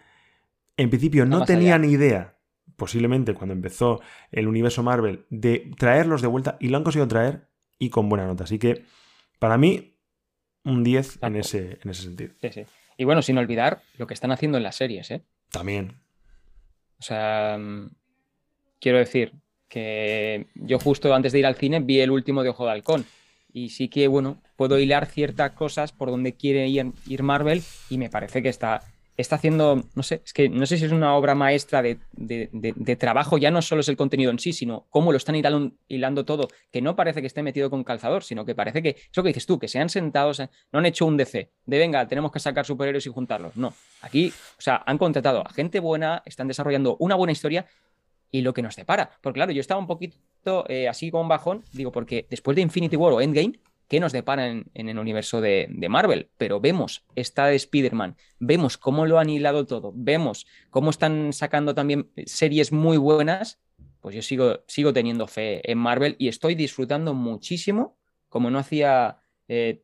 en 0.77 0.89
principio, 0.89 1.25
no 1.25 1.35
allá. 1.37 1.47
tenían 1.47 1.83
idea, 1.83 2.37
posiblemente 2.77 3.33
cuando 3.33 3.53
empezó 3.53 3.99
el 4.31 4.47
universo 4.47 4.83
Marvel, 4.83 5.25
de 5.29 5.69
traerlos 5.77 6.21
de 6.21 6.29
vuelta 6.29 6.55
y 6.61 6.69
lo 6.69 6.77
han 6.77 6.83
conseguido 6.85 7.09
traer 7.09 7.49
y 7.77 7.89
con 7.89 8.07
buena 8.07 8.25
nota. 8.25 8.45
Así 8.45 8.57
que, 8.57 8.85
para 9.41 9.57
mí, 9.57 9.97
un 10.63 10.83
10 10.83 11.17
en 11.23 11.35
ese, 11.35 11.79
en 11.83 11.89
ese 11.89 12.03
sentido. 12.03 12.31
Sí, 12.39 12.49
sí. 12.51 12.65
Y 12.95 13.05
bueno, 13.05 13.23
sin 13.23 13.39
olvidar 13.39 13.81
lo 13.97 14.05
que 14.05 14.13
están 14.13 14.31
haciendo 14.31 14.59
en 14.59 14.63
las 14.63 14.75
series, 14.75 15.09
¿eh? 15.09 15.23
También. 15.49 15.99
O 16.99 17.01
sea, 17.01 17.57
mm, 17.57 17.89
quiero 18.79 18.99
decir 18.99 19.33
que 19.67 20.45
yo 20.53 20.77
justo 20.77 21.11
antes 21.15 21.31
de 21.31 21.39
ir 21.39 21.47
al 21.47 21.55
cine 21.55 21.79
vi 21.79 22.01
el 22.01 22.11
último 22.11 22.43
de 22.43 22.49
Ojo 22.49 22.65
de 22.65 22.71
Halcón. 22.73 23.03
Y 23.51 23.69
sí 23.69 23.87
que, 23.87 24.07
bueno, 24.07 24.43
puedo 24.57 24.77
hilar 24.77 25.07
ciertas 25.07 25.53
cosas 25.53 25.91
por 25.91 26.11
donde 26.11 26.35
quiere 26.35 26.67
ir, 26.67 26.91
ir 27.07 27.23
Marvel 27.23 27.63
y 27.89 27.97
me 27.97 28.11
parece 28.11 28.43
que 28.43 28.49
está, 28.49 28.83
está 29.21 29.35
haciendo, 29.37 29.83
no 29.95 30.03
sé, 30.03 30.21
es 30.25 30.33
que 30.33 30.49
no 30.49 30.65
sé 30.65 30.77
si 30.77 30.85
es 30.85 30.91
una 30.91 31.15
obra 31.15 31.33
maestra 31.35 31.81
de, 31.81 31.99
de- 32.11 32.95
trabajo, 32.97 33.37
ya 33.37 33.49
no 33.51 33.61
solo 33.61 33.81
es 33.81 33.87
el 33.89 33.95
contenido 33.97 34.31
en 34.31 34.39
sí, 34.39 34.51
sino 34.53 34.85
cómo 34.89 35.11
lo 35.11 35.17
están 35.17 35.35
hilando, 35.87 36.25
todo, 36.25 36.47
que 36.71 36.81
no 36.81 36.95
parece 36.95 37.21
que 37.21 37.27
esté 37.27 37.41
metido 37.43 37.69
con 37.69 37.83
calzador, 37.83 38.23
sino 38.23 38.43
que 38.45 38.53
parece 38.55 38.81
que, 38.83 38.89
es 38.89 39.09
lo 39.15 39.23
que 39.23 39.29
dices 39.29 39.45
tú, 39.45 39.57
que 39.59 39.67
se 39.67 39.79
han 39.79 39.89
sentado, 39.89 40.33
se- 40.33 40.49
no 40.71 40.79
han 40.79 40.85
hecho 40.85 41.05
un 41.05 41.15
DC, 41.17 41.49
de 41.65 41.77
venga, 41.79 42.07
tenemos 42.07 42.31
que 42.31 42.39
sacar 42.39 42.65
superhéroes 42.65 43.05
y 43.05 43.09
juntarlos. 43.09 43.55
No, 43.55 43.73
aquí, 44.01 44.33
o 44.57 44.61
sea, 44.61 44.83
han 44.85 44.97
contratado 44.97 45.45
a 45.47 45.49
gente 45.51 45.79
buena, 45.79 46.21
están 46.25 46.47
desarrollando 46.47 46.97
una 46.99 47.15
buena 47.15 47.31
historia 47.31 47.65
y 48.31 48.41
lo 48.41 48.53
que 48.53 48.61
nos 48.61 48.75
separa. 48.75 49.11
Porque 49.21 49.37
claro, 49.37 49.51
yo 49.51 49.61
estaba 49.61 49.79
un 49.79 49.87
poquito 49.87 50.65
eh, 50.69 50.87
así 50.87 51.11
con 51.11 51.27
bajón, 51.27 51.63
digo, 51.73 51.91
porque 51.91 52.25
después 52.29 52.55
de 52.55 52.61
Infinity 52.61 52.95
War 52.95 53.13
o 53.13 53.21
Endgame, 53.21 53.59
¿qué 53.91 53.99
nos 53.99 54.13
depara 54.13 54.47
en, 54.47 54.71
el 54.73 54.97
universo 54.97 55.41
de, 55.41 55.67
de 55.69 55.89
Marvel? 55.89 56.29
Pero 56.37 56.61
vemos 56.61 57.03
esta 57.13 57.47
de 57.47 57.55
Spider-Man, 57.57 58.15
vemos 58.39 58.77
cómo 58.77 59.05
lo 59.05 59.19
han 59.19 59.29
hilado 59.29 59.65
todo, 59.65 59.91
vemos 59.93 60.47
cómo 60.69 60.91
están 60.91 61.33
sacando 61.33 61.75
también 61.75 62.09
series 62.25 62.71
muy 62.71 62.95
buenas, 62.95 63.59
pues 63.99 64.15
yo 64.15 64.21
sigo, 64.21 64.61
sigo 64.67 64.93
teniendo 64.93 65.27
fe 65.27 65.69
en 65.69 65.77
Marvel 65.77 66.15
y 66.19 66.29
estoy 66.29 66.55
disfrutando 66.55 67.13
muchísimo, 67.13 67.97
como 68.29 68.49
no 68.49 68.59
hacía 68.59 69.17
eh, 69.49 69.83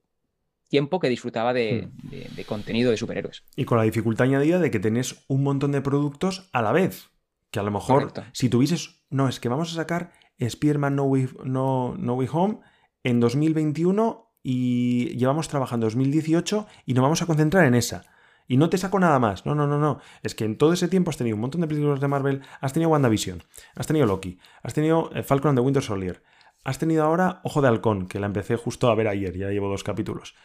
tiempo 0.70 1.02
que 1.02 1.10
disfrutaba 1.10 1.52
de, 1.54 1.90
de- 2.04 2.30
de 2.34 2.46
contenido 2.46 2.92
de 2.92 2.96
superhéroes. 2.96 3.44
Y 3.58 3.66
con 3.66 3.78
la 3.78 3.84
dificultad 3.84 4.28
añadida 4.28 4.58
de 4.60 4.72
que 4.72 4.80
tenés 4.80 5.26
un 5.28 5.44
montón 5.44 5.74
de 5.74 5.82
productos 5.82 6.48
a 6.54 6.62
la 6.62 6.72
vez. 6.72 7.10
Que 7.52 7.60
a 7.60 7.64
lo 7.64 7.72
mejor, 7.72 8.00
Correcto. 8.12 8.24
si 8.32 8.48
tuvieses. 8.48 9.04
No, 9.10 9.28
es 9.28 9.40
que 9.42 9.50
vamos 9.50 9.72
a 9.72 9.76
sacar 9.76 10.12
Spider-Man 10.38 10.96
no 10.96 11.04
Way, 11.04 11.28
no, 11.44 11.96
No 11.98 12.14
Way 12.16 12.28
Home 12.32 12.60
en 13.08 13.22
2021 13.22 14.34
y 14.44 15.16
llevamos 15.18 15.48
trabajando 15.48 15.88
2018 15.88 16.68
y 16.86 16.94
nos 16.94 17.02
vamos 17.02 17.22
a 17.22 17.26
concentrar 17.26 17.66
en 17.66 17.74
esa. 17.74 18.04
Y 18.50 18.58
no 18.58 18.70
te 18.70 18.78
saco 18.78 19.00
nada 19.00 19.18
más. 19.18 19.46
No, 19.46 19.56
no, 19.56 19.66
no, 19.66 19.78
no. 19.78 20.00
Es 20.24 20.36
que 20.36 20.44
en 20.44 20.58
todo 20.58 20.74
ese 20.74 20.90
tiempo 20.90 21.10
has 21.10 21.18
tenido 21.18 21.36
un 21.36 21.42
montón 21.42 21.62
de 21.62 21.68
películas 21.68 22.02
de 22.02 22.08
Marvel. 22.10 22.42
Has 22.60 22.74
tenido 22.74 22.90
WandaVision. 22.90 23.44
Has 23.76 23.88
tenido 23.88 24.06
Loki. 24.06 24.40
Has 24.62 24.74
tenido 24.74 25.10
eh, 25.16 25.24
Falcon 25.24 25.50
and 25.50 25.58
the 25.58 25.64
Winter 25.64 25.82
Soldier. 25.82 26.22
Has 26.66 26.80
tenido 26.80 27.04
ahora 27.06 27.40
Ojo 27.44 27.62
de 27.62 27.70
Halcón, 27.70 28.08
que 28.08 28.20
la 28.20 28.26
empecé 28.26 28.58
justo 28.58 28.90
a 28.90 28.96
ver 28.96 29.08
ayer. 29.08 29.38
Ya 29.38 29.50
llevo 29.52 29.70
dos 29.70 29.86
capítulos. 29.86 30.36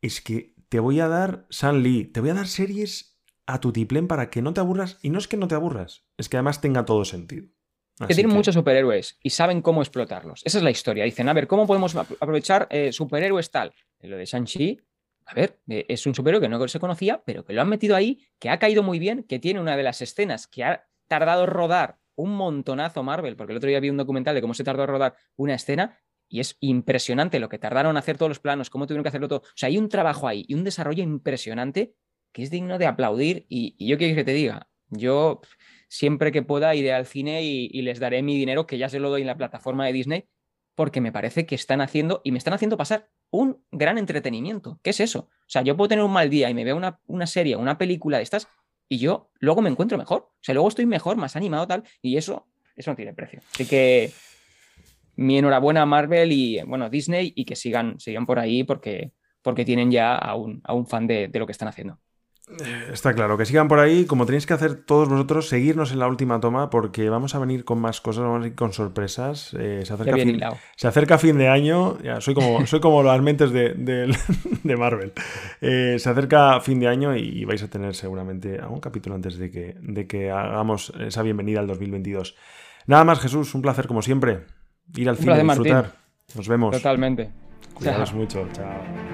Es 0.00 0.20
que 0.20 0.54
te 0.68 0.78
voy 0.78 1.00
a 1.00 1.08
dar 1.08 1.46
San 1.50 1.82
Lee. 1.82 2.04
Te 2.04 2.20
voy 2.20 2.30
a 2.30 2.34
dar 2.34 2.46
series 2.46 3.20
a 3.46 3.58
tu 3.58 3.72
tiplén 3.72 4.06
para 4.06 4.30
que 4.30 4.42
no 4.42 4.54
te 4.54 4.60
aburras. 4.60 4.98
Y 5.02 5.10
no 5.10 5.18
es 5.18 5.26
que 5.26 5.36
no 5.36 5.48
te 5.48 5.56
aburras. 5.56 6.04
Es 6.16 6.28
que 6.28 6.36
además 6.36 6.60
tenga 6.60 6.84
todo 6.84 7.04
sentido. 7.04 7.48
Que 8.08 8.14
tienen 8.14 8.30
que- 8.30 8.36
muchos 8.36 8.54
superhéroes 8.54 9.18
y 9.22 9.30
saben 9.30 9.62
cómo 9.62 9.82
explotarlos. 9.82 10.42
Esa 10.44 10.58
es 10.58 10.64
la 10.64 10.70
historia. 10.70 11.04
Dicen, 11.04 11.28
a 11.28 11.32
ver, 11.32 11.46
¿cómo 11.46 11.66
podemos 11.66 11.94
ap- 11.96 12.10
aprovechar 12.20 12.66
eh, 12.70 12.92
superhéroes 12.92 13.50
tal? 13.50 13.72
Lo 14.00 14.16
de 14.16 14.24
Shang-Chi, 14.24 14.80
a 15.26 15.34
ver, 15.34 15.60
eh, 15.68 15.86
es 15.88 16.06
un 16.06 16.14
superhéroe 16.14 16.40
que 16.40 16.48
no 16.48 16.66
se 16.68 16.80
conocía, 16.80 17.22
pero 17.24 17.44
que 17.44 17.52
lo 17.52 17.60
han 17.62 17.68
metido 17.68 17.94
ahí, 17.96 18.20
que 18.38 18.50
ha 18.50 18.58
caído 18.58 18.82
muy 18.82 18.98
bien, 18.98 19.22
que 19.24 19.38
tiene 19.38 19.60
una 19.60 19.76
de 19.76 19.82
las 19.82 20.00
escenas 20.02 20.46
que 20.46 20.64
ha 20.64 20.86
tardado 21.08 21.46
rodar 21.46 21.98
un 22.16 22.34
montonazo 22.36 23.02
Marvel, 23.02 23.36
porque 23.36 23.52
el 23.52 23.56
otro 23.58 23.68
día 23.68 23.80
vi 23.80 23.88
un 23.90 23.96
documental 23.96 24.34
de 24.34 24.40
cómo 24.42 24.52
se 24.54 24.64
tardó 24.64 24.82
a 24.82 24.86
rodar 24.86 25.14
una 25.36 25.54
escena 25.54 25.98
y 26.28 26.40
es 26.40 26.56
impresionante 26.60 27.40
lo 27.40 27.48
que 27.48 27.58
tardaron 27.58 27.90
en 27.92 27.96
hacer 27.96 28.16
todos 28.18 28.28
los 28.30 28.40
planos, 28.40 28.70
cómo 28.70 28.86
tuvieron 28.86 29.02
que 29.02 29.08
hacerlo 29.08 29.26
todo. 29.28 29.38
O 29.40 29.56
sea, 29.56 29.68
hay 29.68 29.78
un 29.78 29.88
trabajo 29.88 30.28
ahí 30.28 30.44
y 30.46 30.54
un 30.54 30.62
desarrollo 30.64 31.02
impresionante 31.02 31.94
que 32.32 32.42
es 32.42 32.50
digno 32.50 32.78
de 32.78 32.86
aplaudir 32.86 33.46
y, 33.48 33.74
y 33.78 33.88
yo 33.88 33.98
quiero 33.98 34.14
que 34.14 34.24
te 34.24 34.32
diga, 34.32 34.68
yo 34.90 35.40
siempre 35.90 36.30
que 36.30 36.42
pueda 36.42 36.74
iré 36.76 36.92
al 36.92 37.04
cine 37.04 37.42
y, 37.42 37.82
les 37.82 37.98
daré 37.98 38.22
mi 38.22 38.36
dinero, 38.36 38.66
que 38.66 38.78
ya 38.78 38.88
se 38.88 39.00
lo 39.00 39.10
doy 39.10 39.22
en 39.22 39.26
la 39.26 39.36
plataforma 39.36 39.84
de 39.84 39.92
Disney, 39.92 40.28
porque 40.76 41.00
me 41.00 41.10
parece 41.10 41.46
que 41.46 41.56
están 41.56 41.80
haciendo 41.80 42.20
y 42.24 42.30
me 42.30 42.38
están 42.38 42.54
haciendo 42.54 42.76
pasar 42.76 43.10
un 43.30 43.62
gran 43.72 43.98
entretenimiento. 43.98 44.78
¿Qué 44.82 44.90
es 44.90 45.00
eso? 45.00 45.28
O 45.30 45.48
sea, 45.48 45.62
yo 45.62 45.76
puedo 45.76 45.88
tener 45.88 46.04
un 46.04 46.12
mal 46.12 46.30
día 46.30 46.48
y 46.48 46.54
me 46.54 46.64
veo 46.64 46.76
una, 46.76 47.00
una 47.06 47.26
serie, 47.26 47.56
una 47.56 47.76
película 47.76 48.18
de 48.18 48.22
estas 48.22 48.48
y 48.88 48.98
yo 48.98 49.30
luego 49.40 49.62
me 49.62 49.68
encuentro 49.68 49.98
mejor. 49.98 50.30
O 50.30 50.38
sea, 50.40 50.54
luego 50.54 50.68
estoy 50.68 50.86
mejor, 50.86 51.16
más 51.16 51.34
animado, 51.34 51.66
tal, 51.66 51.82
y 52.00 52.16
eso, 52.16 52.46
eso 52.76 52.92
no 52.92 52.96
tiene 52.96 53.12
precio. 53.12 53.40
Así 53.52 53.66
que 53.66 54.12
mi 55.16 55.38
enhorabuena 55.38 55.82
a 55.82 55.86
Marvel 55.86 56.30
y, 56.30 56.62
bueno, 56.62 56.88
Disney 56.88 57.32
y 57.34 57.44
que 57.44 57.56
sigan, 57.56 57.98
sigan 57.98 58.26
por 58.26 58.38
ahí 58.38 58.62
porque, 58.62 59.10
porque 59.42 59.64
tienen 59.64 59.90
ya 59.90 60.14
a 60.14 60.36
un, 60.36 60.60
a 60.62 60.72
un 60.72 60.86
fan 60.86 61.08
de, 61.08 61.26
de 61.26 61.38
lo 61.40 61.46
que 61.46 61.52
están 61.52 61.68
haciendo. 61.68 61.98
Está 62.92 63.14
claro, 63.14 63.38
que 63.38 63.46
sigan 63.46 63.68
por 63.68 63.78
ahí, 63.78 64.04
como 64.06 64.26
tenéis 64.26 64.44
que 64.44 64.52
hacer 64.54 64.74
todos 64.74 65.08
vosotros, 65.08 65.48
seguirnos 65.48 65.92
en 65.92 66.00
la 66.00 66.08
última 66.08 66.40
toma, 66.40 66.68
porque 66.68 67.08
vamos 67.08 67.34
a 67.34 67.38
venir 67.38 67.64
con 67.64 67.80
más 67.80 68.00
cosas, 68.00 68.24
vamos 68.24 68.44
a 68.44 68.46
ir 68.48 68.54
con 68.54 68.72
sorpresas. 68.72 69.54
Eh, 69.58 69.82
se, 69.84 69.92
acerca 69.92 70.14
fin, 70.14 70.28
hilado. 70.30 70.56
se 70.76 70.88
acerca 70.88 71.16
fin 71.18 71.38
de 71.38 71.48
año, 71.48 71.96
ya, 72.02 72.20
soy 72.20 72.34
como, 72.34 72.66
soy 72.66 72.80
como 72.80 73.02
las 73.02 73.20
mentes 73.22 73.52
de, 73.52 73.74
de- 73.74 74.16
de 74.64 74.76
Marvel. 74.76 75.12
Eh, 75.60 75.96
se 75.98 76.10
acerca 76.10 76.60
fin 76.60 76.80
de 76.80 76.88
año 76.88 77.16
y 77.16 77.44
vais 77.44 77.62
a 77.62 77.68
tener 77.68 77.94
seguramente 77.94 78.58
algún 78.58 78.80
capítulo 78.80 79.14
antes 79.14 79.38
de 79.38 79.50
que, 79.50 79.76
de 79.80 80.06
que 80.06 80.30
hagamos 80.30 80.92
esa 81.00 81.22
bienvenida 81.22 81.60
al 81.60 81.66
2022. 81.68 82.34
Nada 82.86 83.04
más, 83.04 83.20
Jesús, 83.20 83.54
un 83.54 83.62
placer 83.62 83.86
como 83.86 84.02
siempre. 84.02 84.40
Ir 84.96 85.08
al 85.08 85.14
Un 85.14 85.20
cine, 85.20 85.26
placer, 85.32 85.44
Martín. 85.44 85.64
disfrutar. 85.64 85.92
Nos 86.34 86.48
vemos. 86.48 86.76
Totalmente. 86.76 87.30
Cuidaos 87.74 88.08
Chao. 88.10 88.18
mucho. 88.18 88.48
Chao. 88.52 89.09